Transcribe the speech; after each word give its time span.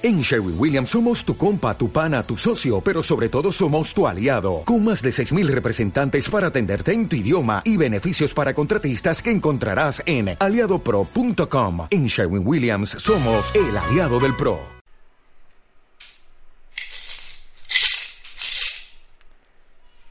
En 0.00 0.20
Sherwin 0.20 0.54
Williams 0.56 0.90
somos 0.90 1.24
tu 1.24 1.36
compa, 1.36 1.76
tu 1.76 1.90
pana, 1.90 2.22
tu 2.22 2.36
socio, 2.36 2.80
pero 2.80 3.02
sobre 3.02 3.28
todo 3.28 3.50
somos 3.50 3.92
tu 3.92 4.06
aliado, 4.06 4.62
con 4.64 4.84
más 4.84 5.02
de 5.02 5.10
6.000 5.10 5.48
representantes 5.48 6.30
para 6.30 6.46
atenderte 6.46 6.92
en 6.92 7.08
tu 7.08 7.16
idioma 7.16 7.62
y 7.64 7.76
beneficios 7.76 8.32
para 8.32 8.54
contratistas 8.54 9.20
que 9.20 9.32
encontrarás 9.32 10.00
en 10.06 10.36
aliadopro.com. 10.38 11.88
En 11.90 12.06
Sherwin 12.06 12.46
Williams 12.46 12.90
somos 12.90 13.52
el 13.56 13.76
aliado 13.76 14.20
del 14.20 14.36
PRO. 14.36 14.60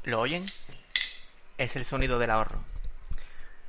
¿Lo 0.03 0.19
oyen? 0.19 0.43
Es 1.57 1.77
el 1.77 1.85
sonido 1.85 2.19
del 2.19 2.31
ahorro. 2.31 2.59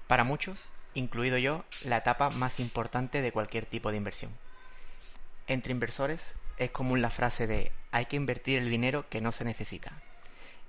Para 0.09 0.25
muchos, 0.25 0.69
incluido 0.95 1.39
yo, 1.39 1.65
la 1.85 1.99
etapa 1.99 2.31
más 2.31 2.59
importante 2.59 3.23
de 3.23 3.31
cualquier 3.31 3.67
tipo 3.67 3.93
de 3.93 3.99
inversión. 3.99 4.33
Entre 5.49 5.73
inversores 5.73 6.35
es 6.59 6.71
común 6.71 7.01
la 7.01 7.09
frase 7.09 7.47
de 7.47 7.73
hay 7.91 8.05
que 8.05 8.17
invertir 8.17 8.59
el 8.59 8.69
dinero 8.69 9.09
que 9.09 9.23
no 9.23 9.33
se 9.33 9.47
necesita. 9.47 9.93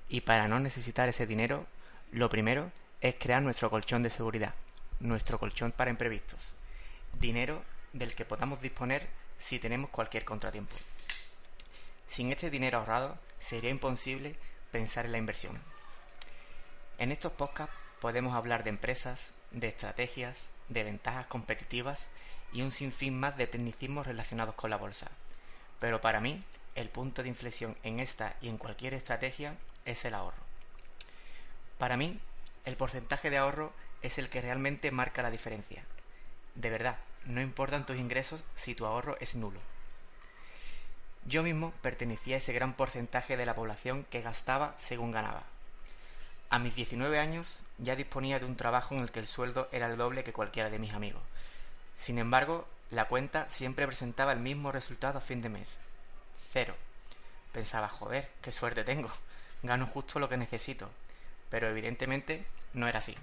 Y 0.07 0.21
para 0.21 0.47
no 0.47 0.61
necesitar 0.61 1.09
ese 1.09 1.27
dinero, 1.27 1.67
lo 2.13 2.29
primero 2.29 2.71
es 3.01 3.15
crear 3.19 3.41
nuestro 3.41 3.69
colchón 3.69 4.03
de 4.03 4.09
seguridad, 4.09 4.55
nuestro 5.01 5.37
colchón 5.37 5.73
para 5.73 5.91
imprevistos. 5.91 6.55
Dinero 7.19 7.61
del 7.91 8.15
que 8.15 8.23
podamos 8.23 8.61
disponer 8.61 9.09
si 9.37 9.59
tenemos 9.59 9.89
cualquier 9.89 10.23
contratiempo. 10.23 10.75
Sin 12.07 12.31
este 12.31 12.49
dinero 12.49 12.77
ahorrado 12.77 13.17
sería 13.37 13.71
imposible 13.71 14.37
pensar 14.71 15.05
en 15.05 15.11
la 15.11 15.17
inversión. 15.17 15.59
En 16.99 17.11
estos 17.11 17.33
podcasts 17.33 17.75
podemos 17.99 18.33
hablar 18.33 18.63
de 18.63 18.69
empresas, 18.69 19.33
de 19.51 19.67
estrategias, 19.67 20.47
de 20.69 20.85
ventajas 20.85 21.27
competitivas 21.27 22.09
y 22.53 22.61
un 22.61 22.71
sinfín 22.71 23.19
más 23.19 23.37
de 23.37 23.47
tecnicismos 23.47 24.07
relacionados 24.07 24.55
con 24.55 24.69
la 24.69 24.77
bolsa. 24.77 25.09
Pero 25.79 26.01
para 26.01 26.19
mí, 26.19 26.39
el 26.75 26.89
punto 26.89 27.23
de 27.23 27.29
inflexión 27.29 27.75
en 27.83 27.99
esta 27.99 28.35
y 28.41 28.47
en 28.47 28.57
cualquier 28.57 28.93
estrategia 28.93 29.55
es 29.85 30.05
el 30.05 30.13
ahorro. 30.13 30.43
Para 31.77 31.97
mí, 31.97 32.19
el 32.65 32.75
porcentaje 32.75 33.29
de 33.29 33.37
ahorro 33.37 33.73
es 34.01 34.17
el 34.17 34.29
que 34.29 34.41
realmente 34.41 34.91
marca 34.91 35.21
la 35.21 35.31
diferencia. 35.31 35.83
De 36.55 36.69
verdad, 36.69 36.97
no 37.25 37.41
importan 37.41 37.85
tus 37.85 37.97
ingresos 37.97 38.43
si 38.55 38.75
tu 38.75 38.85
ahorro 38.85 39.17
es 39.19 39.35
nulo. 39.35 39.59
Yo 41.25 41.43
mismo 41.43 41.73
pertenecía 41.81 42.35
a 42.35 42.37
ese 42.39 42.53
gran 42.53 42.73
porcentaje 42.73 43.37
de 43.37 43.45
la 43.45 43.55
población 43.55 44.05
que 44.09 44.21
gastaba 44.21 44.73
según 44.77 45.11
ganaba. 45.11 45.43
A 46.49 46.59
mis 46.59 46.75
19 46.75 47.19
años 47.19 47.59
ya 47.77 47.95
disponía 47.95 48.39
de 48.39 48.45
un 48.45 48.55
trabajo 48.55 48.95
en 48.95 49.01
el 49.01 49.11
que 49.11 49.19
el 49.19 49.27
sueldo 49.27 49.69
era 49.71 49.87
el 49.87 49.97
doble 49.97 50.23
que 50.23 50.33
cualquiera 50.33 50.69
de 50.69 50.79
mis 50.79 50.93
amigos, 50.93 51.21
sin 51.99 52.17
embargo, 52.17 52.65
la 52.91 53.09
cuenta 53.09 53.49
siempre 53.49 53.85
presentaba 53.85 54.31
el 54.31 54.39
mismo 54.39 54.71
resultado 54.71 55.17
a 55.17 55.21
fin 55.21 55.41
de 55.41 55.49
mes. 55.49 55.81
Cero. 56.53 56.73
Pensaba, 57.51 57.89
joder, 57.89 58.31
qué 58.41 58.53
suerte 58.53 58.85
tengo. 58.85 59.11
Gano 59.63 59.85
justo 59.85 60.17
lo 60.17 60.29
que 60.29 60.37
necesito. 60.37 60.89
Pero 61.49 61.67
evidentemente 61.67 62.45
no 62.73 62.87
era 62.87 62.99
así. 62.99 63.17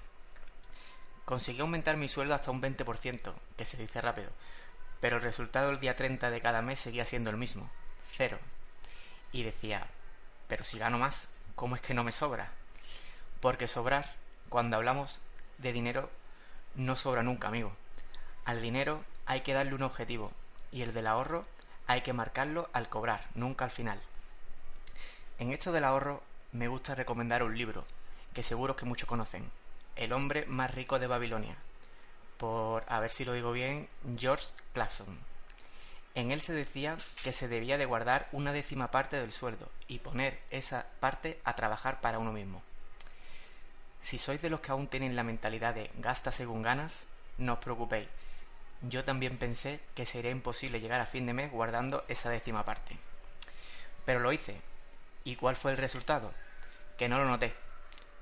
Conseguí 1.24 1.60
aumentar 1.60 1.96
mi 1.96 2.10
sueldo 2.10 2.34
hasta 2.34 2.50
un 2.50 2.60
20%, 2.60 3.32
que 3.56 3.64
se 3.64 3.78
dice 3.78 4.02
rápido, 4.02 4.28
pero 5.00 5.16
el 5.16 5.22
resultado 5.22 5.70
el 5.70 5.80
día 5.80 5.96
30 5.96 6.30
de 6.30 6.40
cada 6.42 6.60
mes 6.60 6.78
seguía 6.78 7.06
siendo 7.06 7.30
el 7.30 7.38
mismo, 7.38 7.70
cero. 8.14 8.38
Y 9.32 9.42
decía, 9.42 9.86
pero 10.48 10.64
si 10.64 10.78
gano 10.78 10.98
más, 10.98 11.28
¿cómo 11.54 11.76
es 11.76 11.82
que 11.82 11.94
no 11.94 12.04
me 12.04 12.12
sobra? 12.12 12.52
Porque 13.40 13.68
sobrar, 13.68 14.14
cuando 14.50 14.76
hablamos 14.76 15.18
de 15.56 15.72
dinero, 15.72 16.10
no 16.74 16.94
sobra 16.94 17.22
nunca, 17.22 17.48
amigo. 17.48 17.74
Al 18.46 18.62
dinero 18.62 19.04
hay 19.26 19.40
que 19.40 19.54
darle 19.54 19.74
un 19.74 19.82
objetivo 19.82 20.30
y 20.70 20.82
el 20.82 20.94
del 20.94 21.08
ahorro 21.08 21.44
hay 21.88 22.02
que 22.02 22.12
marcarlo 22.12 22.70
al 22.72 22.88
cobrar, 22.88 23.26
nunca 23.34 23.64
al 23.64 23.72
final. 23.72 24.00
En 25.40 25.50
esto 25.50 25.72
del 25.72 25.82
ahorro 25.82 26.22
me 26.52 26.68
gusta 26.68 26.94
recomendar 26.94 27.42
un 27.42 27.58
libro 27.58 27.84
que 28.34 28.44
seguro 28.44 28.76
que 28.76 28.84
muchos 28.84 29.08
conocen, 29.08 29.50
El 29.96 30.12
hombre 30.12 30.46
más 30.46 30.72
rico 30.72 31.00
de 31.00 31.08
Babilonia, 31.08 31.56
por, 32.38 32.84
a 32.86 33.00
ver 33.00 33.10
si 33.10 33.24
lo 33.24 33.32
digo 33.32 33.50
bien, 33.50 33.88
George 34.16 34.46
Clason. 34.72 35.18
En 36.14 36.30
él 36.30 36.40
se 36.40 36.52
decía 36.52 36.98
que 37.24 37.32
se 37.32 37.48
debía 37.48 37.78
de 37.78 37.84
guardar 37.84 38.28
una 38.30 38.52
décima 38.52 38.92
parte 38.92 39.20
del 39.20 39.32
sueldo 39.32 39.68
y 39.88 39.98
poner 39.98 40.40
esa 40.50 40.86
parte 41.00 41.40
a 41.42 41.56
trabajar 41.56 42.00
para 42.00 42.20
uno 42.20 42.30
mismo. 42.32 42.62
Si 44.02 44.18
sois 44.18 44.40
de 44.40 44.50
los 44.50 44.60
que 44.60 44.70
aún 44.70 44.86
tienen 44.86 45.16
la 45.16 45.24
mentalidad 45.24 45.74
de 45.74 45.90
gasta 45.96 46.30
según 46.30 46.62
ganas, 46.62 47.06
no 47.38 47.54
os 47.54 47.58
preocupéis, 47.58 48.08
yo 48.82 49.04
también 49.04 49.38
pensé 49.38 49.80
que 49.94 50.06
sería 50.06 50.30
imposible 50.30 50.80
llegar 50.80 51.00
a 51.00 51.06
fin 51.06 51.26
de 51.26 51.32
mes 51.32 51.50
guardando 51.50 52.04
esa 52.08 52.30
décima 52.30 52.64
parte. 52.64 52.96
Pero 54.04 54.20
lo 54.20 54.32
hice. 54.32 54.60
¿Y 55.24 55.36
cuál 55.36 55.56
fue 55.56 55.72
el 55.72 55.78
resultado? 55.78 56.32
Que 56.98 57.08
no 57.08 57.18
lo 57.18 57.24
noté. 57.24 57.54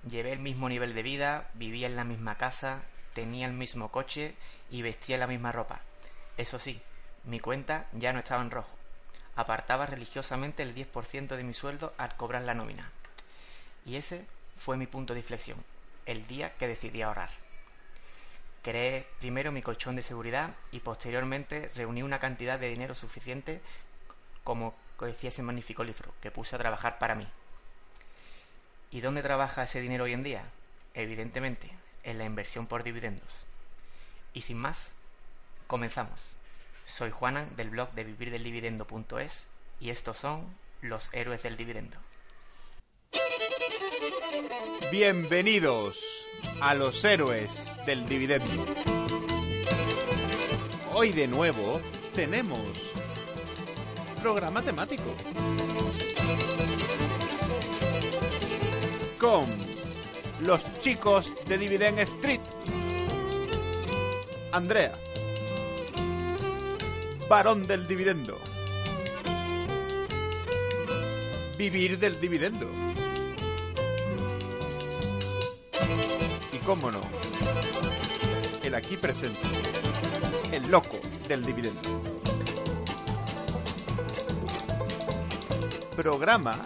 Llevé 0.09 0.33
el 0.33 0.39
mismo 0.39 0.69
nivel 0.69 0.95
de 0.95 1.03
vida, 1.03 1.49
vivía 1.55 1.87
en 1.87 1.97
la 1.97 2.05
misma 2.05 2.37
casa, 2.37 2.83
tenía 3.15 3.47
el 3.47 3.53
mismo 3.53 3.91
coche 3.91 4.35
y 4.71 4.83
vestía 4.83 5.19
la 5.19 5.27
misma 5.27 5.53
ropa. 5.53 5.81
Eso 6.37 6.59
sí, 6.59 6.81
mi 7.25 7.41
cuenta 7.41 7.87
ya 7.93 8.13
no 8.13 8.19
estaba 8.19 8.43
en 8.43 8.51
rojo. 8.51 8.77
Apartaba 9.37 9.87
religiosamente 9.87 10.63
el 10.63 10.75
10% 10.75 11.37
de 11.37 11.43
mi 11.43 11.55
sueldo 11.55 11.95
al 11.99 12.17
cobrar 12.17 12.43
la 12.43 12.55
nómina. 12.55 12.91
Y 13.85 13.97
ese 13.97 14.25
fue 14.59 14.77
mi 14.77 14.87
punto 14.87 15.13
de 15.13 15.21
inflexión, 15.21 15.63
el 16.07 16.27
día 16.27 16.55
que 16.55 16.69
decidí 16.69 17.03
ahorrar. 17.03 17.44
Creé 18.65 19.07
primero 19.21 19.53
mi 19.53 19.61
colchón 19.61 19.95
de 19.95 20.03
seguridad 20.03 20.55
y 20.73 20.81
posteriormente 20.81 21.71
reuní 21.75 22.03
una 22.03 22.19
cantidad 22.19 22.59
de 22.59 22.71
dinero 22.71 22.95
suficiente 22.95 23.61
como 24.43 24.75
decía 25.01 25.29
ese 25.29 25.43
magnífico 25.43 25.85
libro 25.85 26.15
que 26.23 26.31
puse 26.31 26.57
a 26.57 26.59
trabajar 26.59 26.99
para 26.99 27.15
mí. 27.15 27.29
¿Y 28.91 29.03
dónde 29.03 29.23
trabaja 29.23 29.65
ese 29.65 29.83
dinero 29.83 30.05
hoy 30.05 30.15
en 30.15 30.23
día? 30.23 30.45
Evidentemente, 30.95 31.71
en 32.05 32.17
la 32.17 32.25
inversión 32.25 32.67
por 32.67 32.85
dividendos. 32.85 33.45
Y 34.33 34.41
sin 34.41 34.57
más, 34.57 34.93
comenzamos. 35.67 36.27
Soy 36.87 37.11
Juanan 37.11 37.55
del 37.57 37.69
blog 37.69 37.93
de 37.93 38.05
vivirdeldividendo.es 38.05 39.47
y 39.79 39.91
estos 39.91 40.17
son 40.17 40.47
los 40.81 41.13
héroes 41.13 41.43
del 41.43 41.59
dividendo. 41.59 41.99
Bienvenidos 44.91 46.24
a 46.61 46.75
los 46.75 47.05
héroes 47.05 47.77
del 47.87 48.07
dividendo. 48.07 48.65
Hoy 50.93 51.11
de 51.13 51.27
nuevo 51.27 51.81
tenemos 52.15 52.61
programa 54.21 54.63
temático. 54.63 55.15
Con 59.19 59.47
los 60.41 60.63
chicos 60.81 61.33
de 61.47 61.59
Dividend 61.59 61.99
Street. 61.99 62.41
Andrea. 64.53 64.93
Varón 67.29 67.67
del 67.67 67.87
dividendo. 67.87 68.39
Vivir 71.59 71.99
del 71.99 72.21
dividendo. 72.21 72.94
Cómo 76.65 76.91
no, 76.91 77.01
el 78.63 78.75
aquí 78.75 78.97
presente, 78.97 79.41
el 80.51 80.71
loco 80.71 80.99
del 81.29 81.45
dividendo. 81.45 81.81
Programa 85.95 86.59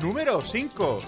número 0.00 0.40
5. 0.40 0.98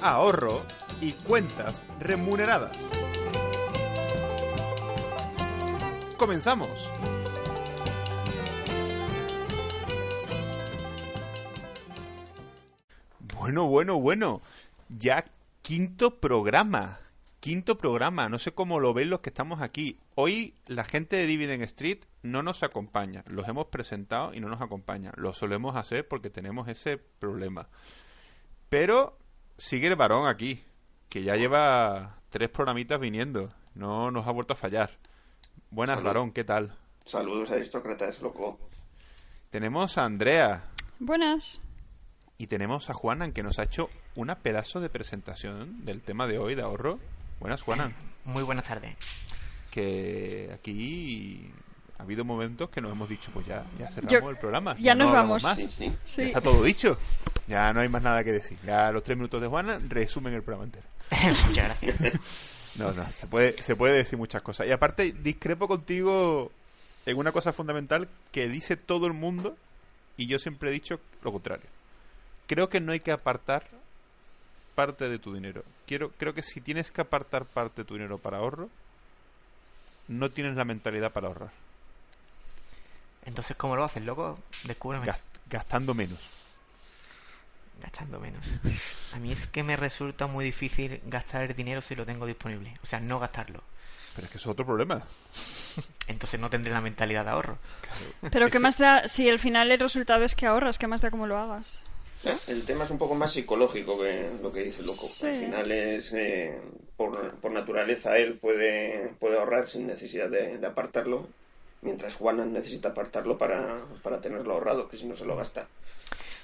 Ahorro 0.00 0.62
y 1.00 1.12
cuentas 1.12 1.82
remuneradas. 2.00 2.76
Comenzamos. 6.16 6.90
Bueno, 13.44 13.66
bueno, 13.66 14.00
bueno. 14.00 14.40
Ya 14.88 15.26
quinto 15.60 16.18
programa. 16.18 17.00
Quinto 17.40 17.76
programa. 17.76 18.30
No 18.30 18.38
sé 18.38 18.52
cómo 18.52 18.80
lo 18.80 18.94
ven 18.94 19.10
los 19.10 19.20
que 19.20 19.28
estamos 19.28 19.60
aquí. 19.60 19.98
Hoy 20.14 20.54
la 20.66 20.82
gente 20.82 21.16
de 21.16 21.26
Dividend 21.26 21.62
Street 21.64 21.98
no 22.22 22.42
nos 22.42 22.62
acompaña. 22.62 23.22
Los 23.30 23.46
hemos 23.46 23.66
presentado 23.66 24.32
y 24.32 24.40
no 24.40 24.48
nos 24.48 24.62
acompaña. 24.62 25.12
Lo 25.16 25.34
solemos 25.34 25.76
hacer 25.76 26.08
porque 26.08 26.30
tenemos 26.30 26.68
ese 26.68 26.96
problema. 26.96 27.68
Pero 28.70 29.18
sigue 29.58 29.88
el 29.88 29.96
varón 29.96 30.26
aquí, 30.26 30.64
que 31.10 31.22
ya 31.22 31.36
lleva 31.36 32.20
tres 32.30 32.48
programitas 32.48 32.98
viniendo. 32.98 33.50
No 33.74 34.10
nos 34.10 34.26
ha 34.26 34.30
vuelto 34.30 34.54
a 34.54 34.56
fallar. 34.56 34.88
Buenas, 35.68 36.02
varón, 36.02 36.32
¿qué 36.32 36.44
tal? 36.44 36.78
Saludos, 37.04 37.50
aristócratas, 37.50 38.22
loco. 38.22 38.58
Tenemos 39.50 39.98
a 39.98 40.06
Andrea. 40.06 40.64
Buenas. 40.98 41.60
Y 42.36 42.48
tenemos 42.48 42.90
a 42.90 42.94
Juanan 42.94 43.32
que 43.32 43.42
nos 43.42 43.58
ha 43.58 43.64
hecho 43.64 43.90
una 44.16 44.36
pedazo 44.36 44.80
de 44.80 44.88
presentación 44.88 45.84
del 45.84 46.00
tema 46.00 46.26
de 46.26 46.38
hoy 46.38 46.54
de 46.54 46.62
ahorro. 46.62 46.98
Buenas, 47.40 47.62
Juanan. 47.62 47.94
Muy 48.24 48.42
buenas 48.42 48.64
tardes. 48.64 48.96
que 49.70 50.50
aquí 50.54 51.50
ha 51.98 52.02
habido 52.02 52.24
momentos 52.24 52.70
que 52.70 52.80
nos 52.80 52.92
hemos 52.92 53.08
dicho, 53.08 53.30
pues 53.32 53.46
ya, 53.46 53.64
ya 53.78 53.90
cerramos 53.90 54.30
el 54.30 54.36
programa. 54.36 54.76
Ya, 54.80 54.94
nos 54.94 55.12
vamos. 55.12 55.42
Más. 55.42 55.58
Sí, 55.58 55.92
sí. 56.04 56.22
Ya 56.22 56.24
está 56.24 56.40
todo 56.40 56.62
dicho. 56.62 56.98
Ya 57.46 57.72
no 57.72 57.80
hay 57.80 57.88
más 57.88 58.02
nada 58.02 58.24
que 58.24 58.32
decir. 58.32 58.58
Ya 58.64 58.90
los 58.90 59.02
tres 59.02 59.16
minutos 59.16 59.40
de 59.40 59.46
Juana 59.46 59.78
resumen 59.88 60.34
el 60.34 60.42
programa 60.42 60.64
entero. 60.64 60.86
Muchas 61.48 61.80
gracias. 61.80 62.20
No, 62.76 62.92
no, 62.92 63.06
se 63.12 63.28
puede, 63.28 63.62
se 63.62 63.76
puede 63.76 63.94
decir 63.94 64.18
muchas 64.18 64.42
cosas. 64.42 64.66
Y 64.66 64.72
aparte, 64.72 65.12
discrepo 65.12 65.68
contigo 65.68 66.50
en 67.06 67.16
una 67.16 67.30
cosa 67.30 67.52
fundamental 67.52 68.08
que 68.32 68.48
dice 68.48 68.76
todo 68.76 69.06
el 69.06 69.12
mundo 69.12 69.56
y 70.16 70.26
yo 70.26 70.40
siempre 70.40 70.70
he 70.70 70.72
dicho 70.72 70.98
lo 71.22 71.30
contrario. 71.30 71.66
Creo 72.46 72.68
que 72.68 72.80
no 72.80 72.92
hay 72.92 73.00
que 73.00 73.12
apartar 73.12 73.64
parte 74.74 75.08
de 75.08 75.18
tu 75.18 75.34
dinero. 75.34 75.64
Quiero, 75.86 76.10
creo 76.12 76.34
que 76.34 76.42
si 76.42 76.60
tienes 76.60 76.90
que 76.90 77.00
apartar 77.00 77.44
parte 77.44 77.82
de 77.82 77.84
tu 77.86 77.94
dinero 77.94 78.18
para 78.18 78.38
ahorro, 78.38 78.68
no 80.08 80.30
tienes 80.30 80.56
la 80.56 80.64
mentalidad 80.64 81.12
para 81.12 81.28
ahorrar. 81.28 81.50
Entonces, 83.24 83.56
¿cómo 83.56 83.76
lo 83.76 83.84
haces, 83.84 84.02
loco? 84.02 84.38
Descúbreme. 84.64 85.06
Gast- 85.06 85.20
gastando 85.48 85.94
menos. 85.94 86.18
Gastando 87.82 88.20
menos. 88.20 88.46
A 89.14 89.18
mí 89.18 89.32
es 89.32 89.46
que 89.46 89.62
me 89.62 89.76
resulta 89.76 90.26
muy 90.26 90.44
difícil 90.44 91.00
gastar 91.06 91.42
el 91.42 91.54
dinero 91.54 91.80
si 91.80 91.94
lo 91.94 92.04
tengo 92.06 92.26
disponible. 92.26 92.74
O 92.82 92.86
sea, 92.86 93.00
no 93.00 93.18
gastarlo. 93.18 93.62
Pero 94.14 94.26
es 94.26 94.30
que 94.30 94.38
eso 94.38 94.50
es 94.50 94.52
otro 94.52 94.66
problema. 94.66 95.02
Entonces 96.06 96.38
no 96.38 96.50
tendré 96.50 96.72
la 96.72 96.80
mentalidad 96.80 97.24
de 97.24 97.30
ahorro. 97.30 97.58
Pero 98.30 98.50
¿qué 98.50 98.58
más 98.58 98.78
da 98.78 99.08
si 99.08 99.28
al 99.28 99.38
final 99.40 99.72
el 99.72 99.80
resultado 99.80 100.22
es 100.24 100.34
que 100.34 100.46
ahorras? 100.46 100.78
¿Qué 100.78 100.86
más 100.86 101.00
da 101.00 101.10
cómo 101.10 101.26
lo 101.26 101.38
hagas? 101.38 101.80
El 102.48 102.64
tema 102.64 102.84
es 102.84 102.90
un 102.90 102.98
poco 102.98 103.14
más 103.14 103.32
psicológico 103.32 103.98
que 104.00 104.30
lo 104.42 104.52
que 104.52 104.64
dice 104.64 104.80
el 104.80 104.86
loco. 104.86 105.06
Sí. 105.06 105.26
Al 105.26 105.36
final 105.36 105.72
es, 105.72 106.12
eh, 106.12 106.58
por, 106.96 107.34
por 107.36 107.52
naturaleza, 107.52 108.16
él 108.16 108.38
puede, 108.40 109.12
puede 109.18 109.38
ahorrar 109.38 109.68
sin 109.68 109.86
necesidad 109.86 110.28
de, 110.28 110.58
de 110.58 110.66
apartarlo, 110.66 111.28
mientras 111.82 112.16
Juana 112.16 112.44
necesita 112.44 112.90
apartarlo 112.90 113.36
para, 113.36 113.80
para 114.02 114.20
tenerlo 114.20 114.54
ahorrado, 114.54 114.88
que 114.88 114.96
si 114.96 115.06
no 115.06 115.14
se 115.14 115.24
lo 115.24 115.36
gasta. 115.36 115.68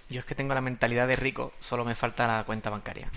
Yo 0.09 0.21
es 0.21 0.27
que 0.27 0.35
tengo 0.35 0.55
la 0.55 0.61
mentalidad 0.61 1.07
de 1.07 1.17
rico, 1.17 1.53
solo 1.61 1.85
me 1.85 1.95
falta 1.95 2.27
la 2.27 2.45
cuenta 2.45 2.69
bancaria. 2.69 3.11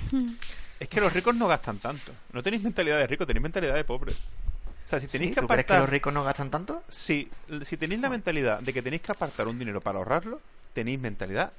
Es 0.79 0.87
que 0.87 1.01
los 1.01 1.11
ricos 1.11 1.35
no 1.35 1.47
gastan 1.47 1.79
tanto. 1.79 2.11
No 2.31 2.43
tenéis 2.43 2.61
mentalidad 2.61 2.99
de 2.99 3.07
rico, 3.07 3.25
tenéis 3.25 3.41
mentalidad 3.43 3.73
de 3.75 3.83
pobre. 3.83 4.11
O 4.11 4.87
sea, 4.87 4.99
si 4.99 5.07
tenéis 5.07 5.29
¿Sí? 5.31 5.35
que 5.35 5.41
¿Tú 5.41 5.47
crees 5.47 5.65
que 5.65 5.73
apartar... 5.73 5.81
los 5.81 5.89
ricos 5.89 6.13
no 6.13 6.23
gastan 6.23 6.51
tanto? 6.51 6.83
Si, 6.87 7.29
si 7.63 7.77
tenéis 7.77 8.01
la 8.01 8.09
mentalidad 8.09 8.59
de 8.59 8.73
que 8.73 8.81
tenéis 8.81 9.01
que 9.01 9.11
apartar 9.11 9.47
un 9.47 9.57
dinero 9.57 9.81
para 9.81 9.97
ahorrarlo, 9.97 10.39
tenéis 10.73 10.99
mentalidad 10.99 11.51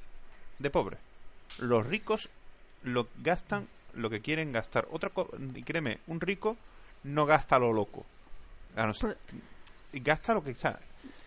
de 0.58 0.70
pobre. 0.70 0.96
Los 1.58 1.86
ricos 1.86 2.28
lo 2.82 3.08
gastan 3.22 3.68
lo 3.94 4.10
que 4.10 4.20
quieren 4.20 4.52
gastar. 4.52 4.86
Otra 4.90 5.10
co- 5.10 5.30
y 5.54 5.62
créeme, 5.62 5.98
un 6.06 6.20
rico 6.20 6.56
no 7.04 7.26
gasta 7.26 7.58
lo 7.58 7.72
loco. 7.72 8.04
A 8.76 8.86
no 8.86 8.94
ser- 8.94 9.16
y 9.92 10.00
gasta 10.00 10.34
lo 10.34 10.42
que 10.42 10.54
sea. 10.54 10.78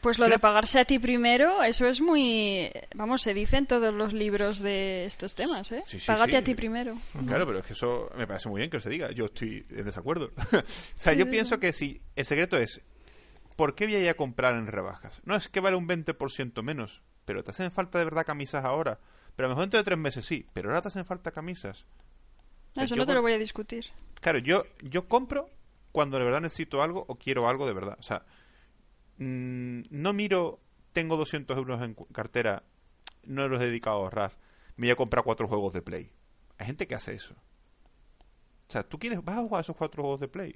Pues 0.02 0.20
lo 0.20 0.30
de 0.30 0.38
pagarse 0.40 0.80
a 0.80 0.86
ti 0.86 1.00
primero, 1.00 1.64
eso 1.64 1.88
es 1.88 2.02
muy... 2.02 2.72
Vamos, 2.96 3.22
se 3.22 3.34
dice 3.34 3.58
en 3.58 3.66
todos 3.66 3.94
los 3.94 4.14
libros 4.14 4.60
de 4.60 5.06
estos 5.06 5.36
temas, 5.36 5.72
¿eh? 5.72 5.84
Sí, 5.88 6.00
sí, 6.00 6.06
Págate 6.08 6.32
sí. 6.32 6.38
a 6.38 6.44
ti 6.44 6.56
primero. 6.56 6.98
Claro, 7.26 7.46
pero 7.48 7.60
es 7.60 7.66
que 7.66 7.74
eso 7.74 8.10
me 8.16 8.28
parece 8.28 8.48
muy 8.48 8.60
bien 8.60 8.70
que 8.70 8.80
se 8.80 8.90
diga. 8.90 9.12
Yo 9.12 9.26
estoy 9.26 9.66
en 9.72 9.86
desacuerdo. 9.86 10.32
o 10.54 10.62
sea, 10.96 11.14
yo 11.14 11.30
pienso 11.30 11.60
que 11.60 11.74
si 11.74 12.00
el 12.16 12.26
secreto 12.26 12.58
es 12.58 12.80
¿por 13.56 13.74
qué 13.76 13.86
voy 13.86 13.96
a 13.96 14.00
ir 14.00 14.10
a 14.10 14.14
comprar 14.14 14.56
en 14.56 14.68
rebajas? 14.68 15.20
No 15.26 15.36
es 15.36 15.50
que 15.50 15.60
vale 15.60 15.76
un 15.76 15.88
20% 15.88 16.62
menos, 16.62 17.02
pero 17.26 17.44
te 17.44 17.52
hacen 17.52 17.72
falta 17.72 17.98
de 17.98 18.06
verdad 18.06 18.26
camisas 18.26 18.64
ahora. 18.64 19.00
Pero 19.38 19.46
a 19.46 19.50
lo 19.50 19.56
mejor 19.56 19.66
dentro 19.66 19.78
de 19.78 19.84
tres 19.84 19.98
meses 20.00 20.26
sí, 20.26 20.48
pero 20.52 20.70
ahora 20.70 20.82
te 20.82 20.88
hacen 20.88 21.06
falta 21.06 21.32
camisas. 21.32 21.86
No, 22.76 22.84
eso 22.84 22.96
Yo 22.96 23.02
no 23.02 23.06
te 23.06 23.14
lo 23.14 23.22
voy 23.22 23.34
a 23.34 23.38
discutir. 23.38 23.86
Claro, 24.20 24.40
yo, 24.40 24.66
yo 24.82 25.08
compro 25.08 25.48
cuando 25.92 26.18
de 26.18 26.26
verdad 26.26 26.42
necesito 26.42 26.82
algo 26.82 27.06
o 27.08 27.16
quiero 27.20 27.48
algo 27.48 27.68
de 27.68 27.74
verdad. 27.74 27.98
O 28.00 28.04
sea, 28.04 28.26
mm, 29.20 29.82
no 29.92 30.12
miro, 30.14 30.60
tengo 30.92 31.18
200 31.18 31.56
euros 31.56 31.84
en 31.84 31.96
cartera, 32.12 32.64
no 33.24 33.48
los 33.48 33.62
he 33.62 33.66
dedicado 33.66 33.98
a 33.98 34.00
ahorrar, 34.00 34.32
me 34.76 34.88
voy 34.88 34.92
a 34.92 34.96
comprar 34.96 35.24
cuatro 35.24 35.48
juegos 35.48 35.72
de 35.72 35.84
Play. 35.84 36.12
Hay 36.58 36.66
gente 36.66 36.88
que 36.88 36.96
hace 36.96 37.14
eso. 37.14 37.36
O 38.70 38.72
sea, 38.72 38.82
¿tú 38.82 38.98
quieres, 38.98 39.24
vas 39.24 39.38
a 39.38 39.42
jugar 39.42 39.62
esos 39.62 39.76
cuatro 39.76 40.02
juegos 40.02 40.20
de 40.20 40.28
Play? 40.28 40.56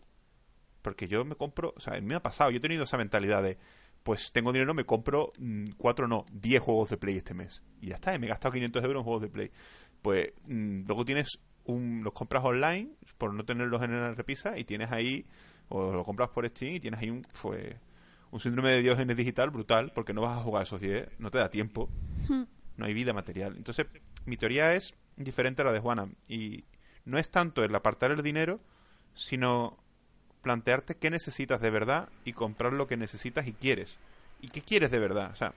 Porque 0.81 1.07
yo 1.07 1.24
me 1.24 1.36
compro, 1.36 1.75
o 1.78 1.80
sea, 1.80 1.94
a 1.94 2.01
mí 2.01 2.07
me 2.07 2.16
ha 2.16 2.24
pasado, 2.24 2.50
yo 2.50 2.57
he 2.57 2.62
tenido 2.62 2.86
esa 2.86 2.98
mentalidad 2.98 3.44
de, 3.44 3.60
pues 4.03 4.31
tengo 4.31 4.51
dinero, 4.51 4.74
me 4.74 4.86
compro 4.86 5.30
mm, 5.39 5.71
cuatro, 5.77 6.07
no, 6.07 6.25
10 6.33 6.62
juegos 6.62 6.89
de 6.89 6.98
Play 6.98 7.18
este 7.18 7.33
mes. 7.33 7.62
Y 7.81 7.88
ya 7.88 7.95
está, 7.95 8.15
y 8.15 8.19
me 8.19 8.25
he 8.25 8.30
gastado 8.30 8.53
500 8.53 8.83
euros 8.83 9.00
en 9.00 9.03
juegos 9.03 9.21
de 9.21 9.30
Play. 9.30 9.51
Pues 10.01 10.33
mm, 10.48 10.86
luego 10.88 11.06
tienes 11.06 11.39
un, 11.65 12.03
los 12.03 12.13
compras 12.13 12.44
online 12.44 12.89
por 13.18 13.33
no 13.33 13.45
tenerlos 13.45 13.81
en 13.83 14.00
la 14.00 14.13
repisa 14.13 14.57
y 14.57 14.63
tienes 14.63 14.92
ahí, 14.92 15.25
o 15.69 15.92
lo 15.92 16.03
compras 16.03 16.30
por 16.30 16.48
Steam 16.48 16.75
y 16.75 16.80
tienes 16.80 17.00
ahí 17.00 17.09
un, 17.09 17.21
pues, 17.42 17.75
un 18.31 18.39
síndrome 18.39 18.71
de 18.71 18.81
Dios 18.81 19.00
en 19.00 19.09
el 19.09 19.15
digital 19.15 19.51
brutal 19.51 19.92
porque 19.94 20.13
no 20.13 20.21
vas 20.21 20.38
a 20.38 20.44
jugar 20.44 20.63
esos 20.63 20.81
10, 20.81 21.19
no 21.19 21.30
te 21.30 21.38
da 21.38 21.50
tiempo, 21.50 21.89
no 22.77 22.86
hay 22.86 22.94
vida 22.94 23.13
material. 23.13 23.56
Entonces, 23.56 23.88
mi 24.25 24.38
teoría 24.38 24.74
es 24.74 24.95
diferente 25.18 25.62
a 25.62 25.65
la 25.65 25.71
de 25.71 25.80
Juana 25.80 26.09
y 26.27 26.63
no 27.06 27.18
es 27.18 27.30
tanto 27.30 27.63
el 27.63 27.75
apartar 27.75 28.12
el 28.12 28.24
dinero, 28.24 28.57
sino 29.13 29.77
plantearte 30.41 30.95
qué 30.95 31.09
necesitas 31.09 31.61
de 31.61 31.69
verdad 31.69 32.09
y 32.25 32.33
comprar 32.33 32.73
lo 32.73 32.88
que 32.88 32.97
necesitas 32.97 33.47
y 33.47 33.53
quieres. 33.53 33.95
¿Y 34.41 34.47
qué 34.47 34.61
quieres 34.61 34.91
de 34.91 34.99
verdad? 34.99 35.31
O 35.31 35.35
sea, 35.35 35.53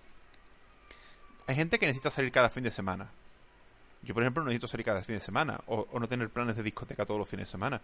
hay 1.47 1.55
gente 1.57 1.79
que 1.79 1.87
necesita 1.87 2.11
salir 2.11 2.33
cada 2.33 2.51
fin 2.51 2.65
de 2.65 2.71
semana. 2.71 3.09
Yo, 4.03 4.13
por 4.13 4.23
ejemplo, 4.23 4.43
no 4.43 4.49
necesito 4.49 4.69
salir 4.69 4.85
cada 4.85 5.03
fin 5.03 5.17
de 5.17 5.21
semana 5.21 5.61
o, 5.67 5.87
no 5.99 6.09
tener 6.09 6.29
planes 6.29 6.57
de 6.57 6.63
discoteca 6.63 7.07
todos 7.07 7.19
los 7.19 7.29
fines 7.29 7.49
de 7.49 7.53
semana. 7.53 7.81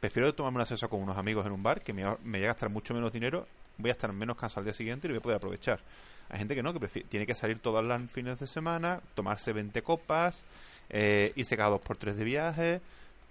Prefiero 0.00 0.34
tomarme 0.34 0.56
una 0.56 0.66
sesión 0.66 0.90
con 0.90 1.00
unos 1.00 1.16
amigos 1.16 1.46
en 1.46 1.52
un 1.52 1.62
bar 1.62 1.80
que 1.80 1.92
me, 1.92 2.04
me 2.22 2.38
voy 2.38 2.44
a 2.44 2.48
gastar 2.48 2.68
mucho 2.68 2.92
menos 2.92 3.12
dinero, 3.12 3.46
voy 3.78 3.90
a 3.90 3.92
estar 3.92 4.12
menos 4.12 4.36
cansado 4.36 4.60
al 4.60 4.64
día 4.66 4.74
siguiente 4.74 5.06
y 5.06 5.08
lo 5.08 5.14
voy 5.14 5.20
a 5.20 5.22
poder 5.22 5.36
aprovechar. 5.36 5.80
Hay 6.28 6.38
gente 6.38 6.54
que 6.54 6.62
no, 6.62 6.72
que 6.74 6.86
tiene 7.04 7.26
que 7.26 7.34
salir 7.34 7.58
todos 7.58 7.84
los 7.84 8.10
fines 8.10 8.38
de 8.38 8.46
semana, 8.46 9.00
tomarse 9.14 9.52
20 9.52 9.82
copas, 9.82 10.44
eh, 10.90 11.32
irse 11.36 11.56
cada 11.56 11.70
dos 11.70 11.80
por 11.80 11.96
tres 11.96 12.16
de 12.16 12.24
viaje. 12.24 12.80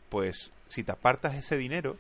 Pues 0.10 0.52
si 0.68 0.84
te 0.84 0.92
apartas 0.92 1.36
ese 1.36 1.58
dinero, 1.58 1.98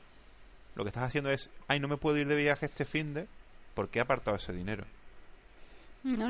lo 0.75 0.83
que 0.83 0.89
estás 0.89 1.03
haciendo 1.03 1.31
es, 1.31 1.50
ay, 1.68 1.79
no 1.79 1.88
me 1.88 1.97
puedo 1.97 2.18
ir 2.18 2.27
de 2.27 2.35
viaje 2.35 2.65
este 2.65 2.85
fin 2.85 3.13
de, 3.13 3.27
¿por 3.73 3.89
qué 3.89 4.00
he 4.00 4.01
apartado 4.01 4.38
ese 4.38 4.53
dinero? 4.53 4.85
No 6.03 6.29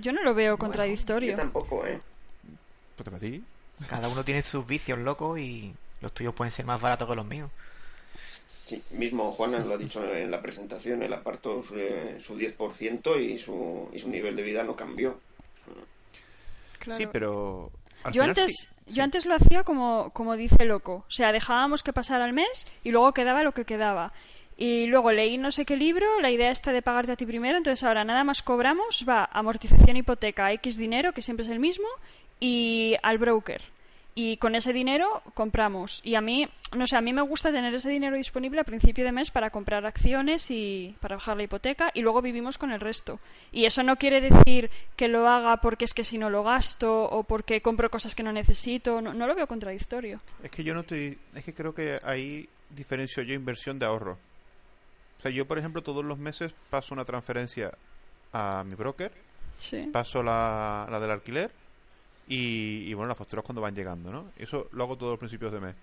Yo 0.00 0.12
no 0.12 0.22
lo 0.22 0.34
veo 0.34 0.54
Yo 0.54 0.58
contradictorio. 0.58 1.36
tampoco, 1.36 1.86
¿eh? 1.86 1.98
Pues 2.96 3.04
para 3.04 3.18
ti. 3.18 3.42
Cada 3.88 4.08
uno 4.08 4.24
tiene 4.24 4.42
sus 4.42 4.66
vicios 4.66 4.98
locos 4.98 5.38
y 5.38 5.74
los 6.00 6.12
tuyos 6.12 6.34
pueden 6.34 6.50
ser 6.50 6.64
más 6.64 6.80
baratos 6.80 7.08
que 7.08 7.14
los 7.14 7.26
míos. 7.26 7.50
Sí, 8.66 8.82
mismo 8.90 9.30
Juana 9.32 9.58
lo 9.60 9.74
ha 9.74 9.78
dicho 9.78 10.04
en 10.12 10.30
la 10.30 10.42
presentación, 10.42 11.02
él 11.02 11.12
apartó 11.12 11.62
su, 11.62 11.76
eh, 11.76 12.16
su 12.18 12.36
10% 12.36 13.20
y 13.20 13.38
su, 13.38 13.88
y 13.92 13.98
su 13.98 14.08
nivel 14.08 14.34
de 14.34 14.42
vida 14.42 14.64
no 14.64 14.74
cambió. 14.74 15.20
Claro. 16.80 16.98
Sí, 16.98 17.08
pero... 17.12 17.70
al 18.06 18.12
Yo 18.12 18.22
final 18.22 18.28
antes, 18.30 18.68
sí- 18.86 18.94
yo 18.94 19.02
antes 19.02 19.26
lo 19.26 19.34
hacía 19.34 19.62
como, 19.64 20.10
como 20.10 20.36
dice 20.36 20.64
loco. 20.64 21.04
O 21.08 21.10
sea, 21.10 21.32
dejábamos 21.32 21.82
que 21.82 21.92
pasara 21.92 22.26
el 22.26 22.32
mes 22.32 22.66
y 22.84 22.90
luego 22.90 23.12
quedaba 23.12 23.42
lo 23.42 23.52
que 23.52 23.64
quedaba. 23.64 24.12
Y 24.58 24.86
luego 24.86 25.12
leí 25.12 25.36
no 25.36 25.50
sé 25.50 25.66
qué 25.66 25.76
libro, 25.76 26.20
la 26.20 26.30
idea 26.30 26.50
está 26.50 26.72
de 26.72 26.80
pagarte 26.80 27.12
a 27.12 27.16
ti 27.16 27.26
primero, 27.26 27.58
entonces 27.58 27.84
ahora 27.84 28.04
nada 28.04 28.24
más 28.24 28.40
cobramos, 28.42 29.04
va 29.06 29.28
amortización 29.32 29.98
hipoteca, 29.98 30.50
X 30.52 30.78
dinero, 30.78 31.12
que 31.12 31.20
siempre 31.20 31.44
es 31.44 31.52
el 31.52 31.58
mismo, 31.58 31.86
y 32.40 32.94
al 33.02 33.18
broker. 33.18 33.60
Y 34.18 34.38
con 34.38 34.54
ese 34.54 34.72
dinero 34.72 35.22
compramos. 35.34 36.00
Y 36.02 36.14
a 36.14 36.22
mí, 36.22 36.48
no 36.74 36.86
sé, 36.86 36.96
a 36.96 37.02
mí 37.02 37.12
me 37.12 37.20
gusta 37.20 37.52
tener 37.52 37.74
ese 37.74 37.90
dinero 37.90 38.16
disponible 38.16 38.62
a 38.62 38.64
principio 38.64 39.04
de 39.04 39.12
mes 39.12 39.30
para 39.30 39.50
comprar 39.50 39.84
acciones 39.84 40.50
y 40.50 40.96
para 41.00 41.16
bajar 41.16 41.36
la 41.36 41.42
hipoteca 41.42 41.90
y 41.92 42.00
luego 42.00 42.22
vivimos 42.22 42.56
con 42.56 42.72
el 42.72 42.80
resto. 42.80 43.20
Y 43.52 43.66
eso 43.66 43.82
no 43.82 43.96
quiere 43.96 44.22
decir 44.22 44.70
que 44.96 45.08
lo 45.08 45.28
haga 45.28 45.58
porque 45.58 45.84
es 45.84 45.92
que 45.92 46.02
si 46.02 46.16
no 46.16 46.30
lo 46.30 46.42
gasto 46.42 47.04
o 47.04 47.24
porque 47.24 47.60
compro 47.60 47.90
cosas 47.90 48.14
que 48.14 48.22
no 48.22 48.32
necesito. 48.32 49.02
No, 49.02 49.12
no 49.12 49.26
lo 49.26 49.34
veo 49.34 49.46
contradictorio. 49.46 50.18
Es 50.42 50.50
que 50.50 50.64
yo 50.64 50.72
no 50.72 50.80
estoy... 50.80 51.18
Es 51.34 51.44
que 51.44 51.52
creo 51.52 51.74
que 51.74 51.98
ahí 52.02 52.48
diferencio 52.70 53.22
yo 53.22 53.34
inversión 53.34 53.78
de 53.78 53.84
ahorro. 53.84 54.16
O 55.18 55.22
sea, 55.22 55.30
yo, 55.30 55.44
por 55.46 55.58
ejemplo, 55.58 55.82
todos 55.82 56.02
los 56.02 56.16
meses 56.16 56.54
paso 56.70 56.94
una 56.94 57.04
transferencia 57.04 57.70
a 58.32 58.64
mi 58.64 58.74
broker, 58.76 59.12
Sí. 59.58 59.88
paso 59.92 60.22
la, 60.22 60.86
la 60.90 61.00
del 61.00 61.10
alquiler 61.10 61.50
y, 62.28 62.84
y, 62.88 62.94
bueno, 62.94 63.08
las 63.08 63.18
facturas 63.18 63.44
cuando 63.44 63.60
van 63.62 63.74
llegando, 63.74 64.10
¿no? 64.10 64.30
Eso 64.36 64.68
lo 64.72 64.84
hago 64.84 64.96
todos 64.96 65.12
los 65.12 65.18
principios 65.18 65.52
de 65.52 65.60
mes. 65.60 65.74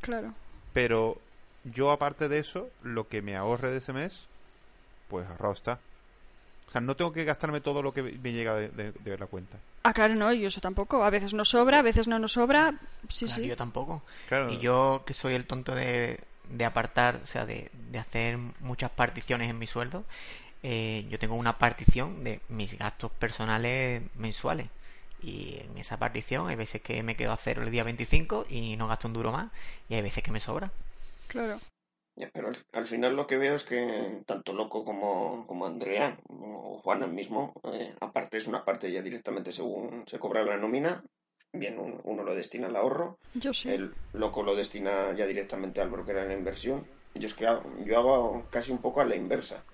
Claro. 0.00 0.32
Pero 0.72 1.18
yo, 1.64 1.90
aparte 1.90 2.28
de 2.28 2.38
eso, 2.38 2.70
lo 2.82 3.08
que 3.08 3.22
me 3.22 3.36
ahorre 3.36 3.70
de 3.70 3.78
ese 3.78 3.92
mes, 3.92 4.26
pues 5.08 5.26
ahorrado 5.28 5.54
está. 5.54 5.78
O 6.68 6.70
sea, 6.72 6.80
no 6.80 6.94
tengo 6.94 7.12
que 7.12 7.24
gastarme 7.24 7.60
todo 7.60 7.82
lo 7.82 7.92
que 7.92 8.02
me 8.02 8.32
llega 8.32 8.54
de, 8.54 8.68
de- 8.68 8.92
de 8.92 9.18
la 9.18 9.26
cuenta. 9.26 9.58
Ah, 9.82 9.92
claro, 9.92 10.14
no, 10.14 10.32
y 10.32 10.44
eso 10.46 10.60
tampoco. 10.60 11.02
A 11.02 11.10
veces 11.10 11.34
nos 11.34 11.48
sobra, 11.48 11.80
a 11.80 11.82
veces 11.82 12.06
no 12.06 12.18
nos 12.20 12.32
sobra. 12.32 12.74
Sí, 13.08 13.24
Claro, 13.26 13.42
sí. 13.42 13.48
yo 13.48 13.56
tampoco. 13.56 14.02
Claro. 14.28 14.50
Y 14.52 14.58
yo 14.58 15.02
que 15.04 15.12
soy 15.14 15.34
el 15.34 15.46
tonto 15.46 15.74
de, 15.74 16.20
de 16.50 16.64
apartar, 16.64 17.18
o 17.22 17.26
sea, 17.26 17.44
de, 17.46 17.70
de 17.90 17.98
hacer 17.98 18.38
muchas 18.60 18.90
particiones 18.92 19.50
en 19.50 19.58
mi 19.58 19.66
sueldo, 19.66 20.04
eh, 20.62 21.06
yo 21.10 21.18
tengo 21.18 21.34
una 21.34 21.58
partición 21.58 22.22
de 22.22 22.40
mis 22.50 22.78
gastos 22.78 23.10
personales 23.12 24.02
mensuales. 24.16 24.68
Y 25.22 25.60
en 25.60 25.78
esa 25.78 25.98
partición 25.98 26.48
hay 26.48 26.56
veces 26.56 26.82
que 26.82 27.02
me 27.02 27.16
quedo 27.16 27.32
a 27.32 27.36
cero 27.36 27.62
el 27.62 27.70
día 27.70 27.84
25 27.84 28.46
y 28.48 28.76
no 28.76 28.88
gasto 28.88 29.08
un 29.08 29.14
duro 29.14 29.32
más. 29.32 29.52
Y 29.88 29.94
hay 29.94 30.02
veces 30.02 30.22
que 30.22 30.32
me 30.32 30.40
sobra. 30.40 30.70
Claro. 31.28 31.58
Pero 32.32 32.52
al, 32.72 32.86
final 32.86 33.16
lo 33.16 33.26
que 33.26 33.38
veo 33.38 33.54
es 33.54 33.64
que 33.64 34.22
tanto 34.26 34.52
Loco 34.52 34.84
como, 34.84 35.46
como 35.46 35.66
Andrea 35.66 36.18
o 36.28 36.78
Juana 36.82 37.06
mismo, 37.06 37.54
eh, 37.72 37.94
aparte 38.00 38.38
es 38.38 38.46
una 38.46 38.64
parte 38.64 38.90
ya 38.90 39.00
directamente 39.00 39.52
según 39.52 40.04
se 40.06 40.18
cobra 40.18 40.42
la 40.42 40.56
nómina, 40.56 41.02
bien 41.52 41.78
uno 41.78 42.22
lo 42.22 42.34
destina 42.34 42.66
al 42.66 42.76
ahorro, 42.76 43.18
yo 43.34 43.54
sí. 43.54 43.70
el 43.70 43.94
Loco 44.12 44.42
lo 44.42 44.54
destina 44.54 45.12
ya 45.14 45.26
directamente 45.26 45.80
al 45.80 45.90
broker 45.90 46.16
en 46.18 46.28
la 46.28 46.34
inversión. 46.34 46.86
Yo 47.14 47.26
es 47.26 47.34
que 47.34 47.44
yo 47.44 47.98
hago 47.98 48.46
casi 48.50 48.70
un 48.70 48.78
poco 48.78 49.00
a 49.00 49.04
la 49.04 49.16
inversa. 49.16 49.64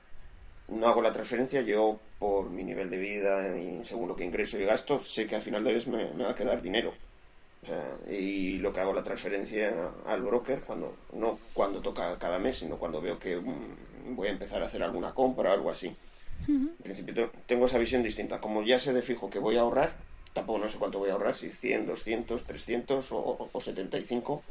No 0.68 0.88
hago 0.88 1.02
la 1.02 1.12
transferencia, 1.12 1.60
yo 1.62 1.98
por 2.18 2.50
mi 2.50 2.64
nivel 2.64 2.90
de 2.90 2.98
vida 2.98 3.56
y 3.56 3.84
según 3.84 4.08
lo 4.08 4.16
que 4.16 4.24
ingreso 4.24 4.58
y 4.58 4.64
gasto, 4.64 5.02
sé 5.04 5.26
que 5.26 5.36
al 5.36 5.42
final 5.42 5.62
de 5.64 5.72
mes 5.72 5.86
me 5.86 6.24
va 6.24 6.30
a 6.30 6.34
quedar 6.34 6.60
dinero 6.60 6.92
y 8.08 8.58
lo 8.58 8.72
que 8.72 8.80
hago 8.80 8.92
la 8.92 9.02
transferencia 9.02 9.90
al 10.06 10.22
broker 10.22 10.60
cuando 10.60 10.94
no 11.14 11.38
cuando 11.52 11.80
toca 11.80 12.18
cada 12.18 12.38
mes, 12.38 12.58
sino 12.58 12.78
cuando 12.78 13.00
veo 13.00 13.18
que 13.18 13.36
mm, 13.36 14.14
voy 14.14 14.28
a 14.28 14.32
empezar 14.32 14.62
a 14.62 14.66
hacer 14.66 14.82
alguna 14.82 15.12
compra 15.12 15.50
o 15.50 15.52
algo 15.54 15.70
así. 15.70 15.92
En 16.48 16.76
principio 16.82 17.30
tengo 17.46 17.66
esa 17.66 17.78
visión 17.78 18.02
distinta. 18.02 18.40
Como 18.40 18.62
ya 18.62 18.78
sé 18.78 18.92
de 18.92 19.02
fijo 19.02 19.30
que 19.30 19.38
voy 19.38 19.56
a 19.56 19.62
ahorrar, 19.62 19.96
tampoco 20.32 20.58
no 20.60 20.68
sé 20.68 20.78
cuánto 20.78 20.98
voy 20.98 21.10
a 21.10 21.14
ahorrar, 21.14 21.34
si 21.34 21.48
100, 21.48 21.86
200, 21.86 22.44
300 22.44 23.12
o, 23.12 23.48
o 23.52 23.60
75. 23.60 24.42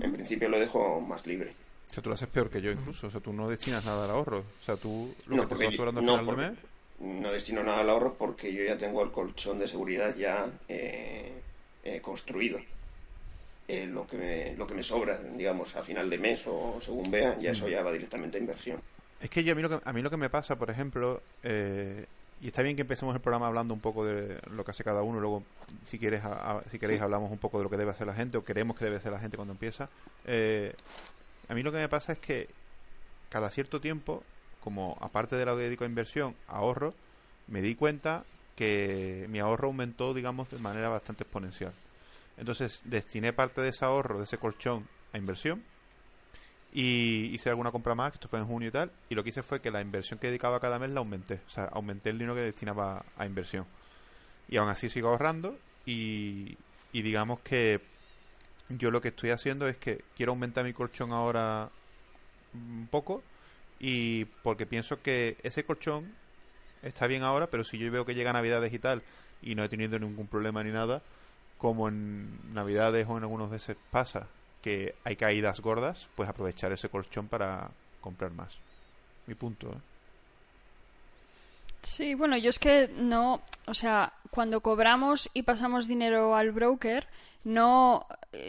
En 0.00 0.12
principio 0.12 0.48
lo 0.48 0.60
dejo 0.60 1.00
más 1.00 1.26
libre. 1.26 1.54
O 1.92 1.94
sea, 1.94 2.02
tú 2.02 2.08
lo 2.08 2.16
haces 2.16 2.28
peor 2.28 2.50
que 2.50 2.60
yo 2.60 2.72
incluso. 2.72 3.06
O 3.06 3.10
sea, 3.10 3.20
tú 3.20 3.32
no 3.32 3.48
destinas 3.48 3.84
nada 3.84 4.06
al 4.06 4.10
ahorro. 4.10 4.38
O 4.38 4.64
sea, 4.64 4.76
tú 4.76 5.14
lo 5.26 5.46
que 5.48 5.54
te 5.54 5.66
al 5.66 5.72
final 5.72 6.26
del 6.26 6.36
mes... 6.36 6.52
No 6.98 7.32
destino 7.32 7.62
nada 7.62 7.80
al 7.80 7.90
ahorro 7.90 8.14
porque 8.14 8.52
yo 8.52 8.64
ya 8.64 8.78
tengo 8.78 9.02
el 9.02 9.10
colchón 9.10 9.58
de 9.58 9.68
seguridad 9.68 10.16
ya... 10.16 10.46
Eh, 10.68 11.32
eh, 11.84 12.00
construido. 12.00 12.60
Eh, 13.66 13.86
lo, 13.86 14.06
que 14.06 14.16
me, 14.16 14.56
lo 14.56 14.68
que 14.68 14.74
me 14.74 14.84
sobra, 14.84 15.18
digamos, 15.18 15.74
a 15.74 15.82
final 15.82 16.08
de 16.08 16.18
mes 16.18 16.44
o 16.46 16.78
según 16.80 17.10
vea, 17.10 17.36
ya 17.38 17.50
eso 17.50 17.68
ya 17.68 17.82
va 17.82 17.90
directamente 17.90 18.38
a 18.38 18.40
inversión. 18.40 18.80
Es 19.20 19.30
que 19.30 19.42
yo, 19.42 19.52
a, 19.52 19.56
mí 19.56 19.62
lo 19.62 19.68
que, 19.68 19.80
a 19.88 19.92
mí 19.92 20.00
lo 20.00 20.10
que 20.10 20.16
me 20.16 20.30
pasa, 20.30 20.56
por 20.56 20.70
ejemplo, 20.70 21.22
eh, 21.42 22.06
y 22.40 22.48
está 22.48 22.62
bien 22.62 22.76
que 22.76 22.82
empecemos 22.82 23.16
el 23.16 23.20
programa 23.20 23.48
hablando 23.48 23.74
un 23.74 23.80
poco 23.80 24.04
de 24.04 24.38
lo 24.50 24.64
que 24.64 24.70
hace 24.70 24.84
cada 24.84 25.02
uno, 25.02 25.18
luego 25.18 25.42
si 25.86 25.98
quieres 25.98 26.22
si 26.70 26.78
queréis 26.78 27.00
hablamos 27.00 27.32
un 27.32 27.38
poco 27.38 27.58
de 27.58 27.64
lo 27.64 27.70
que 27.70 27.76
debe 27.76 27.90
hacer 27.90 28.06
la 28.06 28.14
gente 28.14 28.36
o 28.36 28.44
queremos 28.44 28.76
que 28.76 28.84
debe 28.84 28.98
hacer 28.98 29.10
la 29.10 29.18
gente 29.18 29.36
cuando 29.36 29.52
empieza. 29.52 29.88
A 31.48 31.54
mí 31.54 31.62
lo 31.62 31.72
que 31.72 31.78
me 31.78 31.88
pasa 31.88 32.12
es 32.12 32.18
que 32.18 32.48
cada 33.28 33.50
cierto 33.50 33.80
tiempo, 33.80 34.22
como 34.60 34.96
aparte 35.00 35.36
de 35.36 35.44
lo 35.44 35.56
que 35.56 35.64
dedico 35.64 35.84
a 35.84 35.86
inversión, 35.86 36.34
ahorro, 36.46 36.90
me 37.48 37.62
di 37.62 37.74
cuenta 37.74 38.24
que 38.56 39.26
mi 39.28 39.38
ahorro 39.38 39.68
aumentó, 39.68 40.14
digamos, 40.14 40.50
de 40.50 40.58
manera 40.58 40.88
bastante 40.88 41.24
exponencial. 41.24 41.72
Entonces 42.36 42.82
destiné 42.84 43.32
parte 43.32 43.60
de 43.60 43.70
ese 43.70 43.84
ahorro, 43.84 44.18
de 44.18 44.24
ese 44.24 44.38
colchón, 44.38 44.86
a 45.12 45.18
inversión 45.18 45.62
y 46.72 47.26
hice 47.34 47.50
alguna 47.50 47.70
compra 47.70 47.94
más, 47.94 48.12
que 48.12 48.16
esto 48.16 48.28
fue 48.28 48.38
en 48.38 48.46
junio 48.46 48.68
y 48.68 48.72
tal, 48.72 48.90
y 49.10 49.14
lo 49.14 49.22
que 49.22 49.30
hice 49.30 49.42
fue 49.42 49.60
que 49.60 49.70
la 49.70 49.82
inversión 49.82 50.18
que 50.18 50.28
dedicaba 50.28 50.58
cada 50.58 50.78
mes 50.78 50.90
la 50.90 51.00
aumenté, 51.00 51.40
o 51.46 51.50
sea, 51.50 51.64
aumenté 51.64 52.10
el 52.10 52.18
dinero 52.18 52.34
que 52.34 52.40
destinaba 52.40 53.04
a 53.16 53.26
inversión. 53.26 53.66
Y 54.48 54.56
aún 54.56 54.70
así 54.70 54.88
sigo 54.88 55.10
ahorrando 55.10 55.58
y, 55.84 56.56
y 56.92 57.02
digamos 57.02 57.40
que 57.40 57.80
yo 58.68 58.90
lo 58.90 59.00
que 59.00 59.08
estoy 59.08 59.30
haciendo 59.30 59.68
es 59.68 59.76
que 59.76 60.02
quiero 60.16 60.32
aumentar 60.32 60.64
mi 60.64 60.72
colchón 60.72 61.12
ahora 61.12 61.70
un 62.54 62.88
poco 62.90 63.22
y 63.80 64.26
porque 64.42 64.66
pienso 64.66 65.02
que 65.02 65.36
ese 65.42 65.64
colchón 65.64 66.12
está 66.82 67.06
bien 67.06 67.22
ahora, 67.22 67.48
pero 67.48 67.64
si 67.64 67.78
yo 67.78 67.90
veo 67.90 68.04
que 68.04 68.14
llega 68.14 68.32
Navidad 68.32 68.62
digital 68.62 69.02
y 69.42 69.54
no 69.54 69.64
he 69.64 69.68
tenido 69.68 69.98
ningún 69.98 70.26
problema 70.26 70.62
ni 70.62 70.70
nada, 70.70 71.02
como 71.58 71.88
en 71.88 72.54
Navidades 72.54 73.06
o 73.08 73.16
en 73.16 73.24
algunos 73.24 73.50
veces 73.50 73.76
pasa 73.90 74.26
que 74.62 74.94
hay 75.04 75.16
caídas 75.16 75.60
gordas, 75.60 76.08
pues 76.14 76.28
aprovechar 76.28 76.72
ese 76.72 76.88
colchón 76.88 77.26
para 77.28 77.70
comprar 78.00 78.32
más. 78.32 78.58
Mi 79.26 79.34
punto. 79.34 79.68
¿eh? 79.68 79.80
Sí, 81.82 82.14
bueno, 82.14 82.36
yo 82.36 82.50
es 82.50 82.58
que 82.58 82.88
no, 82.96 83.42
o 83.66 83.74
sea, 83.74 84.12
cuando 84.30 84.60
cobramos 84.60 85.28
y 85.34 85.42
pasamos 85.42 85.88
dinero 85.88 86.36
al 86.36 86.52
broker, 86.52 87.06
no 87.44 88.06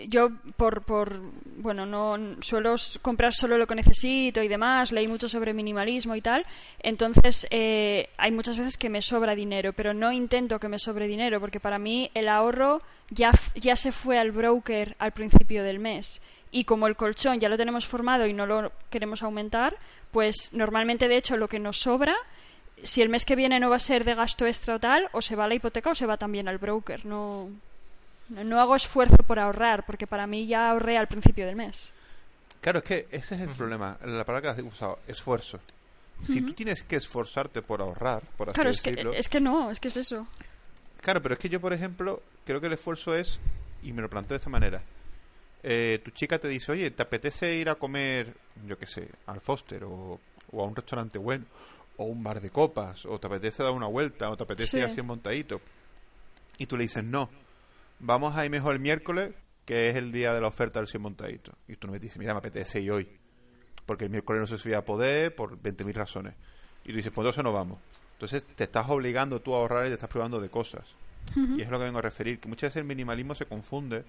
yo 0.08 0.30
por, 0.56 0.84
por 0.84 1.20
bueno 1.58 1.86
no 1.86 2.42
suelo 2.42 2.76
comprar 3.02 3.34
solo 3.34 3.58
lo 3.58 3.68
que 3.68 3.76
necesito 3.76 4.42
y 4.42 4.48
demás 4.48 4.92
leí 4.92 5.08
mucho 5.08 5.28
sobre 5.28 5.54
minimalismo 5.54 6.16
y 6.16 6.22
tal. 6.22 6.44
Entonces 6.80 7.48
eh, 7.50 8.10
hay 8.18 8.32
muchas 8.32 8.58
veces 8.58 8.78
que 8.78 8.90
me 8.90 9.02
sobra 9.02 9.36
dinero 9.36 9.74
pero 9.74 9.94
no 9.94 10.12
intento 10.12 10.60
que 10.60 10.70
me 10.70 10.80
sobre 10.80 11.08
dinero 11.08 11.40
porque 11.40 11.60
para 11.60 11.80
mí 11.80 12.10
el 12.14 12.30
ahorro 12.30 12.80
ya 13.10 13.32
ya 13.56 13.76
se 13.76 13.92
fue 13.92 14.18
al 14.18 14.32
broker 14.32 14.96
al 15.00 15.12
principio 15.12 15.64
del 15.64 15.80
mes. 15.80 16.22
Y 16.52 16.66
como 16.66 16.88
el 16.88 16.96
colchón 16.96 17.40
ya 17.40 17.50
lo 17.50 17.58
tenemos 17.58 17.88
formado 17.88 18.28
y 18.28 18.34
no 18.34 18.46
lo 18.46 18.72
queremos 18.90 19.24
aumentar 19.24 19.76
pues 20.12 20.54
normalmente 20.54 21.08
de 21.08 21.18
hecho 21.18 21.36
lo 21.36 21.48
que 21.48 21.60
nos 21.60 21.80
sobra 21.80 22.14
si 22.84 23.02
el 23.02 23.10
mes 23.10 23.26
que 23.26 23.36
viene 23.36 23.60
no 23.60 23.70
va 23.70 23.78
a 23.78 23.80
ser 23.80 24.04
de 24.04 24.14
gasto 24.14 24.46
extra 24.46 24.76
o 24.76 24.80
tal 24.80 25.10
o 25.14 25.22
se 25.22 25.36
va 25.36 25.46
a 25.46 25.48
la 25.48 25.56
hipoteca 25.56 25.92
o 25.92 25.96
se 25.96 26.06
va 26.06 26.18
también 26.18 26.48
al 26.48 26.60
broker 26.60 27.06
no 27.06 27.50
no 28.34 28.60
hago 28.60 28.76
esfuerzo 28.76 29.18
por 29.18 29.40
ahorrar, 29.40 29.86
porque 29.86 30.08
para 30.08 30.28
mí 30.28 30.48
ya 30.48 30.72
ahorré 30.72 30.98
al 30.98 31.08
principio 31.08 31.46
del 31.46 31.56
mes. 31.56 31.92
Claro, 32.62 32.80
es 32.80 32.86
que 32.86 33.08
ese 33.12 33.36
es 33.36 33.42
el 33.42 33.50
problema. 33.50 33.98
La 34.04 34.24
palabra 34.24 34.54
que 34.54 34.62
has 34.62 34.68
usado, 34.68 35.00
esfuerzo. 35.08 35.60
Si 36.24 36.42
tú 36.42 36.54
tienes 36.54 36.84
que 36.84 36.96
esforzarte 36.96 37.62
por 37.62 37.82
ahorrar, 37.82 38.24
por 38.38 38.50
así 38.50 38.56
claro, 38.56 38.70
decirlo... 38.70 39.12
es 39.12 39.16
que, 39.16 39.20
es 39.20 39.30
que 39.30 39.40
no, 39.42 39.70
es 39.70 39.80
que 39.80 39.90
es 39.90 39.98
eso. 39.98 40.28
Claro, 41.02 41.22
pero 41.22 41.34
es 41.34 41.40
que 41.40 41.50
yo, 41.50 41.60
por 41.60 41.74
ejemplo, 41.74 42.22
creo 42.46 42.62
que 42.62 42.68
el 42.68 42.74
esfuerzo 42.74 43.14
es, 43.14 43.40
y 43.82 43.92
me 43.92 44.02
lo 44.02 44.10
planteo 44.10 44.36
de 44.36 44.38
esta 44.38 44.50
manera, 44.50 44.82
eh, 45.62 46.00
tu 46.04 46.12
chica 46.12 46.40
te 46.40 46.48
dice, 46.48 46.72
oye, 46.72 46.92
¿te 46.92 47.04
apetece 47.04 47.56
ir 47.56 47.70
a 47.70 47.76
comer, 47.76 48.34
yo 48.66 48.78
qué 48.78 48.88
sé, 48.88 49.10
al 49.28 49.42
Foster 49.42 49.84
o, 49.84 50.20
a 50.54 50.64
un 50.64 50.76
restaurante 50.76 51.18
bueno, 51.18 51.46
o 51.98 52.06
un 52.06 52.24
bar 52.24 52.40
de 52.40 52.50
copas, 52.50 53.06
o 53.06 53.20
te 53.20 53.28
apetece 53.28 53.64
dar 53.64 53.74
una 53.74 53.88
vuelta, 53.88 54.30
o 54.30 54.38
te 54.38 54.44
apetece 54.44 54.78
ir 54.78 54.86
así 54.86 55.02
en 55.02 55.08
montadito? 55.08 55.60
Y 56.58 56.66
tú 56.66 56.78
le 56.78 56.84
dices, 56.84 57.04
no, 57.04 57.30
vamos 58.04 58.36
a 58.36 58.46
ir 58.46 58.52
mejor 58.52 58.74
el 58.74 58.80
miércoles, 58.80 59.32
que 59.66 59.90
es 59.90 59.96
el 59.96 60.12
día 60.12 60.34
de 60.34 60.42
la 60.42 60.48
oferta 60.48 60.80
del 60.80 60.88
100 60.88 61.02
montadito. 61.02 61.54
Y 61.68 61.78
tú 61.78 61.88
no 61.88 61.94
me 61.94 62.00
dices, 62.00 62.18
mira, 62.18 62.34
me 62.34 62.40
apetece 62.40 62.82
ir 62.82 62.92
hoy. 62.92 63.10
Porque 63.86 64.06
el 64.06 64.10
miércoles 64.12 64.42
no 64.42 64.48
se 64.48 64.58
subía 64.58 64.80
a 64.80 64.86
poder 64.86 65.34
por 65.34 65.58
20.000 65.58 65.94
razones. 65.94 66.34
Y 66.84 66.90
tú 66.90 66.98
dices, 66.98 67.12
pues 67.12 67.24
entonces 67.24 67.44
no 67.44 67.54
vamos. 67.54 67.80
Entonces 68.14 68.44
te 68.44 68.66
estás 68.66 68.90
obligando 68.90 69.42
tú 69.42 69.56
a 69.56 69.58
ahorrar 69.58 69.86
y 69.86 69.88
te 69.88 69.94
estás 69.94 70.10
privando 70.10 70.40
de 70.40 70.50
cosas. 70.50 70.84
Y 71.36 71.62
es 71.62 71.70
lo 71.70 71.80
que 71.80 71.86
vengo 71.86 72.00
a 72.00 72.02
referir, 72.02 72.40
que 72.40 72.50
muchas 72.50 72.70
veces 72.70 72.82
el 72.82 72.84
minimalismo 72.86 73.34
se 73.34 73.46
confunde 73.46 74.04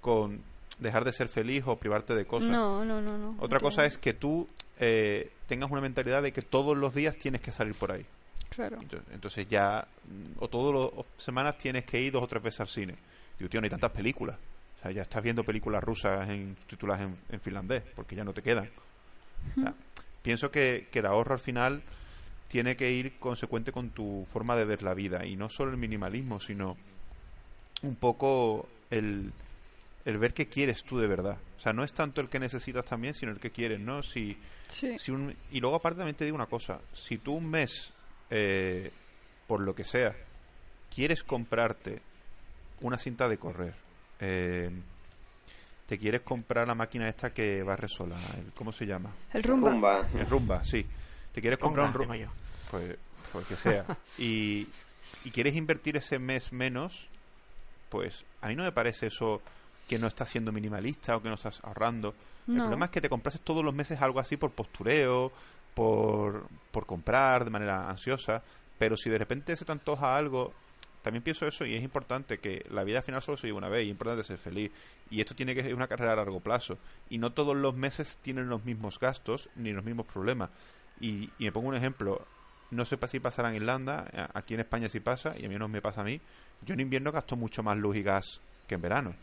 con 0.00 0.40
dejar 0.78 1.04
de 1.04 1.12
ser 1.12 1.28
feliz 1.28 1.64
o 1.66 1.76
privarte 1.76 2.14
de 2.14 2.24
cosas. 2.24 2.50
No, 2.50 2.84
no, 2.84 3.02
no. 3.02 3.18
no 3.18 3.36
Otra 3.40 3.58
cosa 3.58 3.84
es 3.84 3.98
que 3.98 4.14
tú 4.14 4.46
eh, 4.78 5.32
tengas 5.48 5.70
una 5.70 5.80
mentalidad 5.80 6.22
de 6.22 6.32
que 6.32 6.42
todos 6.42 6.76
los 6.76 6.94
días 6.94 7.16
tienes 7.16 7.40
que 7.40 7.50
salir 7.50 7.74
por 7.74 7.90
ahí. 7.90 8.06
Claro. 8.48 8.78
Entonces, 9.12 9.46
ya, 9.48 9.86
o 10.38 10.48
todas 10.48 10.92
las 10.94 11.06
semanas 11.18 11.58
tienes 11.58 11.84
que 11.84 12.00
ir 12.00 12.12
dos 12.12 12.24
o 12.24 12.26
tres 12.28 12.42
veces 12.42 12.60
al 12.60 12.68
cine. 12.68 12.94
Digo, 13.40 13.48
tío, 13.48 13.60
no 13.60 13.64
hay 13.64 13.70
tantas 13.70 13.90
películas. 13.90 14.36
O 14.78 14.82
sea, 14.82 14.90
ya 14.92 15.02
estás 15.02 15.22
viendo 15.22 15.42
películas 15.44 15.82
rusas 15.82 16.28
en, 16.28 16.56
tituladas 16.68 17.08
en, 17.30 17.40
finlandés, 17.40 17.82
porque 17.96 18.14
ya 18.14 18.22
no 18.22 18.34
te 18.34 18.42
quedan. 18.42 18.68
pienso 20.22 20.50
que, 20.50 20.88
que 20.92 20.98
el 20.98 21.06
ahorro 21.06 21.32
al 21.32 21.40
final 21.40 21.82
tiene 22.48 22.76
que 22.76 22.92
ir 22.92 23.18
consecuente 23.18 23.72
con 23.72 23.90
tu 23.90 24.26
forma 24.30 24.56
de 24.56 24.66
ver 24.66 24.82
la 24.82 24.92
vida. 24.92 25.24
Y 25.24 25.36
no 25.36 25.48
solo 25.48 25.70
el 25.70 25.78
minimalismo, 25.78 26.38
sino 26.38 26.76
un 27.82 27.96
poco 27.96 28.68
el, 28.90 29.32
el 30.04 30.18
ver 30.18 30.34
qué 30.34 30.46
quieres 30.46 30.84
tú 30.84 30.98
de 30.98 31.06
verdad. 31.06 31.38
O 31.56 31.60
sea, 31.60 31.72
no 31.72 31.82
es 31.82 31.94
tanto 31.94 32.20
el 32.20 32.28
que 32.28 32.38
necesitas 32.38 32.84
también, 32.84 33.14
sino 33.14 33.32
el 33.32 33.40
que 33.40 33.50
quieres, 33.50 33.80
¿no? 33.80 34.02
Si, 34.02 34.36
si 34.68 35.10
un, 35.10 35.34
y 35.50 35.60
luego 35.60 35.76
aparte 35.76 35.98
también 35.98 36.16
te 36.16 36.24
digo 36.24 36.34
una 36.34 36.46
cosa. 36.46 36.78
Si 36.92 37.16
tú 37.16 37.34
un 37.36 37.48
mes, 37.48 37.90
eh, 38.28 38.90
por 39.46 39.64
lo 39.64 39.74
que 39.74 39.84
sea, 39.84 40.14
quieres 40.94 41.22
comprarte 41.22 42.02
una 42.80 42.98
cinta 42.98 43.28
de 43.28 43.38
correr. 43.38 43.74
Eh, 44.20 44.70
te 45.86 45.98
quieres 45.98 46.20
comprar 46.20 46.68
la 46.68 46.74
máquina 46.74 47.08
esta 47.08 47.32
que 47.32 47.62
va 47.62 47.76
sola, 47.88 48.16
el, 48.38 48.52
¿cómo 48.52 48.72
se 48.72 48.86
llama? 48.86 49.10
El 49.32 49.42
rumba. 49.42 50.08
El 50.14 50.26
rumba, 50.26 50.62
sí. 50.64 50.86
Te 51.32 51.40
quieres 51.40 51.58
comprar 51.58 51.86
un 51.86 51.94
rumba. 51.94 52.14
Pues, 52.70 52.96
pues 53.32 53.46
que 53.46 53.56
sea. 53.56 53.84
y, 54.18 54.68
y 55.24 55.30
quieres 55.32 55.56
invertir 55.56 55.96
ese 55.96 56.18
mes 56.18 56.52
menos, 56.52 57.08
pues 57.88 58.24
a 58.40 58.48
mí 58.48 58.56
no 58.56 58.62
me 58.62 58.72
parece 58.72 59.08
eso 59.08 59.42
que 59.88 59.98
no 59.98 60.06
estás 60.06 60.28
siendo 60.28 60.52
minimalista 60.52 61.16
o 61.16 61.22
que 61.22 61.28
no 61.28 61.34
estás 61.34 61.60
ahorrando. 61.64 62.14
El 62.46 62.56
problema 62.56 62.86
es 62.86 62.90
que 62.90 63.00
te 63.00 63.08
comprases 63.08 63.40
todos 63.40 63.64
los 63.64 63.74
meses 63.74 64.00
algo 64.00 64.18
así 64.18 64.36
por 64.36 64.50
postureo, 64.50 65.32
por, 65.74 66.46
por 66.70 66.86
comprar 66.86 67.44
de 67.44 67.50
manera 67.50 67.88
ansiosa, 67.88 68.42
pero 68.78 68.96
si 68.96 69.10
de 69.10 69.18
repente 69.18 69.56
se 69.56 69.64
te 69.64 69.72
antoja 69.72 70.16
algo 70.16 70.52
también 71.02 71.22
pienso 71.22 71.46
eso 71.46 71.64
y 71.64 71.74
es 71.74 71.82
importante 71.82 72.38
que 72.38 72.64
la 72.70 72.84
vida 72.84 73.02
final 73.02 73.22
solo 73.22 73.36
se 73.36 73.46
vive 73.46 73.58
una 73.58 73.68
vez 73.68 73.82
y 73.82 73.88
es 73.88 73.90
importante 73.90 74.24
ser 74.24 74.38
feliz. 74.38 74.70
Y 75.10 75.20
esto 75.20 75.34
tiene 75.34 75.54
que 75.54 75.62
ser 75.62 75.74
una 75.74 75.88
carrera 75.88 76.12
a 76.12 76.16
largo 76.16 76.40
plazo. 76.40 76.78
Y 77.08 77.18
no 77.18 77.30
todos 77.30 77.56
los 77.56 77.74
meses 77.74 78.18
tienen 78.22 78.48
los 78.48 78.64
mismos 78.64 78.98
gastos 78.98 79.48
ni 79.56 79.72
los 79.72 79.84
mismos 79.84 80.06
problemas. 80.06 80.50
Y, 81.00 81.30
me 81.38 81.52
pongo 81.52 81.68
un 81.68 81.76
ejemplo. 81.76 82.26
No 82.70 82.84
sé 82.84 82.96
si 83.08 83.18
pasará 83.18 83.48
en 83.48 83.56
Irlanda, 83.56 84.30
aquí 84.32 84.54
en 84.54 84.60
España 84.60 84.88
sí 84.88 85.00
pasa, 85.00 85.34
y 85.36 85.44
a 85.44 85.48
mí 85.48 85.56
no 85.56 85.66
me 85.66 85.82
pasa 85.82 86.02
a 86.02 86.04
mí. 86.04 86.20
Yo 86.64 86.74
en 86.74 86.80
invierno 86.80 87.10
gasto 87.10 87.34
mucho 87.34 87.64
más 87.64 87.76
luz 87.76 87.96
y 87.96 88.02
gas 88.02 88.40
que 88.68 88.76
en 88.76 88.82
verano. 88.82 89.14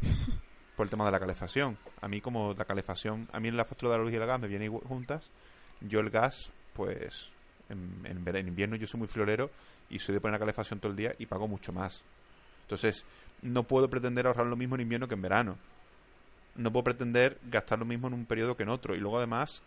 por 0.76 0.86
el 0.86 0.90
tema 0.90 1.06
de 1.06 1.12
la 1.12 1.18
calefacción. 1.18 1.78
A 2.00 2.08
mí 2.08 2.20
como 2.20 2.54
la 2.54 2.64
calefacción, 2.64 3.26
a 3.32 3.40
mí 3.40 3.50
la 3.50 3.64
factura 3.64 3.92
de 3.92 3.98
la 3.98 4.04
luz 4.04 4.12
y 4.12 4.16
el 4.16 4.26
gas 4.26 4.40
me 4.40 4.46
vienen 4.46 4.70
juntas, 4.70 5.30
yo 5.80 6.00
el 6.00 6.10
gas, 6.10 6.50
pues 6.74 7.30
en, 7.68 8.02
en, 8.04 8.48
invierno 8.48 8.76
yo 8.76 8.86
soy 8.86 8.98
muy 8.98 9.08
florero 9.08 9.50
y 9.90 9.98
soy 9.98 10.14
de 10.14 10.20
poner 10.20 10.32
la 10.32 10.38
calefacción 10.38 10.80
todo 10.80 10.90
el 10.90 10.96
día 10.96 11.14
y 11.18 11.26
pago 11.26 11.48
mucho 11.48 11.72
más. 11.72 12.02
Entonces, 12.62 13.04
no 13.42 13.62
puedo 13.62 13.88
pretender 13.88 14.26
ahorrar 14.26 14.46
lo 14.46 14.56
mismo 14.56 14.74
en 14.74 14.82
invierno 14.82 15.08
que 15.08 15.14
en 15.14 15.22
verano. 15.22 15.56
No 16.56 16.72
puedo 16.72 16.84
pretender 16.84 17.38
gastar 17.44 17.78
lo 17.78 17.84
mismo 17.84 18.08
en 18.08 18.14
un 18.14 18.26
periodo 18.26 18.56
que 18.56 18.64
en 18.64 18.70
otro. 18.70 18.94
Y 18.94 18.98
luego 18.98 19.18
además 19.18 19.62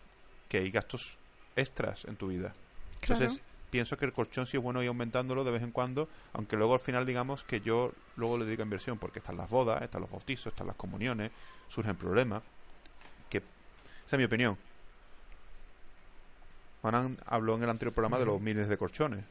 que 0.48 0.58
hay 0.58 0.70
gastos 0.70 1.16
extras 1.56 2.04
en 2.04 2.16
tu 2.16 2.28
vida. 2.28 2.52
Entonces, 3.00 3.40
pienso 3.70 3.96
que 3.96 4.04
el 4.04 4.12
colchón 4.12 4.46
sí 4.46 4.56
es 4.56 4.62
bueno 4.62 4.82
ir 4.82 4.88
aumentándolo 4.88 5.44
de 5.44 5.52
vez 5.52 5.62
en 5.62 5.70
cuando, 5.70 6.08
aunque 6.32 6.56
luego 6.56 6.74
al 6.74 6.80
final 6.80 7.06
digamos 7.06 7.44
que 7.44 7.60
yo 7.60 7.92
luego 8.16 8.36
le 8.36 8.44
dedico 8.44 8.62
inversión, 8.62 8.98
porque 8.98 9.20
están 9.20 9.36
las 9.36 9.48
bodas, 9.48 9.80
están 9.82 10.02
los 10.02 10.10
bautizos, 10.10 10.48
están 10.48 10.66
las 10.66 10.76
comuniones, 10.76 11.30
surgen 11.68 11.96
problemas. 11.96 12.42
Que, 13.30 13.38
esa 13.38 14.16
es 14.16 14.18
mi 14.18 14.24
opinión. 14.24 14.58
Juan 16.82 17.16
habló 17.26 17.54
en 17.56 17.62
el 17.62 17.70
anterior 17.70 17.94
programa 17.94 18.18
de 18.18 18.26
los 18.26 18.40
miles 18.40 18.68
de 18.68 18.76
colchones. 18.76 19.24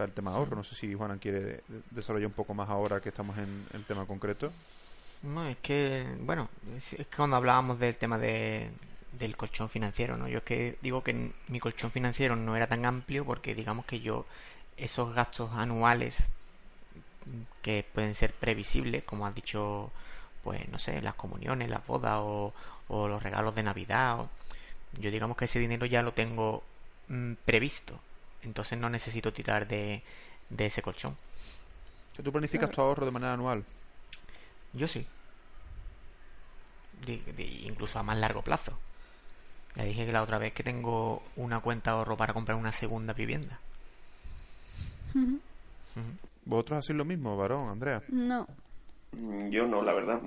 Para 0.00 0.08
el 0.08 0.14
tema 0.14 0.32
ahorro. 0.32 0.56
No 0.56 0.64
sé 0.64 0.74
si 0.74 0.94
Juan 0.94 1.18
quiere 1.18 1.60
desarrollar 1.90 2.28
un 2.28 2.32
poco 2.32 2.54
más 2.54 2.70
ahora 2.70 3.02
que 3.02 3.10
estamos 3.10 3.36
en 3.36 3.66
el 3.74 3.84
tema 3.84 4.06
concreto. 4.06 4.50
No, 5.22 5.46
es 5.46 5.58
que, 5.58 6.06
bueno, 6.20 6.48
es, 6.74 6.96
que 6.96 7.04
cuando 7.04 7.36
hablábamos 7.36 7.78
del 7.78 7.96
tema 7.96 8.16
de, 8.16 8.70
del 9.12 9.36
colchón 9.36 9.68
financiero, 9.68 10.16
¿no? 10.16 10.26
Yo 10.26 10.38
es 10.38 10.44
que 10.44 10.78
digo 10.80 11.04
que 11.04 11.32
mi 11.48 11.60
colchón 11.60 11.90
financiero 11.90 12.34
no 12.34 12.56
era 12.56 12.66
tan 12.66 12.86
amplio 12.86 13.26
porque 13.26 13.54
digamos 13.54 13.84
que 13.84 14.00
yo 14.00 14.24
esos 14.78 15.14
gastos 15.14 15.50
anuales 15.52 16.30
que 17.60 17.84
pueden 17.92 18.14
ser 18.14 18.32
previsibles, 18.32 19.04
como 19.04 19.26
has 19.26 19.34
dicho, 19.34 19.90
pues 20.42 20.66
no 20.70 20.78
sé, 20.78 21.02
las 21.02 21.14
comuniones, 21.14 21.68
las 21.68 21.86
bodas 21.86 22.20
o, 22.22 22.54
o 22.88 23.06
los 23.06 23.22
regalos 23.22 23.54
de 23.54 23.64
Navidad, 23.64 24.20
o, 24.20 24.30
yo 24.98 25.10
digamos 25.10 25.36
que 25.36 25.44
ese 25.44 25.58
dinero 25.58 25.84
ya 25.84 26.00
lo 26.00 26.14
tengo 26.14 26.62
mm, 27.08 27.34
previsto, 27.44 28.00
entonces 28.42 28.78
no 28.78 28.90
necesito 28.90 29.32
tirar 29.32 29.66
de, 29.66 30.02
de 30.48 30.66
ese 30.66 30.82
colchón. 30.82 31.16
¿Tú 32.22 32.32
planificas 32.32 32.70
tu 32.70 32.80
ahorro 32.80 33.06
de 33.06 33.12
manera 33.12 33.32
anual? 33.32 33.64
Yo 34.72 34.86
sí. 34.86 35.06
incluso 37.64 37.98
a 37.98 38.02
más 38.02 38.18
largo 38.18 38.42
plazo. 38.42 38.78
Ya 39.76 39.84
dije 39.84 40.04
que 40.04 40.12
la 40.12 40.22
otra 40.22 40.38
vez 40.38 40.52
que 40.52 40.62
tengo 40.62 41.22
una 41.36 41.60
cuenta 41.60 41.92
ahorro 41.92 42.16
para 42.16 42.34
comprar 42.34 42.58
una 42.58 42.72
segunda 42.72 43.12
vivienda. 43.12 43.58
¿Vosotros 46.44 46.80
hacéis 46.80 46.96
lo 46.96 47.04
mismo, 47.04 47.36
varón, 47.36 47.68
Andrea? 47.68 48.02
No. 48.08 48.46
Yo 49.50 49.66
no, 49.66 49.82
la 49.82 49.92
verdad. 49.92 50.20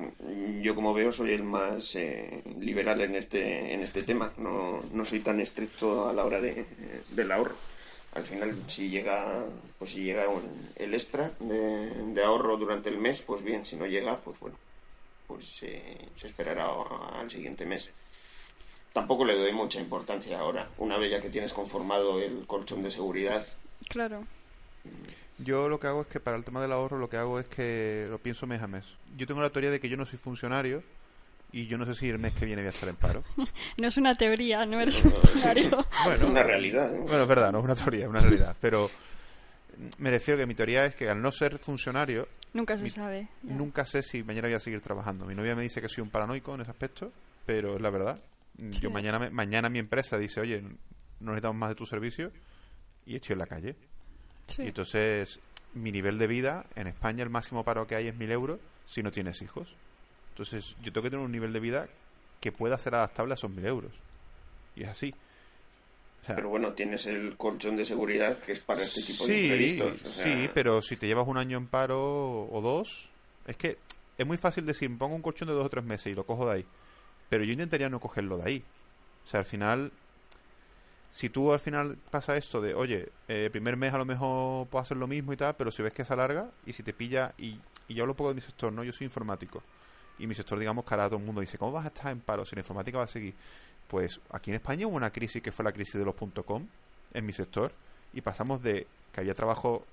Yo 0.62 0.75
como 0.75 0.93
veo 0.93 1.12
soy 1.12 1.32
el 1.32 1.43
más 1.43 1.96
eh, 1.96 2.43
liberal 2.60 3.00
en 3.01 3.15
este 3.15 3.74
en 3.74 3.82
este 3.82 4.03
tema. 4.03 4.32
No, 4.38 4.82
no 4.91 5.05
soy 5.05 5.22
tan 5.22 5.39
estricto 5.39 6.10
a 6.10 6.13
la 6.13 6.25
hora 6.25 6.41
de, 6.41 6.65
del 7.12 7.32
ahorro. 7.32 7.55
Al 8.15 8.25
final, 8.25 8.55
si 8.67 8.89
llega 8.89 9.46
pues 9.79 9.91
si 9.91 10.03
llega 10.03 10.24
el 10.77 10.93
extra 10.93 11.32
de, 11.39 12.24
ahorro 12.24 12.55
durante 12.58 12.89
el 12.89 12.98
mes, 12.98 13.22
pues 13.22 13.43
bien. 13.43 13.65
Si 13.65 13.75
no 13.75 13.86
llega, 13.86 14.17
pues 14.20 14.39
bueno, 14.39 14.55
pues 15.27 15.46
se 15.46 16.08
esperará 16.24 16.70
al 17.20 17.29
siguiente 17.29 17.65
mes. 17.65 17.89
Tampoco 18.93 19.25
le 19.25 19.36
doy 19.36 19.51
mucha 19.51 19.82
importancia 19.82 20.39
ahora. 20.39 20.70
Una 20.77 20.98
vez 20.98 21.12
ya 21.12 21.20
que 21.20 21.29
tienes 21.29 21.51
conformado 21.51 22.22
el 22.22 22.46
colchón 22.46 22.84
de 22.84 22.91
seguridad. 22.91 23.46
Claro. 23.89 24.24
Yo 25.39 25.67
lo 25.67 25.79
que 25.79 25.88
hago 25.88 26.01
es 26.01 26.08
que 26.08 26.20
para 26.20 26.38
el 26.38 26.43
tema 26.43 26.62
del 26.62 26.72
ahorro 26.72 27.00
lo 27.00 27.10
que 27.10 27.17
hago 27.17 27.39
es 27.39 27.50
que 27.50 28.08
lo 28.10 28.20
pienso 28.20 28.46
mes 28.46 28.62
a 28.62 28.67
mes. 28.67 28.86
Yo 29.17 29.25
tengo 29.25 29.41
la 29.41 29.50
teoría 29.50 29.72
de 29.72 29.79
que 29.79 29.89
yo 29.89 29.98
no 29.98 30.05
soy 30.05 30.20
funcionario 30.20 30.84
y 31.54 31.68
yo 31.68 31.78
no 31.78 31.86
sé 31.86 31.94
si 31.94 32.10
el 32.10 32.18
mes 32.18 32.34
que 32.34 32.46
viene 32.46 32.64
voy 32.64 32.68
a 32.68 32.72
estar 32.72 32.90
en 32.90 32.96
paro. 32.96 33.24
no 33.78 33.88
es 33.88 33.98
una 33.98 34.16
teoría, 34.16 34.66
no 34.66 34.82
eres 34.82 35.00
funcionario. 35.00 35.86
bueno, 36.04 36.24
es 36.24 36.30
una 36.30 36.44
realidad. 36.44 36.92
Bueno, 36.92 37.22
es 37.22 37.28
verdad, 37.28 37.52
no 37.52 37.60
es 37.60 37.66
una 37.66 37.76
teoría, 37.76 38.04
es 38.04 38.10
una 38.10 38.22
realidad. 38.22 38.56
Pero 38.60 38.90
me 40.00 40.10
refiero 40.10 40.39
que 40.39 40.48
mi 40.48 40.56
teoría 40.56 40.86
es 40.86 40.96
que 40.96 41.08
al 41.08 41.22
no 41.22 41.32
ser 41.32 41.60
funcionario... 41.60 42.28
Nunca 42.54 42.78
se 42.78 42.89
sabe. 42.89 43.28
Nunca 43.44 43.86
sé 43.86 44.02
si 44.02 44.24
mañana 44.24 44.48
voy 44.48 44.56
a 44.56 44.60
seguir 44.60 44.82
trabajando. 44.82 45.26
Mi 45.26 45.36
novia 45.36 45.56
me 45.56 45.62
dice 45.62 45.80
que 45.80 45.89
soy 45.89 46.02
un 46.02 46.10
paranoico 46.10 46.54
en 46.56 46.62
ese 46.62 46.72
aspecto, 46.72 47.12
pero 47.46 47.76
es 47.76 47.82
la 47.82 47.92
verdad. 47.92 48.20
Yo 48.58 48.89
mañana, 48.89 49.30
mañana 49.32 49.70
mi 49.70 49.80
empresa 49.80 50.18
dice, 50.18 50.42
oye, 50.42 50.62
no 51.20 51.32
necesitamos 51.32 51.58
más 51.58 51.70
de 51.70 51.76
tu 51.76 51.86
servicio 51.86 52.32
y 53.06 53.16
estoy 53.16 53.34
en 53.34 53.39
la 53.39 53.48
calle. 53.48 53.76
Y 54.58 54.68
entonces, 54.68 55.39
mi 55.74 55.92
nivel 55.92 56.18
de 56.18 56.28
vida, 56.28 56.66
en 56.76 56.88
España 56.88 57.24
el 57.24 57.30
máximo 57.30 57.63
paro 57.63 57.88
que 57.88 57.96
hay 57.96 58.08
es 58.08 58.16
mil 58.16 58.32
euros 58.32 58.60
si 58.86 59.04
no 59.04 59.12
tienes 59.12 59.42
hijos. 59.42 59.76
Entonces, 60.34 60.76
yo 60.82 60.91
tengo 60.91 61.04
que 61.04 61.12
tener 61.12 61.24
un 61.24 61.32
nivel 61.32 61.54
de 61.54 61.60
vida 61.60 61.88
que 62.41 62.52
pueda 62.52 62.76
ser 62.80 62.96
adaptable 62.96 63.34
a 63.34 63.36
esos 63.36 63.52
mil 63.52 63.63
euros. 63.65 63.91
Y 64.76 64.82
es 64.82 64.89
así. 64.89 65.13
pero 66.26 66.50
bueno, 66.50 66.74
tienes 66.74 67.06
el 67.06 67.38
colchón 67.38 67.76
de 67.78 67.86
seguridad 67.86 68.36
que 68.39 68.54
es 68.54 68.60
para 68.60 68.82
este 68.82 69.04
tipo 69.04 69.28
de 69.28 69.41
imprevistos. 69.43 69.98
Sí, 70.00 70.50
pero 70.56 70.82
si 70.82 70.98
te 70.98 71.06
llevas 71.06 71.28
un 71.28 71.38
año 71.38 71.58
en 71.60 71.67
paro 71.67 72.48
o 72.52 72.62
dos, 72.62 73.10
es 73.46 73.56
que 73.58 73.78
es 74.17 74.26
muy 74.26 74.38
fácil 74.38 74.65
decir, 74.65 74.89
pongo 74.98 75.15
un 75.15 75.22
colchón 75.22 75.50
de 75.50 75.54
dos 75.54 75.67
o 75.67 75.69
tres 75.69 75.84
meses 75.84 76.08
y 76.08 76.15
lo 76.15 76.26
cojo 76.26 76.48
de 76.48 76.54
ahí. 76.54 76.65
Pero 77.30 77.43
yo 77.43 77.52
intentaría 77.54 77.89
no 77.89 78.00
cogerlo 78.00 78.38
de 78.39 78.50
ahí. 78.50 78.63
O 79.26 79.30
sea, 79.30 79.41
al 79.41 79.46
final, 79.46 79.91
si 81.12 81.30
tú 81.30 81.54
al 81.54 81.60
final 81.60 81.98
pasa 82.10 82.38
esto 82.38 82.60
de, 82.60 82.74
oye, 82.74 83.10
eh, 83.28 83.50
primer 83.52 83.78
mes 83.78 83.93
a 83.93 84.00
lo 84.00 84.06
mejor 84.06 84.65
puedo 84.67 84.82
hacer 84.82 84.98
lo 84.98 85.06
mismo 85.08 85.32
y 85.32 85.38
tal, 85.38 85.56
pero 85.56 85.72
si 85.72 85.84
ves 85.84 85.93
que 85.93 86.04
se 86.04 86.13
alarga 86.13 86.50
y 86.65 86.74
si 86.74 86.82
te 86.82 86.91
pilla, 86.91 87.34
y, 87.38 87.60
y 87.88 87.93
yo 87.93 88.04
hablo 88.04 88.13
un 88.13 88.17
poco 88.17 88.30
de 88.30 88.36
mi 88.36 88.41
sector, 88.41 88.74
¿no? 88.74 88.84
Yo 88.84 88.91
soy 88.91 89.06
informático. 89.06 89.62
Y 90.19 90.28
mi 90.28 90.36
sector, 90.36 90.60
digamos, 90.60 90.86
cara 90.86 91.06
a 91.06 91.08
todo 91.08 91.19
el 91.19 91.26
mundo 91.26 91.41
dice, 91.41 91.58
¿cómo 91.58 91.71
vas 91.71 91.86
a 91.86 91.88
estar 91.88 92.12
en 92.12 92.19
paro 92.19 92.45
si 92.45 92.56
la 92.56 92.62
informática 92.62 92.97
va 92.97 93.06
a 93.06 93.08
seguir? 93.08 93.34
Pues 93.88 94.19
aquí 94.32 94.52
en 94.52 94.56
España 94.56 94.88
hubo 94.88 94.95
una 94.95 95.12
crisis 95.12 95.41
que 95.41 95.52
fue 95.52 95.65
la 95.65 95.71
crisis 95.71 95.95
de 95.95 96.06
los 96.06 96.15
.com 96.45 96.65
en 97.13 97.26
mi 97.26 97.34
sector 97.34 97.71
y 98.13 98.21
pasamos 98.21 98.62
de 98.62 98.88
que 99.12 99.21
había 99.21 99.36
trabajo 99.36 99.86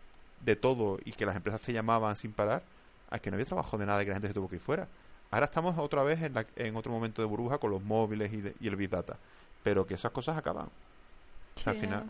de 0.44 0.56
todo 0.56 0.98
y 1.04 1.12
que 1.12 1.26
las 1.26 1.36
empresas 1.36 1.60
te 1.60 1.72
llamaban 1.72 2.16
sin 2.16 2.32
parar 2.32 2.62
a 3.10 3.18
que 3.18 3.30
no 3.30 3.34
había 3.34 3.46
trabajo 3.46 3.76
de 3.76 3.86
nada 3.86 4.02
y 4.02 4.04
que 4.04 4.10
la 4.10 4.16
gente 4.16 4.28
se 4.28 4.34
tuvo 4.34 4.48
que 4.48 4.56
ir 4.56 4.60
fuera. 4.60 4.88
Ahora 5.30 5.46
estamos 5.46 5.76
otra 5.78 6.02
vez 6.02 6.22
en, 6.22 6.34
en 6.56 6.76
otro 6.76 6.92
momento 6.92 7.22
de 7.22 7.26
burbuja 7.26 7.58
con 7.58 7.70
los 7.70 7.82
móviles 7.82 8.32
y, 8.32 8.64
y 8.64 8.68
el 8.68 8.76
Big 8.76 8.90
Data, 8.90 9.16
pero 9.62 9.86
que 9.86 9.94
esas 9.94 10.12
cosas 10.12 10.36
acaban 10.36 10.68
al 11.64 11.74
final 11.74 12.04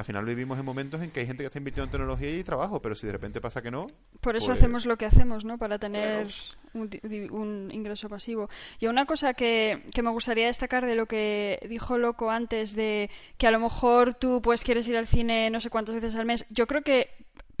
al 0.00 0.04
final 0.04 0.24
vivimos 0.24 0.58
en 0.58 0.64
momentos 0.64 1.02
en 1.02 1.10
que 1.10 1.20
hay 1.20 1.26
gente 1.26 1.42
que 1.42 1.46
está 1.46 1.58
invirtiendo 1.58 1.86
en 1.86 1.90
tecnología 1.92 2.36
y 2.36 2.44
trabajo, 2.44 2.82
pero 2.82 2.94
si 2.94 3.06
de 3.06 3.12
repente 3.12 3.40
pasa 3.40 3.62
que 3.62 3.70
no. 3.70 3.86
Por 4.20 4.36
eso 4.36 4.46
pues 4.46 4.58
hacemos 4.58 4.86
lo 4.86 4.96
que 4.96 5.06
hacemos, 5.06 5.44
¿no? 5.44 5.58
Para 5.58 5.78
tener 5.78 6.28
un, 6.74 7.70
ingreso 7.72 8.08
pasivo. 8.08 8.48
Y 8.78 8.86
una 8.86 9.06
cosa 9.06 9.34
que, 9.34 9.84
que, 9.94 10.02
me 10.02 10.10
gustaría 10.10 10.46
destacar 10.46 10.84
de 10.84 10.94
lo 10.94 11.06
que 11.06 11.60
dijo 11.68 11.98
Loco 11.98 12.30
antes, 12.30 12.74
de 12.74 13.10
que 13.38 13.46
a 13.46 13.50
lo 13.50 13.60
mejor 13.60 14.14
tú 14.14 14.42
pues 14.42 14.64
quieres 14.64 14.86
ir 14.88 14.96
al 14.96 15.06
cine 15.06 15.50
no 15.50 15.60
sé 15.60 15.70
cuántas 15.70 15.94
veces 15.94 16.14
al 16.16 16.26
mes. 16.26 16.44
Yo 16.50 16.66
creo 16.66 16.82
que 16.82 17.10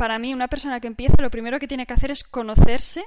para 0.00 0.18
mí, 0.18 0.32
una 0.32 0.48
persona 0.48 0.80
que 0.80 0.86
empieza, 0.86 1.16
lo 1.18 1.28
primero 1.28 1.58
que 1.58 1.68
tiene 1.68 1.84
que 1.84 1.92
hacer 1.92 2.10
es 2.10 2.24
conocerse. 2.24 3.04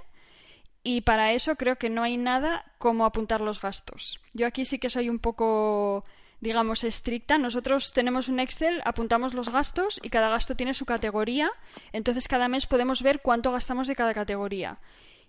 Y 0.83 1.01
para 1.01 1.31
eso 1.33 1.55
creo 1.55 1.77
que 1.77 1.89
no 1.89 2.03
hay 2.03 2.17
nada 2.17 2.65
como 2.77 3.05
apuntar 3.05 3.41
los 3.41 3.59
gastos. 3.59 4.19
Yo 4.33 4.45
aquí 4.45 4.63
sí 4.63 4.77
que 4.77 4.91
soy 4.91 5.09
un 5.09 5.17
poco 5.17 6.03
digamos, 6.43 6.83
estricta. 6.83 7.37
Nosotros 7.37 7.93
tenemos 7.93 8.27
un 8.27 8.39
Excel, 8.39 8.81
apuntamos 8.85 9.33
los 9.33 9.49
gastos 9.49 9.99
y 10.03 10.09
cada 10.09 10.29
gasto 10.29 10.55
tiene 10.55 10.73
su 10.73 10.85
categoría. 10.85 11.49
Entonces 11.93 12.27
cada 12.27 12.49
mes 12.49 12.67
podemos 12.67 13.01
ver 13.01 13.21
cuánto 13.21 13.51
gastamos 13.51 13.87
de 13.87 13.95
cada 13.95 14.13
categoría. 14.13 14.77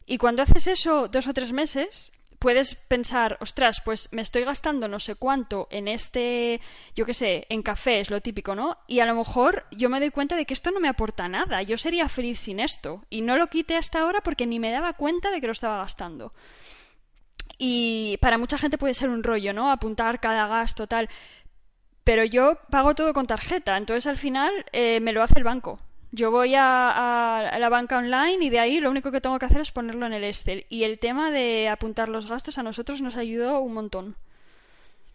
Y 0.06 0.18
cuando 0.18 0.42
haces 0.42 0.66
eso 0.66 1.08
dos 1.08 1.26
o 1.28 1.32
tres 1.32 1.52
meses, 1.52 2.12
puedes 2.40 2.74
pensar, 2.74 3.38
ostras, 3.40 3.80
pues 3.82 4.12
me 4.12 4.20
estoy 4.20 4.44
gastando 4.44 4.88
no 4.88 4.98
sé 4.98 5.14
cuánto 5.14 5.68
en 5.70 5.88
este, 5.88 6.60
yo 6.94 7.06
qué 7.06 7.14
sé, 7.14 7.46
en 7.48 7.62
café, 7.62 8.00
es 8.00 8.10
lo 8.10 8.20
típico, 8.20 8.54
¿no? 8.54 8.76
Y 8.86 9.00
a 9.00 9.06
lo 9.06 9.14
mejor 9.14 9.64
yo 9.70 9.88
me 9.88 10.00
doy 10.00 10.10
cuenta 10.10 10.36
de 10.36 10.44
que 10.44 10.52
esto 10.52 10.72
no 10.72 10.80
me 10.80 10.88
aporta 10.88 11.28
nada. 11.28 11.62
Yo 11.62 11.78
sería 11.78 12.08
feliz 12.08 12.40
sin 12.40 12.58
esto. 12.58 13.04
Y 13.08 13.22
no 13.22 13.38
lo 13.38 13.46
quité 13.46 13.76
hasta 13.76 14.00
ahora 14.00 14.20
porque 14.20 14.46
ni 14.46 14.58
me 14.58 14.72
daba 14.72 14.92
cuenta 14.94 15.30
de 15.30 15.40
que 15.40 15.46
lo 15.46 15.52
estaba 15.52 15.78
gastando. 15.78 16.32
Y 17.58 18.18
para 18.20 18.38
mucha 18.38 18.58
gente 18.58 18.78
puede 18.78 18.94
ser 18.94 19.08
un 19.08 19.22
rollo, 19.22 19.52
¿no? 19.52 19.70
Apuntar 19.70 20.20
cada 20.20 20.46
gasto, 20.46 20.86
tal. 20.86 21.08
Pero 22.02 22.24
yo 22.24 22.58
pago 22.70 22.94
todo 22.94 23.14
con 23.14 23.26
tarjeta, 23.26 23.76
entonces 23.76 24.06
al 24.06 24.18
final 24.18 24.52
eh, 24.72 25.00
me 25.00 25.12
lo 25.12 25.22
hace 25.22 25.38
el 25.38 25.44
banco. 25.44 25.78
Yo 26.12 26.30
voy 26.30 26.54
a, 26.54 27.56
la 27.58 27.68
banca 27.70 27.98
online 27.98 28.44
y 28.44 28.50
de 28.50 28.60
ahí 28.60 28.78
lo 28.78 28.90
único 28.90 29.10
que 29.10 29.20
tengo 29.20 29.38
que 29.38 29.46
hacer 29.46 29.62
es 29.62 29.72
ponerlo 29.72 30.06
en 30.06 30.12
el 30.12 30.22
Excel. 30.22 30.66
Y 30.68 30.84
el 30.84 30.98
tema 30.98 31.32
de 31.32 31.68
apuntar 31.68 32.08
los 32.08 32.28
gastos 32.28 32.58
a 32.58 32.62
nosotros 32.62 33.02
nos 33.02 33.16
ayudó 33.16 33.60
un 33.60 33.74
montón. 33.74 34.16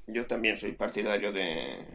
Yo 0.07 0.25
también 0.25 0.57
soy 0.57 0.73
partidario 0.73 1.31
de, 1.31 1.85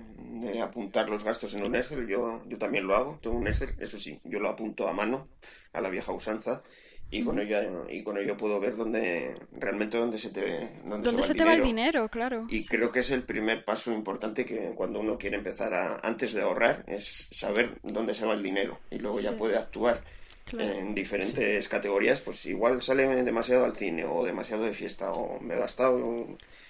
de 0.40 0.62
apuntar 0.62 1.11
los 1.11 1.25
gastos 1.25 1.53
en 1.55 1.64
un 1.64 1.75
Excel. 1.75 2.07
Yo, 2.07 2.42
yo 2.47 2.57
también 2.57 2.87
lo 2.87 2.94
hago. 2.94 3.18
Tengo 3.20 3.37
un 3.37 3.47
Excel, 3.47 3.75
eso 3.79 3.99
sí, 3.99 4.20
yo 4.25 4.38
lo 4.40 4.49
apunto 4.49 4.88
a 4.88 4.94
mano, 4.94 5.29
a 5.73 5.81
la 5.83 5.90
vieja 5.90 6.12
usanza 6.12 6.62
y 7.11 7.23
con 7.23 7.38
ello 7.38 7.87
y 7.88 8.03
con 8.03 8.19
ello 8.19 8.37
puedo 8.37 8.59
ver 8.59 8.77
dónde 8.77 9.35
realmente 9.53 9.99
dónde 9.99 10.19
se 10.19 10.31
te 10.31 10.81
dónde, 10.85 11.23
se, 11.23 11.35
te 11.35 11.45
va 11.45 11.55
el 11.55 11.62
dinero 11.62 12.09
claro 12.09 12.47
y 12.49 12.64
creo 12.64 12.90
que 12.90 13.01
es 13.01 13.11
el 13.11 13.23
primer 13.23 13.64
paso 13.64 13.93
importante 13.93 14.45
que 14.45 14.73
cuando 14.75 15.01
uno 15.01 15.17
quiere 15.17 15.37
empezar 15.37 15.75
a 15.75 15.99
antes 15.99 16.33
de 16.33 16.43
ahorrar 16.43 16.85
es 16.88 17.29
saber 17.31 17.79
dónde 17.83 18.14
se 18.14 18.27
va 18.27 18.35
el 18.35 18.43
dinero 18.43 18.81
y 18.90 18.99
luego 18.99 19.21
ya 19.21 19.33
puede 19.33 19.57
actuar 19.57 20.03
Claro. 20.47 20.75
en 20.75 20.95
diferentes 20.95 21.69
categorías, 21.71 22.21
pues 22.21 22.45
igual 22.45 22.83
sale 22.83 23.07
demasiado 23.25 23.64
al 23.64 23.73
cine 23.73 24.05
o 24.05 24.23
demasiado 24.25 24.64
de 24.64 24.75
fiesta 24.75 25.11
o 25.11 25.40
me 25.40 25.55
he 25.55 25.59
gastado 25.59 26.27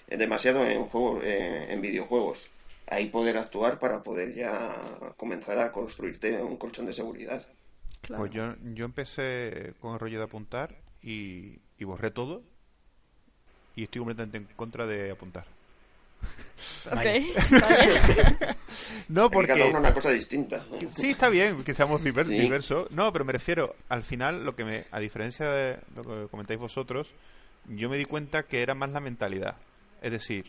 demasiado 0.07 0.64
en 0.64 0.85
juegos, 0.85 1.25
eh, 1.25 1.66
en 1.70 1.81
videojuegos. 1.81 2.51
Ahí 2.87 3.07
poder 3.07 3.37
actuar 3.37 3.79
para 3.79 4.03
poder 4.03 4.33
ya 4.33 4.77
comenzar 5.16 5.59
a 5.59 5.73
construirte 5.73 6.40
un 6.42 6.57
colchón 6.57 6.87
de 6.87 6.92
seguridad. 6.92 7.44
Claro. 8.07 8.23
Pues 8.23 8.33
yo, 8.33 8.55
yo 8.75 8.85
empecé 8.85 9.75
con 9.81 9.95
el 9.95 10.01
rollo 10.01 10.19
de 10.19 10.25
apuntar 10.25 10.75
y, 11.03 11.59
y 11.79 11.85
borré 11.85 12.11
todo. 12.11 12.43
Y 13.77 13.85
estoy 13.85 14.01
completamente 14.01 14.38
en 14.38 14.45
contra 14.57 14.87
de 14.87 15.11
apuntar. 15.11 15.45
Ok, 16.87 16.95
Vaya. 16.95 17.21
vale. 17.61 18.57
No, 19.09 19.31
Porque 19.31 19.49
cada 19.53 19.67
uno 19.67 19.79
una 19.81 19.93
cosa 19.93 20.11
distinta. 20.11 20.64
Sí, 20.93 21.11
está 21.11 21.29
bien 21.29 21.62
que 21.64 21.75
seamos 21.75 22.03
diver- 22.03 22.27
Sí. 22.27 22.38
diversos. 22.38 22.90
No, 22.93 23.12
pero 23.12 23.25
me 23.25 23.33
refiero, 23.33 23.75
al 23.88 24.03
final, 24.03 24.45
lo 24.45 24.55
que 24.57 24.64
me, 24.64 24.85
a 24.90 25.01
diferencia 25.01 25.51
de 25.51 25.79
lo 25.97 26.03
que 26.03 26.29
comentáis 26.31 26.59
vosotros, 26.59 27.11
yo 27.69 27.88
me 27.90 27.99
di 27.99 28.05
cuenta 28.05 28.45
que 28.45 28.62
era 28.62 28.75
más 28.75 28.90
la 28.90 29.01
mentalidad. 29.01 29.57
Es 30.01 30.12
decir, 30.12 30.47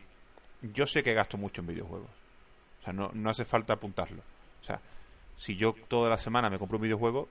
yo 0.61 0.85
sé 0.87 1.03
que 1.03 1.13
gasto 1.13 1.37
mucho 1.37 1.61
en 1.61 1.67
videojuegos. 1.67 2.09
O 2.81 2.83
sea, 2.83 2.93
no, 2.93 3.11
no 3.13 3.29
hace 3.29 3.43
falta 3.43 3.73
apuntarlo. 3.73 4.21
O 4.61 4.65
sea, 4.65 4.79
si 5.37 5.57
yo 5.57 5.75
toda 5.87 6.09
la 6.09 6.17
semana 6.17 6.49
me 6.49 6.59
compro 6.59 6.77
un 6.77 6.83
videojuego, 6.83 7.27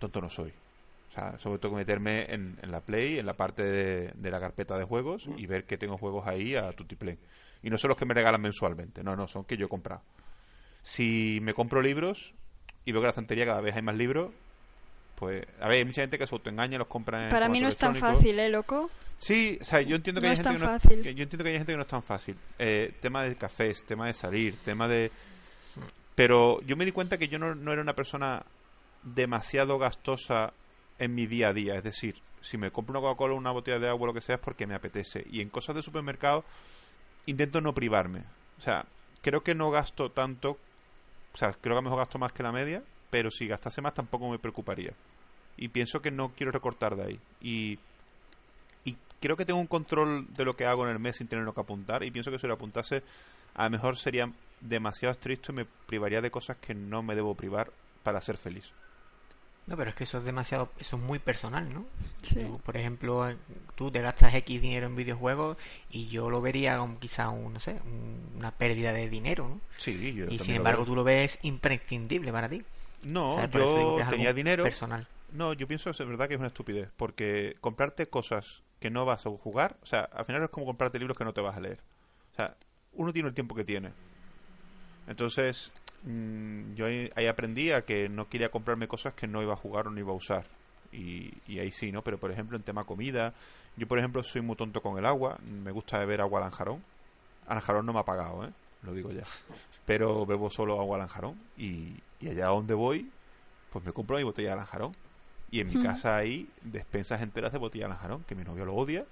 tonto 0.00 0.20
no 0.20 0.28
soy. 0.28 0.52
O 1.10 1.12
sea, 1.12 1.38
sobre 1.38 1.58
todo 1.58 1.72
meterme 1.72 2.32
en, 2.32 2.58
en 2.62 2.70
la 2.72 2.80
Play, 2.80 3.18
en 3.18 3.26
la 3.26 3.34
parte 3.34 3.62
de, 3.62 4.12
de 4.14 4.30
la 4.30 4.40
carpeta 4.40 4.76
de 4.78 4.84
juegos 4.84 5.28
y 5.36 5.46
ver 5.46 5.64
que 5.64 5.78
tengo 5.78 5.98
juegos 5.98 6.26
ahí 6.26 6.56
a 6.56 6.72
tutiplén. 6.72 7.18
Y 7.62 7.70
no 7.70 7.78
son 7.78 7.88
los 7.88 7.98
que 7.98 8.06
me 8.06 8.14
regalan 8.14 8.40
mensualmente, 8.40 9.04
no, 9.04 9.14
no, 9.14 9.28
son 9.28 9.44
que 9.44 9.56
yo 9.56 9.66
he 9.66 9.68
comprado. 9.68 10.02
Si 10.82 11.38
me 11.42 11.52
compro 11.54 11.82
libros 11.82 12.32
y 12.84 12.92
veo 12.92 13.00
que 13.00 13.06
la 13.06 13.10
estantería 13.10 13.44
cada 13.44 13.60
vez 13.60 13.76
hay 13.76 13.82
más 13.82 13.96
libros, 13.96 14.32
pues, 15.16 15.44
a 15.60 15.68
ver, 15.68 15.78
hay 15.78 15.84
mucha 15.84 16.00
gente 16.00 16.18
que 16.18 16.26
se 16.26 16.34
autoengaña, 16.34 16.78
los 16.78 16.86
compra 16.86 17.24
en 17.24 17.30
Para 17.30 17.48
mí 17.48 17.60
no 17.60 17.68
es 17.68 17.76
tan 17.76 17.94
fácil, 17.94 18.38
¿eh, 18.38 18.48
loco? 18.48 18.90
Sí, 19.18 19.58
o 19.60 19.64
sea, 19.64 19.82
yo 19.82 19.96
entiendo 19.96 20.20
que 20.20 20.28
No 20.28 20.30
hay 20.30 20.36
gente 20.36 20.52
que 20.52 20.58
no, 20.58 20.66
fácil. 20.66 21.02
que 21.02 21.14
yo 21.14 21.22
entiendo 21.22 21.44
que 21.44 21.50
hay 21.50 21.56
gente 21.58 21.72
que 21.72 21.76
no 21.76 21.82
es 21.82 21.88
tan 21.88 22.02
fácil. 22.02 22.36
Eh, 22.58 22.94
tema 23.00 23.22
de 23.24 23.34
cafés, 23.34 23.82
tema 23.82 24.06
de 24.06 24.14
salir, 24.14 24.56
tema 24.64 24.88
de 24.88 25.10
pero 26.20 26.60
yo 26.66 26.76
me 26.76 26.84
di 26.84 26.92
cuenta 26.92 27.16
que 27.16 27.28
yo 27.28 27.38
no, 27.38 27.54
no 27.54 27.72
era 27.72 27.80
una 27.80 27.94
persona 27.94 28.44
demasiado 29.02 29.78
gastosa 29.78 30.52
en 30.98 31.14
mi 31.14 31.26
día 31.26 31.48
a 31.48 31.52
día, 31.52 31.76
es 31.76 31.82
decir, 31.82 32.20
si 32.42 32.58
me 32.58 32.70
compro 32.70 32.98
una 32.98 33.08
Coca-Cola 33.08 33.34
una 33.34 33.50
botella 33.50 33.78
de 33.78 33.88
agua 33.88 34.08
lo 34.08 34.14
que 34.14 34.20
sea 34.20 34.36
es 34.36 34.40
porque 34.40 34.66
me 34.66 34.74
apetece 34.74 35.26
y 35.30 35.40
en 35.40 35.50
cosas 35.50 35.74
de 35.74 35.82
supermercado 35.82 36.44
intento 37.26 37.60
no 37.60 37.74
privarme. 37.74 38.24
O 38.58 38.62
sea, 38.62 38.86
creo 39.22 39.42
que 39.42 39.54
no 39.54 39.70
gasto 39.70 40.10
tanto, 40.10 40.58
o 41.32 41.36
sea, 41.36 41.52
creo 41.52 41.74
que 41.74 41.78
a 41.78 41.82
lo 41.82 41.82
mejor 41.82 41.98
gasto 42.00 42.18
más 42.18 42.32
que 42.32 42.42
la 42.42 42.52
media, 42.52 42.82
pero 43.10 43.30
si 43.30 43.46
gastase 43.46 43.80
más 43.80 43.94
tampoco 43.94 44.28
me 44.28 44.38
preocuparía. 44.38 44.92
Y 45.56 45.68
pienso 45.68 46.00
que 46.00 46.10
no 46.10 46.32
quiero 46.34 46.52
recortar 46.52 46.96
de 46.96 47.04
ahí. 47.04 47.20
Y 47.40 47.78
y 48.84 48.96
creo 49.20 49.36
que 49.36 49.44
tengo 49.44 49.60
un 49.60 49.66
control 49.66 50.26
de 50.32 50.44
lo 50.44 50.54
que 50.54 50.66
hago 50.66 50.84
en 50.84 50.92
el 50.92 50.98
mes 50.98 51.16
sin 51.16 51.28
tenerlo 51.28 51.52
que 51.52 51.60
apuntar 51.60 52.02
y 52.02 52.10
pienso 52.10 52.30
que 52.30 52.38
si 52.38 52.46
lo 52.46 52.54
apuntase 52.54 53.02
a 53.54 53.64
lo 53.64 53.70
mejor 53.70 53.96
sería 53.96 54.30
demasiado 54.60 55.12
estricto 55.12 55.52
y 55.52 55.56
me 55.56 55.64
privaría 55.64 56.22
de 56.22 56.30
cosas 56.30 56.56
que 56.58 56.74
no 56.74 57.02
me 57.02 57.14
debo 57.14 57.34
privar 57.34 57.72
para 58.02 58.20
ser 58.20 58.36
feliz. 58.36 58.72
No, 59.66 59.76
pero 59.76 59.90
es 59.90 59.96
que 59.96 60.04
eso 60.04 60.18
es 60.18 60.24
demasiado, 60.24 60.70
eso 60.80 60.96
es 60.96 61.02
muy 61.02 61.18
personal, 61.20 61.72
¿no? 61.72 61.86
Sí. 62.22 62.42
Tú, 62.42 62.58
por 62.60 62.76
ejemplo, 62.76 63.28
eh, 63.28 63.36
tú 63.76 63.90
te 63.90 64.00
gastas 64.00 64.34
X 64.34 64.60
dinero 64.60 64.86
en 64.86 64.96
videojuegos 64.96 65.56
y 65.90 66.08
yo 66.08 66.28
lo 66.28 66.40
vería 66.40 66.76
como 66.78 66.98
quizá 66.98 67.28
un, 67.28 67.52
no 67.52 67.60
sé, 67.60 67.78
un- 67.84 68.32
una 68.36 68.50
pérdida 68.50 68.92
de 68.92 69.08
dinero, 69.08 69.48
¿no? 69.48 69.60
Sí, 69.78 70.12
yo 70.14 70.26
y 70.28 70.38
sin 70.40 70.54
lo 70.54 70.56
embargo 70.56 70.80
veo. 70.80 70.86
tú 70.86 70.94
lo 70.96 71.04
ves 71.04 71.38
imprescindible 71.42 72.32
para 72.32 72.48
ti. 72.48 72.64
No, 73.02 73.48
yo 73.48 73.96
tenía 74.10 74.32
dinero. 74.32 74.64
Personal. 74.64 75.06
No, 75.32 75.52
yo 75.52 75.68
pienso 75.68 75.92
que 75.92 76.02
es 76.02 76.08
verdad 76.08 76.26
que 76.26 76.34
es 76.34 76.40
una 76.40 76.48
estupidez, 76.48 76.90
porque 76.96 77.56
comprarte 77.60 78.08
cosas 78.08 78.62
que 78.80 78.90
no 78.90 79.04
vas 79.04 79.24
a 79.26 79.30
jugar, 79.30 79.76
o 79.82 79.86
sea, 79.86 80.00
al 80.00 80.24
final 80.24 80.42
es 80.42 80.50
como 80.50 80.66
comprarte 80.66 80.98
libros 80.98 81.16
que 81.16 81.24
no 81.24 81.32
te 81.32 81.40
vas 81.40 81.56
a 81.56 81.60
leer. 81.60 81.78
O 82.32 82.36
sea, 82.36 82.56
uno 82.94 83.12
tiene 83.12 83.28
el 83.28 83.34
tiempo 83.34 83.54
que 83.54 83.62
tiene. 83.64 83.92
Entonces, 85.06 85.72
mm, 86.04 86.74
yo 86.74 86.86
ahí, 86.86 87.08
ahí 87.16 87.26
aprendí 87.26 87.70
a 87.72 87.84
que 87.84 88.08
no 88.08 88.28
quería 88.28 88.50
comprarme 88.50 88.88
cosas 88.88 89.14
que 89.14 89.26
no 89.26 89.42
iba 89.42 89.52
a 89.52 89.56
jugar 89.56 89.86
o 89.86 89.90
no 89.90 89.98
iba 90.00 90.12
a 90.12 90.16
usar. 90.16 90.46
Y, 90.92 91.30
y 91.46 91.58
ahí 91.60 91.70
sí, 91.70 91.92
¿no? 91.92 92.02
Pero 92.02 92.18
por 92.18 92.30
ejemplo, 92.32 92.56
en 92.56 92.62
tema 92.62 92.84
comida, 92.84 93.32
yo 93.76 93.86
por 93.86 93.98
ejemplo 93.98 94.22
soy 94.24 94.40
muy 94.42 94.56
tonto 94.56 94.82
con 94.82 94.98
el 94.98 95.06
agua, 95.06 95.38
me 95.42 95.70
gusta 95.70 95.98
beber 95.98 96.20
agua 96.20 96.40
Lanjarón. 96.40 96.80
Lanjarón 97.48 97.86
no 97.86 97.92
me 97.92 98.00
ha 98.00 98.04
pagado, 98.04 98.44
¿eh? 98.44 98.50
Lo 98.82 98.92
digo 98.92 99.10
ya. 99.12 99.22
Pero 99.86 100.24
bebo 100.26 100.50
solo 100.50 100.80
agua 100.80 100.98
Lanjarón 100.98 101.36
y, 101.56 101.94
y 102.20 102.28
allá 102.28 102.46
donde 102.46 102.74
voy, 102.74 103.10
pues 103.72 103.84
me 103.84 103.92
compro 103.92 104.16
mi 104.16 104.22
botella 104.24 104.50
de 104.50 104.56
Lanjarón. 104.56 104.92
Y 105.52 105.60
en 105.60 105.68
mi 105.68 105.74
Mm. 105.76 105.82
casa 105.82 106.16
hay 106.16 106.48
despensas 106.62 107.22
enteras 107.22 107.52
de 107.52 107.58
botella 107.58 107.84
de 107.84 107.90
Lanjarón, 107.90 108.22
que 108.24 108.34
mi 108.34 108.44
novio 108.44 108.64
lo 108.64 108.74
odia, 108.74 109.04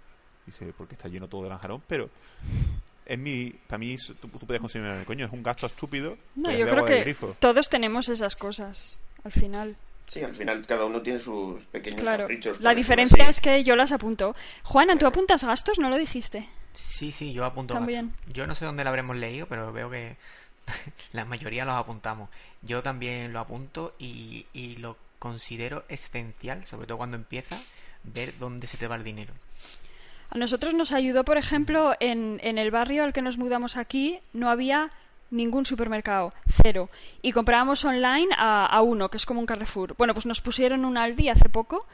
dice, 0.47 0.73
porque 0.77 0.95
está 0.95 1.09
lleno 1.09 1.29
todo 1.29 1.43
de 1.43 1.49
Lanjarón, 1.51 1.83
pero 1.89 2.09
es 3.09 3.19
mi, 3.19 3.51
para 3.67 3.79
mí, 3.79 3.97
tú, 4.21 4.29
tú 4.29 4.47
puedes 4.47 4.61
consumir 4.61 5.05
coño, 5.07 5.27
es 5.27 5.33
un 5.33 5.43
gasto 5.43 5.67
estúpido. 5.67 6.17
No, 6.37 6.53
yo 6.53 6.69
creo 6.69 6.85
que 6.85 7.01
grifo. 7.01 7.35
todos 7.41 7.69
tenemos 7.69 8.09
esas 8.09 8.37
cosas 8.37 8.97
al 9.25 9.33
final. 9.33 9.77
Sí, 10.07 10.23
al 10.23 10.35
final 10.35 10.65
cada 10.67 10.85
uno 10.87 11.03
tiene 11.03 11.19
sus 11.19 11.65
pequeños 11.67 12.01
Claro. 12.03 12.25
caprichos. 12.25 12.61
La 12.61 12.75
diferencia 12.75 13.25
así. 13.25 13.31
es 13.31 13.41
que 13.41 13.65
yo 13.65 13.77
las 13.77 13.93
apunto. 13.93 14.33
Juana, 14.63 14.97
¿tú 14.99 15.07
apuntas 15.07 15.45
gastos? 15.45 15.79
¿No 15.79 15.91
lo 15.91 15.99
dijiste? 15.99 16.47
Sí, 16.73 17.13
sí, 17.13 17.33
yo 17.33 17.45
apunto 17.45 17.75
También. 17.75 18.11
gastos. 18.17 18.33
Yo 18.33 18.47
no 18.47 18.55
sé 18.55 18.65
dónde 18.65 18.85
lo 18.85 18.91
habremos 18.91 19.17
leído, 19.17 19.47
pero 19.49 19.71
veo 19.73 19.91
que 19.91 20.17
la 21.13 21.25
mayoría 21.25 21.65
los 21.65 21.75
apuntamos. 21.75 22.31
Yo 22.63 22.83
también 22.83 23.33
lo 23.33 23.41
apunto 23.41 23.95
y, 23.99 24.47
y 24.55 24.77
lo 24.77 24.97
considero 25.19 25.85
esencial, 25.89 26.65
sobre 26.65 26.87
todo 26.87 26.99
cuando 26.99 27.17
empieza, 27.17 27.59
ver 28.05 28.33
dónde 28.39 28.67
se 28.67 28.77
te 28.79 28.87
va 28.89 28.97
el 28.97 29.05
dinero. 29.05 29.35
A 30.31 30.39
nosotros 30.39 30.75
nos 30.75 30.93
ayudó, 30.93 31.25
por 31.25 31.39
ejemplo, 31.39 31.95
en, 32.01 32.39
en 32.43 32.59
el 32.59 32.71
barrio 32.71 33.05
al 33.05 33.13
que 33.13 33.23
nos 33.23 33.39
mudamos 33.39 33.77
aquí, 33.77 34.21
no 34.33 34.51
había 34.51 34.91
ningún 35.31 35.67
supermercado, 35.67 36.33
cero. 36.63 36.89
Y 37.23 37.33
comprábamos 37.33 37.85
online 37.85 38.29
a, 38.37 38.67
a 38.67 38.83
uno, 38.83 39.11
que 39.11 39.17
es 39.17 39.27
como 39.27 39.41
un 39.41 39.47
Carrefour. 39.47 39.95
Bueno, 39.97 40.15
pues 40.15 40.27
nos 40.27 40.41
pusieron 40.41 40.85
un 40.85 40.97
Aldi 40.97 41.29
hace 41.29 41.49
poco 41.49 41.87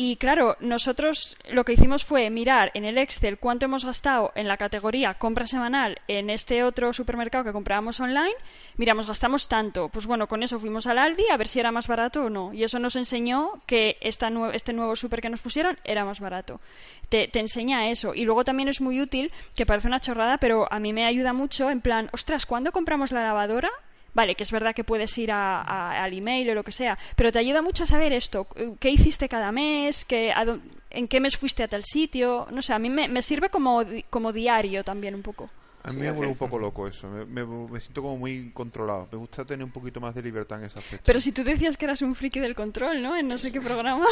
y 0.00 0.14
claro, 0.16 0.56
nosotros 0.60 1.36
lo 1.50 1.64
que 1.64 1.72
hicimos 1.72 2.04
fue 2.04 2.30
mirar 2.30 2.70
en 2.74 2.84
el 2.84 2.98
Excel 2.98 3.36
cuánto 3.36 3.64
hemos 3.64 3.84
gastado 3.84 4.30
en 4.36 4.46
la 4.46 4.56
categoría 4.56 5.14
compra 5.14 5.48
semanal 5.48 5.98
en 6.06 6.30
este 6.30 6.62
otro 6.62 6.92
supermercado 6.92 7.42
que 7.42 7.52
comprábamos 7.52 7.98
online. 7.98 8.34
Miramos, 8.76 9.08
gastamos 9.08 9.48
tanto. 9.48 9.88
Pues 9.88 10.06
bueno, 10.06 10.28
con 10.28 10.44
eso 10.44 10.60
fuimos 10.60 10.86
al 10.86 10.98
Aldi 10.98 11.24
a 11.32 11.36
ver 11.36 11.48
si 11.48 11.58
era 11.58 11.72
más 11.72 11.88
barato 11.88 12.26
o 12.26 12.30
no. 12.30 12.54
Y 12.54 12.62
eso 12.62 12.78
nos 12.78 12.94
enseñó 12.94 13.60
que 13.66 13.96
esta 14.00 14.30
nue- 14.30 14.52
este 14.54 14.72
nuevo 14.72 14.94
super 14.94 15.20
que 15.20 15.30
nos 15.30 15.42
pusieron 15.42 15.76
era 15.82 16.04
más 16.04 16.20
barato. 16.20 16.60
Te, 17.08 17.26
te 17.26 17.40
enseña 17.40 17.88
eso. 17.90 18.14
Y 18.14 18.24
luego 18.24 18.44
también 18.44 18.68
es 18.68 18.80
muy 18.80 19.00
útil, 19.00 19.32
que 19.56 19.66
parece 19.66 19.88
una 19.88 19.98
chorrada, 19.98 20.38
pero 20.38 20.72
a 20.72 20.78
mí 20.78 20.92
me 20.92 21.06
ayuda 21.06 21.32
mucho 21.32 21.70
en 21.70 21.80
plan, 21.80 22.08
ostras, 22.12 22.46
¿cuándo 22.46 22.70
compramos 22.70 23.10
la 23.10 23.24
lavadora? 23.24 23.70
Vale, 24.14 24.34
que 24.34 24.42
es 24.42 24.50
verdad 24.50 24.74
que 24.74 24.84
puedes 24.84 25.16
ir 25.18 25.30
a- 25.30 25.60
a- 25.62 26.02
al 26.04 26.12
email 26.12 26.50
o 26.50 26.54
lo 26.54 26.64
que 26.64 26.72
sea, 26.72 26.96
pero 27.14 27.30
te 27.30 27.38
ayuda 27.38 27.62
mucho 27.62 27.84
a 27.84 27.86
saber 27.86 28.12
esto, 28.12 28.46
qué 28.80 28.90
hiciste 28.90 29.28
cada 29.28 29.52
mes, 29.52 30.04
qué, 30.04 30.32
a 30.32 30.44
en 30.90 31.06
qué 31.08 31.20
mes 31.20 31.36
fuiste 31.36 31.62
a 31.62 31.68
tal 31.68 31.84
sitio, 31.84 32.46
no 32.50 32.62
sé, 32.62 32.72
a 32.72 32.78
mí 32.78 32.88
me, 32.90 33.08
me 33.08 33.22
sirve 33.22 33.48
como, 33.50 33.82
como 34.10 34.32
diario 34.32 34.82
también 34.82 35.14
un 35.14 35.22
poco. 35.22 35.50
A 35.84 35.88
mí 35.92 36.00
Sí, 36.00 36.00
me 36.06 36.10
vuelve 36.10 36.32
un 36.32 36.38
poco 36.38 36.58
loco 36.58 36.88
eso. 36.88 37.08
Me, 37.08 37.24
me- 37.24 37.46
me 37.46 37.80
siento 37.80 38.02
como 38.02 38.16
muy 38.18 38.50
controlado. 38.52 39.08
Me 39.12 39.16
gusta 39.18 39.44
tener 39.44 39.64
un 39.64 39.70
poquito 39.70 40.00
más 40.00 40.14
de 40.14 40.22
libertad 40.22 40.58
en 40.58 40.66
ese 40.66 40.78
aspecto. 40.80 41.04
Pero 41.06 41.20
si 41.20 41.30
tú 41.32 41.44
decías 41.44 41.76
que 41.76 41.84
eras 41.84 42.02
un 42.02 42.14
friki 42.16 42.40
del 42.40 42.54
control, 42.56 43.00
¿no? 43.00 43.16
En 43.16 43.28
no 43.28 43.38
sé 43.38 43.52
qué 43.52 43.60
programa. 43.60 44.04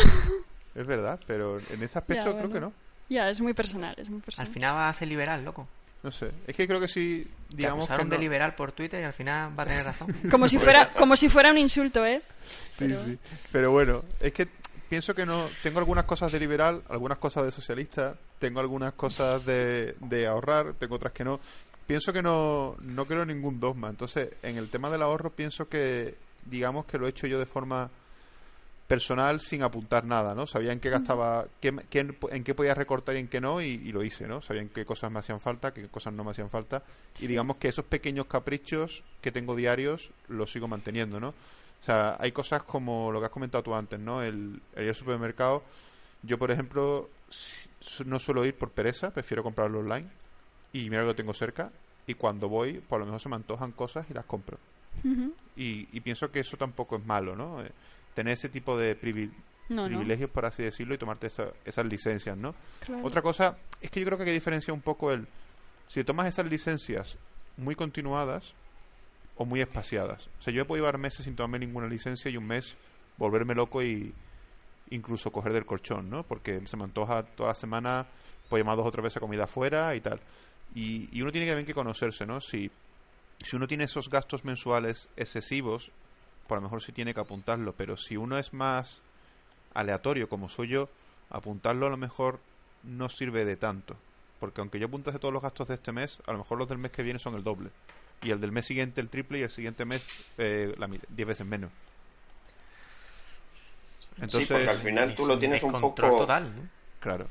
Es 0.74 0.86
verdad, 0.86 1.18
pero 1.26 1.58
en 1.58 1.82
ese 1.82 1.98
aspecto 1.98 2.26
Ya, 2.26 2.30
creo 2.30 2.48
bueno. 2.48 2.54
que 2.54 2.60
no. 2.60 2.72
ya, 3.08 3.28
es 3.28 3.40
muy 3.40 3.52
personal, 3.52 3.94
es 3.98 4.08
muy 4.08 4.18
Al 4.18 4.22
personal. 4.22 4.52
final 4.52 4.74
va 4.76 4.88
a 4.88 4.92
ser 4.92 5.08
liberal, 5.08 5.44
loco. 5.44 5.66
No 6.06 6.12
sé. 6.12 6.30
Es 6.46 6.54
que 6.54 6.68
creo 6.68 6.78
que 6.78 6.86
si, 6.86 7.26
Te 7.50 7.56
digamos 7.56 7.88
que 7.88 7.92
acusaron 7.92 8.08
de 8.08 8.16
liberal 8.18 8.54
por 8.54 8.70
Twitter 8.70 9.00
y 9.00 9.04
al 9.04 9.12
final 9.12 9.58
va 9.58 9.64
a 9.64 9.66
tener 9.66 9.84
razón. 9.84 10.06
Como 10.30 10.48
si 10.48 10.56
fuera, 10.56 10.92
como 10.92 11.16
si 11.16 11.28
fuera 11.28 11.50
un 11.50 11.58
insulto, 11.58 12.06
¿eh? 12.06 12.22
Sí, 12.70 12.84
Pero- 12.86 13.04
sí. 13.04 13.18
Pero 13.50 13.70
bueno, 13.72 14.04
es 14.20 14.32
que 14.32 14.46
pienso 14.88 15.16
que 15.16 15.26
no. 15.26 15.48
Tengo 15.64 15.80
algunas 15.80 16.04
cosas 16.04 16.30
de 16.30 16.38
liberal, 16.38 16.80
algunas 16.90 17.18
cosas 17.18 17.44
de 17.44 17.50
socialista, 17.50 18.14
tengo 18.38 18.60
algunas 18.60 18.92
cosas 18.92 19.44
de, 19.44 19.96
de 19.98 20.28
ahorrar, 20.28 20.74
tengo 20.74 20.94
otras 20.94 21.12
que 21.12 21.24
no. 21.24 21.40
Pienso 21.88 22.12
que 22.12 22.22
no, 22.22 22.76
no 22.82 23.04
creo 23.06 23.22
en 23.22 23.28
ningún 23.28 23.58
dogma. 23.58 23.88
Entonces, 23.90 24.28
en 24.44 24.58
el 24.58 24.68
tema 24.70 24.90
del 24.90 25.02
ahorro, 25.02 25.30
pienso 25.30 25.68
que, 25.68 26.14
digamos 26.44 26.84
que 26.86 26.98
lo 26.98 27.06
he 27.08 27.10
hecho 27.10 27.26
yo 27.26 27.40
de 27.40 27.46
forma 27.46 27.90
personal 28.86 29.40
sin 29.40 29.62
apuntar 29.62 30.04
nada, 30.04 30.34
¿no? 30.34 30.46
Sabía 30.46 30.72
en 30.72 30.78
qué 30.80 30.90
gastaba, 30.90 31.46
qué, 31.60 31.74
qué- 31.90 32.14
en 32.30 32.44
qué 32.44 32.54
podía 32.54 32.74
recortar 32.74 33.16
y 33.16 33.20
en 33.20 33.28
qué 33.28 33.40
no, 33.40 33.60
y, 33.60 33.66
y 33.66 33.92
lo 33.92 34.04
hice, 34.04 34.28
¿no? 34.28 34.42
Sabía 34.42 34.62
en 34.62 34.68
qué 34.68 34.84
cosas 34.84 35.10
me 35.10 35.18
hacían 35.18 35.40
falta, 35.40 35.72
qué 35.74 35.88
cosas 35.88 36.12
no 36.12 36.22
me 36.24 36.30
hacían 36.30 36.50
falta, 36.50 36.82
y 37.20 37.26
digamos 37.26 37.56
que 37.56 37.68
esos 37.68 37.84
pequeños 37.84 38.26
caprichos 38.26 39.02
que 39.20 39.32
tengo 39.32 39.56
diarios 39.56 40.10
los 40.28 40.52
sigo 40.52 40.68
manteniendo, 40.68 41.18
¿no? 41.18 41.30
O 41.30 41.84
sea, 41.84 42.16
hay 42.20 42.32
cosas 42.32 42.62
como 42.62 43.10
lo 43.12 43.18
que 43.20 43.26
has 43.26 43.32
comentado 43.32 43.62
tú 43.64 43.74
antes, 43.74 43.98
¿no? 43.98 44.22
El, 44.22 44.60
el 44.74 44.82
ir 44.84 44.88
al 44.90 44.94
supermercado. 44.94 45.62
Yo, 46.22 46.38
por 46.38 46.50
ejemplo, 46.50 47.10
no 48.06 48.18
suelo 48.18 48.44
ir 48.44 48.54
por 48.56 48.70
pereza, 48.70 49.10
prefiero 49.10 49.42
comprarlo 49.42 49.80
online, 49.80 50.08
y 50.72 50.88
mira 50.90 51.02
que 51.02 51.06
lo 51.08 51.14
tengo 51.14 51.34
cerca, 51.34 51.70
y 52.06 52.14
cuando 52.14 52.48
voy, 52.48 52.74
por 52.74 53.00
lo 53.00 53.06
mejor 53.06 53.20
se 53.20 53.28
me 53.28 53.34
antojan 53.36 53.72
cosas 53.72 54.06
y 54.10 54.14
las 54.14 54.24
compro 54.24 54.58
y, 55.56 55.88
y 55.92 56.00
pienso 56.00 56.30
que 56.30 56.40
eso 56.40 56.56
tampoco 56.56 56.96
es 56.96 57.04
malo, 57.04 57.36
¿no? 57.36 57.58
Tener 58.16 58.32
ese 58.34 58.48
tipo 58.48 58.76
de 58.76 59.00
privi- 59.00 59.30
No, 59.68 59.82
no. 59.82 59.86
privilegios, 59.88 60.28
por 60.30 60.44
así 60.44 60.64
decirlo, 60.64 60.94
y 60.94 60.98
tomarte 60.98 61.28
esa- 61.28 61.52
esas 61.64 61.86
licencias, 61.86 62.36
¿no? 62.36 62.54
Claro. 62.84 63.04
Otra 63.06 63.22
cosa 63.22 63.56
es 63.80 63.90
que 63.92 64.00
yo 64.00 64.06
creo 64.06 64.18
que 64.18 64.24
hay 64.24 64.28
que 64.30 64.32
diferenciar 64.32 64.74
un 64.74 64.80
poco 64.80 65.12
el... 65.12 65.28
Si 65.88 66.02
tomas 66.02 66.26
esas 66.26 66.46
licencias 66.46 67.16
muy 67.56 67.76
continuadas 67.76 68.52
o 69.36 69.44
muy 69.44 69.60
espaciadas. 69.60 70.28
O 70.40 70.42
sea, 70.42 70.52
yo 70.52 70.62
he 70.62 70.64
podido 70.64 70.84
llevar 70.86 70.98
meses 70.98 71.24
sin 71.24 71.36
tomarme 71.36 71.60
ninguna 71.60 71.86
licencia 71.88 72.28
y 72.30 72.36
un 72.36 72.46
mes 72.46 72.74
volverme 73.18 73.54
loco 73.54 73.82
y 73.82 74.12
incluso 74.90 75.30
coger 75.30 75.52
del 75.52 75.66
colchón, 75.66 76.08
¿no? 76.10 76.22
Porque 76.22 76.60
se 76.66 76.76
me 76.76 76.84
antoja 76.84 77.22
toda 77.22 77.50
la 77.50 77.54
semana, 77.54 78.06
pues 78.48 78.60
llamar 78.60 78.76
dos 78.76 78.86
o 78.86 78.90
tres 78.92 79.02
veces 79.04 79.16
a 79.18 79.20
comida 79.20 79.44
afuera 79.44 79.94
y 79.94 80.00
tal. 80.00 80.20
Y, 80.74 81.08
y 81.12 81.22
uno 81.22 81.32
tiene 81.32 81.46
que 81.46 81.52
también 81.52 81.66
que 81.66 81.74
conocerse, 81.74 82.24
¿no? 82.26 82.40
Si, 82.40 82.70
si 83.44 83.56
uno 83.56 83.66
tiene 83.66 83.84
esos 83.84 84.08
gastos 84.08 84.44
mensuales 84.44 85.08
excesivos, 85.16 85.90
por 86.48 86.58
lo 86.58 86.62
mejor 86.62 86.82
sí 86.82 86.92
tiene 86.92 87.12
que 87.14 87.20
apuntarlo, 87.20 87.72
pero 87.74 87.96
si 87.96 88.16
uno 88.16 88.38
es 88.38 88.52
más 88.52 89.00
aleatorio 89.74 90.28
como 90.28 90.48
soy 90.48 90.68
yo, 90.68 90.88
apuntarlo 91.30 91.86
a 91.86 91.90
lo 91.90 91.96
mejor 91.96 92.40
no 92.82 93.08
sirve 93.08 93.44
de 93.44 93.56
tanto. 93.56 93.96
Porque 94.40 94.60
aunque 94.60 94.78
yo 94.78 94.86
apuntase 94.86 95.18
todos 95.18 95.32
los 95.34 95.42
gastos 95.42 95.68
de 95.68 95.74
este 95.74 95.92
mes, 95.92 96.18
a 96.26 96.32
lo 96.32 96.38
mejor 96.38 96.58
los 96.58 96.68
del 96.68 96.78
mes 96.78 96.92
que 96.92 97.02
viene 97.02 97.18
son 97.18 97.34
el 97.34 97.42
doble. 97.42 97.70
Y 98.22 98.30
el 98.30 98.40
del 98.40 98.52
mes 98.52 98.66
siguiente 98.66 99.00
el 99.00 99.08
triple 99.10 99.38
y 99.38 99.42
el 99.42 99.50
siguiente 99.50 99.84
mes 99.84 100.06
eh, 100.38 100.74
la 100.78 100.88
10 101.08 101.26
veces 101.28 101.46
menos. 101.46 101.70
Entonces, 104.16 104.46
sí, 104.48 104.52
porque 104.52 104.70
al 104.70 104.78
final 104.78 105.14
tú 105.14 105.26
lo 105.26 105.38
tienes 105.38 105.62
un 105.62 105.72
poco... 105.80 106.16
total, 106.16 106.54
¿no? 106.56 106.62
claro. 107.00 107.26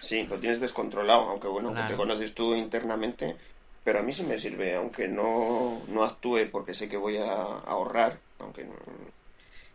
Sí, 0.00 0.24
lo 0.26 0.38
tienes 0.38 0.60
descontrolado, 0.60 1.28
aunque 1.30 1.48
bueno, 1.48 1.68
que 1.70 1.74
Claro. 1.76 1.88
te 1.94 1.96
conoces 1.96 2.34
tú 2.34 2.54
internamente, 2.54 3.36
pero 3.84 3.98
a 4.00 4.02
mí 4.02 4.12
sí 4.12 4.22
me 4.22 4.38
sirve, 4.38 4.74
aunque 4.74 5.08
no, 5.08 5.82
no 5.88 6.04
actúe 6.04 6.48
porque 6.50 6.74
sé 6.74 6.88
que 6.88 6.96
voy 6.96 7.16
a 7.16 7.32
ahorrar, 7.32 8.18
aunque 8.40 8.64
no- 8.64 8.74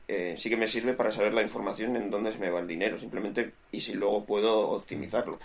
eh, 0.08 0.36
sí 0.38 0.50
que 0.50 0.58
me 0.58 0.68
sirve 0.68 0.94
para 0.94 1.12
saber 1.12 1.34
la 1.34 1.42
información 1.42 1.96
en 1.96 2.10
dónde 2.12 2.32
se 2.34 2.38
me 2.38 2.50
va 2.50 2.60
el 2.60 2.68
dinero, 2.68 2.98
simplemente, 2.98 3.54
y 3.72 3.80
si 3.82 3.94
luego 3.94 4.26
puedo 4.26 4.70
optimizarlo. 4.72 5.40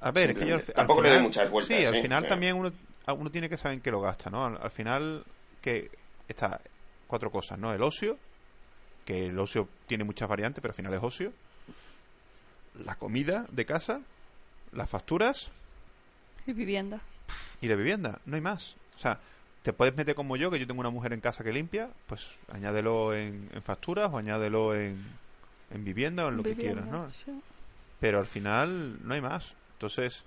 A 0.00 0.10
ver, 0.10 0.30
es 0.30 0.36
que 0.36 0.46
yo 0.46 0.56
al, 0.56 0.62
Tampoco 0.62 1.00
le 1.02 1.08
final, 1.08 1.18
doy 1.18 1.26
muchas 1.28 1.50
vueltas, 1.50 1.78
Sí, 1.78 1.84
al 1.84 1.94
¿eh? 1.96 2.02
final 2.02 2.18
O 2.18 2.20
sea. 2.22 2.28
también 2.30 2.56
uno, 2.56 2.72
uno 3.16 3.30
tiene 3.30 3.48
que 3.48 3.56
saber 3.56 3.76
en 3.78 3.80
qué 3.82 3.90
lo 3.90 4.00
gasta, 4.00 4.28
¿no? 4.28 4.44
Al, 4.44 4.58
al 4.60 4.70
final, 4.70 5.24
que 5.62 5.90
está 6.28 6.60
cuatro 7.06 7.30
cosas, 7.30 7.58
¿no? 7.58 7.72
El 7.72 7.82
ocio, 7.82 8.18
que 9.06 9.26
el 9.26 9.38
ocio 9.38 9.68
tiene 9.86 10.04
muchas 10.04 10.28
variantes, 10.28 10.60
pero 10.60 10.72
al 10.72 10.76
final 10.76 10.92
es 10.94 11.02
ocio. 11.02 11.32
La 12.84 12.94
comida 12.96 13.46
de 13.50 13.64
casa, 13.64 14.00
las 14.72 14.90
facturas 14.90 15.50
Y 16.46 16.52
vivienda. 16.54 17.00
y 17.60 17.68
la 17.68 17.76
vivienda, 17.76 18.20
no 18.26 18.36
hay 18.36 18.42
más. 18.42 18.76
O 18.96 18.98
sea, 18.98 19.18
te 19.62 19.72
puedes 19.72 19.96
meter 19.96 20.14
como 20.14 20.36
yo, 20.36 20.50
que 20.50 20.58
yo 20.58 20.66
tengo 20.66 20.80
una 20.80 20.90
mujer 20.90 21.12
en 21.12 21.20
casa 21.20 21.42
que 21.44 21.52
limpia, 21.52 21.90
pues 22.06 22.28
añádelo 22.52 23.14
en, 23.14 23.48
en 23.52 23.62
facturas 23.62 24.10
o 24.12 24.18
añádelo 24.18 24.74
en, 24.74 25.04
en 25.70 25.84
vivienda 25.84 26.24
o 26.26 26.28
en 26.28 26.36
lo 26.36 26.42
que 26.44 26.54
quieras, 26.60 26.86
¿no? 26.86 27.10
sí. 27.10 27.32
pero 28.00 28.18
al 28.20 28.26
final 28.26 28.98
no 29.06 29.14
hay 29.14 29.20
más. 29.20 29.54
Entonces, 29.72 30.22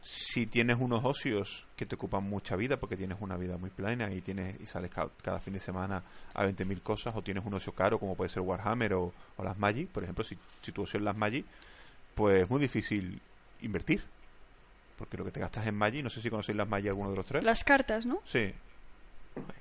si 0.00 0.46
tienes 0.46 0.76
unos 0.78 1.04
ocios 1.04 1.64
que 1.76 1.86
te 1.86 1.94
ocupan 1.96 2.22
mucha 2.24 2.54
vida, 2.56 2.76
porque 2.78 2.96
tienes 2.96 3.18
una 3.20 3.36
vida 3.36 3.56
muy 3.58 3.70
plena 3.70 4.12
y 4.12 4.20
tienes 4.20 4.60
y 4.60 4.66
sales 4.66 4.90
ca- 4.90 5.08
cada, 5.22 5.40
fin 5.40 5.54
de 5.54 5.60
semana 5.60 6.02
a 6.34 6.44
20.000 6.44 6.80
cosas, 6.82 7.14
o 7.16 7.22
tienes 7.22 7.44
un 7.44 7.54
ocio 7.54 7.72
caro 7.72 7.98
como 7.98 8.14
puede 8.16 8.30
ser 8.30 8.42
Warhammer 8.42 8.94
o, 8.94 9.12
o 9.36 9.44
las 9.44 9.58
Magic, 9.58 9.88
por 9.88 10.02
ejemplo, 10.04 10.22
si, 10.24 10.36
si 10.62 10.72
tu 10.72 10.82
ocio 10.82 10.98
es 10.98 11.04
las 11.04 11.16
Magic, 11.16 11.44
pues 12.14 12.42
es 12.42 12.50
muy 12.50 12.60
difícil 12.60 13.20
invertir. 13.62 14.02
Porque 14.96 15.16
lo 15.16 15.24
que 15.24 15.30
te 15.30 15.40
gastas 15.40 15.66
en 15.66 15.74
Magic, 15.74 16.02
no 16.02 16.10
sé 16.10 16.22
si 16.22 16.30
conocéis 16.30 16.56
las 16.56 16.68
Magic 16.68 16.88
alguno 16.88 17.10
de 17.10 17.16
los 17.16 17.26
tres. 17.26 17.44
Las 17.44 17.64
cartas, 17.64 18.06
¿no? 18.06 18.20
Sí. 18.24 18.52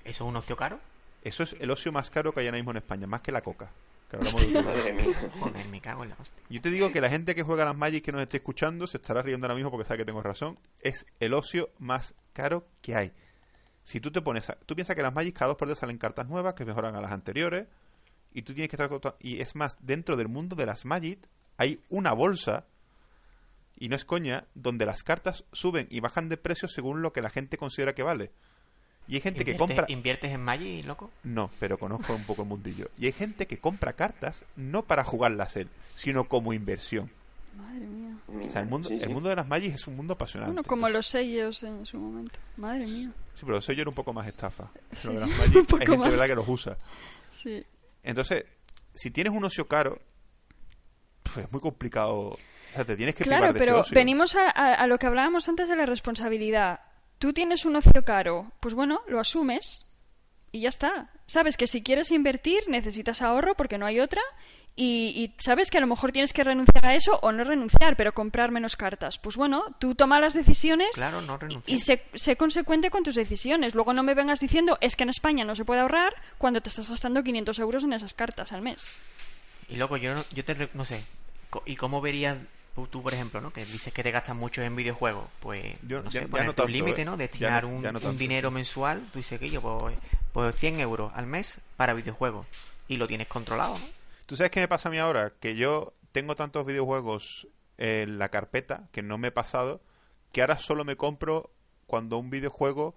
¿Eso 0.04 0.24
es 0.24 0.30
un 0.30 0.36
ocio 0.36 0.56
caro? 0.56 0.80
Eso 1.22 1.44
es 1.44 1.56
el 1.60 1.70
ocio 1.72 1.92
más 1.92 2.10
caro 2.10 2.34
que 2.34 2.40
hay 2.40 2.46
ahora 2.48 2.58
mismo 2.58 2.72
en 2.72 2.78
España, 2.78 3.08
más 3.08 3.22
que 3.22 3.32
la 3.32 3.42
coca. 3.42 3.70
Que 4.10 4.18
hablamos 4.18 4.54
de. 4.54 4.62
Madre 4.62 4.94
mía. 4.94 5.16
Joder, 5.40 5.68
me 5.68 5.82
cago 5.82 6.04
en 6.04 6.10
la 6.10 6.18
hostia. 6.20 6.44
Yo 6.50 6.62
te 6.62 6.70
digo 6.70 6.92
que 6.92 7.02
la 7.02 7.10
gente 7.10 7.36
que 7.36 7.44
juega 7.44 7.64
a 7.64 7.66
las 7.66 7.76
Magic 7.76 8.04
que 8.06 8.12
nos 8.12 8.22
esté 8.22 8.38
escuchando 8.38 8.88
se 8.88 8.98
estará 8.98 9.22
riendo 9.22 9.46
ahora 9.46 9.56
mismo 9.56 9.72
porque 9.72 9.86
sabe 9.86 10.00
que 10.00 10.06
tengo 10.06 10.22
razón. 10.22 10.56
Es 10.82 11.06
el 11.20 11.34
ocio 11.34 11.70
más 11.80 12.14
caro 12.34 12.68
que 12.82 12.96
hay. 12.96 13.12
Si 13.84 14.00
tú 14.00 14.12
te 14.12 14.22
pones 14.22 14.50
a... 14.50 14.56
Tú 14.56 14.76
piensas 14.76 14.96
que 14.96 15.02
las 15.02 15.14
Magic 15.14 15.36
cada 15.36 15.50
dos 15.50 15.58
por 15.58 15.68
día 15.68 15.76
salen 15.76 15.98
cartas 15.98 16.28
nuevas 16.28 16.54
que 16.54 16.66
mejoran 16.66 16.96
a 16.96 17.02
las 17.02 17.12
anteriores. 17.12 17.68
Y 18.34 18.44
tú 18.44 18.54
tienes 18.54 18.70
que 18.70 18.82
estar... 18.82 19.16
Y 19.20 19.42
es 19.42 19.56
más, 19.56 19.78
dentro 19.82 20.16
del 20.16 20.28
mundo 20.28 20.56
de 20.56 20.66
las 20.66 20.86
Magic 20.86 21.20
hay 21.58 21.82
una 21.90 22.14
bolsa, 22.14 22.66
y 23.78 23.90
no 23.90 23.96
es 23.96 24.06
coña, 24.06 24.46
donde 24.56 24.86
las 24.86 25.04
cartas 25.04 25.44
suben 25.52 25.88
y 25.90 26.00
bajan 26.00 26.30
de 26.30 26.38
precio 26.38 26.68
según 26.68 27.02
lo 27.02 27.12
que 27.14 27.22
la 27.22 27.30
gente 27.30 27.58
considera 27.58 27.94
que 27.96 28.04
vale. 28.04 28.32
Y 29.08 29.16
hay 29.16 29.22
gente 29.22 29.46
que 29.46 29.52
¿Inviertes- 29.52 29.58
compra... 29.58 29.86
¿Inviertes 29.90 30.32
en 30.32 30.42
Magic, 30.42 30.86
loco? 30.86 31.12
No, 31.24 31.52
pero 31.60 31.78
conozco 31.78 32.16
un 32.16 32.24
poco 32.24 32.42
el 32.42 32.48
mundillo. 32.48 32.90
Y 32.98 33.06
hay 33.06 33.12
gente 33.12 33.46
que 33.46 33.60
compra 33.60 33.94
cartas 33.94 34.46
no 34.56 34.84
para 34.84 35.04
jugarlas 35.04 35.56
él, 35.58 35.70
sino 35.94 36.28
como 36.28 36.54
inversión. 36.54 37.12
Madre 37.56 37.86
mía. 37.86 38.18
O 38.28 38.50
sea, 38.50 38.62
el 38.62 38.68
mundo, 38.68 38.90
Sí, 38.90 38.98
sí. 38.98 39.04
el 39.04 39.12
mundo 39.12 39.30
de 39.30 39.36
las 39.36 39.48
Magic 39.48 39.76
es 39.76 39.88
un 39.88 39.96
mundo 39.96 40.14
apasionante. 40.16 40.54
Bueno, 40.54 40.68
como 40.68 40.88
Entonces- 40.88 40.96
los 40.96 41.08
sellos 41.08 41.64
en 41.64 41.86
su 41.86 41.98
momento. 42.00 42.40
Madre 42.58 42.86
mía. 42.88 43.12
Sí, 43.36 43.42
pero 43.46 43.58
eso 43.58 43.74
yo 43.74 43.82
era 43.82 43.90
un 43.90 43.96
poco 43.96 44.12
más 44.14 44.28
estafa. 44.28 44.72
Sí, 44.92 45.10
de 45.10 45.20
las 45.20 45.30
un 45.30 45.38
Magic, 45.38 45.66
poco 45.68 45.76
hay 45.82 45.86
gente 45.86 45.98
más. 45.98 46.10
¿verdad? 46.12 46.26
que 46.28 46.36
los 46.36 46.48
usa. 46.50 46.78
Sí. 47.32 47.64
Entonces, 48.02 48.46
si 48.94 49.12
tienes 49.12 49.34
un 49.34 49.44
ocio 49.44 49.68
caro, 49.68 50.00
pues 51.24 51.46
es 51.46 51.52
muy 51.52 51.62
complicado. 51.62 52.38
O 52.76 52.78
sea, 52.80 52.86
te 52.86 52.96
tienes 52.98 53.16
que 53.16 53.24
Claro, 53.24 53.54
privar 53.54 53.54
de 53.54 53.60
ese 53.60 53.66
pero 53.72 53.82
venimos 53.96 54.36
a, 54.36 54.50
a- 54.50 54.74
a 54.74 54.88
lo 54.88 54.98
que 54.98 55.08
hablábamos 55.08 55.48
antes 55.48 55.70
de 55.70 55.76
la 55.76 55.86
responsabilidad. 55.86 56.82
Tú 57.20 57.32
tienes 57.32 57.64
un 57.66 57.76
ocio 57.78 58.04
caro, 58.04 58.52
pues 58.60 58.74
bueno, 58.74 59.02
lo 59.08 59.20
asumes 59.20 59.86
y 60.52 60.62
ya 60.62 60.70
está. 60.70 61.10
Sabes 61.26 61.56
que 61.58 61.68
si 61.68 61.82
quieres 61.82 62.12
invertir 62.12 62.64
necesitas 62.68 63.22
ahorro 63.22 63.56
porque 63.56 63.78
no 63.78 63.86
hay 63.86 64.00
otra 64.02 64.22
y, 64.76 65.14
y 65.16 65.34
sabes 65.42 65.72
que 65.72 65.78
a 65.78 65.82
lo 65.82 65.88
mejor 65.88 66.12
tienes 66.12 66.34
que 66.34 66.44
renunciar 66.44 66.86
a 66.86 66.96
eso 66.96 67.18
o 67.22 67.32
no 67.32 67.46
renunciar, 67.46 67.96
pero 67.96 68.14
comprar 68.14 68.52
menos 68.52 68.76
cartas. 68.76 69.18
Pues 69.18 69.38
bueno, 69.38 69.64
tú 69.80 69.96
toma 69.96 70.20
las 70.20 70.34
decisiones 70.34 70.90
Claro, 70.94 71.22
no 71.22 71.40
y, 71.66 71.76
y 71.76 71.80
sé, 71.80 72.04
sé 72.14 72.36
consecuente 72.36 72.90
con 72.92 73.04
tus 73.04 73.16
decisiones. 73.16 73.74
Luego 73.74 73.94
no 73.94 74.04
me 74.04 74.14
vengas 74.14 74.42
diciendo 74.42 74.78
es 74.82 74.98
que 74.98 75.04
en 75.04 75.10
España 75.10 75.46
no 75.46 75.56
se 75.56 75.64
puede 75.64 75.80
ahorrar 75.80 76.14
cuando 76.38 76.60
te 76.60 76.68
estás 76.68 76.90
gastando 76.90 77.24
500 77.24 77.58
euros 77.60 77.86
en 77.86 77.94
esas 77.94 78.14
cartas 78.14 78.52
al 78.52 78.62
mes. 78.62 78.94
Y 79.70 79.78
loco, 79.78 79.96
yo 79.96 80.14
no, 80.14 80.24
yo 80.34 80.44
te 80.44 80.70
no 80.74 80.84
sé. 80.84 81.02
¿Y 81.66 81.78
cómo 81.78 82.02
verías 82.02 82.36
tú, 82.90 83.02
por 83.02 83.14
ejemplo, 83.14 83.40
¿no? 83.42 83.52
Que 83.52 83.66
dices 83.66 83.94
que 83.94 84.04
te 84.04 84.12
gastas 84.12 84.36
mucho 84.36 84.62
en 84.62 84.76
videojuegos. 84.76 85.26
Pues, 85.40 85.64
Yo- 85.88 86.04
no 86.04 86.10
ya- 86.10 86.28
ponerte 86.28 86.62
no 86.62 86.66
un 86.66 86.72
límite, 86.72 87.02
¿eh? 87.02 87.06
¿no? 87.06 87.18
Destinar 87.18 87.64
no- 87.64 87.70
un, 88.10 88.18
dinero 88.18 88.52
mensual. 88.52 89.02
Tú 89.12 89.20
dices 89.20 89.40
que 89.40 89.50
yo, 89.50 89.62
pues, 89.62 89.98
pues 90.34 90.56
100 90.56 90.80
euros 90.80 91.12
al 91.16 91.26
mes 91.26 91.62
para 91.78 91.94
videojuegos. 91.94 92.46
Y 92.88 92.98
lo 92.98 93.08
tienes 93.08 93.28
controlado, 93.28 93.78
¿no? 93.78 93.86
¿Tú 94.26 94.36
sabes 94.36 94.52
qué 94.52 94.60
me 94.60 94.68
pasa 94.68 94.90
a 94.90 94.92
mí 94.92 94.98
ahora? 94.98 95.34
Que 95.40 95.56
yo 95.56 95.94
tengo 96.12 96.36
tantos 96.36 96.66
videojuegos 96.66 97.48
en 97.78 98.20
la 98.20 98.30
carpeta 98.30 98.88
que 98.92 99.02
no 99.04 99.18
me 99.18 99.30
he 99.30 99.32
pasado, 99.32 99.82
que 100.32 100.42
ahora 100.42 100.58
solo 100.58 100.84
me 100.86 100.96
compro 100.98 101.52
cuando 101.88 102.18
un 102.18 102.30
videojuego 102.30 102.96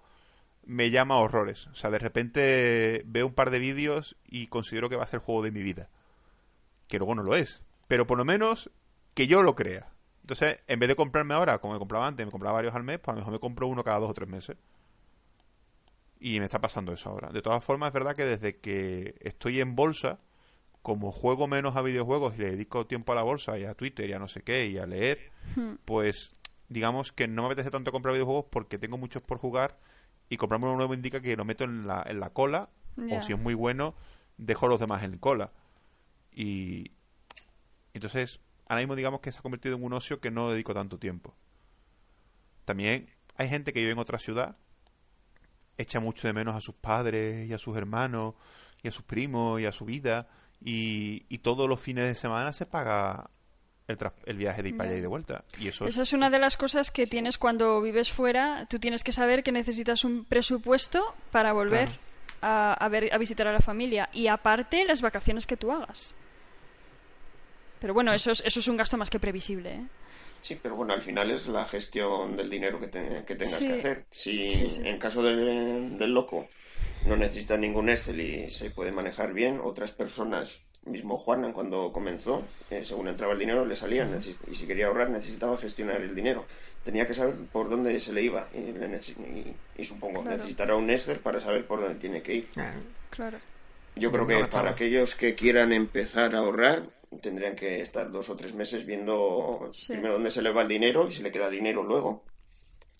me 0.65 0.89
llama 0.91 1.15
a 1.15 1.19
horrores. 1.19 1.67
O 1.67 1.75
sea, 1.75 1.89
de 1.89 1.99
repente 1.99 3.01
veo 3.05 3.27
un 3.27 3.33
par 3.33 3.49
de 3.49 3.59
vídeos 3.59 4.15
y 4.27 4.47
considero 4.47 4.89
que 4.89 4.95
va 4.95 5.03
a 5.03 5.07
ser 5.07 5.19
el 5.19 5.25
juego 5.25 5.43
de 5.43 5.51
mi 5.51 5.61
vida. 5.63 5.89
Que 6.87 6.97
luego 6.97 7.15
no 7.15 7.23
lo 7.23 7.35
es. 7.35 7.61
Pero 7.87 8.05
por 8.07 8.17
lo 8.17 8.25
menos 8.25 8.69
que 9.19 9.27
yo 9.27 9.43
lo 9.43 9.53
crea. 9.53 9.91
Entonces, 10.21 10.63
en 10.65 10.79
vez 10.79 10.87
de 10.87 10.95
comprarme 10.95 11.33
ahora, 11.33 11.57
como 11.57 11.73
me 11.73 11.77
compraba 11.77 12.07
antes, 12.07 12.25
me 12.25 12.31
compraba 12.31 12.53
varios 12.53 12.73
al 12.73 12.83
mes, 12.83 12.99
pues 12.99 13.09
a 13.09 13.11
lo 13.11 13.17
mejor 13.17 13.33
me 13.33 13.39
compro 13.41 13.67
uno 13.67 13.83
cada 13.83 13.99
dos 13.99 14.11
o 14.11 14.13
tres 14.13 14.29
meses. 14.29 14.55
Y 16.21 16.39
me 16.39 16.45
está 16.45 16.59
pasando 16.59 16.93
eso 16.93 17.09
ahora. 17.09 17.29
De 17.29 17.41
todas 17.41 17.61
formas, 17.61 17.89
es 17.89 17.93
verdad 17.93 18.15
que 18.15 18.23
desde 18.23 18.59
que 18.59 19.15
estoy 19.19 19.59
en 19.59 19.75
bolsa, 19.75 20.19
como 20.81 21.11
juego 21.11 21.49
menos 21.49 21.75
a 21.75 21.81
videojuegos 21.81 22.35
y 22.35 22.37
le 22.37 22.51
dedico 22.51 22.87
tiempo 22.87 23.11
a 23.11 23.15
la 23.15 23.23
bolsa 23.23 23.59
y 23.59 23.65
a 23.65 23.73
Twitter 23.73 24.09
y 24.09 24.13
a 24.13 24.19
no 24.19 24.29
sé 24.29 24.41
qué 24.41 24.67
y 24.67 24.77
a 24.77 24.85
leer, 24.85 25.33
pues 25.83 26.31
digamos 26.69 27.11
que 27.11 27.27
no 27.27 27.41
me 27.41 27.47
apetece 27.47 27.71
tanto 27.71 27.91
comprar 27.91 28.13
videojuegos 28.13 28.45
porque 28.49 28.77
tengo 28.79 28.97
muchos 28.97 29.21
por 29.21 29.37
jugar 29.37 29.77
y 30.29 30.37
comprarme 30.37 30.67
uno 30.67 30.77
nuevo 30.77 30.93
indica 30.93 31.19
que 31.19 31.35
lo 31.35 31.43
meto 31.43 31.65
en 31.65 31.87
la, 31.87 32.05
en 32.07 32.21
la 32.21 32.29
cola 32.29 32.69
o 32.95 33.21
si 33.21 33.33
es 33.33 33.39
muy 33.39 33.53
bueno, 33.53 33.95
dejo 34.37 34.67
a 34.67 34.69
los 34.69 34.79
demás 34.79 35.03
en 35.03 35.17
cola. 35.17 35.51
Y 36.31 36.93
entonces, 37.93 38.39
ahora 38.69 38.79
mismo 38.81 38.95
digamos 38.95 39.19
que 39.19 39.31
se 39.33 39.39
ha 39.39 39.41
convertido 39.41 39.75
en 39.75 39.83
un 39.83 39.91
ocio 39.91 40.21
que 40.21 40.31
no 40.31 40.49
dedico 40.49 40.73
tanto 40.73 40.97
tiempo. 40.97 41.35
También 42.65 43.09
hay 43.35 43.49
gente 43.49 43.73
que 43.73 43.79
vive 43.79 43.91
en 43.91 43.99
otra 43.99 44.17
ciudad, 44.19 44.55
echa 45.77 45.99
mucho 45.99 46.27
de 46.27 46.33
menos 46.33 46.55
a 46.55 46.61
sus 46.61 46.75
padres 46.75 47.49
y 47.49 47.53
a 47.53 47.57
sus 47.57 47.75
hermanos 47.77 48.35
y 48.83 48.87
a 48.87 48.91
sus 48.91 49.03
primos 49.03 49.59
y 49.61 49.65
a 49.65 49.71
su 49.71 49.85
vida 49.85 50.27
y, 50.63 51.25
y 51.29 51.39
todos 51.39 51.67
los 51.67 51.79
fines 51.79 52.05
de 52.05 52.15
semana 52.15 52.53
se 52.53 52.65
paga 52.65 53.29
el, 53.87 53.97
tras- 53.97 54.13
el 54.25 54.37
viaje 54.37 54.61
de 54.61 54.69
ir 54.69 54.77
para 54.77 54.89
allá 54.89 54.99
y 54.99 55.01
de 55.01 55.07
vuelta. 55.07 55.45
Y 55.59 55.67
eso 55.69 55.85
Esa 55.87 56.01
es... 56.03 56.09
es 56.09 56.13
una 56.13 56.29
de 56.29 56.37
las 56.39 56.57
cosas 56.57 56.91
que 56.91 57.07
tienes 57.07 57.37
cuando 57.37 57.81
vives 57.81 58.11
fuera. 58.11 58.67
Tú 58.69 58.77
tienes 58.77 59.03
que 59.03 59.11
saber 59.13 59.41
que 59.41 59.51
necesitas 59.51 60.03
un 60.03 60.25
presupuesto 60.25 61.03
para 61.31 61.53
volver 61.53 61.87
Claro. 61.87 61.99
a, 62.41 62.73
a 62.73 62.89
ver, 62.89 63.11
a 63.13 63.17
visitar 63.17 63.47
a 63.47 63.53
la 63.53 63.61
familia. 63.61 64.09
Y 64.13 64.27
aparte, 64.27 64.85
las 64.85 65.01
vacaciones 65.01 65.47
que 65.47 65.57
tú 65.57 65.71
hagas. 65.71 66.15
Pero 67.79 67.93
bueno, 67.93 68.13
eso 68.13 68.31
es, 68.31 68.41
eso 68.45 68.59
es 68.59 68.67
un 68.67 68.77
gasto 68.77 68.97
más 68.97 69.09
que 69.09 69.19
previsible. 69.19 69.75
¿eh? 69.75 69.83
Sí, 70.41 70.57
pero 70.61 70.75
bueno, 70.75 70.93
al 70.93 71.01
final 71.01 71.31
es 71.31 71.47
la 71.47 71.65
gestión 71.65 72.35
del 72.37 72.49
dinero 72.49 72.79
que, 72.79 72.87
te- 72.87 73.23
que 73.25 73.35
tengas 73.35 73.59
Sí. 73.59 73.67
que 73.67 73.73
hacer. 73.73 74.05
Si 74.09 74.49
Sí, 74.49 74.69
sí. 74.69 74.81
en 74.83 74.97
caso 74.99 75.21
del, 75.23 75.97
del 75.97 76.13
loco 76.13 76.47
no 77.07 77.15
necesita 77.15 77.57
ningún 77.57 77.89
Excel 77.89 78.19
y 78.21 78.49
se 78.51 78.69
puede 78.69 78.91
manejar 78.91 79.33
bien, 79.33 79.59
otras 79.63 79.91
personas 79.91 80.59
Mismo 80.85 81.17
Juanan 81.17 81.51
cuando 81.51 81.91
comenzó, 81.91 82.41
eh, 82.71 82.85
según 82.85 83.09
entraba 83.09 83.33
el 83.33 83.39
dinero 83.39 83.65
le 83.65 83.75
salía 83.75 84.07
y 84.49 84.55
si 84.55 84.65
quería 84.65 84.87
ahorrar 84.87 85.09
necesitaba 85.09 85.57
gestionar 85.57 86.01
el 86.01 86.15
dinero. 86.15 86.45
Tenía 86.85 87.05
que 87.05 87.13
saber 87.13 87.35
por 87.51 87.69
dónde 87.69 87.99
se 87.99 88.13
le 88.13 88.21
iba 88.23 88.47
y, 88.53 88.71
le 88.71 88.87
y- 88.95 89.55
y 89.77 89.83
supongo 89.83 90.21
Claro. 90.21 90.37
necesitará 90.37 90.75
un 90.77 90.89
Excel 90.89 91.19
para 91.19 91.41
saber 91.41 91.67
por 91.67 91.81
dónde 91.81 91.99
tiene 91.99 92.21
que 92.23 92.33
ir. 92.35 92.49
Ah, 92.55 92.73
Claro. 93.09 93.37
Yo 93.95 94.09
creo 94.09 94.25
que 94.25 94.45
para 94.45 94.71
aquellos 94.71 95.15
que 95.15 95.35
quieran 95.35 95.73
empezar 95.73 96.33
a 96.33 96.39
ahorrar 96.39 96.83
tendrían 97.21 97.55
que 97.55 97.81
estar 97.81 98.11
dos 98.11 98.29
o 98.29 98.35
tres 98.35 98.53
meses 98.53 98.85
viendo 98.85 99.69
Sí. 99.73 99.93
primero 99.93 100.13
dónde 100.13 100.31
se 100.31 100.41
le 100.41 100.51
va 100.51 100.61
el 100.61 100.67
dinero 100.67 101.07
y 101.07 101.11
si 101.11 101.23
le 101.23 101.31
queda 101.31 101.49
dinero 101.49 101.83
luego 101.83 102.23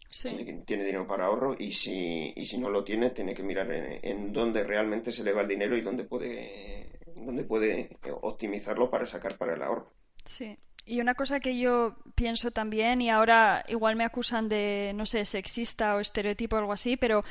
Sí. 0.10 0.30
si 0.30 0.44
tiene 0.66 0.84
dinero 0.84 1.06
para 1.06 1.26
ahorro 1.28 1.56
y 1.58 1.72
si, 1.72 2.34
y 2.36 2.46
si 2.46 2.58
no 2.58 2.70
lo 2.72 2.84
tiene, 2.84 3.12
tiene 3.12 3.36
que 3.36 3.44
mirar 3.44 3.72
en, 3.72 4.00
en 4.02 4.34
dónde 4.34 4.64
realmente 4.64 5.12
se 5.12 5.24
le 5.24 5.34
va 5.34 5.42
el 5.42 5.48
dinero 5.48 5.78
y 5.78 5.82
dónde 5.82 6.04
puede, 6.04 6.90
dónde 7.16 7.44
puede 7.44 7.90
optimizarlo 8.22 8.90
para 8.90 9.06
sacar 9.06 9.38
para 9.38 9.54
el 9.54 9.62
ahorro. 9.62 9.92
Sí. 10.26 10.58
Y 10.86 11.00
una 11.02 11.14
cosa 11.14 11.40
que 11.40 11.56
yo 11.60 11.98
pienso 12.16 12.50
también, 12.50 13.00
y 13.04 13.12
ahora 13.12 13.64
igual 13.68 13.96
me 13.96 14.04
acusan 14.06 14.50
de, 14.50 14.92
no 14.96 15.06
sé, 15.06 15.24
sexista 15.26 15.96
o 15.96 16.00
estereotipo 16.00 16.56
o 16.56 16.60
algo 16.60 16.74
así, 16.74 16.98
pero 16.98 17.22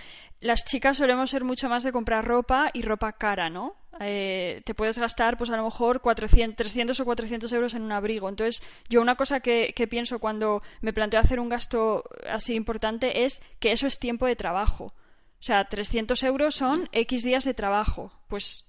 las 0.40 0.64
chicas 0.64 0.98
solemos 0.98 1.30
ser 1.30 1.42
mucho 1.42 1.68
más 1.68 1.82
de 1.82 1.90
comprar 1.90 2.24
ropa 2.24 2.70
y 2.72 2.82
ropa 2.82 3.12
cara, 3.14 3.50
¿no? 3.50 3.74
Eh, 4.00 4.62
te 4.64 4.74
puedes 4.74 4.98
gastar, 4.98 5.36
pues 5.36 5.50
a 5.50 5.56
lo 5.56 5.64
mejor 5.64 6.00
400, 6.00 6.56
300 6.56 7.00
o 7.00 7.04
400 7.04 7.52
euros 7.52 7.74
en 7.74 7.82
un 7.82 7.92
abrigo. 7.92 8.28
Entonces, 8.28 8.62
yo 8.88 9.00
una 9.00 9.16
cosa 9.16 9.40
que, 9.40 9.72
que 9.74 9.86
pienso 9.86 10.18
cuando 10.18 10.62
me 10.80 10.92
planteo 10.92 11.20
hacer 11.20 11.40
un 11.40 11.48
gasto 11.48 12.04
así 12.28 12.54
importante 12.54 13.24
es 13.24 13.42
que 13.58 13.72
eso 13.72 13.86
es 13.86 13.98
tiempo 13.98 14.26
de 14.26 14.36
trabajo. 14.36 14.84
O 15.40 15.42
sea, 15.42 15.64
300 15.64 16.22
euros 16.24 16.54
son 16.56 16.88
X 16.92 17.22
días 17.22 17.44
de 17.44 17.54
trabajo. 17.54 18.12
Pues 18.28 18.66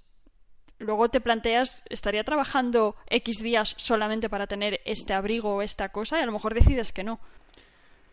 luego 0.78 1.10
te 1.10 1.22
planteas, 1.22 1.84
¿estaría 1.90 2.24
trabajando 2.24 2.96
X 3.08 3.42
días 3.42 3.76
solamente 3.78 4.30
para 4.30 4.48
tener 4.48 4.80
este 4.86 5.14
abrigo 5.14 5.56
o 5.56 5.62
esta 5.62 5.90
cosa? 5.90 6.20
Y 6.20 6.24
a 6.24 6.26
lo 6.26 6.32
mejor 6.32 6.54
decides 6.54 6.94
que 6.94 7.04
no. 7.04 7.20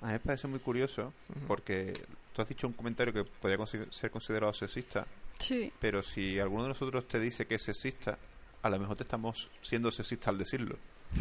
A 0.02 0.06
mí 0.06 0.12
me 0.12 0.20
parece 0.20 0.46
muy 0.48 0.58
curioso 0.58 1.12
porque 1.46 1.92
tú 2.32 2.42
has 2.42 2.48
dicho 2.48 2.66
un 2.66 2.74
comentario 2.74 3.12
que 3.12 3.24
podría 3.24 3.64
ser 3.66 4.10
considerado 4.10 4.52
sexista, 4.52 5.06
Sí, 5.38 5.72
pero 5.80 6.02
si 6.02 6.38
alguno 6.40 6.62
de 6.64 6.68
nosotros 6.70 7.06
te 7.08 7.20
dice 7.20 7.46
que 7.46 7.56
es 7.56 7.62
sexista, 7.62 8.18
a 8.62 8.70
lo 8.70 8.78
mejor 8.78 8.96
te 8.96 9.02
estamos 9.04 9.48
siendo 9.62 9.90
sexista 9.92 10.30
al 10.30 10.38
decirlo. 10.38 10.76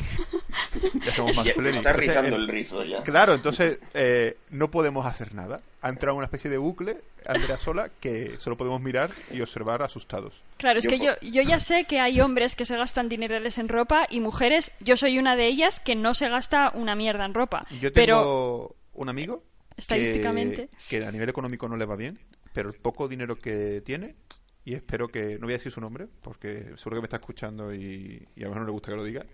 Ya 1.05 1.13
somos 1.13 1.35
más 1.37 1.49
plenos. 1.51 1.77
está 1.77 1.91
Entonces, 1.91 2.31
el 2.33 2.47
rizo 2.47 2.83
ya. 2.83 3.01
Claro, 3.03 3.33
entonces 3.33 3.79
eh, 3.93 4.37
no 4.49 4.69
podemos 4.69 5.05
hacer 5.05 5.33
nada. 5.33 5.61
Ha 5.81 5.89
entrado 5.89 6.13
en 6.13 6.17
una 6.17 6.25
especie 6.25 6.49
de 6.49 6.57
bucle, 6.57 6.97
Andrea 7.25 7.57
sola, 7.57 7.89
que 7.99 8.37
solo 8.39 8.57
podemos 8.57 8.81
mirar 8.81 9.09
y 9.31 9.39
observar 9.41 9.83
asustados. 9.83 10.33
claro, 10.57 10.79
es 10.79 10.87
que 10.87 10.99
yo, 10.99 11.13
yo 11.21 11.41
ya 11.43 11.59
sé 11.59 11.85
que 11.85 11.99
hay 11.99 12.19
hombres 12.19 12.55
que 12.55 12.65
se 12.65 12.75
gastan 12.75 13.07
dinerales 13.07 13.57
en 13.57 13.69
ropa 13.69 14.05
y 14.09 14.19
mujeres, 14.19 14.71
yo 14.81 14.97
soy 14.97 15.17
una 15.17 15.35
de 15.35 15.45
ellas 15.47 15.79
que 15.79 15.95
no 15.95 16.13
se 16.13 16.27
gasta 16.27 16.71
una 16.73 16.95
mierda 16.95 17.23
en 17.25 17.33
ropa. 17.33 17.61
Yo 17.79 17.93
Pero 17.93 18.17
tengo 18.17 18.75
un 18.95 19.09
amigo 19.09 19.43
Estadísticamente. 19.77 20.69
que, 20.89 20.99
que 20.99 21.05
a 21.05 21.11
nivel 21.11 21.29
económico 21.29 21.69
no 21.69 21.77
le 21.77 21.85
va 21.85 21.95
bien, 21.95 22.19
pero 22.55 22.69
el 22.69 22.75
poco 22.75 23.09
dinero 23.09 23.37
que 23.37 23.81
tiene, 23.81 24.15
y 24.63 24.75
espero 24.75 25.09
que, 25.09 25.37
no 25.37 25.41
voy 25.41 25.53
a 25.53 25.57
decir 25.57 25.73
su 25.73 25.81
nombre, 25.81 26.07
porque 26.21 26.71
seguro 26.77 26.95
que 26.95 27.01
me 27.01 27.05
está 27.07 27.17
escuchando 27.17 27.73
y, 27.73 28.25
y 28.33 28.41
a 28.41 28.45
lo 28.45 28.51
mejor 28.51 28.61
no 28.61 28.65
le 28.67 28.71
gusta 28.71 28.91
que 28.91 28.95
lo 28.95 29.03
diga, 29.03 29.25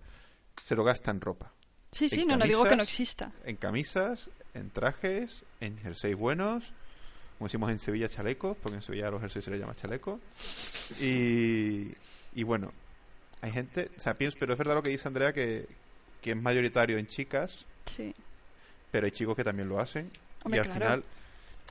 se 0.59 0.75
lo 0.75 0.83
gasta 0.83 1.11
en 1.11 1.21
ropa. 1.21 1.53
sí, 1.91 2.09
sí, 2.09 2.25
no, 2.25 2.35
no 2.35 2.45
digo 2.45 2.63
que 2.63 2.75
no 2.75 2.81
exista. 2.81 3.31
En 3.45 3.57
camisas, 3.57 4.31
en 4.55 4.71
trajes, 4.71 5.45
en 5.59 5.77
jerseys 5.77 6.15
buenos, 6.15 6.73
como 7.37 7.47
decimos 7.47 7.69
en 7.69 7.77
Sevilla, 7.77 8.09
chalecos, 8.09 8.57
porque 8.57 8.77
en 8.77 8.81
Sevilla 8.81 9.09
a 9.09 9.11
los 9.11 9.21
jerseys 9.21 9.45
se 9.45 9.51
les 9.51 9.59
llama 9.59 9.75
chaleco. 9.75 10.19
Y, 10.99 11.91
y 12.33 12.41
bueno, 12.43 12.73
hay 13.41 13.51
gente, 13.51 13.91
o 13.95 13.99
sea, 13.99 14.15
pienso, 14.15 14.35
pero 14.39 14.53
es 14.53 14.57
verdad 14.57 14.73
lo 14.73 14.81
que 14.81 14.89
dice 14.89 15.07
Andrea, 15.07 15.31
que, 15.31 15.67
que 16.21 16.31
es 16.31 16.37
mayoritario 16.37 16.97
en 16.97 17.05
chicas, 17.05 17.67
Sí, 17.85 18.15
pero 18.89 19.05
hay 19.05 19.11
chicos 19.11 19.35
que 19.35 19.43
también 19.43 19.69
lo 19.69 19.79
hacen. 19.79 20.11
Hombre, 20.43 20.57
y 20.57 20.59
al 20.59 20.65
claro. 20.65 20.79
final. 20.79 21.03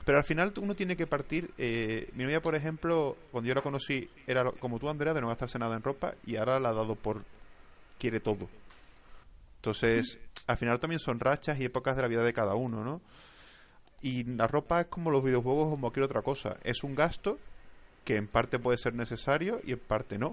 Pero 0.05 0.17
al 0.17 0.23
final 0.23 0.53
uno 0.61 0.75
tiene 0.75 0.95
que 0.95 1.07
partir. 1.07 1.51
Eh, 1.57 2.09
mi 2.13 2.23
novia, 2.23 2.41
por 2.41 2.55
ejemplo, 2.55 3.17
cuando 3.31 3.47
yo 3.47 3.53
la 3.53 3.61
conocí, 3.61 4.09
era 4.25 4.51
como 4.51 4.79
tú, 4.79 4.89
Andrea, 4.89 5.13
de 5.13 5.21
no 5.21 5.27
gastarse 5.27 5.59
nada 5.59 5.75
en 5.75 5.83
ropa, 5.83 6.15
y 6.25 6.35
ahora 6.37 6.59
la 6.59 6.69
ha 6.69 6.73
dado 6.73 6.95
por. 6.95 7.23
quiere 7.99 8.19
todo. 8.19 8.49
Entonces, 9.57 10.17
al 10.47 10.57
final 10.57 10.79
también 10.79 10.99
son 10.99 11.19
rachas 11.19 11.59
y 11.59 11.65
épocas 11.65 11.95
de 11.95 12.01
la 12.01 12.07
vida 12.07 12.23
de 12.23 12.33
cada 12.33 12.55
uno, 12.55 12.83
¿no? 12.83 13.01
Y 14.01 14.23
la 14.23 14.47
ropa 14.47 14.81
es 14.81 14.87
como 14.87 15.11
los 15.11 15.23
videojuegos 15.23 15.67
o 15.67 15.69
como 15.71 15.81
cualquier 15.81 16.05
otra 16.05 16.23
cosa. 16.23 16.57
Es 16.63 16.83
un 16.83 16.95
gasto 16.95 17.37
que 18.03 18.15
en 18.15 18.27
parte 18.27 18.57
puede 18.57 18.79
ser 18.79 18.95
necesario 18.95 19.61
y 19.63 19.73
en 19.73 19.79
parte 19.79 20.17
no. 20.17 20.31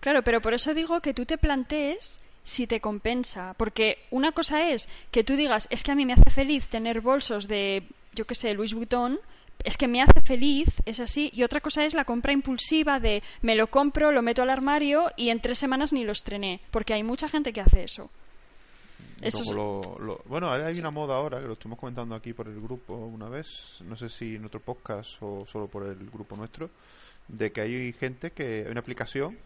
Claro, 0.00 0.22
pero 0.22 0.40
por 0.40 0.54
eso 0.54 0.72
digo 0.72 1.00
que 1.02 1.12
tú 1.12 1.26
te 1.26 1.36
plantees 1.36 2.24
si 2.42 2.66
te 2.66 2.80
compensa. 2.80 3.54
Porque 3.58 3.98
una 4.10 4.32
cosa 4.32 4.70
es 4.70 4.88
que 5.10 5.24
tú 5.24 5.36
digas, 5.36 5.66
es 5.70 5.82
que 5.82 5.92
a 5.92 5.94
mí 5.94 6.06
me 6.06 6.14
hace 6.14 6.30
feliz 6.30 6.68
tener 6.68 7.02
bolsos 7.02 7.46
de, 7.48 7.86
yo 8.14 8.26
qué 8.26 8.34
sé, 8.34 8.54
Louis 8.54 8.74
Vuitton. 8.74 9.18
Es 9.62 9.76
que 9.78 9.86
me 9.86 10.02
hace 10.02 10.20
feliz, 10.20 10.68
es 10.84 10.98
así. 11.00 11.30
Y 11.32 11.42
otra 11.44 11.60
cosa 11.60 11.84
es 11.84 11.94
la 11.94 12.04
compra 12.04 12.32
impulsiva 12.32 12.98
de 13.00 13.22
me 13.42 13.54
lo 13.54 13.68
compro, 13.68 14.10
lo 14.12 14.20
meto 14.20 14.42
al 14.42 14.50
armario 14.50 15.10
y 15.16 15.28
en 15.30 15.40
tres 15.40 15.58
semanas 15.58 15.92
ni 15.92 16.04
lo 16.04 16.12
estrené. 16.12 16.60
Porque 16.70 16.92
hay 16.92 17.02
mucha 17.04 17.28
gente 17.28 17.52
que 17.52 17.60
hace 17.60 17.84
eso. 17.84 18.10
Eso 19.22 19.40
es- 19.42 19.50
lo- 19.52 19.96
lo- 20.00 20.20
bueno, 20.26 20.50
hay 20.50 20.78
una 20.78 20.90
moda 20.90 21.14
ahora, 21.16 21.40
que 21.40 21.46
lo 21.46 21.52
estuvimos 21.54 21.78
comentando 21.78 22.14
aquí 22.14 22.32
por 22.32 22.48
el 22.48 22.60
grupo 22.60 22.94
una 22.94 23.28
vez, 23.28 23.78
no 23.84 23.96
sé 23.96 24.08
si 24.10 24.34
en 24.36 24.44
otro 24.44 24.60
podcast 24.60 25.12
o 25.20 25.46
solo 25.46 25.68
por 25.68 25.86
el 25.86 26.10
grupo 26.10 26.36
nuestro, 26.36 26.68
de 27.28 27.52
que 27.52 27.60
hay 27.62 27.92
gente 27.94 28.32
que 28.32 28.64
hay 28.66 28.70
una 28.70 28.80
aplicación 28.80 29.38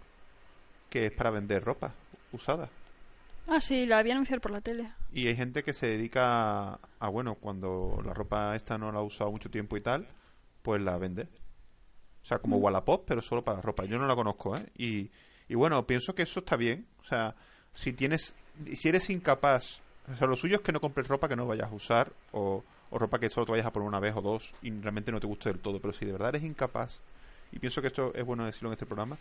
que 0.90 1.06
es 1.06 1.12
para 1.12 1.30
vender 1.30 1.62
ropa 1.62 1.92
usada. 2.32 2.68
Ah, 3.48 3.60
sí, 3.62 3.86
lo 3.86 3.96
había 3.96 4.12
anunciado 4.12 4.42
por 4.42 4.50
la 4.50 4.60
tele. 4.60 4.92
Y 5.10 5.26
hay 5.26 5.34
gente 5.34 5.62
que 5.62 5.72
se 5.72 5.86
dedica 5.86 6.74
a, 6.74 6.80
a, 7.00 7.08
bueno, 7.08 7.34
cuando 7.36 8.00
la 8.04 8.12
ropa 8.12 8.54
esta 8.54 8.76
no 8.76 8.92
la 8.92 8.98
ha 8.98 9.02
usado 9.02 9.30
mucho 9.30 9.50
tiempo 9.50 9.76
y 9.76 9.80
tal, 9.80 10.06
pues 10.62 10.82
la 10.82 10.98
vende. 10.98 11.28
O 12.22 12.26
sea, 12.26 12.40
como 12.40 12.58
Wallapop, 12.58 13.04
pero 13.06 13.22
solo 13.22 13.42
para 13.42 13.62
ropa. 13.62 13.86
Yo 13.86 13.98
no 13.98 14.06
la 14.06 14.14
conozco, 14.14 14.54
¿eh? 14.54 14.66
Y, 14.76 15.10
y 15.48 15.54
bueno, 15.54 15.86
pienso 15.86 16.14
que 16.14 16.22
eso 16.22 16.40
está 16.40 16.56
bien. 16.56 16.86
O 17.00 17.04
sea, 17.04 17.34
si 17.72 17.94
tienes, 17.94 18.34
si 18.74 18.88
eres 18.90 19.08
incapaz, 19.08 19.80
o 20.12 20.14
sea, 20.14 20.26
lo 20.26 20.36
suyo 20.36 20.56
es 20.56 20.60
que 20.60 20.72
no 20.72 20.80
compres 20.80 21.08
ropa 21.08 21.26
que 21.26 21.36
no 21.36 21.46
vayas 21.46 21.70
a 21.70 21.74
usar 21.74 22.12
o, 22.32 22.62
o 22.90 22.98
ropa 22.98 23.18
que 23.18 23.30
solo 23.30 23.46
te 23.46 23.52
vayas 23.52 23.66
a 23.66 23.72
poner 23.72 23.88
una 23.88 24.00
vez 24.00 24.14
o 24.14 24.20
dos 24.20 24.52
y 24.60 24.70
realmente 24.70 25.10
no 25.10 25.20
te 25.20 25.26
guste 25.26 25.48
del 25.48 25.60
todo. 25.60 25.80
Pero 25.80 25.94
si 25.94 26.04
de 26.04 26.12
verdad 26.12 26.30
eres 26.30 26.42
incapaz, 26.42 27.00
y 27.50 27.58
pienso 27.58 27.80
que 27.80 27.88
esto 27.88 28.12
es 28.14 28.24
bueno 28.26 28.44
decirlo 28.44 28.68
en 28.68 28.74
este 28.74 28.84
programa, 28.84 29.16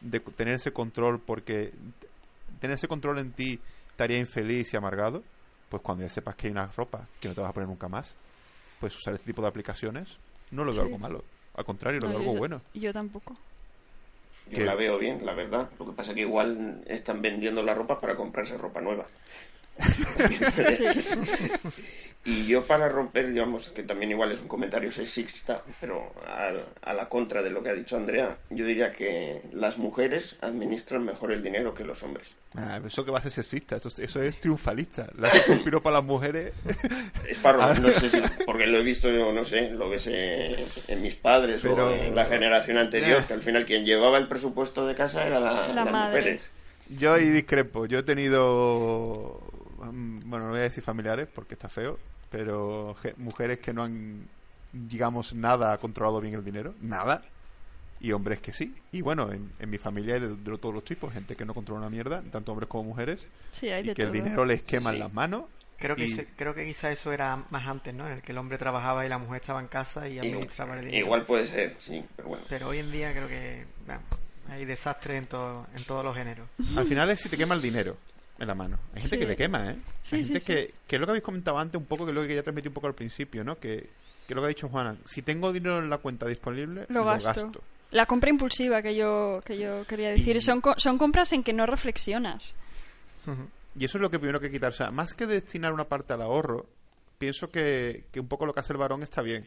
de 0.00 0.20
tener 0.20 0.54
ese 0.54 0.72
control 0.72 1.20
porque 1.20 1.72
tener 2.62 2.76
ese 2.76 2.88
control 2.88 3.18
en 3.18 3.32
ti 3.32 3.60
te 3.96 4.04
haría 4.04 4.18
infeliz 4.18 4.72
y 4.72 4.76
amargado, 4.78 5.22
pues 5.68 5.82
cuando 5.82 6.04
ya 6.04 6.10
sepas 6.10 6.34
que 6.36 6.46
hay 6.46 6.52
una 6.52 6.66
ropa 6.68 7.06
que 7.20 7.28
no 7.28 7.34
te 7.34 7.40
vas 7.42 7.50
a 7.50 7.52
poner 7.52 7.68
nunca 7.68 7.88
más, 7.88 8.14
pues 8.80 8.96
usar 8.96 9.12
este 9.14 9.26
tipo 9.26 9.42
de 9.42 9.48
aplicaciones 9.48 10.16
no 10.50 10.64
lo 10.64 10.72
veo 10.72 10.80
Sí. 10.82 10.86
algo 10.86 10.98
malo. 10.98 11.24
Al 11.54 11.64
contrario, 11.66 12.00
lo 12.00 12.06
No, 12.06 12.12
veo 12.14 12.18
yo- 12.22 12.28
algo 12.30 12.38
bueno. 12.38 12.62
Yo 12.72 12.92
tampoco. 12.92 13.34
Yo 14.48 14.56
que- 14.56 14.64
la 14.64 14.74
veo 14.74 14.98
bien, 14.98 15.24
la 15.26 15.34
verdad. 15.34 15.68
Lo 15.78 15.86
que 15.86 15.92
pasa 15.92 16.10
es 16.12 16.14
que 16.16 16.22
igual 16.22 16.82
están 16.86 17.20
vendiendo 17.22 17.62
la 17.62 17.74
ropa 17.74 17.98
para 17.98 18.16
comprarse 18.16 18.56
ropa 18.56 18.80
nueva. 18.80 19.06
Sí. 20.52 20.84
Y 22.24 22.46
yo 22.46 22.64
para 22.64 22.88
romper, 22.88 23.32
digamos, 23.32 23.70
que 23.70 23.82
también 23.82 24.12
igual 24.12 24.30
es 24.30 24.40
un 24.40 24.46
comentario 24.46 24.92
sexista, 24.92 25.62
pero 25.80 26.12
a, 26.24 26.52
a 26.82 26.94
la 26.94 27.08
contra 27.08 27.42
de 27.42 27.50
lo 27.50 27.64
que 27.64 27.70
ha 27.70 27.74
dicho 27.74 27.96
Andrea, 27.96 28.38
yo 28.50 28.64
diría 28.64 28.92
que 28.92 29.42
las 29.52 29.76
mujeres 29.78 30.36
administran 30.40 31.04
mejor 31.04 31.32
el 31.32 31.42
dinero 31.42 31.74
que 31.74 31.82
los 31.84 32.00
hombres. 32.04 32.36
Ah, 32.56 32.80
eso 32.86 33.04
que 33.04 33.10
va 33.10 33.18
a 33.18 33.22
ser 33.22 33.32
sexista, 33.32 33.74
eso, 33.76 33.88
eso 33.98 34.22
es 34.22 34.38
triunfalista. 34.38 35.08
La 35.18 35.28
hace 35.28 35.50
un 35.50 35.64
piropo 35.64 35.88
a 35.88 35.92
las 35.92 36.04
mujeres. 36.04 36.52
Es 37.28 37.38
para, 37.38 37.70
Ah. 37.72 37.74
no 37.74 37.88
sé 37.88 38.08
si, 38.10 38.20
porque 38.46 38.66
lo 38.66 38.78
he 38.78 38.82
visto 38.84 39.10
yo, 39.10 39.32
no 39.32 39.44
sé, 39.44 39.70
lo 39.70 39.88
ves 39.88 40.06
en, 40.06 40.64
en 40.88 41.02
mis 41.02 41.16
padres 41.16 41.62
Pero- 41.62 41.88
o 41.90 41.92
en 41.94 42.14
la 42.14 42.26
generación 42.26 42.78
anterior, 42.78 43.24
que 43.26 43.32
al 43.32 43.42
final 43.42 43.64
quien 43.64 43.84
llevaba 43.84 44.18
el 44.18 44.28
presupuesto 44.28 44.86
de 44.86 44.94
casa 44.94 45.26
era 45.26 45.40
la- 45.40 45.66
La 45.68 45.74
las 45.74 45.90
madre. 45.90 46.20
mujeres. 46.20 46.50
Yo 46.88 47.14
ahí 47.14 47.28
discrepo. 47.30 47.86
Yo 47.86 47.98
he 48.00 48.02
tenido, 48.02 49.40
mm, 49.90 50.18
bueno, 50.26 50.44
no 50.46 50.50
voy 50.50 50.60
a 50.60 50.64
decir 50.64 50.82
familiares 50.84 51.26
porque 51.34 51.54
está 51.54 51.68
feo, 51.68 51.98
pero 52.32 52.96
je- 52.96 53.14
mujeres 53.18 53.58
que 53.58 53.72
no 53.72 53.84
han, 53.84 54.26
digamos, 54.72 55.34
nada 55.34 55.76
controlado 55.78 56.20
bien 56.20 56.34
el 56.34 56.44
dinero, 56.44 56.74
nada, 56.80 57.22
y 58.00 58.10
hombres 58.12 58.40
que 58.40 58.52
sí. 58.52 58.74
Y 58.90 59.02
bueno, 59.02 59.30
en, 59.30 59.52
en 59.60 59.70
mi 59.70 59.78
familia 59.78 60.14
hay 60.14 60.20
de, 60.22 60.28
de 60.36 60.58
todos 60.58 60.74
los 60.74 60.84
tipos, 60.84 61.12
gente 61.12 61.36
que 61.36 61.44
no 61.44 61.54
controla 61.54 61.82
una 61.82 61.90
mierda, 61.90 62.22
tanto 62.32 62.50
hombres 62.50 62.68
como 62.68 62.84
mujeres, 62.84 63.24
Sí, 63.52 63.68
hay 63.68 63.84
y 63.84 63.88
de 63.88 63.94
que 63.94 64.02
el 64.02 64.08
todo. 64.10 64.22
dinero 64.22 64.44
les 64.44 64.62
quema 64.62 64.90
en 64.90 64.96
Sí. 64.96 65.00
las 65.00 65.12
manos. 65.12 65.44
Creo 65.78 65.96
que, 65.96 66.04
Y- 66.04 66.08
se- 66.14 66.26
creo 66.26 66.54
que 66.54 66.64
quizá 66.64 66.90
eso 66.90 67.12
era 67.12 67.44
más 67.50 67.66
antes, 67.68 67.92
¿no? 67.92 68.06
En 68.06 68.14
el 68.14 68.22
que 68.22 68.32
el 68.32 68.38
hombre 68.38 68.56
trabajaba 68.56 69.04
y 69.04 69.08
la 69.08 69.18
mujer 69.18 69.40
estaba 69.40 69.60
en 69.60 69.66
casa 69.68 70.08
y 70.08 70.18
administraba 70.18 70.74
el 70.78 70.84
dinero. 70.86 71.04
Igual 71.06 71.26
puede 71.26 71.46
ser, 71.46 71.76
sí, 71.80 72.04
pero 72.16 72.28
bueno. 72.28 72.44
Pero 72.48 72.68
hoy 72.68 72.78
en 72.78 72.90
día 72.92 73.12
creo 73.12 73.26
que 73.28 73.66
bueno, 73.86 74.00
hay 74.48 74.64
desastres 74.64 75.18
en, 75.22 75.28
todo, 75.28 75.66
en 75.76 75.84
todos 75.84 76.04
los 76.04 76.16
géneros. 76.16 76.48
Al 76.76 76.86
final 76.86 77.10
es 77.10 77.20
si 77.20 77.28
te 77.28 77.36
quema 77.36 77.54
el 77.54 77.62
dinero 77.62 77.96
en 78.38 78.46
la 78.46 78.54
mano. 78.54 78.78
Hay 78.94 79.02
gente 79.02 79.16
Sí. 79.16 79.20
que 79.20 79.26
le 79.26 79.36
quema, 79.36 79.70
¿eh? 79.70 79.76
Sí, 80.02 80.16
Hay 80.16 80.24
gente 80.24 80.40
sí. 80.40 80.46
que, 80.46 80.74
que 80.86 80.96
es 80.96 81.00
lo 81.00 81.06
que 81.06 81.10
habéis 81.12 81.24
comentado 81.24 81.58
antes 81.58 81.78
un 81.78 81.86
poco, 81.86 82.04
que 82.04 82.10
es 82.10 82.14
lo 82.14 82.26
que 82.26 82.34
ya 82.34 82.42
transmití 82.42 82.68
un 82.68 82.74
poco 82.74 82.86
al 82.88 82.94
principio, 82.94 83.44
¿no? 83.44 83.56
Que, 83.58 83.76
que 84.26 84.32
es 84.32 84.34
lo 84.34 84.40
que 84.42 84.46
ha 84.46 84.48
dicho 84.48 84.68
Juana. 84.68 84.96
Si 85.04 85.22
tengo 85.22 85.52
dinero 85.52 85.78
en 85.78 85.90
la 85.90 85.98
cuenta 85.98 86.26
disponible, 86.26 86.86
Lo 86.88 87.00
lo, 87.00 87.04
gasto. 87.06 87.28
gasto. 87.28 87.62
La 87.90 88.06
compra 88.06 88.30
impulsiva 88.30 88.80
que 88.80 88.94
yo, 88.96 89.40
que 89.44 89.58
yo 89.58 89.84
quería 89.86 90.08
decir. 90.10 90.36
Y- 90.36 90.40
Son, 90.40 90.62
son 90.78 90.96
compras 90.98 91.32
en 91.32 91.42
que 91.42 91.52
no 91.52 91.66
reflexionas. 91.66 92.54
Y 93.78 93.84
eso 93.84 93.98
es 93.98 94.02
lo 94.02 94.10
que 94.10 94.18
primero 94.18 94.40
que 94.40 94.50
quitar. 94.50 94.70
O 94.70 94.74
sea, 94.74 94.90
más 94.90 95.14
que 95.14 95.26
destinar 95.26 95.72
una 95.72 95.84
parte 95.84 96.12
al 96.14 96.22
ahorro, 96.22 96.66
pienso 97.18 97.50
que, 97.50 98.06
que 98.10 98.18
un 98.20 98.28
poco 98.28 98.46
lo 98.46 98.54
que 98.54 98.60
hace 98.60 98.72
el 98.72 98.78
varón 98.78 99.02
está 99.02 99.22
bien. 99.22 99.46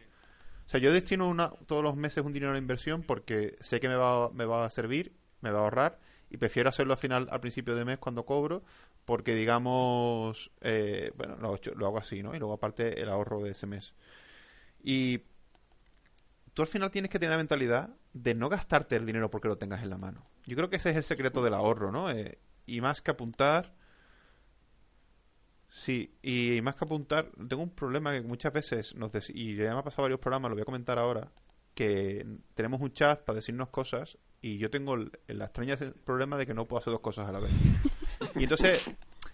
O 0.65 0.69
sea, 0.69 0.79
yo 0.79 0.91
destino 0.93 1.27
una, 1.27 1.49
todos 1.67 1.83
los 1.83 1.95
meses 1.95 2.23
un 2.23 2.33
dinero 2.33 2.51
a 2.51 2.53
la 2.53 2.59
inversión 2.59 3.03
porque 3.03 3.55
sé 3.59 3.79
que 3.79 3.87
me 3.87 3.95
va, 3.95 4.29
me 4.31 4.45
va 4.45 4.65
a 4.65 4.69
servir, 4.69 5.11
me 5.41 5.51
va 5.51 5.59
a 5.59 5.61
ahorrar 5.63 5.99
y 6.29 6.37
prefiero 6.37 6.69
hacerlo 6.69 6.93
al 6.93 6.99
final, 6.99 7.27
al 7.31 7.39
principio 7.39 7.75
de 7.75 7.85
mes 7.85 7.97
cuando 7.97 8.25
cobro, 8.25 8.63
porque 9.05 9.35
digamos, 9.35 10.51
eh, 10.61 11.11
bueno, 11.15 11.37
lo, 11.37 11.59
lo 11.75 11.85
hago 11.85 11.97
así, 11.97 12.23
¿no? 12.23 12.35
Y 12.35 12.39
luego 12.39 12.53
aparte 12.53 13.01
el 13.01 13.09
ahorro 13.09 13.41
de 13.41 13.51
ese 13.51 13.67
mes. 13.67 13.93
Y 14.83 15.21
tú 16.53 16.61
al 16.61 16.67
final 16.67 16.91
tienes 16.91 17.11
que 17.11 17.19
tener 17.19 17.31
la 17.31 17.37
mentalidad 17.37 17.89
de 18.13 18.33
no 18.33 18.49
gastarte 18.49 18.95
el 18.95 19.05
dinero 19.05 19.29
porque 19.29 19.47
lo 19.47 19.57
tengas 19.57 19.83
en 19.83 19.89
la 19.89 19.97
mano. 19.97 20.25
Yo 20.45 20.55
creo 20.55 20.69
que 20.69 20.77
ese 20.77 20.91
es 20.91 20.95
el 20.95 21.03
secreto 21.03 21.43
del 21.43 21.53
ahorro, 21.53 21.91
¿no? 21.91 22.09
Eh, 22.09 22.39
y 22.65 22.81
más 22.81 23.01
que 23.01 23.11
apuntar... 23.11 23.73
Sí, 25.69 26.15
y 26.23 26.61
más 26.61 26.75
que 26.75 26.85
apuntar, 26.85 27.31
tengo 27.49 27.61
un 27.61 27.69
problema 27.69 28.13
que 28.13 28.21
muchas 28.21 28.53
veces 28.53 28.95
nos 28.95 29.11
y 29.29 29.57
ya 29.57 29.73
me 29.73 29.79
ha 29.79 29.83
pasado 29.83 30.03
varios 30.03 30.21
programas, 30.21 30.49
lo 30.49 30.55
voy 30.55 30.61
a 30.61 30.65
comentar 30.65 30.97
ahora, 30.97 31.29
que 31.73 32.25
tenemos 32.53 32.79
un 32.79 32.93
chat 32.93 33.21
para 33.25 33.35
decirnos 33.35 33.67
cosas 33.67 34.17
y 34.45 34.59
yo 34.59 34.69
tengo 34.69 34.93
el, 34.93 35.11
el 35.27 35.41
extraño 35.41 35.75
problema 36.03 36.37
de 36.37 36.45
que 36.45 36.53
no 36.53 36.65
puedo 36.65 36.79
hacer 36.79 36.91
dos 36.91 36.99
cosas 36.99 37.27
a 37.27 37.31
la 37.31 37.39
vez. 37.39 37.51
Y 38.35 38.43
entonces 38.43 38.91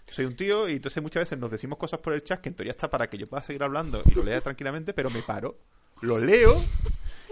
soy 0.08 0.24
un 0.24 0.34
tío 0.34 0.70
y 0.70 0.76
entonces 0.76 1.02
muchas 1.02 1.20
veces 1.20 1.38
nos 1.38 1.50
decimos 1.50 1.78
cosas 1.78 2.00
por 2.00 2.14
el 2.14 2.24
chat 2.24 2.40
que 2.40 2.48
en 2.48 2.54
teoría 2.54 2.70
está 2.70 2.88
para 2.88 3.10
que 3.10 3.18
yo 3.18 3.26
pueda 3.26 3.42
seguir 3.42 3.62
hablando 3.62 4.02
y 4.06 4.14
lo 4.14 4.22
lea 4.22 4.40
tranquilamente, 4.40 4.94
pero 4.94 5.10
me 5.10 5.20
paro, 5.20 5.58
lo 6.00 6.18
leo 6.18 6.64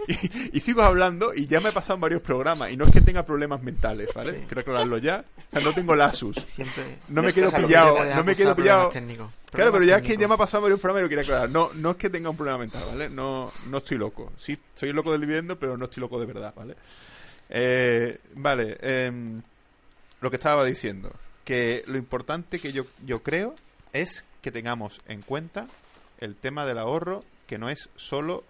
y, 0.07 0.57
y 0.57 0.59
sigo 0.59 0.83
hablando 0.83 1.33
y 1.33 1.47
ya 1.47 1.59
me 1.59 1.69
he 1.69 1.71
pasado 1.71 1.95
en 1.95 2.01
varios 2.01 2.21
programas 2.21 2.69
y 2.69 2.77
no 2.77 2.85
es 2.85 2.91
que 2.91 3.01
tenga 3.01 3.25
problemas 3.25 3.63
mentales, 3.63 4.09
¿vale? 4.13 4.33
Sí. 4.33 4.45
Quiero 4.45 4.61
aclararlo 4.61 4.99
ya. 4.99 5.25
O 5.47 5.51
sea, 5.51 5.61
no 5.61 5.73
tengo 5.73 5.95
lasus. 5.95 6.35
Siempre. 6.35 6.99
No 7.09 7.23
me 7.23 7.33
quedo 7.33 7.51
pillado, 7.51 7.97
no 8.15 8.23
me 8.23 8.35
quedo 8.35 8.55
pillado. 8.55 8.89
Técnicos. 8.89 9.31
Claro, 9.51 9.71
pero 9.71 9.85
ya 9.85 9.97
es 9.97 10.01
que 10.03 10.17
ya 10.17 10.27
me 10.27 10.35
ha 10.35 10.37
pasado 10.37 10.59
en 10.59 10.63
varios 10.65 10.79
programas 10.79 11.01
y 11.01 11.03
lo 11.05 11.09
quería 11.09 11.23
aclarar. 11.23 11.49
No, 11.49 11.71
no 11.73 11.91
es 11.91 11.97
que 11.97 12.11
tenga 12.11 12.29
un 12.29 12.37
problema 12.37 12.59
mental, 12.59 12.83
¿vale? 12.87 13.09
No, 13.09 13.51
no 13.69 13.79
estoy 13.79 13.97
loco. 13.97 14.33
Sí, 14.37 14.55
soy 14.75 14.93
loco 14.93 15.11
del 15.11 15.21
dividendo, 15.21 15.57
pero 15.57 15.75
no 15.77 15.85
estoy 15.85 16.01
loco 16.01 16.19
de 16.19 16.27
verdad, 16.27 16.53
¿vale? 16.55 16.75
Eh, 17.51 18.17
vale, 18.35 18.77
em, 18.81 19.41
lo 20.21 20.29
que 20.29 20.37
estaba 20.37 20.63
diciendo. 20.65 21.11
Que 21.45 21.83
lo 21.87 21.97
importante 21.97 22.59
que 22.59 22.71
yo, 22.71 22.85
yo 23.05 23.21
creo 23.23 23.55
es 23.93 24.25
que 24.41 24.51
tengamos 24.51 25.01
en 25.07 25.21
cuenta 25.21 25.67
el 26.19 26.35
tema 26.35 26.65
del 26.65 26.77
ahorro, 26.77 27.23
que 27.47 27.57
no 27.57 27.69
es 27.69 27.89
solo 27.95 28.43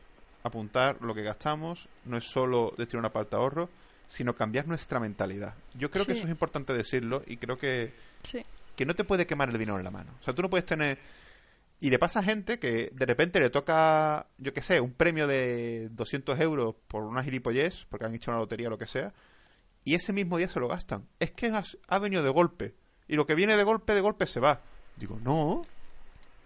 apuntar 0.44 0.98
lo 1.02 1.14
que 1.16 1.24
gastamos, 1.24 1.88
no 2.06 2.18
es 2.18 2.26
solo 2.26 2.74
destinar 2.78 3.00
una 3.02 3.14
parte 3.14 3.36
ahorro, 3.36 3.70
sino 4.08 4.36
cambiar 4.36 4.68
nuestra 4.68 5.00
mentalidad. 5.00 5.56
Yo 5.74 5.90
creo 5.90 6.06
que 6.06 6.14
eso 6.14 6.24
es 6.26 6.30
importante 6.30 6.74
decirlo 6.74 7.24
y 7.28 7.38
creo 7.38 7.58
que 7.58 7.94
Sí. 8.24 8.44
que 8.76 8.86
no 8.86 8.94
te 8.96 9.04
puede 9.04 9.26
quemar 9.26 9.50
el 9.50 9.58
dinero 9.58 9.78
en 9.78 9.84
la 9.84 9.92
mano. 9.92 10.12
O 10.20 10.24
sea, 10.24 10.34
tú 10.36 10.42
no 10.42 10.50
puedes 10.50 10.66
tener... 10.66 11.00
Y 11.82 11.90
le 11.90 11.98
pasa 12.00 12.20
a 12.20 12.24
gente 12.24 12.60
que 12.60 12.92
de 12.94 13.06
repente 13.06 13.40
le 13.40 13.50
toca, 13.50 14.28
yo 14.38 14.54
qué 14.54 14.62
sé, 14.62 14.80
un 14.80 14.94
premio 14.94 15.26
de 15.28 15.90
200 15.90 16.40
euros 16.40 16.76
por 16.88 17.04
una 17.04 17.24
gilipollez, 17.24 17.86
porque 17.90 18.06
han 18.06 18.14
hecho 18.16 18.30
una 18.32 18.40
lotería 18.40 18.68
o 18.68 18.70
lo 18.70 18.78
que 18.78 18.86
sea, 18.88 19.12
y 19.84 19.96
ese 19.96 20.14
mismo 20.14 20.38
día 20.38 20.48
se 20.48 20.60
lo 20.60 20.68
gastan. 20.68 21.08
Es 21.20 21.32
que 21.32 21.48
has- 21.48 21.78
ha 21.88 21.98
venido 21.98 22.22
de 22.24 22.30
golpe. 22.30 22.76
Y 23.08 23.16
lo 23.16 23.26
que 23.26 23.34
viene 23.36 23.58
de 23.58 23.64
golpe, 23.64 23.96
de 23.96 24.02
golpe 24.02 24.28
se 24.28 24.40
va. 24.40 24.62
Digo, 24.96 25.18
no. 25.24 25.64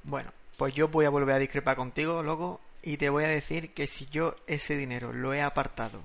Bueno, 0.04 0.32
pues 0.58 0.74
yo 0.74 0.88
voy 0.88 1.04
a 1.06 1.10
volver 1.10 1.36
a 1.36 1.40
discrepar 1.40 1.76
contigo, 1.76 2.24
loco, 2.24 2.62
y 2.82 2.96
te 2.96 3.10
voy 3.10 3.26
a 3.26 3.28
decir 3.28 3.74
que 3.74 3.88
si 3.88 4.06
yo 4.06 4.36
ese 4.48 4.78
dinero 4.78 5.12
lo 5.12 5.34
he 5.34 5.42
apartado 5.42 6.00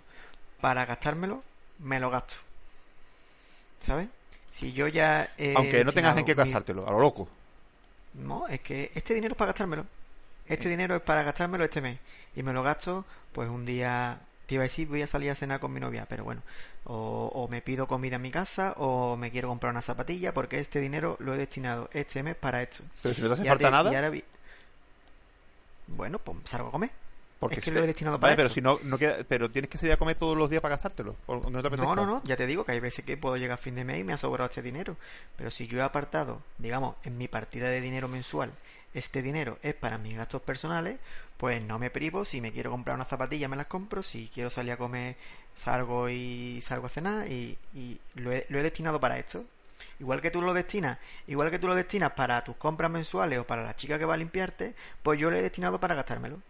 para 0.60 0.84
gastármelo, 0.86 1.44
me 1.78 2.00
lo 2.00 2.10
gasto. 2.10 2.34
¿Sabes? 3.80 4.08
Si 4.50 4.72
yo 4.72 4.88
ya 4.88 5.32
he 5.38 5.54
Aunque 5.56 5.84
no 5.84 5.92
tengas 5.92 6.16
en 6.18 6.24
qué 6.24 6.34
mi- 6.34 6.38
gastártelo, 6.38 6.86
a 6.88 6.90
lo 6.90 6.98
loco. 7.00 7.28
No, 8.14 8.46
es 8.48 8.60
que 8.60 8.90
este 8.94 9.14
dinero 9.14 9.32
es 9.34 9.38
para 9.38 9.50
gastármelo. 9.52 9.86
Este 10.46 10.68
dinero 10.68 10.96
es 10.96 11.02
para 11.02 11.22
gastármelo 11.22 11.64
este 11.64 11.80
mes. 11.80 11.98
Y 12.34 12.42
me 12.42 12.52
lo 12.52 12.62
gasto, 12.62 13.04
pues 13.32 13.48
un 13.48 13.64
día. 13.64 14.18
Te 14.46 14.54
iba 14.56 14.62
a 14.62 14.64
decir, 14.64 14.88
voy 14.88 15.00
a 15.02 15.06
salir 15.06 15.30
a 15.30 15.36
cenar 15.36 15.60
con 15.60 15.72
mi 15.72 15.78
novia, 15.78 16.06
pero 16.08 16.24
bueno. 16.24 16.42
O, 16.84 17.30
o 17.32 17.46
me 17.48 17.62
pido 17.62 17.86
comida 17.86 18.16
en 18.16 18.22
mi 18.22 18.32
casa, 18.32 18.74
o 18.78 19.16
me 19.16 19.30
quiero 19.30 19.46
comprar 19.48 19.70
una 19.70 19.80
zapatilla, 19.80 20.34
porque 20.34 20.58
este 20.58 20.80
dinero 20.80 21.16
lo 21.20 21.34
he 21.34 21.38
destinado 21.38 21.88
este 21.92 22.22
mes 22.24 22.34
para 22.34 22.62
esto. 22.62 22.82
Pero 23.02 23.14
si 23.14 23.22
no 23.22 23.28
te 23.28 23.34
hace 23.34 23.44
falta 23.44 23.66
ahora- 23.66 23.76
nada, 23.78 23.92
y 23.92 23.94
ahora 23.94 24.10
vi- 24.10 24.24
Bueno, 25.86 26.18
pues 26.18 26.38
salgo 26.46 26.68
a 26.68 26.72
comer. 26.72 26.90
Porque 27.40 27.58
es 27.60 27.64
que 27.64 27.72
lo 27.72 27.82
he 27.82 27.86
destinado 27.88 28.18
Vale, 28.18 28.36
para 28.36 28.36
pero 28.36 28.46
esto. 28.48 28.54
si 28.54 28.60
no, 28.60 28.78
no 28.84 28.98
queda... 28.98 29.16
Pero 29.26 29.50
tienes 29.50 29.70
que 29.70 29.78
salir 29.78 29.94
a 29.94 29.96
comer 29.96 30.14
todos 30.14 30.36
los 30.36 30.48
días 30.50 30.62
para 30.62 30.74
gastártelo. 30.76 31.16
No, 31.26 31.96
no, 31.96 32.06
no, 32.06 32.22
ya 32.24 32.36
te 32.36 32.46
digo 32.46 32.64
que 32.64 32.72
hay 32.72 32.80
veces 32.80 33.04
que 33.04 33.16
puedo 33.16 33.36
llegar 33.36 33.54
a 33.54 33.62
fin 33.62 33.74
de 33.74 33.84
mes 33.84 34.00
y 34.00 34.04
me 34.04 34.12
ha 34.12 34.18
sobrado 34.18 34.48
este 34.48 34.62
dinero. 34.62 34.96
Pero 35.36 35.50
si 35.50 35.66
yo 35.66 35.78
he 35.78 35.82
apartado, 35.82 36.42
digamos, 36.58 36.96
en 37.02 37.18
mi 37.18 37.28
partida 37.28 37.68
de 37.68 37.80
dinero 37.80 38.08
mensual, 38.08 38.52
este 38.94 39.22
dinero 39.22 39.58
es 39.62 39.74
para 39.74 39.98
mis 39.98 40.16
gastos 40.16 40.42
personales, 40.42 40.98
pues 41.38 41.62
no 41.62 41.78
me 41.78 41.90
privo. 41.90 42.24
Si 42.24 42.40
me 42.40 42.52
quiero 42.52 42.70
comprar 42.70 42.94
unas 42.96 43.08
zapatillas, 43.08 43.48
me 43.50 43.56
las 43.56 43.66
compro. 43.66 44.02
Si 44.02 44.28
quiero 44.32 44.50
salir 44.50 44.72
a 44.72 44.76
comer, 44.76 45.16
salgo 45.56 46.08
y 46.10 46.60
salgo 46.62 46.86
a 46.86 46.90
cenar. 46.90 47.26
Y, 47.30 47.56
y 47.74 47.98
lo, 48.16 48.32
he, 48.32 48.46
lo 48.50 48.58
he 48.58 48.62
destinado 48.62 49.00
para 49.00 49.18
esto. 49.18 49.44
Igual 49.98 50.20
que 50.20 50.30
tú 50.30 50.42
lo 50.42 50.52
destinas, 50.52 50.98
igual 51.26 51.50
que 51.50 51.58
tú 51.58 51.66
lo 51.68 51.74
destinas 51.74 52.12
para 52.12 52.42
tus 52.44 52.56
compras 52.56 52.90
mensuales 52.90 53.38
o 53.38 53.46
para 53.46 53.62
la 53.62 53.76
chica 53.76 53.98
que 53.98 54.04
va 54.04 54.14
a 54.14 54.16
limpiarte, 54.18 54.74
pues 55.02 55.18
yo 55.18 55.30
lo 55.30 55.36
he 55.36 55.42
destinado 55.42 55.80
para 55.80 55.94
gastármelo. 55.94 56.42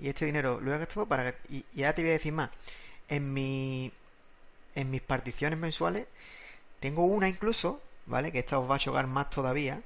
Y 0.00 0.08
este 0.08 0.24
dinero 0.26 0.60
lo 0.60 0.74
he 0.74 0.78
gastado 0.78 1.06
para... 1.06 1.34
Y, 1.48 1.64
y 1.74 1.82
ahora 1.82 1.94
te 1.94 2.02
voy 2.02 2.10
a 2.10 2.14
decir 2.14 2.32
más. 2.32 2.50
En 3.08 3.32
mi 3.32 3.92
en 4.76 4.90
mis 4.90 5.00
particiones 5.02 5.58
mensuales 5.58 6.06
tengo 6.78 7.04
una 7.04 7.28
incluso, 7.28 7.82
¿vale? 8.06 8.30
Que 8.32 8.38
esta 8.38 8.58
os 8.58 8.70
va 8.70 8.76
a 8.76 8.78
chocar 8.78 9.06
más 9.08 9.28
todavía 9.30 9.82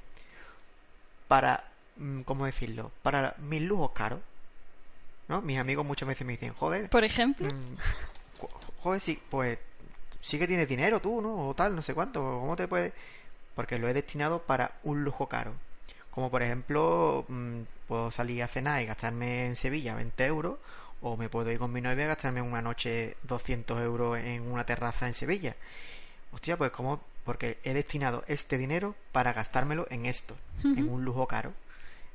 para, 1.29 1.65
mm, 1.97 2.21
¿cómo 2.23 2.47
decirlo? 2.47 2.93
Para 3.03 3.35
mis 3.39 3.63
lujos 3.63 3.91
caros, 3.93 4.21
¿no? 5.29 5.41
Mis 5.43 5.59
amigos 5.59 5.87
muchas 5.87 6.07
veces 6.09 6.27
me 6.27 6.35
dicen, 6.35 6.53
joder, 6.55 6.91
Por 6.91 7.05
ejemplo, 7.05 7.49
mm, 7.49 7.77
jo- 8.41 8.51
joder, 8.83 9.01
sí, 9.01 9.21
pues 9.31 9.59
sí 10.21 10.39
que 10.39 10.47
tienes 10.47 10.69
dinero 10.69 11.01
tú, 11.01 11.21
¿no? 11.21 11.49
O 11.49 11.55
tal, 11.55 11.75
no 11.75 11.83
sé 11.83 11.95
cuánto, 11.95 12.21
¿cómo 12.21 12.57
te 12.57 12.69
puedes...? 12.69 12.93
Porque 13.55 13.79
lo 13.79 13.89
he 13.89 13.95
destinado 13.95 14.43
para 14.43 14.73
un 14.83 15.05
lujo 15.05 15.29
caro. 15.29 15.55
Como 16.15 16.31
por 16.31 16.45
ejemplo, 16.45 17.25
mm, 17.27 17.63
puedo 17.89 18.13
salir 18.13 18.45
a 18.45 18.47
cenar 18.47 18.81
y 18.81 18.87
gastarme 18.87 19.47
en 19.47 19.57
Sevilla 19.57 19.97
20 19.97 20.25
euros, 20.27 20.59
o 21.03 21.17
me 21.17 21.29
puedo 21.29 21.51
ir 21.51 21.59
con 21.59 21.73
mi 21.73 21.81
novia 21.81 22.05
y 22.05 22.07
gastarme 22.07 22.41
una 22.41 22.63
noche 22.63 23.17
200 23.25 23.83
euros 23.83 24.17
en 24.19 24.43
una 24.43 24.65
terraza 24.65 25.09
en 25.09 25.15
Sevilla. 25.15 25.57
Hostia, 26.31 26.57
pues 26.57 26.71
como, 26.71 27.03
porque 27.25 27.59
he 27.65 27.75
destinado 27.75 28.23
este 28.29 28.59
dinero 28.59 28.95
para 29.11 29.33
gastármelo 29.33 29.89
en 29.91 30.07
esto, 30.07 30.37
en 30.63 30.89
un 30.89 31.05
lujo 31.05 31.27
caro. 31.27 31.53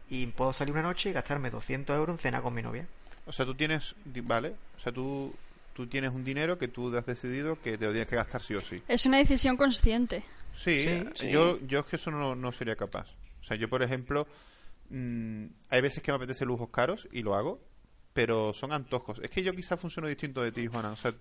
Y 0.09 0.27
puedo 0.27 0.53
salir 0.53 0.73
una 0.73 0.81
noche 0.81 1.09
y 1.09 1.13
gastarme 1.13 1.49
200 1.49 1.93
euros 1.93 2.13
en 2.13 2.19
cena 2.19 2.41
con 2.41 2.53
mi 2.53 2.61
novia. 2.61 2.87
O 3.25 3.33
sea, 3.33 3.45
tú 3.45 3.53
tienes... 3.53 3.95
Vale. 4.05 4.55
O 4.77 4.79
sea, 4.79 4.93
tú... 4.93 5.33
Tú 5.73 5.87
tienes 5.87 6.11
un 6.11 6.25
dinero 6.25 6.57
que 6.57 6.67
tú 6.67 6.93
has 6.97 7.05
decidido 7.05 7.61
que 7.61 7.77
te 7.77 7.85
lo 7.85 7.91
tienes 7.91 8.09
que 8.09 8.17
gastar 8.17 8.41
sí 8.41 8.53
o 8.53 8.59
sí. 8.59 8.83
es 8.85 9.05
una 9.05 9.17
decisión 9.17 9.55
consciente. 9.55 10.23
Sí, 10.53 10.83
Sí, 10.83 11.03
sí. 11.15 11.31
Yo, 11.31 11.57
yo 11.67 11.79
es 11.79 11.85
que 11.85 11.95
eso 11.95 12.11
no, 12.11 12.35
no 12.35 12.51
sería 12.51 12.75
capaz. 12.75 13.07
Sea, 13.49 13.57
yo, 13.57 13.67
por 13.69 13.81
ejemplo, 13.83 14.27
mm, 14.89 15.45
hay 15.69 15.81
veces 15.81 16.01
que 16.03 16.11
me 16.11 16.17
apetece 16.17 16.45
lujos 16.45 16.69
caros 16.69 17.07
y 17.11 17.23
lo 17.23 17.35
hago, 17.35 17.59
pero 18.13 18.53
son 18.53 18.71
antojos. 18.73 19.19
Es 19.23 19.29
que 19.31 19.43
yo 19.43 19.55
quizá 19.55 19.75
funciono 19.77 20.07
distinto 20.07 20.41
de 20.43 20.51
ti, 20.51 20.67
Juana. 20.67 20.91
O 20.91 20.95
sea, 20.95 21.13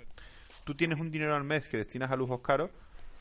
tú 0.64 0.74
tienes 0.74 1.00
un 1.00 1.10
dinero 1.10 1.34
al 1.34 1.44
mes 1.44 1.68
que 1.68 1.78
destinas 1.78 2.10
a 2.10 2.16
lujos 2.16 2.40
caros, 2.40 2.70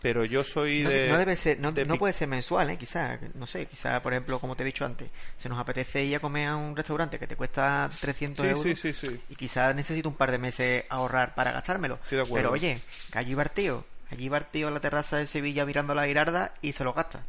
pero 0.02 0.26
yo 0.26 0.44
soy 0.44 0.84
No, 0.84 0.90
de... 0.90 1.10
no 1.10 1.18
debe 1.18 1.36
ser, 1.36 1.60
no, 1.60 1.72
de 1.72 1.86
no 1.86 1.96
puede 1.98 2.14
ser 2.14 2.28
mensual, 2.28 2.70
¿eh? 2.70 2.78
Quizá, 2.78 3.20
no 3.36 3.48
sé, 3.48 3.66
quizá, 3.66 4.02
por 4.04 4.14
ejemplo, 4.14 4.40
como 4.40 4.56
te 4.56 4.64
he 4.64 4.66
dicho 4.66 4.86
antes, 4.86 5.10
se 5.38 5.50
nos 5.50 5.58
apetece 5.58 6.04
ir 6.04 6.18
a 6.18 6.20
comer 6.20 6.50
a 6.50 6.56
un 6.56 6.76
restaurante 6.76 7.18
que 7.18 7.28
te 7.28 7.36
cuesta 7.36 7.90
300 8.02 8.46
Sí, 8.46 8.52
euros 8.52 8.64
sí, 8.64 8.76
sí, 8.76 8.94
sí. 9.08 9.22
y 9.30 9.36
quizá 9.36 9.74
necesito 9.74 10.08
un 10.10 10.16
par 10.16 10.32
de 10.32 10.38
meses 10.38 10.84
ahorrar 10.90 11.34
para 11.34 11.52
gastármelo. 11.52 11.98
Pero 12.10 12.52
oye, 12.52 12.82
que 13.12 13.18
allí 13.20 13.34
va 13.34 13.44
el 13.44 13.52
tío, 13.52 13.86
allí 14.12 14.30
va 14.30 14.38
el 14.38 14.46
tío 14.46 14.68
en 14.68 14.76
la 14.76 14.82
terraza 14.82 15.18
de 15.18 15.26
Sevilla 15.28 15.66
mirando 15.66 15.96
la 15.96 16.06
Girarda 16.06 16.54
y 16.62 16.74
se 16.74 16.84
lo 16.84 16.94
gasta. 16.94 17.24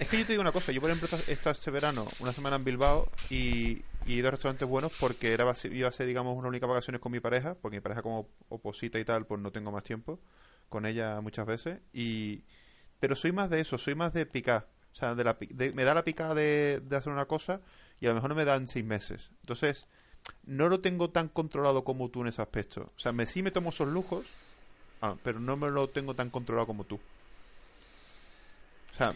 Es 0.00 0.08
que 0.08 0.18
yo 0.18 0.24
te 0.26 0.32
digo 0.32 0.40
una 0.40 0.50
cosa, 0.52 0.72
yo 0.72 0.80
por 0.80 0.90
ejemplo 0.90 1.14
esta- 1.18 1.30
esta- 1.30 1.50
este 1.50 1.70
verano 1.70 2.08
una 2.20 2.32
semana 2.32 2.56
en 2.56 2.64
Bilbao 2.64 3.06
y, 3.28 3.82
y 4.06 4.12
he 4.12 4.12
ido 4.14 4.28
a 4.28 4.30
restaurantes 4.30 4.66
buenos 4.66 4.92
porque 4.98 5.32
era 5.32 5.44
iba 5.64 5.88
a 5.88 5.92
ser 5.92 6.06
digamos 6.06 6.36
una 6.36 6.48
única 6.48 6.66
vacaciones 6.66 7.00
con 7.02 7.12
mi 7.12 7.20
pareja, 7.20 7.54
porque 7.54 7.76
mi 7.76 7.80
pareja 7.82 8.00
como 8.02 8.26
oposita 8.48 8.98
y 8.98 9.04
tal, 9.04 9.26
pues 9.26 9.40
no 9.42 9.52
tengo 9.52 9.70
más 9.70 9.84
tiempo 9.84 10.18
con 10.70 10.86
ella 10.86 11.20
muchas 11.20 11.44
veces 11.46 11.80
y 11.92 12.42
pero 12.98 13.14
soy 13.14 13.32
más 13.32 13.50
de 13.50 13.60
eso, 13.60 13.76
soy 13.76 13.94
más 13.94 14.12
de 14.14 14.24
picar, 14.26 14.68
o 14.92 14.96
sea, 14.96 15.14
de 15.14 15.22
la, 15.24 15.36
de- 15.38 15.72
me 15.74 15.84
da 15.84 15.92
la 15.94 16.02
picada 16.04 16.34
de, 16.34 16.80
de 16.82 16.96
hacer 16.96 17.12
una 17.12 17.26
cosa 17.26 17.60
y 18.00 18.06
a 18.06 18.08
lo 18.08 18.14
mejor 18.14 18.30
no 18.30 18.36
me 18.36 18.44
dan 18.46 18.66
seis 18.68 18.84
meses, 18.84 19.30
entonces 19.42 19.86
no 20.46 20.68
lo 20.70 20.80
tengo 20.80 21.10
tan 21.10 21.28
controlado 21.28 21.84
como 21.84 22.08
tú 22.08 22.22
en 22.22 22.28
ese 22.28 22.40
aspecto, 22.40 22.86
o 22.96 22.98
sea, 22.98 23.12
me, 23.12 23.26
sí 23.26 23.42
me 23.42 23.50
tomo 23.50 23.68
esos 23.68 23.88
lujos, 23.88 24.24
ah, 25.02 25.14
pero 25.22 25.40
no 25.40 25.56
me 25.58 25.68
lo 25.70 25.88
tengo 25.88 26.14
tan 26.14 26.30
controlado 26.30 26.66
como 26.66 26.84
tú. 26.84 26.98
O 28.92 28.96
sea, 28.96 29.14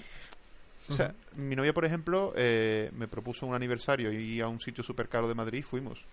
o 0.89 0.93
sea, 0.93 1.14
mi 1.37 1.57
novia, 1.57 1.72
por 1.72 1.85
ejemplo, 1.85 2.32
eh, 2.37 2.91
me 2.95 3.09
propuso 3.09 3.47
un 3.47 3.55
aniversario 3.55 4.12
y 4.12 4.41
a 4.41 4.49
un 4.49 4.61
sitio 4.61 4.85
súper 4.85 5.09
caro 5.09 5.28
de 5.28 5.35
Madrid 5.35 5.62
fuimos. 5.62 6.05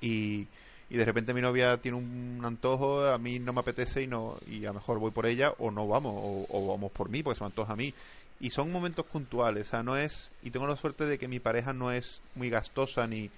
Y, 0.00 0.46
y 0.92 0.96
de 0.98 1.06
repente 1.06 1.32
mi 1.32 1.40
novia 1.40 1.78
tiene 1.78 1.96
un 1.96 2.42
antojo, 2.44 3.06
a 3.06 3.16
mí 3.16 3.38
no 3.38 3.54
me 3.54 3.60
apetece 3.60 4.02
y 4.02 4.06
no 4.06 4.36
y 4.46 4.66
a 4.66 4.68
lo 4.68 4.74
mejor 4.74 4.98
voy 4.98 5.10
por 5.10 5.24
ella 5.24 5.54
o 5.58 5.70
no 5.70 5.86
vamos 5.88 6.46
o, 6.50 6.66
vamos 6.68 6.92
por 6.92 7.08
mí 7.08 7.22
porque 7.22 7.38
se 7.38 7.44
me 7.44 7.46
antoja 7.46 7.72
a 7.72 7.76
mí 7.76 7.94
y 8.40 8.50
son 8.50 8.70
momentos 8.70 9.06
puntuales, 9.06 9.68
o 9.68 9.70
sea, 9.70 9.82
no 9.82 9.96
es 9.96 10.32
y 10.42 10.50
tengo 10.50 10.66
la 10.66 10.76
suerte 10.76 11.06
de 11.06 11.18
que 11.18 11.28
mi 11.28 11.40
pareja 11.40 11.72
no 11.72 11.92
es 11.92 12.20
muy 12.34 12.50
gastosa 12.50 13.06
ni 13.06 13.30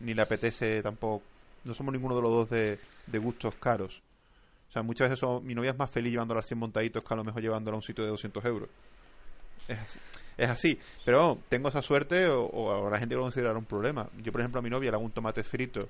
ni 0.00 0.14
le 0.14 0.22
apetece 0.22 0.82
tampoco, 0.82 1.22
no 1.64 1.74
somos 1.74 1.92
ninguno 1.92 2.16
de 2.16 2.22
los 2.22 2.30
dos 2.30 2.48
de, 2.48 2.78
gustos 3.18 3.54
caros. 3.56 4.00
O 4.70 4.72
sea, 4.72 4.82
muchas 4.82 5.10
veces 5.10 5.28
mi 5.42 5.54
novia 5.54 5.72
es 5.72 5.78
más 5.78 5.90
feliz 5.90 6.12
llevándola 6.12 6.40
a 6.40 6.42
100 6.42 6.58
montaditos 6.58 7.04
que 7.04 7.12
a 7.12 7.16
lo 7.18 7.24
mejor 7.24 7.42
llevándola 7.42 7.74
a 7.74 7.76
un 7.76 7.82
sitio 7.82 8.04
de 8.04 8.10
200 8.10 8.42
euros. 8.46 8.70
Es 9.68 9.78
así. 9.78 9.98
Es 10.36 10.48
así. 10.48 10.78
Pero 11.04 11.38
tengo 11.48 11.68
esa 11.68 11.82
suerte 11.82 12.28
o, 12.28 12.72
habrá 12.72 12.98
gente 12.98 13.14
lo 13.14 13.22
considerará 13.22 13.58
un 13.58 13.64
problema. 13.64 14.08
Yo, 14.22 14.32
por 14.32 14.40
ejemplo, 14.40 14.58
a 14.58 14.62
mi 14.62 14.70
novia 14.70 14.90
le 14.90 14.96
hago 14.96 15.04
un 15.04 15.12
tomate 15.12 15.44
frito, 15.44 15.88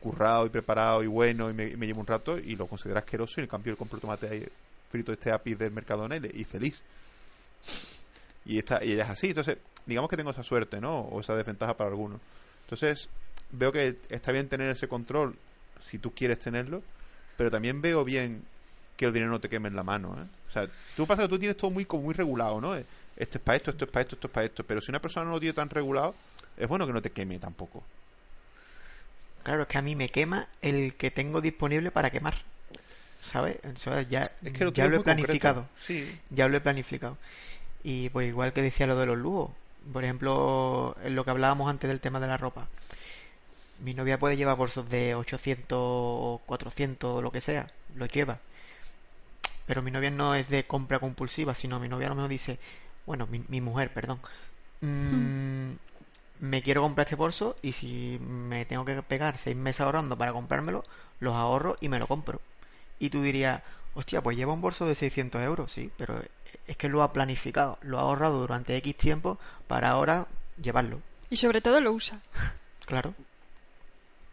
currado 0.00 0.46
y 0.46 0.50
preparado 0.50 1.02
y 1.02 1.06
bueno, 1.06 1.50
y 1.50 1.54
me, 1.54 1.86
llevo 1.86 2.00
un 2.00 2.06
rato 2.06 2.38
y 2.38 2.56
lo 2.56 2.66
considera 2.66 3.00
asqueroso 3.00 3.40
y 3.40 3.44
en 3.44 3.48
cambio 3.48 3.76
compro 3.76 3.98
tomate 3.98 4.50
frito 4.90 5.12
este 5.12 5.32
API 5.32 5.54
del 5.54 5.72
Mercadona 5.72 6.16
y, 6.16 6.30
y 6.34 6.44
feliz. 6.44 6.82
Y, 8.44 8.58
está, 8.58 8.84
y 8.84 8.92
ella 8.92 9.04
es 9.04 9.10
así. 9.10 9.28
Entonces, 9.28 9.58
digamos 9.86 10.10
que 10.10 10.16
tengo 10.16 10.30
esa 10.30 10.42
suerte, 10.42 10.80
¿no? 10.80 11.00
O 11.00 11.20
esa 11.20 11.36
desventaja 11.36 11.76
para 11.76 11.90
algunos. 11.90 12.20
Entonces, 12.64 13.08
veo 13.52 13.72
que 13.72 13.96
está 14.08 14.32
bien 14.32 14.48
tener 14.48 14.68
ese 14.70 14.88
control 14.88 15.36
si 15.82 15.98
tú 15.98 16.12
quieres 16.12 16.38
tenerlo, 16.38 16.82
pero 17.36 17.50
también 17.50 17.80
veo 17.82 18.04
bien 18.04 18.44
que 18.96 19.06
el 19.06 19.12
dinero 19.12 19.30
no 19.30 19.40
te 19.40 19.48
queme 19.48 19.68
en 19.68 19.76
la 19.76 19.82
mano, 19.82 20.16
¿eh? 20.18 20.26
O 20.48 20.52
sea, 20.52 20.68
tú 20.96 21.06
pasa 21.06 21.22
que 21.22 21.28
tú 21.28 21.38
tienes 21.38 21.56
todo 21.56 21.70
muy 21.70 21.86
muy 21.90 22.14
regulado, 22.14 22.60
¿no? 22.60 22.74
Esto 23.16 23.38
es 23.38 23.44
para 23.44 23.56
esto, 23.56 23.70
esto 23.70 23.84
es 23.84 23.90
para 23.90 24.02
esto, 24.02 24.16
esto 24.16 24.26
es 24.26 24.32
para 24.32 24.46
esto, 24.46 24.64
pero 24.64 24.80
si 24.80 24.90
una 24.90 25.00
persona 25.00 25.26
no 25.26 25.32
lo 25.32 25.40
tiene 25.40 25.52
tan 25.52 25.70
regulado, 25.70 26.14
es 26.56 26.68
bueno 26.68 26.86
que 26.86 26.92
no 26.92 27.02
te 27.02 27.10
queme 27.10 27.38
tampoco. 27.38 27.82
Claro, 29.44 29.62
es 29.62 29.68
que 29.68 29.78
a 29.78 29.82
mí 29.82 29.94
me 29.94 30.08
quema 30.08 30.48
el 30.62 30.94
que 30.94 31.10
tengo 31.10 31.40
disponible 31.40 31.90
para 31.90 32.10
quemar. 32.10 32.34
¿Sabes? 33.22 33.58
O 33.64 33.78
sea, 33.78 34.02
ya, 34.02 34.30
Es 34.42 34.52
que 34.52 34.64
lo 34.64 34.72
ya 34.72 34.86
lo 34.86 34.96
he 34.96 35.00
planificado. 35.00 35.66
Sí. 35.78 36.18
Ya 36.30 36.48
lo 36.48 36.56
he 36.56 36.60
planificado. 36.60 37.16
Y 37.82 38.08
pues 38.10 38.28
igual 38.28 38.52
que 38.52 38.62
decía 38.62 38.86
lo 38.86 38.98
de 38.98 39.06
los 39.06 39.18
lujos. 39.18 39.50
Por 39.92 40.04
ejemplo, 40.04 40.96
en 41.02 41.14
lo 41.14 41.24
que 41.24 41.30
hablábamos 41.30 41.68
antes 41.68 41.88
del 41.88 42.00
tema 42.00 42.20
de 42.20 42.26
la 42.26 42.36
ropa. 42.36 42.66
Mi 43.80 43.92
novia 43.92 44.18
puede 44.18 44.36
llevar 44.36 44.56
bolsos 44.56 44.88
de 44.88 45.14
800 45.14 45.76
o 45.78 46.40
400 46.46 47.18
o 47.18 47.22
lo 47.22 47.30
que 47.32 47.40
sea. 47.40 47.66
Los 47.96 48.08
lleva. 48.08 48.38
Pero 49.66 49.82
mi 49.82 49.90
novia 49.90 50.10
no 50.10 50.34
es 50.34 50.48
de 50.48 50.64
compra 50.64 50.98
compulsiva, 50.98 51.54
sino 51.54 51.80
mi 51.80 51.88
novia 51.88 52.06
a 52.06 52.10
lo 52.10 52.16
mejor 52.16 52.30
dice, 52.30 52.58
bueno, 53.06 53.26
mi, 53.26 53.44
mi 53.48 53.60
mujer, 53.60 53.92
perdón. 53.92 54.20
"Mm, 54.80 55.72
me 56.40 56.62
quiero 56.62 56.82
comprar 56.82 57.06
este 57.06 57.16
bolso 57.16 57.56
y 57.62 57.72
si 57.72 58.18
me 58.20 58.64
tengo 58.64 58.84
que 58.84 59.00
pegar 59.02 59.38
seis 59.38 59.56
meses 59.56 59.80
ahorrando 59.80 60.16
para 60.16 60.32
comprármelo, 60.32 60.84
los 61.20 61.34
ahorro 61.34 61.76
y 61.80 61.88
me 61.88 61.98
lo 61.98 62.06
compro. 62.06 62.40
Y 62.98 63.10
tú 63.10 63.22
dirías, 63.22 63.62
hostia, 63.94 64.22
pues 64.22 64.36
lleva 64.36 64.52
un 64.52 64.60
bolso 64.60 64.86
de 64.86 64.94
600 64.94 65.42
euros, 65.42 65.72
sí, 65.72 65.90
pero 65.96 66.20
es 66.66 66.76
que 66.76 66.88
lo 66.88 67.02
ha 67.02 67.12
planificado, 67.12 67.78
lo 67.82 67.98
ha 67.98 68.02
ahorrado 68.02 68.40
durante 68.40 68.76
X 68.76 68.96
tiempo 68.96 69.38
para 69.68 69.90
ahora 69.90 70.26
llevarlo. 70.60 71.00
Y 71.30 71.36
sobre 71.36 71.60
todo 71.60 71.80
lo 71.80 71.92
usa. 71.92 72.20
Claro. 72.86 73.14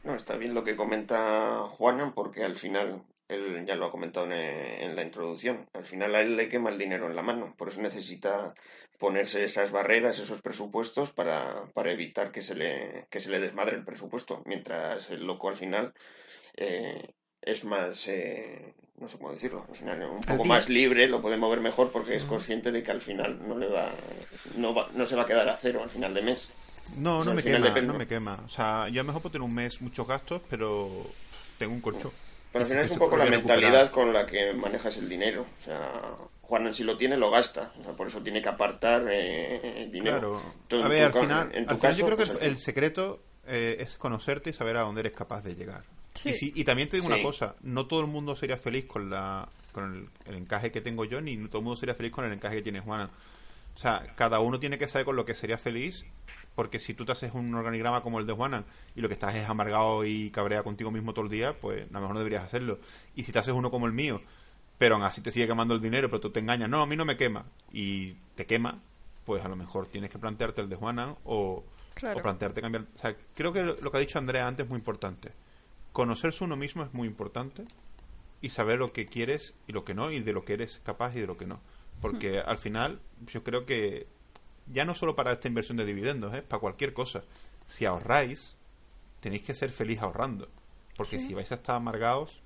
No, 0.04 0.14
está 0.14 0.36
bien 0.36 0.54
lo 0.54 0.66
que 0.66 0.76
comenta 0.76 1.60
Juanan 1.70 2.12
porque 2.12 2.44
al 2.44 2.58
final, 2.58 3.02
él 3.32 3.66
ya 3.66 3.76
lo 3.76 3.86
ha 3.86 3.92
comentado 3.92 4.26
en, 4.28 4.34
en 4.34 4.96
la 4.96 5.04
introducción, 5.04 5.68
al 5.74 5.86
final 5.86 6.16
a 6.16 6.22
él 6.22 6.36
le 6.38 6.50
quema 6.50 6.70
el 6.70 6.78
dinero 6.78 7.08
en 7.08 7.16
la 7.16 7.22
mano, 7.22 7.54
por 7.58 7.70
eso 7.70 7.82
necesita 7.82 8.54
ponerse 9.00 9.44
esas 9.44 9.72
barreras, 9.72 10.20
esos 10.20 10.42
presupuestos 10.42 11.12
para, 11.12 11.66
para 11.74 11.92
evitar 11.92 12.32
que 12.32 12.42
se, 12.42 12.56
le, 12.56 13.08
que 13.10 13.20
se 13.20 13.30
le 13.32 13.40
desmadre 13.40 13.76
el 13.78 13.84
presupuesto, 13.86 14.44
mientras 14.46 15.10
el 15.10 15.26
loco 15.26 15.50
al 15.50 15.56
final 15.56 15.94
eh, 16.58 17.14
es 17.42 17.64
más, 17.64 18.08
eh, 18.08 18.74
no 19.00 19.08
sé 19.08 19.18
cómo 19.18 19.32
decirlo, 19.32 19.66
al 19.68 19.76
final 19.76 20.04
un 20.04 20.22
poco 20.22 20.46
más 20.46 20.70
libre, 20.70 21.08
lo 21.08 21.22
puede 21.22 21.38
mover 21.38 21.62
mejor 21.62 21.92
porque 21.92 22.16
es 22.16 22.26
consciente 22.26 22.72
de 22.72 22.84
que 22.84 22.92
al 22.92 23.02
final 23.02 23.40
no 23.48 23.58
le 23.58 23.68
va, 23.68 23.92
no 24.58 24.74
va, 24.76 24.90
no 24.94 25.06
se 25.08 25.16
va 25.16 25.24
a 25.24 25.26
quedar 25.26 25.50
a 25.50 25.58
cero 25.58 25.82
al 25.82 25.90
final 25.90 26.14
de 26.14 26.22
mes. 26.22 26.50
No, 26.98 27.20
O 27.20 27.24
sea, 27.24 27.32
no 27.32 27.36
me 27.36 27.44
quema, 27.44 27.66
depende. 27.68 27.94
no 27.94 27.98
me 27.98 28.08
quema. 28.08 28.40
O 28.46 28.50
sea, 28.50 28.90
yo 28.90 29.02
a 29.02 29.04
lo 29.04 29.08
mejor 29.08 29.22
puedo 29.22 29.34
tener 29.34 29.48
un 29.48 29.56
mes 29.56 29.82
muchos 29.82 30.08
gastos, 30.08 30.42
pero 30.50 30.90
tengo 31.58 31.74
un 31.74 31.82
colchón. 31.82 32.12
Pero 32.52 32.64
al 32.64 32.70
final 32.70 32.86
es 32.86 32.92
un 32.92 33.00
poco 33.00 33.18
la 33.18 33.26
recuperar. 33.26 33.60
mentalidad 33.60 33.92
con 33.92 34.12
la 34.14 34.26
que 34.26 34.54
manejas 34.54 34.98
el 34.98 35.08
dinero. 35.08 35.46
O 35.58 35.62
sea, 35.64 35.82
Juan 36.42 36.74
si 36.74 36.84
lo 36.84 36.98
tiene, 36.98 37.16
lo 37.18 37.32
gasta. 37.32 37.72
O 37.80 37.84
sea, 37.84 37.94
por 37.94 38.08
eso 38.08 38.22
tiene 38.22 38.42
que 38.42 38.50
apartar 38.50 39.06
eh, 39.10 39.88
dinero. 39.92 40.42
Claro. 40.68 40.84
A 40.86 40.88
ver, 40.90 41.12
tu 41.12 41.18
al 41.20 41.24
final, 41.24 41.50
en 41.56 41.66
tu 41.66 41.72
al 41.72 41.78
final 41.80 41.96
yo 41.96 42.06
creo 42.08 42.18
que 42.18 42.26
pues, 42.26 42.38
el, 42.44 42.50
el 42.50 42.58
secreto 42.60 43.24
eh, 43.48 43.78
es 43.80 43.96
conocerte 43.96 44.50
y 44.50 44.54
saber 44.54 44.76
a 44.78 44.82
dónde 44.82 45.00
eres 45.02 45.14
capaz 45.14 45.42
de 45.44 45.56
llegar. 45.56 45.84
Sí. 46.14 46.30
Y, 46.32 46.34
si- 46.36 46.52
y 46.56 46.64
también 46.66 46.90
te 46.90 46.98
digo 46.98 47.08
Sí. 47.08 47.14
una 47.14 47.24
cosa, 47.24 47.56
no 47.62 47.88
todo 47.88 48.02
el 48.02 48.08
mundo 48.08 48.36
sería 48.36 48.58
feliz 48.58 48.86
con 48.86 49.10
la 49.10 49.48
con 49.72 49.96
el, 49.96 50.10
el 50.30 50.36
encaje 50.42 50.70
que 50.72 50.82
tengo 50.82 51.06
yo, 51.06 51.22
ni 51.22 51.38
todo 51.48 51.60
el 51.60 51.64
mundo 51.64 51.78
sería 51.80 51.96
feliz 51.96 52.12
con 52.12 52.26
el 52.26 52.34
encaje 52.34 52.58
que 52.58 52.62
tiene 52.64 52.82
Juana. 52.82 53.08
O 53.74 53.80
sea, 53.80 54.06
cada 54.18 54.42
uno 54.42 54.60
tiene 54.60 54.78
que 54.78 54.90
saber 54.90 55.06
con 55.06 55.16
lo 55.16 55.24
que 55.24 55.34
sería 55.36 55.58
feliz, 55.58 56.04
porque 56.62 56.80
si 56.80 56.94
tú 56.94 57.06
te 57.06 57.12
haces 57.14 57.34
un 57.34 57.56
organigrama 57.56 58.04
como 58.04 58.20
el 58.20 58.28
de 58.28 58.34
Juana 58.34 58.66
y 58.96 59.02
lo 59.02 59.08
que 59.08 59.16
estás 59.16 59.34
es 59.34 59.50
amargado 59.50 60.06
y 60.06 60.30
cabrea 60.30 60.62
contigo 60.62 60.92
mismo 60.92 61.12
todo 61.12 61.26
el 61.26 61.32
día, 61.32 61.60
pues 61.60 61.90
a 61.90 61.94
lo 61.94 62.02
mejor 62.02 62.14
no 62.14 62.20
deberías 62.20 62.44
hacerlo. 62.44 62.78
Y 63.16 63.24
si 63.24 63.32
te 63.32 63.40
haces 63.40 63.56
uno 63.56 63.72
como 63.72 63.88
el 63.88 63.94
mío, 63.94 64.22
pero 64.78 64.94
aún 64.94 65.04
así 65.04 65.22
te 65.22 65.32
sigue 65.32 65.48
quemando 65.48 65.74
el 65.74 65.82
dinero, 65.82 66.08
pero 66.08 66.20
tú 66.20 66.30
te 66.30 66.40
engañas, 66.40 66.70
no, 66.70 66.84
a 66.84 66.86
mí 66.86 66.96
no 66.96 67.04
me 67.04 67.18
quema, 67.18 67.46
y 67.74 68.14
te 68.36 68.46
quema, 68.46 68.80
pues 69.26 69.44
a 69.44 69.50
lo 69.50 69.56
mejor 69.56 69.88
tienes 69.88 70.12
que 70.12 70.20
plantearte 70.20 70.62
el 70.62 70.70
de 70.70 70.76
Juana 70.76 71.16
o, 71.24 71.64
Claro. 71.96 72.20
o 72.20 72.22
plantearte 72.22 72.62
cambiar. 72.62 72.84
O 72.94 72.98
sea, 73.00 73.16
creo 73.34 73.52
que 73.52 73.64
lo 73.64 73.76
lo 73.82 73.92
que 73.92 73.98
ha 73.98 74.02
dicho 74.02 74.20
Andrea 74.20 74.48
antes 74.48 74.66
es 74.66 74.70
muy 74.70 74.78
importante. 74.78 75.32
Conocerse 75.94 76.44
uno 76.44 76.58
mismo 76.58 76.84
es 76.84 76.94
muy 76.94 77.08
importante 77.08 77.64
y 78.40 78.50
saber 78.52 78.78
lo 78.78 78.90
que 78.90 79.08
quieres 79.08 79.56
y 79.66 79.72
lo 79.72 79.84
que 79.84 79.96
no, 79.96 80.12
y 80.12 80.20
de 80.20 80.32
lo 80.32 80.46
que 80.46 80.54
eres 80.54 80.80
capaz 80.86 81.16
y 81.16 81.22
de 81.22 81.26
lo 81.28 81.38
que 81.38 81.48
no. 81.48 81.60
Porque 82.02 82.38
al 82.40 82.60
final, 82.60 83.02
yo 83.26 83.44
creo 83.44 83.66
que 83.66 84.06
ya 84.68 84.86
no 84.86 84.96
solo 84.96 85.16
para 85.16 85.32
esta 85.34 85.48
inversión 85.48 85.78
de 85.78 85.86
dividendos, 85.86 86.34
¿eh? 86.34 86.42
para 86.42 86.60
cualquier 86.60 86.94
cosa. 86.94 87.24
Si 87.68 87.86
ahorráis, 87.86 88.56
tenéis 89.20 89.44
que 89.44 89.54
ser 89.54 89.72
feliz 89.72 90.02
ahorrando. 90.02 90.48
Porque 90.98 91.20
Sí. 91.20 91.28
si 91.30 91.34
vais 91.34 91.52
a 91.52 91.56
estar 91.56 91.76
amargados, 91.76 92.40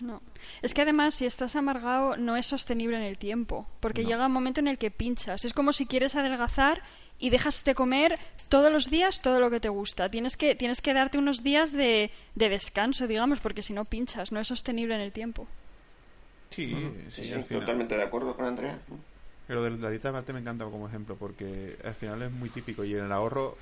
No. 0.00 0.20
Es 0.60 0.74
que 0.74 0.82
además, 0.82 1.14
si 1.14 1.24
estás 1.24 1.54
amargado, 1.54 2.16
no 2.16 2.36
es 2.36 2.46
sostenible 2.46 2.96
en 2.96 3.04
el 3.04 3.16
tiempo. 3.16 3.64
Porque 3.78 4.02
No. 4.02 4.08
llega 4.08 4.26
un 4.26 4.32
momento 4.32 4.58
en 4.58 4.66
el 4.66 4.76
que 4.76 4.90
pinchas. 4.90 5.44
Es 5.44 5.54
como 5.54 5.72
si 5.72 5.86
quieres 5.86 6.16
adelgazar 6.16 6.82
y 7.20 7.30
dejas 7.30 7.64
de 7.64 7.76
comer 7.76 8.18
todos 8.48 8.72
los 8.72 8.90
días 8.90 9.20
todo 9.20 9.38
lo 9.38 9.50
que 9.50 9.60
te 9.60 9.68
gusta. 9.68 10.10
Tienes 10.10 10.36
que, 10.36 10.56
tienes 10.56 10.80
que 10.82 10.92
darte 10.94 11.16
unos 11.16 11.44
días 11.44 11.70
de, 11.72 12.10
de 12.34 12.48
descanso, 12.48 13.06
digamos, 13.06 13.38
porque 13.38 13.62
si 13.62 13.72
no 13.72 13.84
pinchas, 13.84 14.32
no 14.32 14.40
es 14.40 14.48
sostenible 14.48 14.96
en 14.96 15.00
el 15.00 15.12
tiempo. 15.12 15.46
sí, 16.50 16.74
sí, 17.10 17.32
Sí, 17.32 17.54
totalmente 17.54 17.96
de 17.96 18.02
acuerdo 18.02 18.34
con 18.36 18.46
Andrea. 18.46 18.76
Pero 19.46 19.62
de 19.62 19.70
la 19.70 19.90
dieta 19.90 20.08
de 20.08 20.12
Marte 20.12 20.32
me 20.32 20.40
encanta 20.40 20.64
como 20.64 20.88
ejemplo, 20.88 21.16
porque 21.16 21.76
al 21.84 21.94
final 21.94 22.22
es 22.22 22.32
muy 22.32 22.48
típico 22.48 22.82
y 22.84 22.94
en 22.94 23.04
el 23.04 23.12
ahorro, 23.12 23.56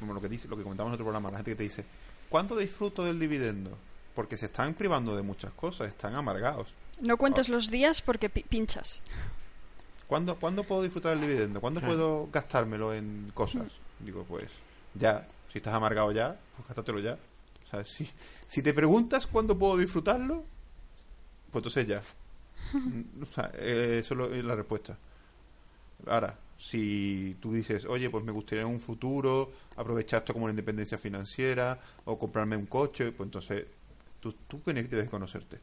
como 0.00 0.12
lo 0.14 0.20
que 0.20 0.28
dice, 0.28 0.48
lo 0.48 0.56
que 0.56 0.62
comentamos 0.64 0.90
en 0.90 0.94
otro 0.94 1.04
programa, 1.04 1.28
la 1.30 1.36
gente 1.38 1.52
que 1.52 1.56
te 1.56 1.62
dice, 1.62 1.84
¿cuánto 2.28 2.56
disfruto 2.56 3.04
del 3.04 3.18
dividendo? 3.18 3.76
Porque 4.14 4.36
se 4.36 4.46
están 4.46 4.74
privando 4.74 5.14
de 5.14 5.22
muchas 5.22 5.52
cosas, 5.52 5.88
están 5.88 6.16
amargados. 6.16 6.68
No 7.00 7.16
cuentes 7.16 7.48
los 7.48 7.70
días 7.70 8.02
porque 8.02 8.28
pi- 8.28 8.42
pinchas. 8.42 9.02
¿Cuándo, 10.08 10.36
¿Cuándo 10.36 10.64
puedo 10.64 10.82
disfrutar 10.82 11.12
del 11.12 11.20
dividendo? 11.20 11.60
¿Cuándo 11.60 11.80
Claro. 11.80 11.94
puedo 11.94 12.28
gastármelo 12.32 12.92
en 12.94 13.30
cosas? 13.34 13.66
Digo, 14.00 14.24
pues 14.24 14.50
ya. 14.94 15.28
Si 15.52 15.58
estás 15.58 15.74
amargado 15.74 16.10
ya, 16.12 16.36
pues 16.56 16.66
gástatelo 16.68 16.98
ya. 16.98 17.12
O 17.66 17.70
sea, 17.70 17.84
si, 17.84 18.08
si 18.46 18.62
te 18.62 18.72
preguntas 18.74 19.26
cuándo 19.26 19.56
puedo 19.58 19.76
disfrutarlo, 19.76 20.44
pues 21.52 21.60
entonces 21.60 21.86
ya. 21.86 22.02
O 22.74 23.26
eh, 23.54 23.98
eso 24.00 24.32
es 24.32 24.44
la 24.44 24.54
respuesta. 24.54 24.96
Ahora, 26.06 26.36
si 26.58 27.36
tú 27.40 27.52
dices, 27.52 27.84
oye, 27.84 28.08
pues 28.10 28.24
me 28.24 28.32
gustaría 28.32 28.62
en 28.62 28.70
un 28.70 28.80
futuro 28.80 29.52
aprovechar 29.76 30.20
esto 30.20 30.32
como 30.32 30.44
una 30.44 30.52
independencia 30.52 30.98
financiera 30.98 31.78
o 32.04 32.18
comprarme 32.18 32.56
un 32.56 32.66
coche, 32.66 33.12
pues 33.12 33.26
entonces 33.26 33.64
tú, 34.20 34.32
tú 34.46 34.60
debes 34.64 35.10
conocerte. 35.10 35.58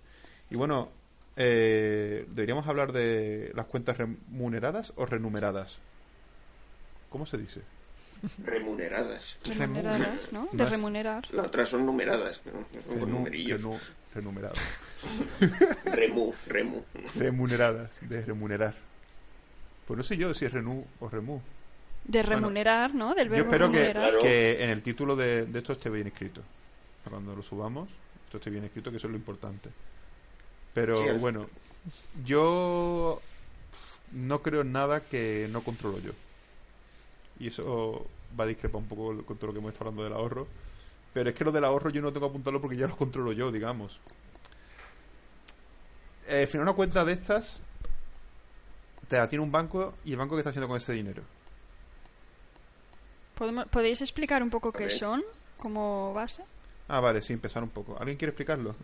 Y 0.50 0.56
bueno, 0.56 0.90
eh, 1.36 2.26
deberíamos 2.30 2.68
hablar 2.68 2.94
de 2.94 3.52
las 3.56 3.66
cuentas 3.66 3.98
remuneradas 3.98 4.94
o 4.96 5.06
renumeradas. 5.06 5.80
¿Cómo 7.10 7.26
se 7.26 7.38
dice? 7.38 7.75
Remuneradas. 8.44 9.38
Remuneradas, 9.44 10.32
¿no? 10.32 10.48
De 10.52 10.66
remunerar. 10.66 11.24
Las 11.34 11.48
otras 11.48 11.70
son 11.70 11.86
numeradas, 11.86 12.42
pero 12.44 12.60
no 12.60 12.82
son 12.82 13.00
con 13.00 13.12
numerillos. 13.12 13.62
renu- 13.64 13.80
renumeradas. 14.14 14.58
Remu, 15.86 16.34
remu. 16.48 16.82
Remuneradas, 17.16 18.00
de 18.08 18.22
remunerar. 18.26 18.74
Pues 19.88 19.98
no 19.98 20.04
sé 20.04 20.18
yo 20.18 20.34
si 20.34 20.46
es 20.46 20.52
renu 20.52 20.86
o 21.00 21.10
remu. 21.10 21.40
De 22.06 22.22
remunerar, 22.24 22.94
¿no? 22.96 23.14
Del 23.14 23.28
Yo 23.28 23.34
verbo 23.34 23.46
espero 23.46 23.72
que, 23.72 23.78
remunerar. 23.80 24.10
Claro. 24.12 24.20
que 24.20 24.64
en 24.64 24.70
el 24.70 24.82
título 24.82 25.16
de, 25.16 25.46
de 25.46 25.60
esto 25.60 25.74
esté 25.74 25.90
bien 25.90 26.08
escrito. 26.08 26.42
Cuando 27.10 27.36
lo 27.36 27.44
subamos, 27.44 27.90
esto 28.26 28.38
esté 28.38 28.50
bien 28.50 28.64
escrito, 28.64 28.90
que 28.92 28.98
eso 28.98 29.08
es 29.08 29.12
lo 29.12 29.18
importante. 29.18 29.70
Pero 30.74 30.98
Sí, 30.98 31.06
bueno, 31.20 31.48
yo 32.26 33.22
no 34.12 34.42
creo 34.42 34.62
en 34.62 34.72
nada 34.72 35.02
que 35.02 35.48
no 35.52 35.62
controlo 35.64 36.00
yo. 36.00 36.12
Y 37.40 37.48
eso 37.48 38.06
va 38.40 38.44
a 38.46 38.48
discrepar 38.48 38.82
un 38.82 38.88
poco 38.88 39.24
con 39.26 39.38
todo 39.38 39.48
lo 39.48 39.54
que 39.54 39.60
hemos 39.60 39.74
estado 39.74 39.90
hablando 39.90 40.04
del 40.04 40.14
ahorro. 40.14 40.48
Pero 41.14 41.30
es 41.30 41.36
que 41.36 41.44
lo 41.46 41.52
del 41.52 41.64
ahorro 41.66 41.90
yo 41.90 42.02
no 42.02 42.12
tengo 42.12 42.28
que 42.28 42.32
apuntarlo 42.32 42.62
porque 42.62 42.76
ya 42.78 42.88
lo 42.88 42.98
controlo 42.98 43.32
yo, 43.32 43.52
digamos. 43.52 44.00
Eh, 46.28 46.42
al 46.42 46.48
final 46.48 46.64
una 46.64 46.74
cuenta 46.74 47.06
de 47.06 47.14
estas 47.14 47.62
te 49.08 49.18
la 49.18 49.28
tiene 49.30 49.44
un 49.46 49.52
banco 49.52 49.94
y 50.04 50.12
el 50.14 50.18
banco 50.18 50.36
que 50.36 50.40
está 50.40 50.50
haciendo 50.50 50.68
con 50.68 50.78
ese 50.78 50.94
dinero. 50.94 51.24
¿Podemos- 53.38 53.68
¿Podéis 53.68 54.02
explicar 54.02 54.42
un 54.42 54.50
poco 54.50 54.72
qué 54.72 54.90
son 54.90 55.24
como 55.62 56.14
base? 56.14 56.44
Ah, 56.88 57.00
vale, 57.00 57.22
sí, 57.22 57.34
empezar 57.34 57.64
un 57.64 57.70
poco. 57.70 57.96
¿Alguien 58.00 58.18
quiere 58.18 58.30
explicarlo? 58.30 58.76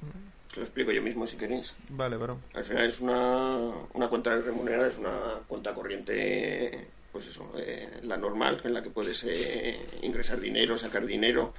Lo 0.55 0.61
explico 0.61 0.91
yo 0.91 1.01
mismo 1.01 1.25
si 1.25 1.37
queréis. 1.37 1.73
Vale, 1.89 2.17
varón. 2.17 2.39
Al 2.53 2.65
final 2.65 2.85
es 2.87 2.99
una, 2.99 3.57
una 3.93 4.09
cuenta 4.09 4.35
remunerada, 4.37 4.87
es 4.89 4.97
una 4.97 5.39
cuenta 5.47 5.73
corriente, 5.73 6.87
pues 7.11 7.27
eso, 7.27 7.51
eh, 7.57 7.83
la 8.03 8.17
normal, 8.17 8.61
en 8.63 8.73
la 8.73 8.81
que 8.81 8.89
puedes 8.89 9.23
eh, 9.25 9.79
ingresar 10.01 10.39
dinero, 10.39 10.77
sacar 10.77 11.05
dinero, 11.05 11.53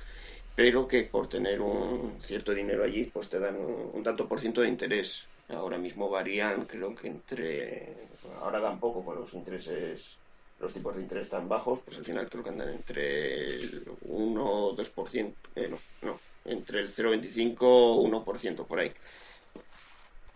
pero 0.55 0.89
que 0.89 1.05
por 1.05 1.29
tener 1.29 1.61
un 1.61 2.21
cierto 2.21 2.53
dinero 2.55 2.85
allí, 2.85 3.05
pues 3.13 3.29
te 3.29 3.39
dan 3.39 3.57
un, 3.57 4.03
tanto 4.03 4.29
por 4.29 4.41
ciento 4.41 4.61
de 4.63 4.69
interés. 4.69 5.27
Ahora 5.49 5.79
mismo 5.79 6.09
varían, 6.09 6.65
creo 6.65 6.95
que 6.95 7.09
entre, 7.09 8.09
ahora 8.41 8.61
dan 8.61 8.81
poco 8.81 9.05
con 9.05 9.17
los 9.17 9.35
intereses, 9.35 10.19
los 10.59 10.73
tipos 10.73 10.95
de 10.97 11.03
interés 11.03 11.29
tan 11.29 11.49
bajos, 11.49 11.83
pues 11.83 11.99
al 11.99 12.05
final 12.05 12.29
creo 12.29 12.45
que 12.45 12.51
andan 12.51 12.71
entre 12.71 13.47
el 13.47 13.85
1 14.01 14.45
o 14.45 14.75
2%, 14.75 15.35
eh, 15.57 15.69
no, 15.69 15.79
no, 16.03 16.21
entre 16.45 16.81
el 16.81 16.89
0,25 16.89 17.57
o 17.61 18.03
1% 18.03 18.67
por 18.67 18.79
ahí 18.81 18.93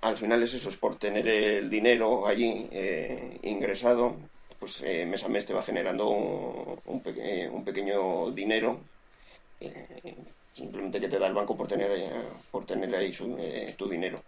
al 0.06 0.16
final 0.16 0.42
es 0.42 0.54
eso, 0.54 0.68
es 0.68 0.76
por 0.76 0.96
tener 0.96 1.26
el 1.26 1.70
dinero 1.70 2.26
allí 2.26 2.68
eh, 2.70 3.38
ingresado, 3.42 4.16
pues 4.58 4.82
eh, 4.82 5.06
mes 5.06 5.24
a 5.24 5.28
mes 5.28 5.46
te 5.46 5.54
va 5.54 5.62
generando 5.62 6.08
un, 6.08 6.80
un 6.84 7.02
peque- 7.02 7.48
un 7.48 7.64
pequeño 7.64 8.30
dinero, 8.32 8.80
eh, 9.60 10.34
simplemente 10.52 11.00
que 11.00 11.08
te 11.08 11.18
da 11.18 11.28
el 11.28 11.34
banco 11.34 11.56
por 11.56 11.68
tener, 11.68 11.90
eh, 11.92 12.10
por 12.50 12.66
tener 12.66 12.94
ahí 12.96 13.12
su- 13.12 13.36
eh, 13.38 13.74
tu 13.78 13.88
dinero. 13.88 14.18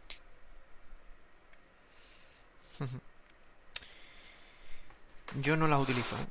Yo 5.35 5.57
no 5.57 5.68
las 5.68 5.81
utilizo. 5.81 6.16
¿eh? 6.16 6.26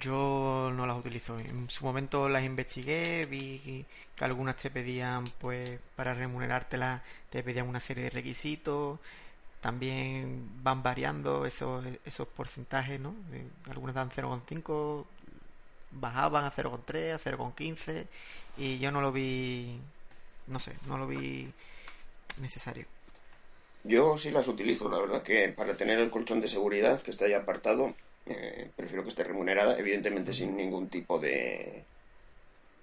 Yo 0.00 0.70
no 0.74 0.86
las 0.86 0.96
utilizo. 0.98 1.38
En 1.38 1.68
su 1.70 1.84
momento 1.84 2.28
las 2.28 2.44
investigué, 2.44 3.26
vi 3.26 3.86
que 4.16 4.24
algunas 4.24 4.56
te 4.56 4.70
pedían, 4.70 5.24
pues, 5.40 5.78
para 5.96 6.14
remunerártelas, 6.14 7.02
te 7.30 7.42
pedían 7.42 7.68
una 7.68 7.80
serie 7.80 8.04
de 8.04 8.10
requisitos. 8.10 8.98
También 9.64 10.46
van 10.62 10.82
variando 10.82 11.46
esos, 11.46 11.82
esos 12.04 12.28
porcentajes, 12.28 13.00
¿no? 13.00 13.14
Eh, 13.32 13.46
Algunas 13.70 13.94
dan 13.94 14.10
0,5, 14.10 15.06
bajaban 15.90 16.44
a 16.44 16.52
0,3, 16.52 17.14
a 17.14 17.18
0,15 17.18 18.06
y 18.58 18.78
yo 18.78 18.90
no 18.90 19.00
lo 19.00 19.10
vi, 19.10 19.80
no 20.48 20.58
sé, 20.58 20.74
no 20.86 20.98
lo 20.98 21.06
vi 21.06 21.50
necesario. 22.42 22.84
Yo 23.84 24.18
sí 24.18 24.30
las 24.30 24.48
utilizo, 24.48 24.90
la 24.90 24.98
verdad 24.98 25.22
que 25.22 25.48
para 25.48 25.74
tener 25.78 25.98
el 25.98 26.10
colchón 26.10 26.42
de 26.42 26.48
seguridad 26.48 27.00
que 27.00 27.10
está 27.10 27.24
ahí 27.24 27.32
apartado, 27.32 27.94
eh, 28.26 28.70
prefiero 28.76 29.02
que 29.02 29.08
esté 29.08 29.24
remunerada, 29.24 29.78
evidentemente 29.78 30.34
sin 30.34 30.58
ningún 30.58 30.90
tipo 30.90 31.18
de... 31.18 31.84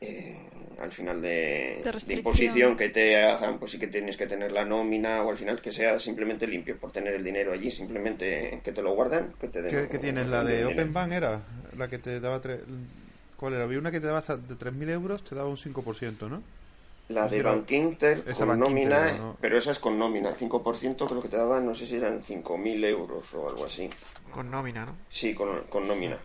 eh, 0.01 0.35
al 0.79 0.91
final 0.91 1.21
de, 1.21 1.81
De 1.83 1.91
de 2.07 2.13
imposición 2.15 2.75
que 2.75 2.89
te 2.89 3.15
hagan, 3.23 3.59
pues 3.59 3.71
sí 3.71 3.79
que 3.79 3.87
tienes 3.87 4.17
que 4.17 4.25
tener 4.25 4.51
la 4.51 4.65
nómina 4.65 5.21
o 5.23 5.29
al 5.29 5.37
final 5.37 5.61
que 5.61 5.71
sea 5.71 5.99
simplemente 5.99 6.47
limpio 6.47 6.77
por 6.77 6.91
tener 6.91 7.13
el 7.13 7.23
dinero 7.23 7.53
allí, 7.53 7.69
simplemente 7.69 8.59
que 8.63 8.71
te 8.71 8.81
lo 8.81 8.95
guardan, 8.95 9.33
que 9.39 9.47
te 9.47 9.61
den... 9.61 9.71
¿Qué, 9.83 9.89
qué 9.89 9.99
tienes? 9.99 10.27
¿La 10.27 10.43
de 10.43 10.53
dinero. 10.57 10.71
Open 10.71 10.91
Bank 10.93 11.11
era? 11.11 11.41
La 11.77 11.87
que 11.87 11.99
te 11.99 12.19
daba... 12.19 12.41
Tres... 12.41 12.61
¿Cuál 13.37 13.53
era? 13.53 13.63
Había 13.63 13.79
una 13.79 13.91
que 13.91 13.99
te 13.99 14.07
daba 14.07 14.19
hasta 14.19 14.37
de 14.37 14.55
3.000 14.55 14.89
euros, 14.89 15.23
te 15.23 15.35
daba 15.35 15.49
un 15.49 15.57
5%, 15.57 16.29
¿no? 16.29 16.41
La 17.09 17.27
de 17.27 17.37
Era- 17.37 17.51
Bank 17.53 17.69
Inter 17.71 18.23
esa 18.25 18.39
con 18.45 18.47
Bank 18.49 18.59
nómina, 18.59 19.35
pero 19.41 19.57
esa 19.57 19.71
es 19.71 19.79
con 19.79 19.99
nómina, 19.99 20.29
el 20.29 20.35
5% 20.35 21.05
creo 21.07 21.21
que 21.21 21.27
te 21.27 21.37
daban, 21.37 21.65
no 21.65 21.75
sé 21.75 21.85
si 21.85 21.95
eran 21.97 22.21
5.000 22.23 22.83
euros 22.85 23.33
o 23.33 23.49
algo 23.49 23.65
así. 23.65 23.89
Con 24.31 24.49
nómina, 24.49 24.85
¿no? 24.85 24.95
Sí, 25.09 25.33
con, 25.33 25.63
con 25.65 25.87
nómina. 25.87 26.17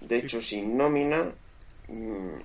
De 0.00 0.16
hecho, 0.18 0.42
sin 0.42 0.76
nómina 0.76 1.32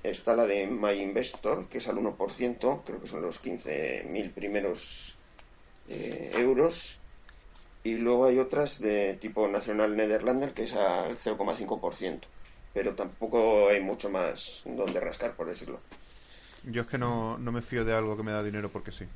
está 0.02 0.36
la 0.36 0.46
de 0.46 0.66
My 0.66 1.00
Investor, 1.00 1.66
que 1.68 1.78
es 1.78 1.88
al 1.88 1.96
1%, 1.96 2.82
creo 2.84 3.00
que 3.00 3.06
son 3.06 3.22
los 3.22 3.42
15.000 3.42 4.32
primeros 4.32 5.14
eh, 5.88 6.30
euros. 6.34 6.98
Y 7.82 7.94
luego 7.94 8.26
hay 8.26 8.38
otras 8.38 8.80
de 8.80 9.14
tipo 9.14 9.48
Nacional 9.48 9.96
Nederlander, 9.96 10.52
que 10.52 10.64
es 10.64 10.74
al 10.74 11.16
0,5%. 11.16 12.20
Pero 12.74 12.94
tampoco 12.94 13.68
hay 13.68 13.80
mucho 13.80 14.10
más 14.10 14.62
donde 14.64 15.00
rascar, 15.00 15.34
por 15.34 15.48
decirlo. 15.48 15.80
Yo 16.64 16.82
es 16.82 16.88
que 16.88 16.98
no, 16.98 17.38
no 17.38 17.52
me 17.52 17.62
fío 17.62 17.84
de 17.84 17.94
algo 17.94 18.16
que 18.16 18.22
me 18.22 18.32
da 18.32 18.42
dinero 18.42 18.68
porque 18.68 18.92
sí. 18.92 19.06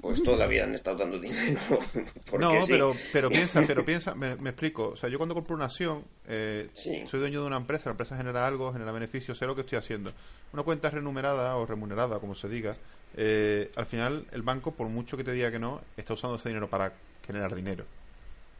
Pues 0.00 0.22
toda 0.22 0.36
la 0.36 0.46
vida 0.46 0.64
han 0.64 0.74
estado 0.74 0.98
dando 0.98 1.18
dinero. 1.18 1.58
porque 2.30 2.44
no, 2.44 2.62
sí. 2.62 2.72
pero, 2.72 2.94
pero 3.12 3.28
piensa, 3.30 3.62
pero 3.66 3.84
piensa, 3.84 4.14
me, 4.14 4.30
me 4.42 4.50
explico. 4.50 4.88
O 4.90 4.96
sea, 4.96 5.08
yo 5.08 5.18
cuando 5.18 5.34
compro 5.34 5.54
una 5.54 5.66
acción, 5.66 6.04
eh, 6.26 6.66
Sí. 6.74 7.02
soy 7.06 7.20
dueño 7.20 7.40
de 7.40 7.46
una 7.46 7.56
empresa, 7.56 7.86
la 7.86 7.92
empresa 7.92 8.16
genera 8.16 8.46
algo, 8.46 8.72
genera 8.72 8.92
beneficios, 8.92 9.38
sé 9.38 9.46
lo 9.46 9.54
que 9.54 9.62
estoy 9.62 9.78
haciendo. 9.78 10.10
Una 10.52 10.62
cuenta 10.62 10.90
remunerada 10.90 11.56
o 11.56 11.66
remunerada, 11.66 12.18
como 12.18 12.34
se 12.34 12.48
diga, 12.48 12.76
eh, 13.16 13.70
al 13.76 13.86
final 13.86 14.26
el 14.32 14.42
banco, 14.42 14.72
por 14.72 14.88
mucho 14.88 15.16
que 15.16 15.24
te 15.24 15.32
diga 15.32 15.50
que 15.50 15.58
no, 15.58 15.80
está 15.96 16.14
usando 16.14 16.36
ese 16.36 16.48
dinero 16.48 16.68
para 16.68 16.92
generar 17.26 17.54
dinero. 17.54 17.84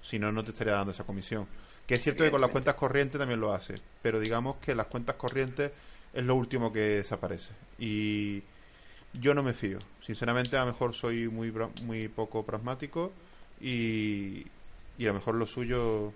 Si 0.03 0.19
no, 0.19 0.31
no 0.33 0.45
te 0.45 0.51
estaría 0.51 0.75
dando 0.75 0.93
esa 0.93 1.05
comisión. 1.05 1.47
Que 1.87 1.95
es 1.95 2.03
cierto 2.03 2.25
que 2.25 2.31
con 2.31 2.41
las 2.41 2.51
cuentas 2.51 2.75
corrientes 2.77 3.19
también 3.19 3.41
lo 3.41 3.53
hace, 3.53 3.75
pero 4.01 4.19
digamos 4.19 4.57
que 4.57 4.75
las 4.75 4.87
cuentas 4.87 5.17
corrientes 5.17 5.71
es 6.15 6.25
lo 6.25 6.35
último 6.35 6.73
que 6.73 6.81
desaparece. 6.81 7.53
Y 7.79 8.43
yo 9.21 9.35
no 9.35 9.43
me 9.43 9.53
fío. 9.55 9.79
Sinceramente, 10.03 10.57
a 10.57 10.61
lo 10.61 10.67
mejor 10.67 10.95
soy 10.95 11.29
muy, 11.29 11.53
muy 11.87 12.09
poco 12.09 12.43
pragmático 12.45 13.13
y, 13.61 14.47
y 14.99 15.05
a 15.05 15.09
lo 15.09 15.15
mejor 15.15 15.35
lo 15.37 15.47
suyo 15.47 16.13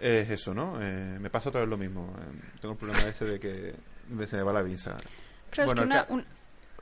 es 0.00 0.30
eso, 0.30 0.52
¿no? 0.54 0.78
Eh, 0.80 1.18
me 1.20 1.30
pasa 1.30 1.48
otra 1.50 1.60
vez 1.60 1.70
lo 1.70 1.76
mismo. 1.78 2.12
Eh, 2.18 2.40
tengo 2.60 2.72
el 2.74 2.78
problema 2.78 3.08
ese 3.08 3.24
de 3.24 3.38
que 3.40 3.74
se 4.26 4.36
me 4.36 4.42
va 4.42 4.52
la 4.52 4.62
visa. 4.62 4.96
Claro, 5.50 5.66
Bueno, 5.72 5.82
es 5.82 5.88
que 5.88 5.92
una, 5.94 6.06
un- 6.08 6.24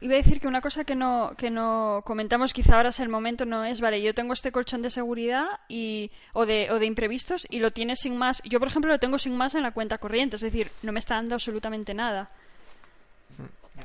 iba 0.01 0.15
a 0.15 0.17
decir 0.17 0.41
que 0.41 0.49
una 0.49 0.63
cosa 0.63 0.85
que 0.85 0.95
no, 0.95 1.33
que 1.37 1.51
no 1.51 2.03
comentamos, 2.07 2.55
quizá 2.55 2.77
ahora 2.77 2.89
es 2.89 3.01
el 3.01 3.11
momento, 3.11 3.45
no 3.45 3.65
es, 3.65 3.83
vale, 3.83 4.01
yo 4.01 4.15
tengo 4.15 4.33
este 4.33 4.53
colchón 4.53 4.81
de 4.81 4.89
seguridad 4.91 5.47
y, 5.69 6.11
o, 6.33 6.47
de, 6.47 6.71
o 6.71 6.79
de 6.79 6.87
imprevistos 6.87 7.47
y 7.51 7.59
lo 7.59 7.73
tienes 7.73 8.01
sin 8.01 8.17
más. 8.17 8.43
Yo, 8.45 8.59
por 8.59 8.69
ejemplo, 8.69 8.91
lo 8.91 8.99
tengo 8.99 9.19
sin 9.19 9.37
más 9.37 9.55
en 9.55 9.63
la 9.65 9.73
cuenta 9.73 9.99
corriente, 9.99 10.37
es 10.37 10.43
decir, 10.43 10.71
no 10.83 10.93
me 10.93 11.01
está 11.01 11.17
dando 11.17 11.35
absolutamente 11.35 11.93
nada. 11.93 12.31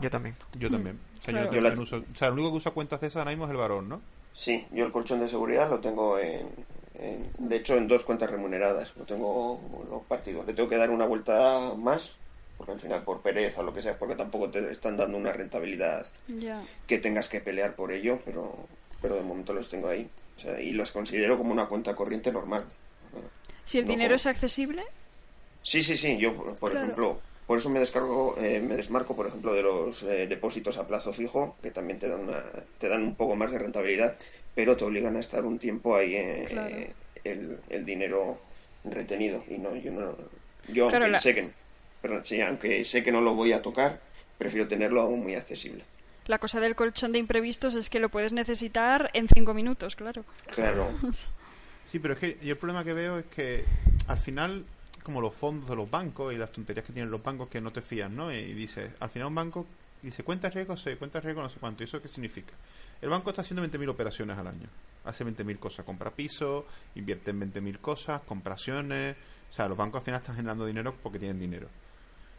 Yo 0.02 0.10
también. 0.10 0.36
Yo 0.60 0.70
también. 0.70 1.00
O 1.20 1.22
sea, 1.24 1.34
Claro. 1.34 1.52
Yo 1.54 1.62
la- 1.62 1.74
uso- 1.74 2.04
o 2.12 2.16
sea, 2.16 2.28
el 2.28 2.34
único 2.34 2.52
que 2.52 2.58
usa 2.58 2.72
cuentas 2.72 3.02
de 3.02 3.08
esas 3.08 3.18
ahora 3.20 3.32
mismo 3.32 3.46
es 3.46 3.52
el 3.52 3.58
varón, 3.58 3.90
¿no? 3.90 4.02
Sí, 4.32 4.66
yo 4.72 4.86
el 4.86 4.92
colchón 4.92 5.20
de 5.22 5.28
seguridad 5.28 5.70
lo 5.70 5.80
tengo 5.80 6.20
en, 6.20 6.48
en- 7.00 7.30
de 7.38 7.56
hecho 7.56 7.76
en 7.78 7.88
dos 7.88 8.04
cuentas 8.04 8.30
remuneradas, 8.30 8.94
lo 8.98 9.06
tengo 9.06 9.60
lo 9.90 10.00
partido. 10.04 10.44
Le 10.44 10.54
tengo 10.54 10.68
que 10.70 10.78
dar 10.78 10.90
una 10.92 11.06
vuelta 11.06 11.74
más, 11.78 12.16
porque 12.58 12.74
al 12.74 12.80
final 12.80 13.04
por 13.04 13.22
pereza 13.22 13.62
o 13.62 13.64
lo 13.64 13.74
que 13.74 13.82
sea, 13.82 13.98
porque 13.98 14.16
tampoco 14.16 14.50
te 14.50 14.70
están 14.72 14.98
dando 14.98 15.18
una 15.18 15.32
rentabilidad 15.32 16.06
que 16.88 17.00
tengas 17.00 17.30
que 17.30 17.40
pelear 17.42 17.76
por 17.76 17.92
ello, 17.94 18.20
pero, 18.26 18.54
pero 19.02 19.16
de 19.16 19.22
momento 19.22 19.54
los 19.54 19.70
tengo 19.70 19.88
ahí. 19.88 20.10
O 20.38 20.40
sea, 20.42 20.60
y 20.60 20.72
los 20.72 20.92
considero 20.92 21.38
como 21.38 21.52
una 21.54 21.68
cuenta 21.68 21.96
corriente 21.96 22.32
normal. 22.32 22.66
Si 23.64 23.78
el 23.80 23.86
No, 23.86 23.92
dinero 23.92 24.10
como- 24.10 24.16
es 24.18 24.26
accesible, 24.26 24.84
Sí, 25.64 25.82
sí, 25.82 25.98
sí. 25.98 26.16
Yo, 26.18 26.36
por 26.36 26.54
por 26.58 26.70
Claro. 26.72 26.86
ejemplo, 26.86 27.20
por 27.46 27.58
eso 27.60 27.70
me 27.70 27.80
descargo, 27.80 28.36
eh, 28.40 28.60
me 28.60 28.76
desmarco, 28.76 29.16
por 29.16 29.28
ejemplo, 29.28 29.54
de 29.54 29.62
los 29.64 30.04
eh, 30.04 30.28
depósitos 30.28 30.78
a 30.78 30.88
plazo 30.88 31.14
fijo, 31.14 31.58
que 31.62 31.72
también 31.72 32.00
te 32.00 32.10
dan 32.10 32.22
una, 32.22 32.44
te 32.78 32.88
dan 32.88 33.04
un 33.04 33.16
poco 33.16 33.36
más 33.36 33.52
de 33.52 33.60
rentabilidad, 33.60 34.18
pero 34.54 34.76
te 34.76 34.86
obligan 34.86 35.16
a 35.16 35.20
estar 35.20 35.46
un 35.46 35.60
tiempo 35.60 35.96
ahí 35.96 36.16
eh, 36.16 36.46
Claro. 36.50 36.76
eh, 36.76 36.94
el, 37.24 37.60
el 37.70 37.86
dinero 37.86 38.40
retenido. 38.84 39.44
Y 39.48 39.58
no, 39.58 39.76
yo 39.76 39.92
no, 39.92 40.18
yo 40.68 40.88
Claro, 40.90 41.06
aunque 41.06 41.12
la- 41.12 41.20
sé 41.20 41.36
que, 41.36 41.50
perdón, 42.02 42.26
sí, 42.26 42.42
aunque 42.42 42.84
sé 42.86 43.04
que 43.04 43.12
no 43.12 43.22
lo 43.22 43.36
voy 43.36 43.52
a 43.54 43.62
tocar, 43.62 44.02
prefiero 44.38 44.68
tenerlo 44.68 45.02
aún 45.02 45.22
muy 45.24 45.36
accesible. 45.36 45.84
la 46.28 46.40
cosa 46.40 46.60
del 46.60 46.76
colchón 46.76 47.12
de 47.12 47.20
imprevistos 47.20 47.76
es 47.76 47.90
que 47.90 48.00
lo 48.00 48.10
puedes 48.10 48.34
necesitar 48.34 49.12
en 49.14 49.28
cinco 49.28 49.54
minutos, 49.54 49.96
claro. 49.96 50.24
Claro. 50.48 50.88
Sí, 51.92 52.00
pero 52.00 52.16
es 52.16 52.20
que 52.20 52.38
yo 52.44 52.54
el 52.54 52.58
problema 52.58 52.84
que 52.84 52.94
veo 52.94 53.20
es 53.20 53.26
que 53.28 53.64
al 54.08 54.18
final, 54.18 54.66
como 55.06 55.22
los 55.22 55.34
fondos 55.36 55.70
de 55.70 55.76
los 55.76 55.90
bancos 55.90 56.34
y 56.34 56.38
las 56.38 56.52
tonterías 56.52 56.86
que 56.86 56.92
tienen 56.92 57.12
los 57.12 57.22
bancos 57.22 57.48
que 57.48 57.62
no 57.62 57.72
te 57.72 57.82
fían, 57.82 58.16
¿no? 58.16 58.34
Y 58.34 58.54
dices, 58.54 58.92
al 59.00 59.10
final 59.10 59.28
un 59.28 59.36
banco 59.36 59.68
dice, 60.02 60.24
cuenta 60.24 60.50
riesgo, 60.50 60.76
sí, 60.76 60.96
cuenta 60.96 61.20
riesgo, 61.20 61.44
no 61.44 61.50
sé 61.50 61.60
cuánto. 61.60 61.84
¿Y 61.84 61.86
eso 61.86 62.02
qué 62.02 62.08
significa? 62.08 62.54
El 63.02 63.10
banco 63.10 63.30
está 63.30 63.44
haciendo 63.44 63.64
20.000 63.64 63.88
operaciones 63.90 64.38
al 64.38 64.48
año. 64.48 64.68
Hace 65.04 65.24
20.000 65.24 65.60
cosas. 65.60 65.86
Compra 65.86 66.10
pisos, 66.10 66.66
invierte 66.96 67.32
en 67.32 67.40
20.000 67.40 67.80
cosas, 67.80 68.22
compra 68.24 68.54
acciones. 68.54 69.16
O 69.50 69.54
sea, 69.54 69.70
los 69.70 69.78
bancos 69.78 70.00
al 70.00 70.06
final 70.06 70.20
están 70.20 70.36
generando 70.36 70.66
dinero 70.66 70.96
porque 71.02 71.20
tienen 71.20 71.40
dinero. 71.40 71.68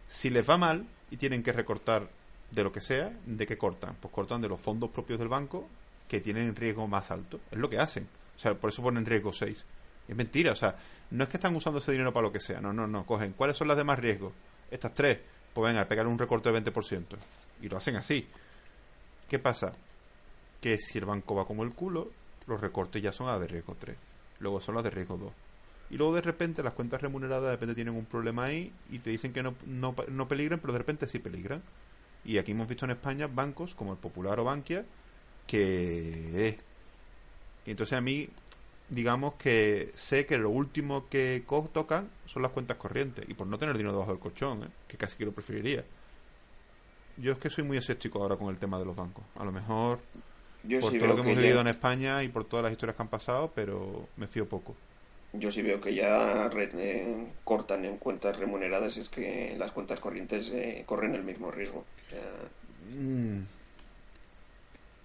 Si 0.09 0.29
les 0.29 0.49
va 0.49 0.59
mal 0.59 0.85
y 1.11 1.17
tienen 1.17 1.45
que 1.45 1.53
recortar 1.53 2.09
de 2.51 2.65
lo 2.65 2.73
que 2.73 2.81
sea, 2.81 3.13
¿de 3.27 3.47
qué 3.47 3.57
cortan? 3.57 3.97
Pues 4.01 4.13
cortan 4.13 4.41
de 4.41 4.49
los 4.49 4.61
fondos 4.61 4.91
propios 4.91 5.21
del 5.21 5.29
banco 5.29 5.69
que 6.09 6.21
tienen 6.21 6.55
riesgo 6.57 6.89
más 6.89 7.13
alto. 7.13 7.41
Es 7.51 7.59
lo 7.59 7.69
que 7.69 7.79
hacen. 7.79 8.09
O 8.37 8.39
sea, 8.39 8.55
por 8.55 8.71
eso 8.71 8.83
ponen 8.83 9.07
riesgo 9.07 9.33
6. 9.33 9.65
Es 10.09 10.17
mentira, 10.17 10.53
o 10.53 10.57
sea, 10.57 10.77
no 11.11 11.25
es 11.25 11.31
que 11.31 11.37
están 11.37 11.55
usando 11.57 11.79
ese 11.79 11.93
dinero 11.93 12.13
para 12.13 12.27
lo 12.27 12.33
que 12.33 12.41
sea, 12.41 12.61
no, 12.61 12.73
no, 12.73 12.87
no. 12.87 13.05
Cogen, 13.05 13.33
¿cuáles 13.33 13.57
son 13.57 13.69
las 13.69 13.77
demás 13.77 13.99
riesgos? 13.99 14.33
Estas 14.71 14.95
tres. 14.95 15.19
pues 15.53 15.73
venga, 15.73 15.87
pegar 15.87 16.07
un 16.07 16.19
recorte 16.19 16.51
de 16.51 16.63
20%. 16.63 17.05
Y 17.63 17.69
lo 17.69 17.77
hacen 17.77 17.97
así. 17.97 18.27
¿Qué 19.29 19.39
pasa? 19.39 19.73
Que 20.61 20.79
si 20.79 20.99
el 20.99 21.05
banco 21.05 21.35
va 21.35 21.47
como 21.47 21.65
el 21.65 21.75
culo, 21.75 22.11
los 22.47 22.61
recortes 22.61 23.03
ya 23.03 23.13
son 23.13 23.29
a 23.29 23.39
de 23.39 23.49
riesgo 23.49 23.75
3. 23.79 23.97
Luego 24.41 24.61
son 24.61 24.75
las 24.77 24.85
de 24.85 24.91
riesgo 24.91 25.17
2. 25.17 25.33
Y 25.91 25.97
luego 25.97 26.15
de 26.15 26.21
repente 26.21 26.63
las 26.63 26.75
cuentas 26.75 27.01
remuneradas 27.01 27.45
de 27.45 27.53
repente 27.53 27.75
tienen 27.75 27.95
un 27.95 28.07
problema 28.07 28.45
ahí 28.45 28.73
y 28.91 28.99
te 28.99 29.11
dicen 29.11 29.33
que 29.33 29.43
no, 29.43 29.55
no, 29.67 29.95
no 30.09 30.29
peligran, 30.29 30.61
pero 30.61 30.73
de 30.73 30.79
repente 30.79 31.07
sí 31.07 31.19
peligran. 31.19 31.63
Y 32.25 32.39
aquí 32.39 32.53
hemos 32.53 32.69
visto 32.69 32.85
en 32.85 32.93
España 32.93 33.29
bancos 33.29 33.75
como 33.75 33.93
el 33.93 33.99
Popular 33.99 34.39
o 34.41 34.45
Bankia 34.45 34.85
que... 35.47 36.57
Y 37.65 37.71
entonces 37.71 37.97
a 37.97 38.01
mí, 38.01 38.29
digamos 38.89 39.35
que 39.35 39.93
sé 39.97 40.27
que 40.27 40.39
lo 40.39 40.51
último 40.51 41.09
que 41.09 41.45
tocan 41.73 42.11
son 42.27 42.43
las 42.43 42.53
cuentas 42.53 42.77
corrientes. 42.79 43.25
Y 43.29 43.35
por 43.35 43.47
no 43.47 43.59
tener 43.59 43.77
dinero 43.77 43.93
debajo 43.95 44.13
del 44.13 44.21
colchón, 44.21 44.65
¿eh? 44.65 44.69
que 44.89 44.97
casi 44.99 45.17
que 45.17 45.25
lo 45.27 45.33
preferiría. 45.35 45.85
Yo 47.17 47.33
es 47.33 47.39
que 47.39 47.51
soy 47.51 47.65
muy 47.65 47.77
escéptico 47.79 48.23
ahora 48.23 48.37
con 48.37 48.49
el 48.49 48.59
tema 48.59 48.79
de 48.79 48.85
los 48.85 48.95
bancos. 48.97 49.25
A 49.41 49.45
lo 49.45 49.53
mejor 49.53 50.01
Yo 50.63 50.83
por 50.83 50.93
sí 50.93 50.99
todo 50.99 51.09
lo 51.09 51.15
que 51.17 51.23
que 51.23 51.23
hemos 51.23 51.37
ya- 51.37 51.41
vivido 51.41 51.61
en 51.61 51.69
España 51.69 52.23
y 52.25 52.29
por 52.29 52.45
todas 52.45 52.65
las 52.65 52.73
historias 52.73 52.97
que 52.97 53.03
han 53.03 53.11
pasado, 53.11 53.53
pero 53.55 54.11
me 54.17 54.29
fío 54.29 54.49
poco. 54.49 54.77
Yo 55.33 55.53
sí 55.53 55.63
veo 55.63 55.81
que 55.81 55.95
ya 55.95 56.49
re- 56.49 56.71
eh, 56.75 57.33
cortan 57.45 57.85
en 57.85 57.99
cuentas 57.99 58.37
remuneradas, 58.39 58.97
es 58.97 59.09
que 59.09 59.55
las 59.59 59.71
cuentas 59.73 60.01
corrientes 60.01 60.51
eh, 60.51 60.83
corren 60.87 61.15
el 61.15 61.23
mismo 61.25 61.51
riesgo. 61.53 61.81
O 62.07 62.09
sea, 62.09 62.51
Mm, 62.85 63.47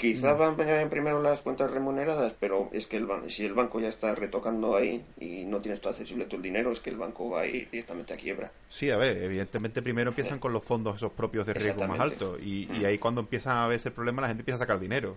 quizá 0.01 0.33
van 0.33 0.59
en 0.59 0.89
primero 0.89 1.21
las 1.21 1.43
cuentas 1.43 1.69
remuneradas, 1.69 2.33
pero 2.39 2.69
es 2.73 2.87
que 2.87 2.97
el 2.97 3.07
si 3.27 3.45
el 3.45 3.53
banco 3.53 3.79
ya 3.79 3.89
está 3.89 4.15
retocando 4.15 4.75
ahí 4.75 5.05
y 5.19 5.45
no 5.45 5.59
tienes 5.59 5.79
todo 5.79 5.91
accesible 5.91 6.25
el 6.29 6.41
dinero, 6.41 6.71
es 6.71 6.79
que 6.79 6.89
el 6.89 6.97
banco 6.97 7.29
va 7.29 7.41
a 7.41 7.45
ir 7.45 7.69
directamente 7.69 8.15
a 8.15 8.17
quiebra. 8.17 8.51
Sí, 8.69 8.89
a 8.89 8.97
ver, 8.97 9.17
evidentemente 9.17 9.83
primero 9.83 10.09
empiezan 10.09 10.39
con 10.39 10.53
los 10.53 10.65
fondos 10.65 10.95
esos 10.95 11.11
propios 11.11 11.45
de 11.45 11.53
riesgo 11.53 11.87
más 11.87 11.99
altos 11.99 12.39
y, 12.41 12.63
y 12.63 12.81
Mm. 12.81 12.85
ahí 12.85 12.97
cuando 12.97 13.21
empieza 13.21 13.63
a 13.63 13.67
ver 13.67 13.77
ese 13.77 13.91
problema 13.91 14.23
la 14.23 14.29
gente 14.29 14.41
empieza 14.41 14.55
a 14.55 14.59
sacar 14.59 14.79
dinero. 14.79 15.15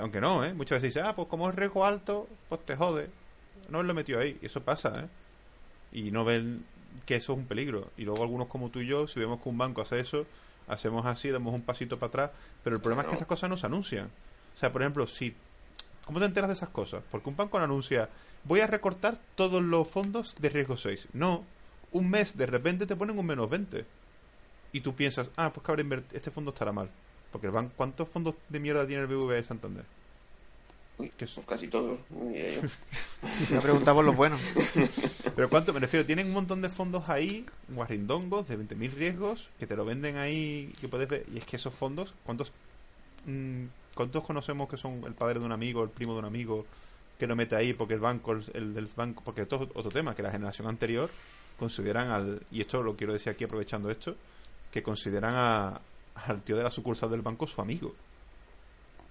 Aunque 0.00 0.20
no, 0.20 0.44
¿eh? 0.44 0.52
Muchas 0.54 0.82
veces 0.82 0.94
dice, 0.94 1.06
ah, 1.06 1.14
pues 1.14 1.28
como 1.28 1.48
es 1.48 1.54
riesgo 1.54 1.84
alto, 1.84 2.26
pues 2.48 2.64
te 2.66 2.74
jode. 2.74 3.08
No 3.70 3.82
lo 3.82 3.94
metió 3.94 4.18
ahí, 4.18 4.38
y 4.42 4.46
eso 4.46 4.60
pasa, 4.60 4.92
¿eh? 4.96 5.08
Y 5.92 6.10
no 6.10 6.24
ven 6.24 6.64
que 7.06 7.16
eso 7.16 7.32
es 7.32 7.38
un 7.38 7.46
peligro. 7.46 7.90
Y 7.96 8.02
luego 8.02 8.22
algunos 8.22 8.48
como 8.48 8.70
tú 8.70 8.80
y 8.80 8.86
yo, 8.86 9.06
si 9.06 9.20
vemos 9.20 9.40
que 9.40 9.48
un 9.48 9.58
banco 9.58 9.82
hace 9.82 10.00
eso, 10.00 10.26
hacemos 10.68 11.04
así, 11.06 11.30
damos 11.30 11.54
un 11.54 11.62
pasito 11.62 11.98
para 11.98 12.08
atrás, 12.08 12.30
pero 12.62 12.76
el 12.76 12.82
problema 12.82 13.02
es 13.02 13.08
que 13.08 13.14
esas 13.14 13.26
cosas 13.26 13.50
no 13.50 13.56
se 13.56 13.66
anuncian. 13.66 14.06
O 14.54 14.58
sea, 14.58 14.72
por 14.72 14.82
ejemplo, 14.82 15.06
si... 15.06 15.34
¿Cómo 16.04 16.20
te 16.20 16.26
enteras 16.26 16.48
de 16.48 16.54
esas 16.54 16.70
cosas? 16.70 17.02
Porque 17.10 17.28
un 17.28 17.36
banco 17.36 17.58
no 17.58 17.64
anuncia, 17.64 18.08
voy 18.44 18.60
a 18.60 18.66
recortar 18.66 19.18
todos 19.34 19.62
los 19.62 19.86
fondos 19.86 20.34
de 20.40 20.48
riesgo 20.48 20.76
6. 20.76 21.08
No, 21.12 21.44
un 21.92 22.08
mes 22.08 22.36
de 22.36 22.46
repente 22.46 22.86
te 22.86 22.96
ponen 22.96 23.18
un 23.18 23.26
menos 23.26 23.50
20. 23.50 23.84
Y 24.72 24.80
tú 24.80 24.94
piensas, 24.94 25.30
ah, 25.36 25.52
pues 25.52 25.64
que 25.64 25.72
habrá 25.72 26.02
este 26.12 26.30
fondo 26.30 26.50
estará 26.50 26.72
mal. 26.72 26.90
Porque 27.30 27.46
el 27.46 27.52
banco, 27.52 27.72
¿cuántos 27.76 28.08
fondos 28.08 28.34
de 28.48 28.60
mierda 28.60 28.86
tiene 28.86 29.02
el 29.02 29.08
BBVA 29.08 29.34
de 29.34 29.42
Santander? 29.42 29.84
Uy, 30.98 31.12
¿Qué 31.16 31.24
es? 31.24 31.32
pues 31.32 31.46
casi 31.46 31.68
todos. 31.68 32.00
diría 32.10 32.56
yo. 32.56 32.62
Me 33.54 33.60
preguntaba 33.60 34.02
los 34.02 34.16
buenos. 34.16 34.40
Pero 35.36 35.48
¿cuánto? 35.48 35.72
Me 35.72 35.80
refiero, 35.80 36.04
tienen 36.04 36.26
un 36.26 36.32
montón 36.32 36.60
de 36.60 36.68
fondos 36.68 37.08
ahí, 37.08 37.46
guarrindongos, 37.68 38.48
de 38.48 38.58
20.000 38.58 38.92
riesgos, 38.92 39.48
que 39.58 39.66
te 39.66 39.76
lo 39.76 39.84
venden 39.84 40.16
ahí, 40.16 40.72
que 40.80 40.88
puedes 40.88 41.08
ver. 41.08 41.24
Y 41.32 41.38
es 41.38 41.44
que 41.44 41.56
esos 41.56 41.74
fondos, 41.74 42.14
¿cuántos 42.24 42.52
mm, 43.26 43.64
cuántos 43.94 44.24
conocemos 44.24 44.68
que 44.68 44.76
son 44.76 45.00
el 45.06 45.14
padre 45.14 45.38
de 45.38 45.46
un 45.46 45.52
amigo, 45.52 45.82
el 45.84 45.90
primo 45.90 46.14
de 46.14 46.20
un 46.20 46.24
amigo, 46.24 46.64
que 47.18 47.26
lo 47.26 47.34
mete 47.36 47.56
ahí 47.56 47.72
porque 47.72 47.94
el 47.94 48.00
banco, 48.00 48.32
el, 48.32 48.44
el 48.54 48.74
del 48.74 48.88
banco, 48.94 49.22
porque 49.24 49.42
esto 49.42 49.56
es 49.56 49.62
otro 49.74 49.90
tema, 49.90 50.14
que 50.14 50.22
la 50.22 50.30
generación 50.30 50.68
anterior 50.68 51.10
consideran 51.58 52.10
al, 52.10 52.42
y 52.50 52.60
esto 52.60 52.82
lo 52.82 52.96
quiero 52.96 53.12
decir 53.12 53.32
aquí 53.32 53.44
aprovechando 53.44 53.90
esto, 53.90 54.14
que 54.70 54.82
consideran 54.82 55.34
a, 55.34 55.80
al 56.26 56.42
tío 56.42 56.56
de 56.56 56.62
la 56.62 56.70
sucursal 56.70 57.10
del 57.10 57.22
banco 57.22 57.46
su 57.46 57.60
amigo. 57.60 57.94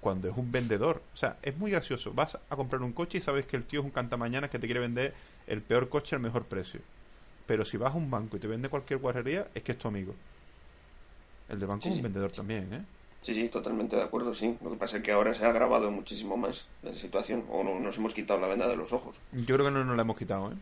Cuando 0.07 0.29
es 0.29 0.37
un 0.37 0.49
vendedor. 0.53 1.01
O 1.13 1.17
sea, 1.17 1.35
es 1.41 1.57
muy 1.57 1.69
gracioso. 1.69 2.13
Vas 2.13 2.35
a 2.49 2.55
comprar 2.55 2.81
un 2.81 2.93
coche 2.93 3.17
y 3.17 3.21
sabes 3.21 3.45
que 3.45 3.57
el 3.57 3.65
tío 3.65 3.81
es 3.81 3.85
un 3.85 3.91
cantamañanas 3.91 4.49
que 4.49 4.57
te 4.57 4.65
quiere 4.65 4.79
vender 4.79 5.13
el 5.47 5.61
peor 5.61 5.89
coche 5.89 6.15
al 6.15 6.21
mejor 6.21 6.45
precio. 6.45 6.79
Pero 7.45 7.65
si 7.65 7.75
vas 7.75 7.93
a 7.93 7.97
un 7.97 8.09
banco 8.09 8.37
y 8.37 8.39
te 8.39 8.47
vende 8.47 8.69
cualquier 8.69 8.99
guarrería, 8.99 9.49
es 9.53 9.63
que 9.63 9.73
es 9.73 9.77
tu 9.77 9.89
amigo. 9.89 10.15
El 11.49 11.59
de 11.59 11.65
banco 11.65 11.81
Sí, 11.81 11.89
es 11.89 11.91
un 11.95 11.97
sí. 11.97 12.03
vendedor 12.03 12.31
también, 12.31 12.73
¿eh? 12.73 12.81
Sí, 13.21 13.33
sí, 13.33 13.49
totalmente 13.49 13.97
de 13.97 14.01
acuerdo, 14.03 14.33
sí. 14.33 14.57
Lo 14.63 14.69
que 14.71 14.77
pasa 14.77 14.95
es 14.95 15.03
que 15.03 15.11
ahora 15.11 15.33
se 15.33 15.45
ha 15.45 15.49
agravado 15.49 15.91
muchísimo 15.91 16.37
más 16.37 16.65
la 16.83 16.93
situación, 16.93 17.43
o 17.51 17.61
no- 17.65 17.77
nos 17.81 17.97
hemos 17.97 18.13
quitado 18.13 18.39
la 18.39 18.47
venda 18.47 18.65
de 18.65 18.77
los 18.77 18.93
ojos. 18.93 19.17
Yo 19.33 19.55
creo 19.55 19.65
que 19.65 19.71
no 19.71 19.83
nos 19.83 19.93
la 19.97 20.03
hemos 20.03 20.17
quitado, 20.17 20.53
¿eh? 20.53 20.55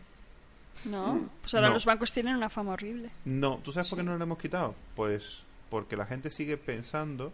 No, 0.86 1.14
Mm. 1.14 1.28
pues 1.40 1.54
ahora 1.54 1.68
No. 1.68 1.74
los 1.74 1.84
bancos 1.84 2.12
tienen 2.12 2.34
una 2.34 2.48
fama 2.48 2.72
horrible. 2.72 3.10
No, 3.24 3.60
¿tú 3.62 3.70
sabes 3.70 3.88
por 3.88 3.96
qué 3.98 4.02
no 4.02 4.16
lo 4.16 4.24
hemos 4.24 4.38
quitado? 4.38 4.74
Pues 4.96 5.44
porque 5.70 5.96
la 5.96 6.04
gente 6.06 6.30
sigue 6.32 6.56
pensando 6.56 7.32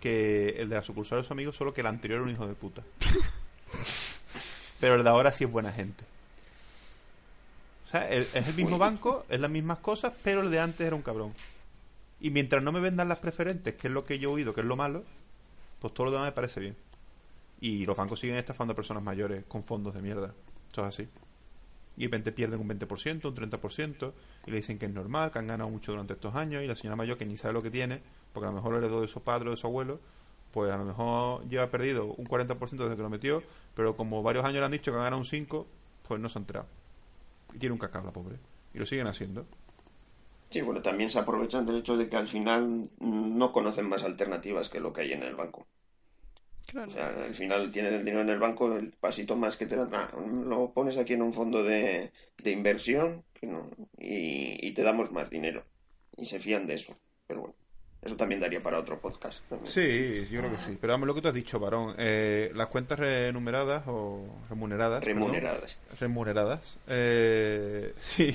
que 0.00 0.50
el 0.58 0.68
de 0.68 0.76
la 0.76 0.82
sucursal 0.82 1.20
es 1.20 1.26
su 1.26 1.32
amigo, 1.32 1.52
solo 1.52 1.72
que 1.74 1.80
el 1.80 1.86
anterior 1.86 2.18
era 2.18 2.26
un 2.26 2.32
hijo 2.32 2.46
de 2.46 2.54
puta. 2.54 2.82
Pero 4.80 4.94
el 4.96 5.04
de 5.04 5.08
ahora 5.10 5.32
sí 5.32 5.44
es 5.44 5.50
buena 5.50 5.72
gente. 5.72 6.04
O 7.86 7.88
sea, 7.88 8.08
el- 8.10 8.26
es 8.34 8.48
el 8.48 8.54
mismo 8.54 8.78
banco, 8.78 9.24
es 9.28 9.40
las 9.40 9.50
mismas 9.50 9.78
cosas, 9.78 10.12
pero 10.22 10.40
el 10.42 10.50
de 10.50 10.60
antes 10.60 10.86
era 10.86 10.96
un 10.96 11.02
cabrón. 11.02 11.30
Y 12.20 12.30
mientras 12.30 12.62
no 12.62 12.72
me 12.72 12.80
vendan 12.80 13.08
las 13.08 13.18
preferentes, 13.18 13.74
que 13.74 13.88
es 13.88 13.92
lo 13.92 14.04
que 14.04 14.18
yo 14.18 14.30
he 14.30 14.32
oído, 14.34 14.54
que 14.54 14.60
es 14.62 14.66
lo 14.66 14.76
malo, 14.76 15.04
pues 15.80 15.94
todo 15.94 16.06
lo 16.06 16.12
demás 16.12 16.26
me 16.28 16.32
parece 16.32 16.60
bien. 16.60 16.76
Y 17.60 17.86
los 17.86 17.96
bancos 17.96 18.20
siguen 18.20 18.36
estafando 18.36 18.72
a 18.72 18.76
personas 18.76 19.02
mayores 19.02 19.44
con 19.46 19.64
fondos 19.64 19.94
de 19.94 20.02
mierda. 20.02 20.32
Eso 20.72 20.82
es 20.82 20.88
así. 20.88 21.08
Y 21.96 22.00
de 22.00 22.06
repente 22.06 22.32
pierden 22.32 22.60
un 22.60 22.68
20%, 22.68 23.24
un 23.24 23.34
30%, 23.34 24.12
y 24.46 24.50
le 24.50 24.56
dicen 24.58 24.78
que 24.78 24.86
es 24.86 24.92
normal, 24.92 25.30
que 25.30 25.38
han 25.38 25.46
ganado 25.46 25.70
mucho 25.70 25.92
durante 25.92 26.12
estos 26.12 26.34
años, 26.34 26.62
y 26.62 26.66
la 26.66 26.74
señora 26.74 26.96
mayor, 26.96 27.16
que 27.16 27.24
ni 27.24 27.36
sabe 27.36 27.54
lo 27.54 27.62
que 27.62 27.70
tiene, 27.70 28.00
porque 28.32 28.46
a 28.46 28.50
lo 28.50 28.56
mejor 28.56 28.72
lo 28.72 28.78
heredó 28.78 29.00
de 29.00 29.08
su 29.08 29.22
padre 29.22 29.48
o 29.48 29.52
de 29.52 29.56
su 29.56 29.66
abuelo, 29.66 29.98
pues 30.52 30.70
a 30.70 30.76
lo 30.76 30.84
mejor 30.84 31.48
lleva 31.48 31.70
perdido 31.70 32.06
un 32.06 32.24
40% 32.24 32.58
desde 32.58 32.96
que 32.96 33.02
lo 33.02 33.10
metió, 33.10 33.42
pero 33.74 33.96
como 33.96 34.22
varios 34.22 34.44
años 34.44 34.60
le 34.60 34.66
han 34.66 34.72
dicho 34.72 34.90
que 34.90 34.96
han 34.96 35.04
ganado 35.04 35.20
un 35.20 35.26
5%, 35.26 35.66
pues 36.06 36.20
no 36.20 36.28
se 36.28 36.38
ha 36.38 36.40
enterado. 36.40 36.66
Y 37.54 37.58
tiene 37.58 37.72
un 37.72 37.78
cacao 37.78 38.04
la 38.04 38.12
pobre. 38.12 38.36
Y 38.74 38.78
lo 38.78 38.86
siguen 38.86 39.06
haciendo. 39.06 39.46
Sí, 40.50 40.60
bueno, 40.62 40.80
también 40.80 41.10
se 41.10 41.18
aprovechan 41.18 41.66
del 41.66 41.76
hecho 41.76 41.96
de 41.96 42.08
que 42.08 42.16
al 42.16 42.28
final 42.28 42.88
no 43.00 43.52
conocen 43.52 43.88
más 43.88 44.04
alternativas 44.04 44.68
que 44.68 44.80
lo 44.80 44.92
que 44.92 45.02
hay 45.02 45.12
en 45.12 45.22
el 45.22 45.34
banco. 45.34 45.66
Claro. 46.70 46.88
O 46.90 46.94
sea, 46.94 47.08
al 47.08 47.34
final 47.34 47.70
tienen 47.70 47.94
el 47.94 48.00
dinero 48.04 48.22
en 48.22 48.30
el 48.30 48.38
banco, 48.38 48.76
el 48.76 48.90
pasito 48.92 49.36
más 49.36 49.56
que 49.56 49.66
te 49.66 49.76
dan, 49.76 49.94
ah, 49.94 50.10
lo 50.44 50.72
pones 50.72 50.98
aquí 50.98 51.12
en 51.12 51.22
un 51.22 51.32
fondo 51.32 51.62
de, 51.62 52.10
de 52.42 52.50
inversión 52.50 53.22
que 53.32 53.46
no- 53.46 53.70
y, 53.98 54.66
y 54.66 54.72
te 54.72 54.82
damos 54.82 55.12
más 55.12 55.30
dinero. 55.30 55.64
Y 56.16 56.26
se 56.26 56.40
fían 56.40 56.66
de 56.66 56.74
eso. 56.74 56.96
Pero 57.26 57.40
bueno, 57.42 57.54
eso 58.02 58.16
también 58.16 58.40
daría 58.40 58.60
para 58.60 58.78
otro 58.80 59.00
podcast. 59.00 59.40
también. 59.48 59.66
Sí, 59.66 60.26
yo 60.30 60.40
creo 60.40 60.50
que 60.50 60.62
sí. 60.64 60.78
Pero 60.80 60.94
vamos, 60.94 61.06
lo 61.06 61.14
que 61.14 61.20
tú 61.22 61.28
has 61.28 61.34
dicho, 61.34 61.60
varón, 61.60 61.94
eh, 61.98 62.50
las 62.54 62.66
cuentas 62.68 62.98
renumeradas 62.98 63.84
o 63.86 64.24
remuneradas. 64.48 65.00
perdón, 65.04 65.22
Remuneradas. 65.22 65.76
remuneradas. 66.00 66.78
Eh, 66.88 67.92
sí. 67.98 68.34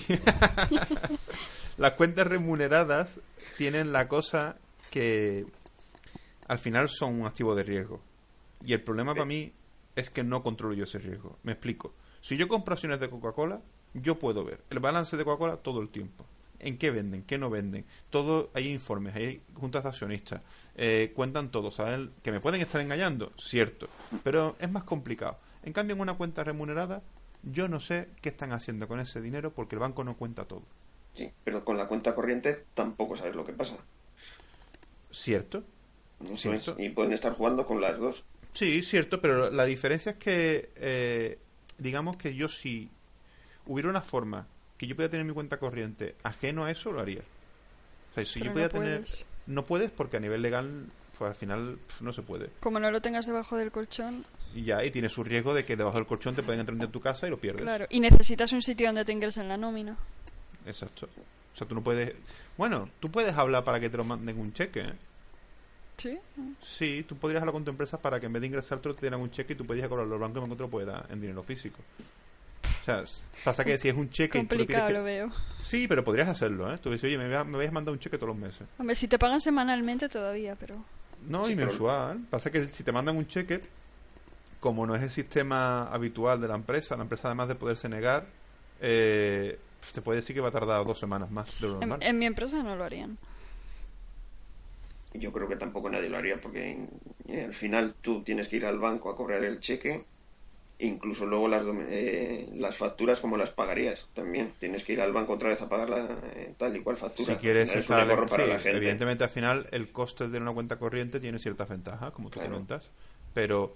Las 1.77 1.93
cuentas 1.93 2.27
remuneradas 2.27 3.19
tienen 3.57 3.91
la 3.91 4.07
cosa 4.07 4.57
que 4.89 5.45
al 6.47 6.59
final 6.59 6.87
son 6.89 7.19
un 7.21 7.25
activo 7.27 7.55
de 7.55 7.63
riesgo. 7.63 8.01
Y 8.65 8.73
el 8.73 8.81
problema 8.81 9.13
para 9.13 9.25
mí 9.25 9.51
es 9.95 10.09
que 10.09 10.23
no 10.23 10.43
controlo 10.43 10.73
yo 10.73 10.83
ese 10.85 10.99
riesgo. 10.99 11.37
Me 11.43 11.53
explico. 11.53 11.93
Si 12.21 12.37
yo 12.37 12.47
compro 12.47 12.73
acciones 12.73 12.99
de 12.99 13.09
Coca-Cola, 13.09 13.61
yo 13.93 14.19
puedo 14.19 14.43
ver 14.45 14.61
el 14.69 14.79
balance 14.79 15.17
de 15.17 15.25
Coca-Cola 15.25 15.57
todo 15.57 15.81
el 15.81 15.89
tiempo. 15.89 16.25
En 16.59 16.77
qué 16.77 16.91
venden, 16.91 17.23
qué 17.23 17.39
no 17.39 17.49
venden. 17.49 17.85
Todo, 18.11 18.51
hay 18.53 18.69
informes, 18.69 19.15
hay 19.15 19.41
juntas 19.55 19.81
de 19.83 19.89
accionistas. 19.89 20.41
eh, 20.75 21.11
cuentan 21.15 21.49
todo. 21.49 21.71
¿Saben? 21.71 22.11
Que 22.21 22.31
me 22.31 22.39
pueden 22.39 22.61
estar 22.61 22.79
engañando, 22.81 23.31
cierto. 23.37 23.87
Pero 24.23 24.55
es 24.59 24.71
más 24.71 24.83
complicado. 24.83 25.39
En 25.63 25.73
cambio, 25.73 25.95
en 25.95 26.01
una 26.01 26.13
cuenta 26.13 26.43
remunerada, 26.43 27.01
yo 27.43 27.67
no 27.67 27.79
sé 27.79 28.09
qué 28.21 28.29
están 28.29 28.51
haciendo 28.53 28.87
con 28.87 28.99
ese 28.99 29.21
dinero 29.21 29.51
porque 29.51 29.75
el 29.75 29.79
banco 29.81 30.03
no 30.03 30.15
cuenta 30.15 30.45
todo. 30.45 30.61
Sí, 31.15 31.31
pero 31.43 31.65
con 31.65 31.77
la 31.77 31.87
cuenta 31.87 32.13
corriente 32.13 32.65
tampoco 32.75 33.15
sabes 33.15 33.35
lo 33.35 33.43
que 33.45 33.53
pasa. 33.53 33.75
¿Cierto? 35.11 35.63
Eso 36.23 36.37
Cierto. 36.37 36.75
es. 36.77 36.85
Y 36.85 36.89
pueden 36.89 37.13
estar 37.13 37.33
jugando 37.33 37.65
con 37.65 37.81
las 37.81 37.97
dos. 37.97 38.23
Sí, 38.53 38.81
cierto, 38.81 39.21
pero 39.21 39.49
la 39.49 39.65
diferencia 39.65 40.13
es 40.13 40.17
que, 40.17 40.69
eh, 40.75 41.39
digamos 41.77 42.17
que 42.17 42.35
yo 42.35 42.49
si 42.49 42.89
hubiera 43.65 43.89
una 43.89 44.01
forma 44.01 44.45
que 44.77 44.87
yo 44.87 44.95
pudiera 44.95 45.11
tener 45.11 45.25
mi 45.25 45.33
cuenta 45.33 45.57
corriente 45.57 46.15
ajeno 46.23 46.65
a 46.65 46.71
eso, 46.71 46.91
lo 46.91 46.99
haría. 47.01 47.21
O 48.11 48.13
sea, 48.15 48.25
si 48.25 48.39
Pero 48.39 48.45
yo 48.45 48.49
no 48.49 48.53
pudiera 48.53 48.69
tener... 48.69 49.01
puedes. 49.01 49.25
No 49.47 49.65
puedes 49.65 49.91
porque 49.91 50.17
a 50.17 50.19
nivel 50.19 50.41
legal, 50.41 50.85
pues 51.17 51.29
al 51.29 51.35
final 51.35 51.79
no 51.99 52.13
se 52.13 52.21
puede. 52.21 52.49
Como 52.59 52.79
no 52.79 52.91
lo 52.91 53.01
tengas 53.01 53.25
debajo 53.25 53.57
del 53.57 53.71
colchón, 53.71 54.23
Y 54.53 54.63
ya, 54.63 54.83
y 54.83 54.91
tiene 54.91 55.09
su 55.09 55.23
riesgo 55.23 55.53
de 55.53 55.65
que 55.65 55.75
debajo 55.75 55.97
del 55.97 56.05
colchón 56.05 56.35
te 56.35 56.43
pueden 56.43 56.59
entrar 56.59 56.79
en 56.79 56.91
tu 56.91 56.99
casa 56.99 57.27
y 57.27 57.29
lo 57.29 57.37
pierdes. 57.39 57.63
claro. 57.63 57.85
Y 57.89 57.99
necesitas 57.99 58.51
un 58.53 58.61
sitio 58.61 58.87
donde 58.87 59.05
te 59.05 59.11
ingresen 59.11 59.47
la 59.47 59.57
nómina. 59.57 59.97
Exacto. 60.65 61.07
O 61.53 61.57
sea, 61.57 61.67
tú 61.67 61.75
no 61.75 61.81
puedes... 61.83 62.13
Bueno, 62.57 62.89
tú 62.99 63.09
puedes 63.09 63.35
hablar 63.35 63.63
para 63.63 63.79
que 63.79 63.89
te 63.89 63.97
lo 63.97 64.03
manden 64.03 64.39
un 64.39 64.53
cheque, 64.53 64.81
¿eh? 64.81 64.93
¿Sí? 66.01 66.17
Sí, 66.61 67.05
tú 67.07 67.15
podrías 67.15 67.41
hablar 67.41 67.53
con 67.53 67.63
tu 67.63 67.71
empresa 67.71 67.97
para 68.01 68.19
que 68.19 68.25
en 68.25 68.33
vez 68.33 68.41
de 68.41 68.47
ingresar 68.47 68.79
te 68.79 68.91
dieran 69.01 69.19
un 69.21 69.29
cheque 69.29 69.53
y 69.53 69.55
tú 69.55 69.65
podías 69.65 69.87
cobrarlo 69.87 70.15
al 70.15 70.19
banco 70.21 70.41
lo 70.57 70.67
puede 70.69 70.85
dar 70.87 71.05
en 71.11 71.21
dinero 71.21 71.43
físico. 71.43 71.79
O 72.63 72.83
sea, 72.83 73.03
pasa 73.43 73.63
que 73.63 73.77
si 73.77 73.89
es 73.89 73.95
un 73.95 74.09
cheque... 74.09 74.39
y 74.39 74.43
tú 74.45 74.55
lo 74.55 74.59
Complicado 74.61 74.87
que- 74.87 74.93
lo 74.95 75.03
veo. 75.03 75.31
Sí, 75.57 75.87
pero 75.87 76.03
podrías 76.03 76.27
hacerlo, 76.29 76.73
¿eh? 76.73 76.79
Tú 76.81 76.89
dices, 76.89 77.03
oye, 77.03 77.17
me, 77.17 77.27
me 77.43 77.57
vais 77.57 77.69
a 77.69 77.71
mandar 77.71 77.93
un 77.93 77.99
cheque 77.99 78.17
todos 78.17 78.29
los 78.29 78.37
meses. 78.37 78.67
Hombre, 78.79 78.95
si 78.95 79.07
te 79.07 79.19
pagan 79.19 79.39
semanalmente 79.39 80.09
todavía, 80.09 80.55
pero... 80.59 80.73
No, 81.27 81.43
Sí, 81.45 81.51
y 81.51 81.55
pero- 81.55 81.67
mensual. 81.67 82.19
Pasa 82.31 82.51
que 82.51 82.65
si 82.65 82.83
te 82.83 82.91
mandan 82.91 83.15
un 83.17 83.27
cheque, 83.27 83.61
como 84.59 84.87
no 84.87 84.95
es 84.95 85.03
el 85.03 85.11
sistema 85.11 85.87
habitual 85.91 86.41
de 86.41 86.47
la 86.47 86.55
empresa, 86.55 86.95
la 86.95 87.03
empresa 87.03 87.27
además 87.27 87.47
de 87.49 87.55
poderse 87.55 87.87
negar, 87.89 88.25
eh, 88.81 89.59
pues 89.79 89.93
te 89.93 90.01
puede 90.01 90.19
decir 90.21 90.35
que 90.35 90.41
va 90.41 90.47
a 90.47 90.51
tardar 90.51 90.83
dos 90.83 90.97
semanas 90.97 91.29
más 91.29 91.61
de 91.61 91.67
lo 91.67 91.73
En, 91.75 91.79
normal. 91.89 91.99
en 92.01 92.17
mi 92.17 92.25
empresa 92.25 92.63
no 92.63 92.75
lo 92.75 92.83
harían. 92.83 93.17
Yo 95.13 95.31
creo 95.33 95.47
que 95.47 95.57
tampoco 95.57 95.89
nadie 95.89 96.09
lo 96.09 96.17
haría 96.17 96.39
porque 96.39 96.87
eh, 97.27 97.43
al 97.45 97.53
final 97.53 97.95
tú 98.01 98.23
tienes 98.23 98.47
que 98.47 98.57
ir 98.57 98.65
al 98.65 98.79
banco 98.79 99.09
a 99.09 99.15
cobrar 99.15 99.43
el 99.43 99.59
cheque. 99.59 100.05
Incluso 100.79 101.25
luego 101.27 101.47
las, 101.47 101.65
dom- 101.65 101.85
eh, 101.89 102.49
las 102.55 102.77
facturas, 102.77 103.21
como 103.21 103.37
las 103.37 103.51
pagarías 103.51 104.09
también. 104.13 104.53
Tienes 104.59 104.83
que 104.83 104.93
ir 104.93 105.01
al 105.01 105.13
banco 105.13 105.33
otra 105.33 105.49
vez 105.49 105.61
a 105.61 105.69
pagar 105.69 105.89
la, 105.89 106.19
eh, 106.35 106.55
tal 106.57 106.75
y 106.75 106.81
cual 106.83 106.97
factura. 106.97 107.35
Si 107.35 107.39
quieres 107.41 107.75
es 107.75 107.85
para 107.87 108.05
sí, 108.29 108.41
la 108.47 108.59
gente. 108.59 108.77
evidentemente 108.77 109.23
al 109.23 109.29
final 109.29 109.67
el 109.71 109.91
coste 109.91 110.27
de 110.29 110.39
una 110.39 110.51
cuenta 110.51 110.77
corriente 110.79 111.19
tiene 111.19 111.39
ciertas 111.39 111.69
ventajas, 111.69 112.11
como 112.13 112.29
tú 112.29 112.35
Claro. 112.35 112.49
comentas, 112.49 112.89
pero 113.33 113.75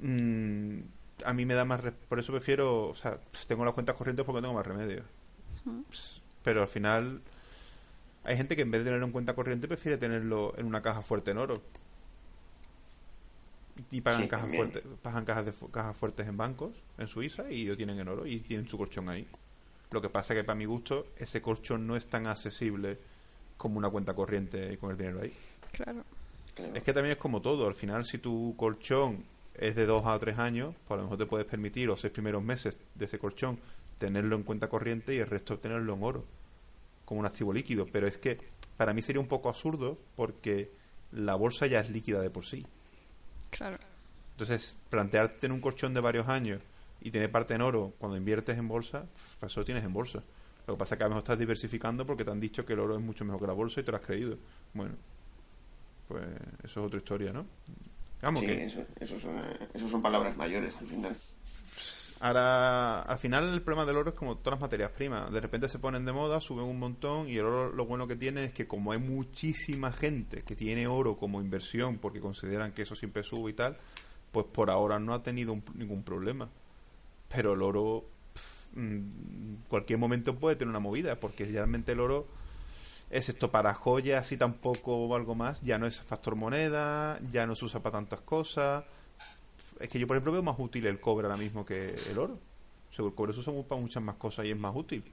mm, 0.00 0.78
a 1.24 1.32
mí 1.34 1.46
me 1.46 1.54
da 1.54 1.64
más... 1.64 1.80
re- 1.82 1.92
Por 1.92 2.18
eso 2.20 2.32
prefiero... 2.32 2.88
O 2.88 2.96
sea, 2.96 3.20
tengo 3.48 3.64
las 3.64 3.74
cuentas 3.74 3.96
corrientes 3.96 4.26
porque 4.26 4.42
tengo 4.42 4.54
más 4.54 4.66
remedio. 4.66 5.04
Pues, 5.88 6.22
Pero 6.42 6.62
al 6.62 6.68
final 6.68 7.22
hay 8.26 8.36
gente 8.36 8.56
que 8.56 8.62
en 8.62 8.70
vez 8.70 8.80
de 8.80 8.86
tenerlo 8.86 9.06
en 9.06 9.12
cuenta 9.12 9.34
corriente 9.34 9.68
prefiere 9.68 9.96
tenerlo 9.98 10.52
en 10.58 10.66
una 10.66 10.82
caja 10.82 11.02
fuerte 11.02 11.30
en 11.30 11.38
oro. 11.38 11.54
Y 13.90 14.00
pagan 14.00 14.22
Sí, 14.22 14.28
cajas 14.28 14.46
también. 14.50 14.70
fuertes, 14.72 14.92
pagan 15.02 15.24
cajas 15.24 15.44
de 15.46 15.52
fu- 15.52 15.70
cajas 15.70 15.96
fuertes 15.96 16.26
en 16.26 16.36
bancos 16.36 16.74
en 16.98 17.08
Suiza 17.08 17.50
y 17.50 17.64
lo 17.66 17.76
tienen 17.76 17.98
en 18.00 18.08
oro 18.08 18.26
y 18.26 18.40
tienen 18.40 18.66
su 18.68 18.78
colchón 18.78 19.08
ahí. 19.10 19.26
Lo 19.92 20.00
que 20.00 20.08
pasa 20.08 20.34
que 20.34 20.44
para 20.44 20.56
mi 20.56 20.64
gusto 20.64 21.06
ese 21.18 21.42
colchón 21.42 21.86
no 21.86 21.94
es 21.94 22.06
tan 22.06 22.26
accesible 22.26 22.98
como 23.56 23.78
una 23.78 23.90
cuenta 23.90 24.14
corriente 24.14 24.76
con 24.78 24.90
el 24.90 24.96
dinero 24.96 25.20
ahí. 25.22 25.32
Claro. 25.72 26.04
Claro. 26.54 26.74
Es 26.74 26.82
que 26.82 26.92
también 26.94 27.12
es 27.12 27.18
como 27.18 27.42
todo, 27.42 27.66
al 27.68 27.74
final 27.74 28.06
si 28.06 28.16
tu 28.16 28.54
colchón 28.56 29.24
es 29.54 29.76
de 29.76 29.84
dos 29.84 30.02
a 30.06 30.18
tres 30.18 30.38
años, 30.38 30.74
pues 30.88 30.94
a 30.94 30.96
lo 30.96 31.02
mejor 31.02 31.18
te 31.18 31.26
puedes 31.26 31.46
permitir 31.46 31.86
los 31.86 32.00
seis 32.00 32.12
primeros 32.12 32.42
meses 32.42 32.78
de 32.94 33.04
ese 33.04 33.18
colchón 33.18 33.58
tenerlo 33.98 34.36
en 34.36 34.42
cuenta 34.42 34.68
corriente 34.68 35.14
y 35.14 35.18
el 35.18 35.26
resto 35.26 35.58
tenerlo 35.58 35.92
en 35.94 36.02
oro, 36.02 36.24
como 37.06 37.20
un 37.20 37.26
activo 37.26 37.54
líquido. 37.54 37.86
Pero 37.90 38.06
es 38.06 38.18
que 38.18 38.38
para 38.76 38.92
mí 38.92 39.00
sería 39.00 39.20
un 39.20 39.28
poco 39.28 39.48
absurdo 39.48 39.98
porque 40.14 40.70
la 41.12 41.34
bolsa 41.34 41.66
ya 41.66 41.80
es 41.80 41.88
líquida 41.88 42.20
de 42.20 42.28
por 42.28 42.44
sí. 42.44 42.62
Claro. 43.48 43.78
Entonces, 44.32 44.76
plantearte 44.90 45.38
tener 45.38 45.54
un 45.54 45.62
colchón 45.62 45.94
de 45.94 46.02
varios 46.02 46.28
años 46.28 46.60
y 47.00 47.10
tener 47.10 47.30
parte 47.30 47.54
en 47.54 47.62
oro 47.62 47.94
cuando 47.98 48.18
inviertes 48.18 48.58
en 48.58 48.68
bolsa, 48.68 49.06
pues 49.40 49.52
eso 49.52 49.60
lo 49.60 49.64
tienes 49.64 49.84
en 49.84 49.94
bolsa. 49.94 50.22
Lo 50.66 50.74
que 50.74 50.78
pasa 50.78 50.94
es 50.94 50.98
que 50.98 51.04
a 51.04 51.06
lo 51.06 51.10
mejor 51.10 51.22
estás 51.22 51.38
diversificando 51.38 52.04
porque 52.04 52.24
te 52.24 52.30
han 52.30 52.40
dicho 52.40 52.66
que 52.66 52.74
el 52.74 52.80
oro 52.80 52.96
es 52.96 53.02
mucho 53.02 53.24
mejor 53.24 53.40
que 53.40 53.46
la 53.46 53.52
bolsa 53.52 53.80
y 53.80 53.84
te 53.84 53.92
lo 53.92 53.96
has 53.96 54.04
creído. 54.04 54.36
Bueno, 54.74 54.94
pues 56.08 56.24
eso 56.64 56.80
es 56.80 56.86
otra 56.86 56.98
historia, 56.98 57.32
¿no? 57.32 57.46
Vamos, 58.20 58.40
Sí, 58.40 58.46
que 58.46 58.64
eso, 58.64 58.82
eso 58.98 59.18
son, 59.18 59.40
eso 59.72 59.88
son 59.88 60.02
palabras 60.02 60.36
mayores 60.36 60.74
al 60.80 60.86
final. 60.86 61.16
Ahora, 62.20 63.02
al 63.02 63.18
final 63.18 63.52
el 63.52 63.62
problema 63.62 63.86
del 63.86 63.96
oro 63.96 64.10
es 64.10 64.16
como 64.16 64.36
todas 64.36 64.52
las 64.58 64.60
materias 64.60 64.90
primas. 64.92 65.30
De 65.30 65.40
repente 65.40 65.68
se 65.68 65.78
ponen 65.78 66.04
de 66.04 66.12
moda, 66.12 66.40
suben 66.40 66.64
un 66.64 66.78
montón 66.78 67.28
y 67.28 67.36
el 67.36 67.44
oro 67.44 67.72
lo 67.72 67.86
bueno 67.86 68.06
que 68.06 68.16
tiene 68.16 68.44
es 68.46 68.52
que 68.52 68.66
como 68.66 68.92
hay 68.92 68.98
muchísima 69.00 69.92
gente 69.92 70.38
que 70.38 70.56
tiene 70.56 70.86
oro 70.88 71.16
como 71.16 71.40
inversión 71.40 71.98
porque 71.98 72.20
consideran 72.20 72.72
que 72.72 72.82
eso 72.82 72.94
siempre 72.96 73.22
sube 73.22 73.50
y 73.50 73.54
tal, 73.54 73.76
pues 74.32 74.46
por 74.46 74.70
ahora 74.70 74.98
no 74.98 75.14
ha 75.14 75.22
tenido 75.22 75.52
un- 75.52 75.64
ningún 75.74 76.02
problema. 76.02 76.48
Pero 77.28 77.54
el 77.54 77.62
oro, 77.62 78.04
mm, 78.74 79.64
cualquier 79.68 79.98
momento 79.98 80.34
puede 80.36 80.56
tener 80.56 80.70
una 80.70 80.80
movida 80.80 81.18
porque 81.18 81.44
realmente 81.44 81.92
el 81.92 82.00
oro 82.00 82.26
es 83.10 83.28
esto 83.28 83.50
para 83.50 83.72
joyas 83.74 84.32
y 84.32 84.36
tampoco 84.36 85.14
algo 85.14 85.34
más, 85.34 85.60
ya 85.62 85.78
no 85.78 85.86
es 85.86 86.00
factor 86.00 86.34
moneda, 86.34 87.18
ya 87.30 87.46
no 87.46 87.54
se 87.54 87.64
usa 87.66 87.80
para 87.80 87.98
tantas 87.98 88.20
cosas. 88.22 88.84
Es 89.80 89.88
que 89.88 89.98
yo, 89.98 90.06
por 90.06 90.16
ejemplo, 90.16 90.32
veo 90.32 90.42
más 90.42 90.56
útil 90.58 90.86
el 90.86 91.00
cobre 91.00 91.26
ahora 91.26 91.38
mismo 91.38 91.64
que 91.64 91.94
el 92.10 92.18
oro. 92.18 92.38
O 92.90 92.92
sea, 92.94 93.04
el 93.04 93.14
cobre 93.14 93.32
se 93.34 93.40
usa 93.40 93.52
para 93.66 93.80
muchas 93.80 94.02
más 94.02 94.16
cosas 94.16 94.46
y 94.46 94.50
es 94.50 94.58
más 94.58 94.74
útil. 94.74 95.04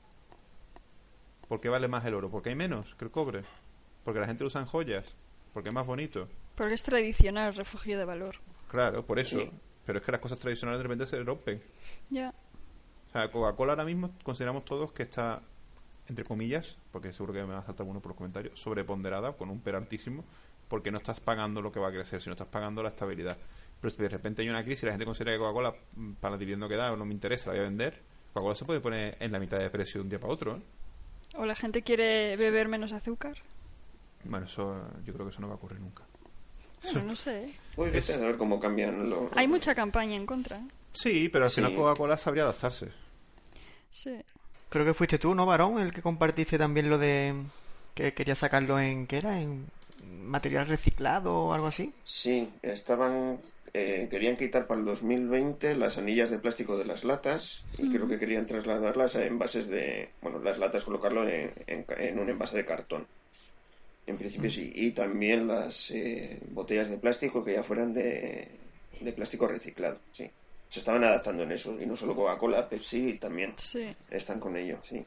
¿Por 1.48 1.60
qué 1.60 1.70
vale 1.70 1.88
más 1.88 2.06
el 2.06 2.14
oro? 2.14 2.30
Porque 2.30 2.50
hay 2.50 2.56
menos 2.56 2.96
que 2.96 3.06
el 3.06 3.12
cobre. 3.12 3.44
Porque 4.04 4.20
la 4.20 4.26
gente 4.26 4.44
lo 4.44 4.48
usa 4.48 4.62
en 4.62 4.68
joyas. 4.68 5.14
Porque 5.54 5.70
es 5.70 5.76
más 5.76 5.86
bonito. 5.86 6.28
Porque 6.56 6.74
es 6.74 6.84
tradicional, 6.84 7.56
refugio 7.56 7.98
de 7.98 8.06
valor. 8.06 8.38
Claro, 8.70 9.06
por 9.06 9.20
eso. 9.20 9.40
Sí. 9.40 9.52
Pero 9.86 10.00
es 10.00 10.06
que 10.06 10.12
las 10.12 10.22
cosas 10.22 10.40
tradicionales 10.40 10.80
de 10.80 10.84
repente 10.84 11.06
se 11.06 11.22
rompen. 11.24 11.62
Ya. 12.10 12.34
O 13.10 13.12
sea, 13.12 13.30
Coca-Cola 13.32 13.74
ahora 13.74 13.86
mismo 13.86 14.12
consideramos 14.24 14.66
todos 14.66 14.92
que 14.94 15.04
está, 15.04 15.42
entre 16.08 16.26
comillas, 16.26 16.78
porque 16.92 17.14
seguro 17.14 17.34
que 17.34 17.44
me 17.44 17.54
va 17.54 17.60
a 17.60 17.66
saltar 17.66 17.84
alguno 17.84 18.00
por 18.00 18.12
los 18.12 18.18
comentarios, 18.18 18.60
sobreponderada, 18.60 19.34
con 19.34 19.50
un 19.50 19.60
pero 19.60 19.78
altísimo, 19.78 20.24
porque 20.68 20.90
no 20.90 20.98
estás 20.98 21.20
pagando 21.20 21.62
lo 21.62 21.72
que 21.72 21.80
va 21.80 21.90
a 21.90 21.92
crecer, 21.92 22.22
sino 22.22 22.34
estás 22.34 22.48
pagando 22.48 22.82
la 22.82 22.90
estabilidad. 22.90 23.38
Pero 23.84 23.92
si 23.94 24.02
de 24.02 24.08
repente 24.08 24.42
hay 24.42 24.48
una 24.50 24.64
crisis 24.64 24.84
y 24.84 24.86
la 24.86 24.92
gente 24.94 25.04
considera 25.04 25.34
que 25.34 25.40
Coca-Cola, 25.40 25.76
mm, 25.98 26.14
para 26.14 26.36
el 26.36 26.40
dividendo 26.40 26.70
que 26.70 26.78
da, 26.78 26.96
no 26.96 27.04
me 27.04 27.14
interesa, 27.14 27.48
la 27.48 27.52
voy 27.52 27.60
a 27.60 27.64
vender, 27.64 28.00
Coca-Cola 28.32 28.56
se 28.56 28.64
puede 28.64 28.80
poner 28.80 29.18
en 29.20 29.30
la 29.34 29.40
mitad 29.40 29.60
de 29.60 29.70
precio 29.70 29.96
de 30.00 30.04
un 30.04 30.10
día 30.10 30.22
para 30.22 30.32
otro. 30.32 30.56
¿eh? 30.56 30.62
O 31.36 31.46
la 31.46 31.54
gente 31.54 31.82
quiere 31.82 32.38
beber 32.38 32.70
menos 32.70 32.94
azúcar. 32.94 33.36
Bueno, 34.24 34.46
eso 34.46 34.78
eh, 34.78 35.02
yo 35.06 35.12
creo 35.14 35.26
que 35.26 35.32
eso 35.34 35.42
no 35.42 35.48
va 35.48 35.56
a 35.56 35.58
ocurrir 35.58 35.82
nunca. 35.82 36.04
Bueno, 36.82 37.02
no 37.08 37.16
sé. 37.18 37.44
¿eh? 37.44 37.54
Es- 37.78 38.08
vete 38.08 38.14
a 38.14 38.26
ver 38.26 38.38
cómo 38.38 38.58
cambian 38.58 39.10
los... 39.10 39.24
Hay 39.36 39.50
mucha 39.50 39.76
campaña 39.76 40.16
en 40.16 40.26
contra. 40.26 40.56
¿eh? 40.60 40.68
Sí, 40.94 41.28
pero 41.28 41.44
al 41.44 41.52
Sí. 41.52 41.56
final 41.56 41.76
Coca-Cola 41.76 42.18
sabría 42.18 42.44
adaptarse. 42.44 42.90
Sí. 43.92 44.16
Creo 44.70 44.86
que 44.86 44.94
fuiste 44.94 45.20
tú, 45.20 45.36
¿no, 45.36 45.46
varón? 45.46 45.78
El 45.80 45.92
que 45.92 46.02
compartiste 46.02 46.58
también 46.58 46.90
lo 46.90 46.98
de 46.98 47.34
que 47.96 48.14
quería 48.14 48.36
sacarlo 48.36 48.80
en, 48.80 49.08
¿qué 49.08 49.18
era? 49.18 49.42
En 49.42 49.68
material 50.24 50.68
reciclado 50.68 51.34
o 51.36 51.54
algo 51.54 51.68
así. 51.68 51.94
Sí, 52.06 52.50
estaban... 52.62 53.40
eh, 53.74 54.08
querían 54.10 54.38
quitar 54.38 54.68
para 54.68 54.80
el 54.80 54.86
2020 54.86 55.76
las 55.76 55.98
anillas 55.98 56.30
de 56.30 56.38
plástico 56.40 56.78
de 56.78 56.86
las 56.86 57.04
latas 57.04 57.64
y 57.78 57.90
creo 57.90 58.08
que 58.08 58.20
querían 58.20 58.46
trasladarlas 58.46 59.16
a 59.16 59.26
envases 59.26 59.68
de... 59.68 60.10
Bueno, 60.22 60.40
las 60.40 60.60
latas 60.60 60.84
colocarlo 60.84 61.28
en, 61.28 61.52
en 61.68 62.20
un 62.20 62.30
envase 62.30 62.56
de 62.58 62.66
cartón. 62.66 63.08
En 64.06 64.18
principio 64.18 64.52
sí. 64.52 64.72
Y 64.76 64.92
también 64.92 65.48
las 65.48 65.90
eh, 65.92 66.40
botellas 66.52 66.90
de 66.90 66.98
plástico 66.98 67.44
que 67.44 67.54
ya 67.54 67.64
fueran 67.64 67.94
de, 67.94 68.48
de 69.02 69.14
plástico 69.14 69.48
reciclado, 69.48 69.98
sí. 70.12 70.30
Se 70.70 70.80
estaban 70.80 71.04
adaptando 71.04 71.44
en 71.44 71.52
eso. 71.52 71.78
Y 71.80 71.86
no 71.86 71.96
solo 71.96 72.16
Coca-Cola, 72.16 72.68
Pepsi 72.68 73.14
también 73.20 73.54
Sí. 73.58 73.96
están 74.12 74.40
con 74.40 74.58
ello, 74.58 74.80
sí. 74.88 75.06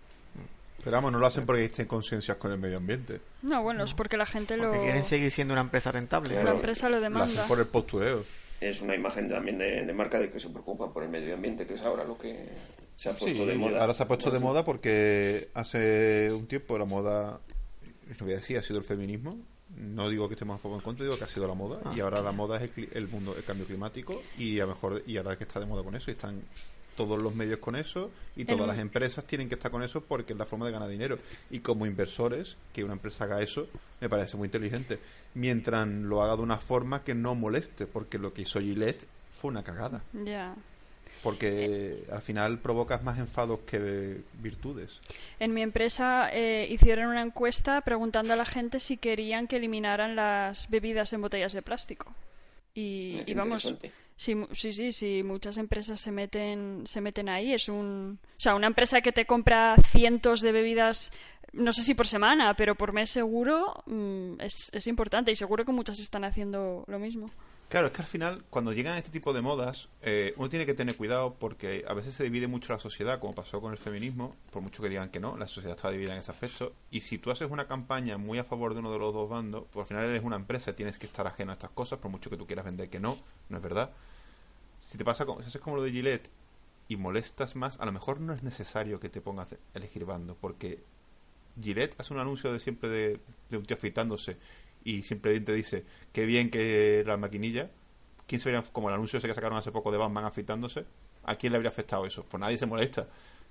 Pero 0.82 0.96
vamos, 0.96 1.10
no 1.12 1.18
lo 1.18 1.26
hacen 1.26 1.44
porque 1.44 1.64
estén 1.64 1.86
conciencias 1.86 2.36
con 2.36 2.52
el 2.52 2.58
medio 2.58 2.76
ambiente. 2.78 3.20
No, 3.42 3.62
bueno, 3.62 3.82
es 3.84 3.92
porque 3.94 4.16
la 4.16 4.26
gente 4.26 4.56
lo... 4.56 4.68
Porque 4.70 4.84
quieren 4.84 5.02
seguir 5.02 5.30
siendo 5.32 5.54
una 5.54 5.62
empresa 5.62 5.90
rentable. 5.90 6.34
La 6.36 6.42
Claro. 6.42 6.56
empresa 6.56 6.88
lo 6.88 7.00
Lo 7.00 7.06
hacen 7.06 7.12
demanda. 7.12 7.46
por 7.48 7.58
el 7.58 7.66
postureo. 7.66 8.24
Es 8.60 8.80
una 8.80 8.94
imagen 8.94 9.28
también 9.28 9.58
de, 9.58 9.84
de 9.84 9.92
marca 9.92 10.18
de 10.18 10.30
que 10.30 10.40
se 10.40 10.48
preocupa 10.48 10.92
por 10.92 11.02
el 11.02 11.08
medio 11.10 11.34
ambiente, 11.34 11.66
que 11.66 11.74
es 11.74 11.82
ahora 11.82 12.04
lo 12.04 12.16
que 12.18 12.48
se 12.96 13.10
ha 13.10 13.12
puesto 13.12 13.38
Sí, 13.40 13.44
de 13.46 13.54
moda. 13.56 13.80
ahora 13.80 13.92
se 13.94 14.02
ha 14.02 14.06
puesto 14.06 14.30
de 14.30 14.38
moda 14.38 14.64
porque 14.64 15.48
hace 15.54 16.32
un 16.32 16.46
tiempo 16.46 16.78
la 16.78 16.86
moda, 16.86 17.40
lo 18.18 18.24
voy 18.24 18.32
a 18.32 18.36
decir, 18.36 18.56
ha 18.58 18.62
sido 18.62 18.78
el 18.78 18.84
feminismo. 18.84 19.38
No 19.76 20.08
digo 20.08 20.28
que 20.28 20.34
estemos 20.34 20.54
a 20.54 20.58
favor 20.58 20.78
en 20.78 20.84
contra, 20.84 21.04
digo 21.04 21.18
que 21.18 21.24
ha 21.24 21.28
sido 21.28 21.46
la 21.46 21.52
moda. 21.54 21.80
Y 21.94 22.00
ahora 22.00 22.22
la 22.22 22.32
moda 22.32 22.56
es 22.56 22.62
el, 22.62 22.72
cli- 22.74 22.88
el 22.94 23.08
mundo, 23.08 23.34
el 23.36 23.44
cambio 23.44 23.66
climático. 23.66 24.22
Y 24.38 24.58
a 24.60 24.62
lo 24.64 24.68
mejor, 24.68 25.02
y 25.06 25.16
ahora 25.18 25.36
que 25.36 25.44
está 25.44 25.60
de 25.60 25.66
moda 25.66 25.82
con 25.82 25.94
eso, 25.96 26.10
y 26.10 26.14
están 26.14 26.40
todos 26.96 27.20
los 27.20 27.34
medios 27.34 27.58
con 27.58 27.76
eso 27.76 28.10
y 28.34 28.44
todas 28.44 28.66
las 28.66 28.78
empresas 28.78 29.24
tienen 29.24 29.48
que 29.48 29.54
estar 29.54 29.70
con 29.70 29.82
eso 29.82 30.02
porque 30.02 30.32
es 30.32 30.38
la 30.38 30.46
forma 30.46 30.66
de 30.66 30.72
ganar 30.72 30.88
dinero. 30.88 31.16
Y 31.50 31.60
como 31.60 31.86
inversores, 31.86 32.56
que 32.72 32.82
una 32.82 32.94
empresa 32.94 33.24
haga 33.24 33.42
eso 33.42 33.68
me 34.00 34.08
parece 34.08 34.36
muy 34.36 34.46
inteligente. 34.46 34.98
Mientras 35.34 35.86
lo 35.86 36.22
haga 36.22 36.36
de 36.36 36.42
una 36.42 36.58
forma 36.58 37.04
que 37.04 37.14
no 37.14 37.34
moleste, 37.34 37.86
porque 37.86 38.18
lo 38.18 38.32
que 38.32 38.42
hizo 38.42 38.60
Gillette 38.60 39.06
fue 39.30 39.50
una 39.50 39.62
cagada. 39.62 40.02
Ya. 40.24 40.54
Porque 41.22 42.04
al 42.12 42.22
final 42.22 42.58
provocas 42.58 43.02
más 43.02 43.18
enfados 43.18 43.60
que 43.66 44.20
virtudes. 44.40 45.00
En 45.40 45.54
mi 45.54 45.62
empresa 45.62 46.30
eh, 46.32 46.66
hicieron 46.70 47.08
una 47.08 47.22
encuesta 47.22 47.80
preguntando 47.80 48.32
a 48.32 48.36
la 48.36 48.44
gente 48.44 48.80
si 48.80 48.96
querían 48.96 49.48
que 49.48 49.56
eliminaran 49.56 50.14
las 50.14 50.68
bebidas 50.70 51.12
en 51.12 51.22
botellas 51.22 51.52
de 51.52 51.62
plástico. 51.62 52.14
Y, 52.74 53.18
Eh, 53.20 53.24
y 53.26 53.34
vamos, 53.34 53.64
interesante. 53.64 54.05
Sí, 54.16 54.34
sí, 54.52 54.72
sí, 54.72 54.92
sí, 54.92 55.22
muchas 55.22 55.58
empresas 55.58 56.00
se 56.00 56.10
meten, 56.10 56.84
se 56.86 57.00
meten 57.00 57.28
ahí. 57.28 57.52
Es 57.52 57.68
un, 57.68 58.18
o 58.22 58.40
sea, 58.40 58.54
una 58.54 58.66
empresa 58.66 59.00
que 59.00 59.12
te 59.12 59.26
compra 59.26 59.76
cientos 59.76 60.40
de 60.40 60.52
bebidas, 60.52 61.12
no 61.52 61.72
sé 61.72 61.82
si 61.82 61.94
por 61.94 62.06
semana, 62.06 62.54
pero 62.54 62.74
por 62.74 62.92
mes 62.92 63.10
seguro, 63.10 63.82
mm, 63.86 64.40
es, 64.40 64.70
es 64.72 64.86
importante 64.86 65.32
y 65.32 65.36
seguro 65.36 65.64
que 65.64 65.72
muchas 65.72 65.98
están 66.00 66.24
haciendo 66.24 66.84
lo 66.86 66.98
mismo. 66.98 67.30
Claro, 67.68 67.88
es 67.88 67.92
que 67.92 68.02
al 68.02 68.06
final, 68.06 68.44
cuando 68.48 68.72
llegan 68.72 68.96
este 68.96 69.10
tipo 69.10 69.32
de 69.32 69.42
modas, 69.42 69.88
eh, 70.02 70.34
uno 70.36 70.48
tiene 70.48 70.66
que 70.66 70.74
tener 70.74 70.96
cuidado 70.96 71.34
porque 71.34 71.84
a 71.88 71.94
veces 71.94 72.14
se 72.14 72.22
divide 72.22 72.46
mucho 72.46 72.72
la 72.72 72.78
sociedad, 72.78 73.18
como 73.18 73.32
pasó 73.32 73.60
con 73.60 73.72
el 73.72 73.78
feminismo, 73.78 74.30
por 74.52 74.62
mucho 74.62 74.84
que 74.84 74.88
digan 74.88 75.10
que 75.10 75.18
no, 75.18 75.36
la 75.36 75.48
sociedad 75.48 75.74
está 75.74 75.90
dividida 75.90 76.12
en 76.12 76.18
ese 76.18 76.30
aspecto. 76.30 76.72
Y 76.92 77.00
si 77.00 77.18
tú 77.18 77.32
haces 77.32 77.50
una 77.50 77.66
campaña 77.66 78.18
muy 78.18 78.38
a 78.38 78.44
favor 78.44 78.72
de 78.72 78.80
uno 78.80 78.92
de 78.92 79.00
los 79.00 79.12
dos 79.12 79.28
bandos, 79.28 79.64
pues 79.72 79.82
al 79.82 79.88
final 79.88 80.04
eres 80.04 80.22
una 80.22 80.36
empresa 80.36 80.76
tienes 80.76 80.96
que 80.96 81.06
estar 81.06 81.26
ajeno 81.26 81.50
a 81.50 81.54
estas 81.54 81.70
cosas, 81.70 81.98
por 81.98 82.08
mucho 82.08 82.30
que 82.30 82.36
tú 82.36 82.46
quieras 82.46 82.64
vender 82.64 82.88
que 82.88 83.00
no, 83.00 83.18
no 83.48 83.56
es 83.56 83.62
verdad. 83.62 83.90
Si 84.80 84.96
te 84.96 85.04
pasa, 85.04 85.26
como, 85.26 85.42
si 85.42 85.48
haces 85.48 85.60
como 85.60 85.74
lo 85.74 85.82
de 85.82 85.90
Gillette, 85.90 86.30
y 86.88 86.96
molestas 86.96 87.56
más, 87.56 87.80
a 87.80 87.84
lo 87.84 87.90
mejor 87.90 88.20
no 88.20 88.32
es 88.32 88.44
necesario 88.44 89.00
que 89.00 89.08
te 89.08 89.20
pongas 89.20 89.52
a 89.52 89.56
elegir 89.74 90.04
bando, 90.04 90.36
porque 90.40 90.84
Gillette 91.60 91.98
hace 91.98 92.14
un 92.14 92.20
anuncio 92.20 92.52
de 92.52 92.60
siempre 92.60 92.88
de, 92.88 93.18
de 93.50 93.56
un 93.56 93.64
tío 93.64 93.76
afeitándose 93.76 94.36
y 94.86 95.02
simplemente 95.02 95.52
dice 95.52 95.84
que 96.12 96.24
bien 96.26 96.48
que 96.48 97.02
la 97.04 97.16
maquinilla. 97.16 97.68
¿Quién 98.28 98.40
se 98.40 98.50
vería 98.50 98.64
como 98.70 98.88
el 98.88 98.94
anuncio 98.94 99.18
ese 99.18 99.26
que 99.26 99.34
sacaron 99.34 99.58
hace 99.58 99.72
poco 99.72 99.90
de 99.90 99.98
Batman 99.98 100.24
afeitándose? 100.24 100.84
¿A 101.24 101.34
quién 101.34 101.52
le 101.52 101.56
habría 101.56 101.70
afectado 101.70 102.06
eso? 102.06 102.24
Pues 102.24 102.40
nadie 102.40 102.56
se 102.56 102.66
molesta. 102.66 103.08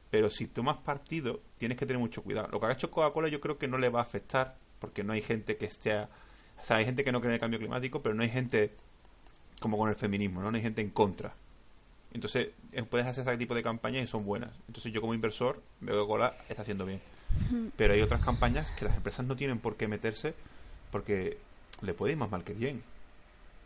Pero 0.09 0.29
si 0.29 0.45
tomas 0.45 0.77
partido, 0.77 1.41
tienes 1.57 1.77
que 1.77 1.85
tener 1.85 1.99
mucho 1.99 2.23
cuidado. 2.23 2.47
Lo 2.53 2.59
que 2.61 2.67
ha 2.67 2.71
hecho 2.71 2.89
Coca-Cola 2.89 3.27
yo 3.27 3.41
creo 3.41 3.57
que 3.57 3.67
no 3.67 3.77
le 3.77 3.89
va 3.89 3.99
a 3.99 4.03
afectar, 4.03 4.55
porque 4.79 5.03
no 5.03 5.11
hay 5.11 5.21
gente 5.21 5.57
que 5.57 5.65
esté... 5.65 5.91
A, 5.91 6.09
o 6.57 6.63
sea, 6.63 6.77
hay 6.77 6.85
gente 6.85 7.03
que 7.03 7.11
no 7.11 7.19
cree 7.19 7.31
en 7.31 7.33
el 7.33 7.39
cambio 7.41 7.59
climático, 7.59 8.01
pero 8.01 8.15
no 8.15 8.23
hay 8.23 8.29
gente 8.29 8.71
como 9.59 9.77
con 9.77 9.89
el 9.89 9.95
feminismo, 9.95 10.41
¿no? 10.41 10.51
No 10.51 10.55
hay 10.55 10.63
gente 10.63 10.81
en 10.81 10.89
contra. 10.89 11.35
Entonces, 12.13 12.51
eh, 12.71 12.83
puedes 12.83 13.05
hacer 13.07 13.27
ese 13.27 13.37
tipo 13.37 13.55
de 13.55 13.61
campañas 13.61 14.05
y 14.05 14.07
son 14.07 14.25
buenas. 14.25 14.51
Entonces, 14.67 14.93
yo 14.93 15.01
como 15.01 15.13
inversor 15.13 15.61
veo 15.81 15.95
que 15.95 15.99
Coca-Cola 15.99 16.37
está 16.47 16.61
haciendo 16.61 16.85
bien. 16.85 17.01
Pero 17.75 17.93
hay 17.93 18.01
otras 18.01 18.23
campañas 18.23 18.71
que 18.71 18.85
las 18.85 18.95
empresas 18.95 19.25
no 19.25 19.35
tienen 19.35 19.59
por 19.59 19.75
qué 19.75 19.89
meterse 19.89 20.33
porque 20.95 21.37
le 21.81 21.93
puede 21.93 22.13
ir 22.13 22.17
más 22.17 22.31
mal 22.31 22.45
que 22.45 22.53
bien. 22.53 22.81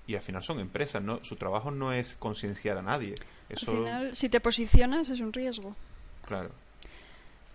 Y 0.08 0.16
al 0.16 0.24
final 0.24 0.42
son 0.42 0.60
empresas, 0.60 1.00
no 1.04 1.24
su 1.24 1.36
trabajo 1.36 1.70
no 1.70 1.94
es 1.94 2.16
concienciar 2.18 2.80
a 2.80 2.82
nadie. 2.82 3.14
Eso, 3.50 3.70
Al 3.70 3.78
final, 3.78 4.16
si 4.16 4.30
te 4.30 4.40
posicionas 4.40 5.10
es 5.10 5.20
un 5.20 5.32
riesgo. 5.32 5.76
claro. 6.26 6.50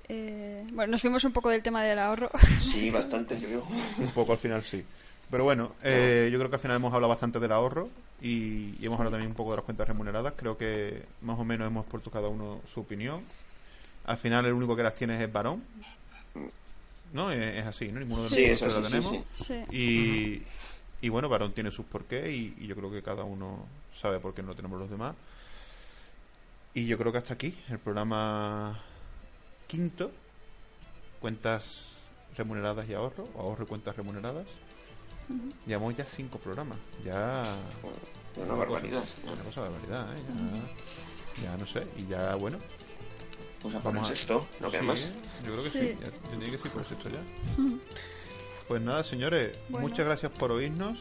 Eh, 0.09 0.65
bueno, 0.73 0.93
nos 0.93 1.01
fuimos 1.01 1.25
un 1.25 1.33
poco 1.33 1.49
del 1.49 1.61
tema 1.61 1.83
del 1.83 1.99
ahorro. 1.99 2.31
Sí, 2.61 2.89
bastante, 2.89 3.37
creo. 3.37 3.67
Un 3.99 4.11
poco 4.15 4.31
al 4.31 4.39
final 4.39 4.63
sí. 4.63 4.85
Pero 5.29 5.43
bueno, 5.43 5.73
eh, 5.83 6.29
yo 6.31 6.39
creo 6.39 6.49
que 6.51 6.55
al 6.57 6.61
final 6.63 6.77
hemos 6.77 6.93
hablado 6.93 7.09
bastante 7.09 7.41
del 7.41 7.51
ahorro 7.51 7.89
y, 8.23 8.75
y 8.79 8.87
hemos 8.87 8.99
hablado 9.01 9.11
también 9.13 9.31
un 9.33 9.37
poco 9.37 9.51
de 9.51 9.57
las 9.57 9.65
cuentas 9.65 9.89
remuneradas. 9.89 10.35
Creo 10.37 10.57
que 10.57 11.03
más 11.23 11.37
o 11.37 11.45
menos 11.45 11.67
hemos 11.67 11.85
puesto 11.87 12.13
cada 12.13 12.29
uno 12.29 12.61
su 12.73 12.79
opinión. 12.83 13.25
Al 14.07 14.19
final 14.19 14.47
el 14.47 14.53
único 14.53 14.77
que 14.77 14.85
las 14.85 14.95
tiene 14.95 15.21
es 15.21 15.33
varón. 15.33 15.65
¿No? 17.15 17.31
Es, 17.31 17.41
es 17.41 17.65
así, 17.65 17.91
¿no? 17.91 18.01
Ninguno 18.01 18.25
de 18.25 18.29
Sí, 18.29 18.49
nosotros 18.51 18.83
la 18.83 18.89
sí, 18.89 18.93
tenemos. 18.93 19.25
Sí. 19.33 19.55
Y, 19.73 20.43
y 21.07 21.09
bueno, 21.09 21.31
varón 21.31 21.53
tiene 21.53 21.71
sus 21.71 21.87
porqués 21.87 22.29
y, 22.29 22.55
y 22.59 22.67
yo 22.67 22.77
creo 22.77 22.91
que 22.91 23.03
cada 23.03 23.25
uno 23.25 23.67
sabe 23.99 24.21
por 24.21 24.35
qué 24.35 24.43
no 24.43 24.49
lo 24.49 24.55
tenemos 24.55 24.79
los 24.79 24.91
demás. 24.91 25.15
Y 26.75 26.87
yo 26.87 26.99
creo 26.99 27.13
que 27.13 27.19
hasta 27.19 27.35
aquí, 27.35 27.57
el 27.69 27.79
programa 27.79 28.81
quinto, 29.69 30.11
cuentas 31.21 31.91
remuneradas 32.37 32.89
y 32.89 32.95
ahorro, 32.95 33.29
o 33.35 33.41
ahorro 33.41 33.63
y 33.65 33.67
cuentas 33.69 33.97
remuneradas. 33.97 34.47
Llevamos 35.67 35.97
ya 35.97 36.05
cinco 36.05 36.39
programas, 36.39 36.77
ya... 37.05 37.45
Una 38.37 38.55
barbaridad. 38.55 39.05
Una 39.23 39.43
cosa 39.43 39.63
de 39.63 39.69
barbaridad, 39.69 40.17
¿eh? 40.17 40.21
Ya, 41.37 41.43
ya 41.45 41.57
no 41.57 41.65
sé, 41.65 41.87
y 41.97 42.07
ya 42.09 42.35
bueno. 42.35 42.59
Pues 43.65 43.75
a 43.75 43.81
ponerse 43.81 44.11
a- 44.11 44.15
esto, 44.15 44.47
no 44.61 44.71
queda 44.71 44.81
Sí, 44.83 44.87
más. 44.87 45.01
Yo 45.45 45.53
creo 45.53 45.57
que 45.65 45.71
sí, 45.71 45.79
Sí. 45.81 45.97
ya 46.01 46.11
tendría 46.31 46.51
que 46.53 46.59
ser 46.59 46.71
por 46.71 46.83
esto 46.83 47.09
ya. 47.09 47.21
Pues 48.69 48.81
nada, 48.83 49.03
señores, 49.05 49.59
Bueno. 49.69 49.89
muchas 49.89 50.07
gracias 50.07 50.31
por 50.37 50.53
oírnos, 50.53 50.99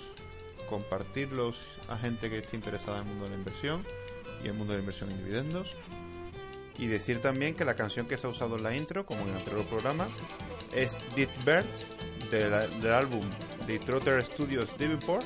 compartirlos 0.69 1.59
a 1.89 1.97
gente 1.97 2.29
que 2.29 2.39
esté 2.39 2.55
interesada 2.55 2.99
en 2.99 3.03
el 3.03 3.09
mundo 3.09 3.25
de 3.25 3.31
la 3.31 3.37
inversión 3.37 3.85
y 4.43 4.47
el 4.47 4.53
mundo 4.53 4.73
de 4.73 4.79
la 4.79 4.81
inversión 4.83 5.11
en 5.11 5.17
dividendos. 5.17 5.75
Y 6.79 6.87
decir 6.87 7.21
también 7.21 7.53
que 7.53 7.65
la 7.65 7.75
canción 7.75 8.07
que 8.07 8.17
se 8.17 8.25
ha 8.27 8.29
usado 8.29 8.55
en 8.57 8.63
la 8.63 8.75
intro, 8.75 9.05
como 9.05 9.21
en 9.21 9.29
el 9.29 9.35
anterior 9.35 9.65
programa, 9.65 10.07
es 10.71 10.97
Dead 11.15 11.29
Bird 11.45 11.65
de 12.31 12.49
la- 12.49 12.67
del 12.67 12.93
álbum 12.93 13.21
The 13.67 13.77
Trotter 13.79 14.23
Studios 14.23 14.69
Davenport 14.79 15.23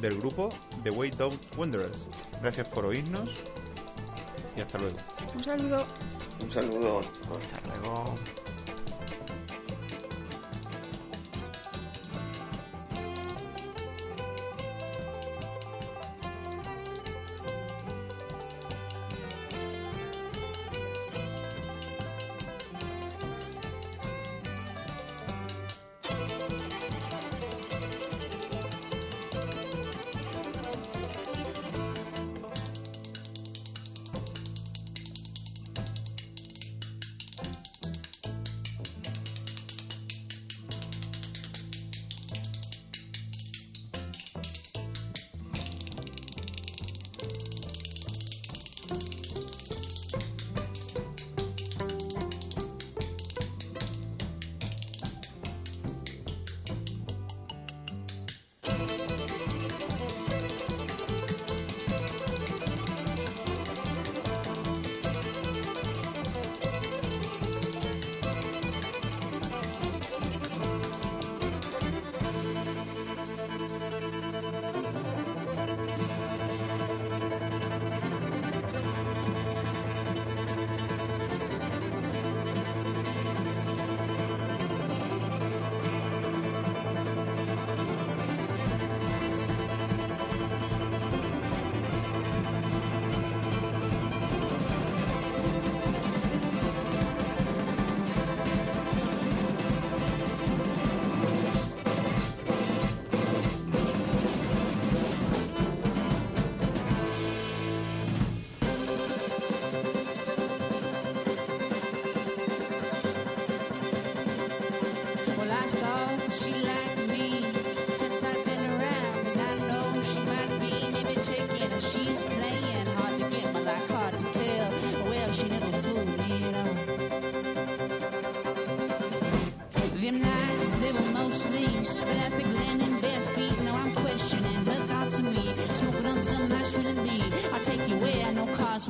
del 0.00 0.16
grupo 0.18 0.48
The 0.84 0.90
Way 0.90 1.10
Down 1.12 1.38
Wanderers. 1.56 1.96
Gracias 2.42 2.68
por 2.68 2.84
oírnos 2.84 3.30
y 4.56 4.60
hasta 4.60 4.78
luego. 4.78 4.96
Un 5.34 5.44
saludo. 5.44 5.86
Un 6.40 6.50
saludo. 6.50 7.00
Hasta 7.00 7.68
luego. 7.68 8.16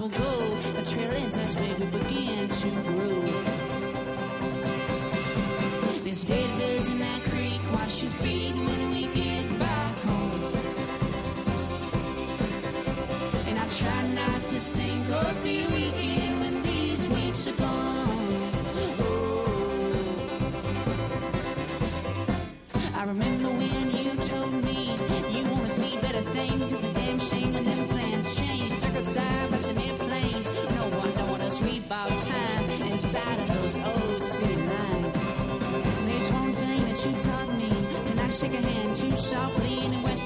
Will 0.01 0.09
go. 0.09 0.57
The 0.77 0.83
trail 0.83 1.13
ends, 1.13 1.37
that's 1.37 1.55
where 1.57 1.77
we 1.77 1.85
begin 1.87 2.49
to 2.49 2.71
grow. 2.71 3.21
There's 6.05 6.25
dead 6.25 6.59
birds 6.59 6.89
in 6.89 6.99
that 7.01 7.23
creek. 7.25 7.61
Wash 7.73 8.03
your 8.03 8.13
feet 8.13 8.55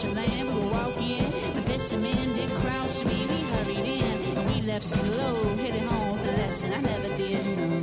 the 0.05 0.15
western 0.15 0.15
land. 0.15 0.55
We 0.55 0.61
were 0.61 0.71
walking, 0.71 1.55
the 1.55 1.63
best 1.63 1.93
of 1.93 2.01
men 2.01 2.35
did 2.35 2.51
cross 2.51 3.05
me. 3.05 3.27
We 3.27 3.41
hurried 3.53 3.79
in 3.79 4.39
and 4.39 4.51
we 4.51 4.63
left 4.63 4.85
slow, 4.85 5.57
heading 5.57 5.87
home 5.89 6.21
with 6.21 6.29
a 6.29 6.37
lesson 6.39 6.73
I 6.73 6.81
never 6.81 7.17
did 7.17 7.47
know. 7.57 7.81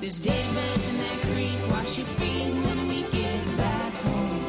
There's 0.00 0.20
dead 0.20 0.54
birds 0.54 0.88
in 0.88 0.98
that 0.98 1.20
creek, 1.22 1.58
wash 1.70 1.98
your 1.98 2.06
feet 2.06 2.54
when 2.54 2.88
we 2.88 3.02
get 3.02 3.56
back 3.56 3.94
home. 3.94 4.40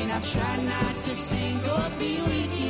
And 0.00 0.12
I'll 0.12 0.20
try 0.20 0.56
not 0.56 1.04
to 1.04 1.14
sing 1.14 1.58
or 1.70 1.90
be 1.98 2.20
weekend 2.22 2.61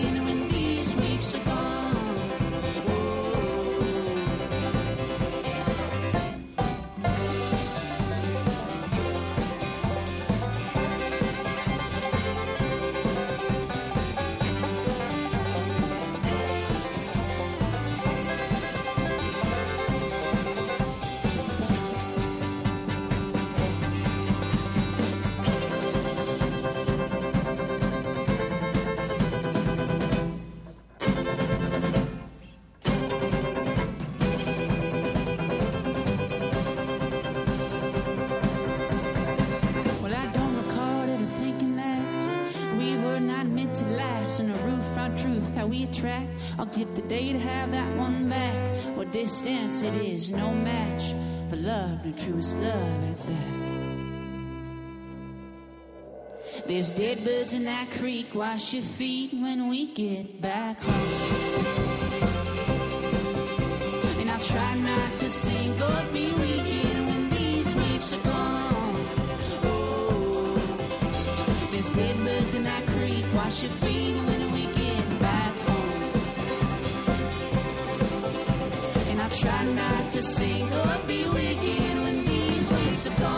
the 52.03 52.13
truest 52.13 52.59
love 52.59 53.05
at 53.11 53.17
that. 53.17 53.63
There's 56.67 56.91
dead 56.91 57.25
birds 57.25 57.53
in 57.53 57.65
that 57.65 57.91
creek. 57.93 58.35
Wash 58.35 58.75
your 58.75 58.83
feet 58.83 59.33
when 59.33 59.69
we 59.69 59.87
get 59.95 60.43
back 60.43 60.83
home. 60.83 60.95
And 64.21 64.31
I'll 64.31 64.41
try 64.41 64.75
not 64.79 65.19
to 65.21 65.31
sink 65.31 65.81
or 65.81 66.05
be 66.13 66.31
weekend 66.33 67.07
when 67.07 67.31
these 67.31 67.75
weeks 67.75 68.13
are 68.13 68.23
gone. 68.23 68.97
Oh, 69.63 70.59
there's 71.71 71.91
dead 71.91 72.17
birds 72.19 72.55
in 72.55 72.65
that 72.65 72.85
creek. 72.87 73.25
Wash 73.35 73.63
your 73.63 73.73
feet 73.73 74.17
try 79.43 79.65
not 79.65 80.13
to 80.13 80.23
sink 80.23 80.73
or 80.73 80.99
be 81.09 81.25
wicked 81.29 81.95
when 82.05 82.25
these 82.25 82.71
weeks 82.71 83.07
are 83.09 83.21
gone. 83.21 83.32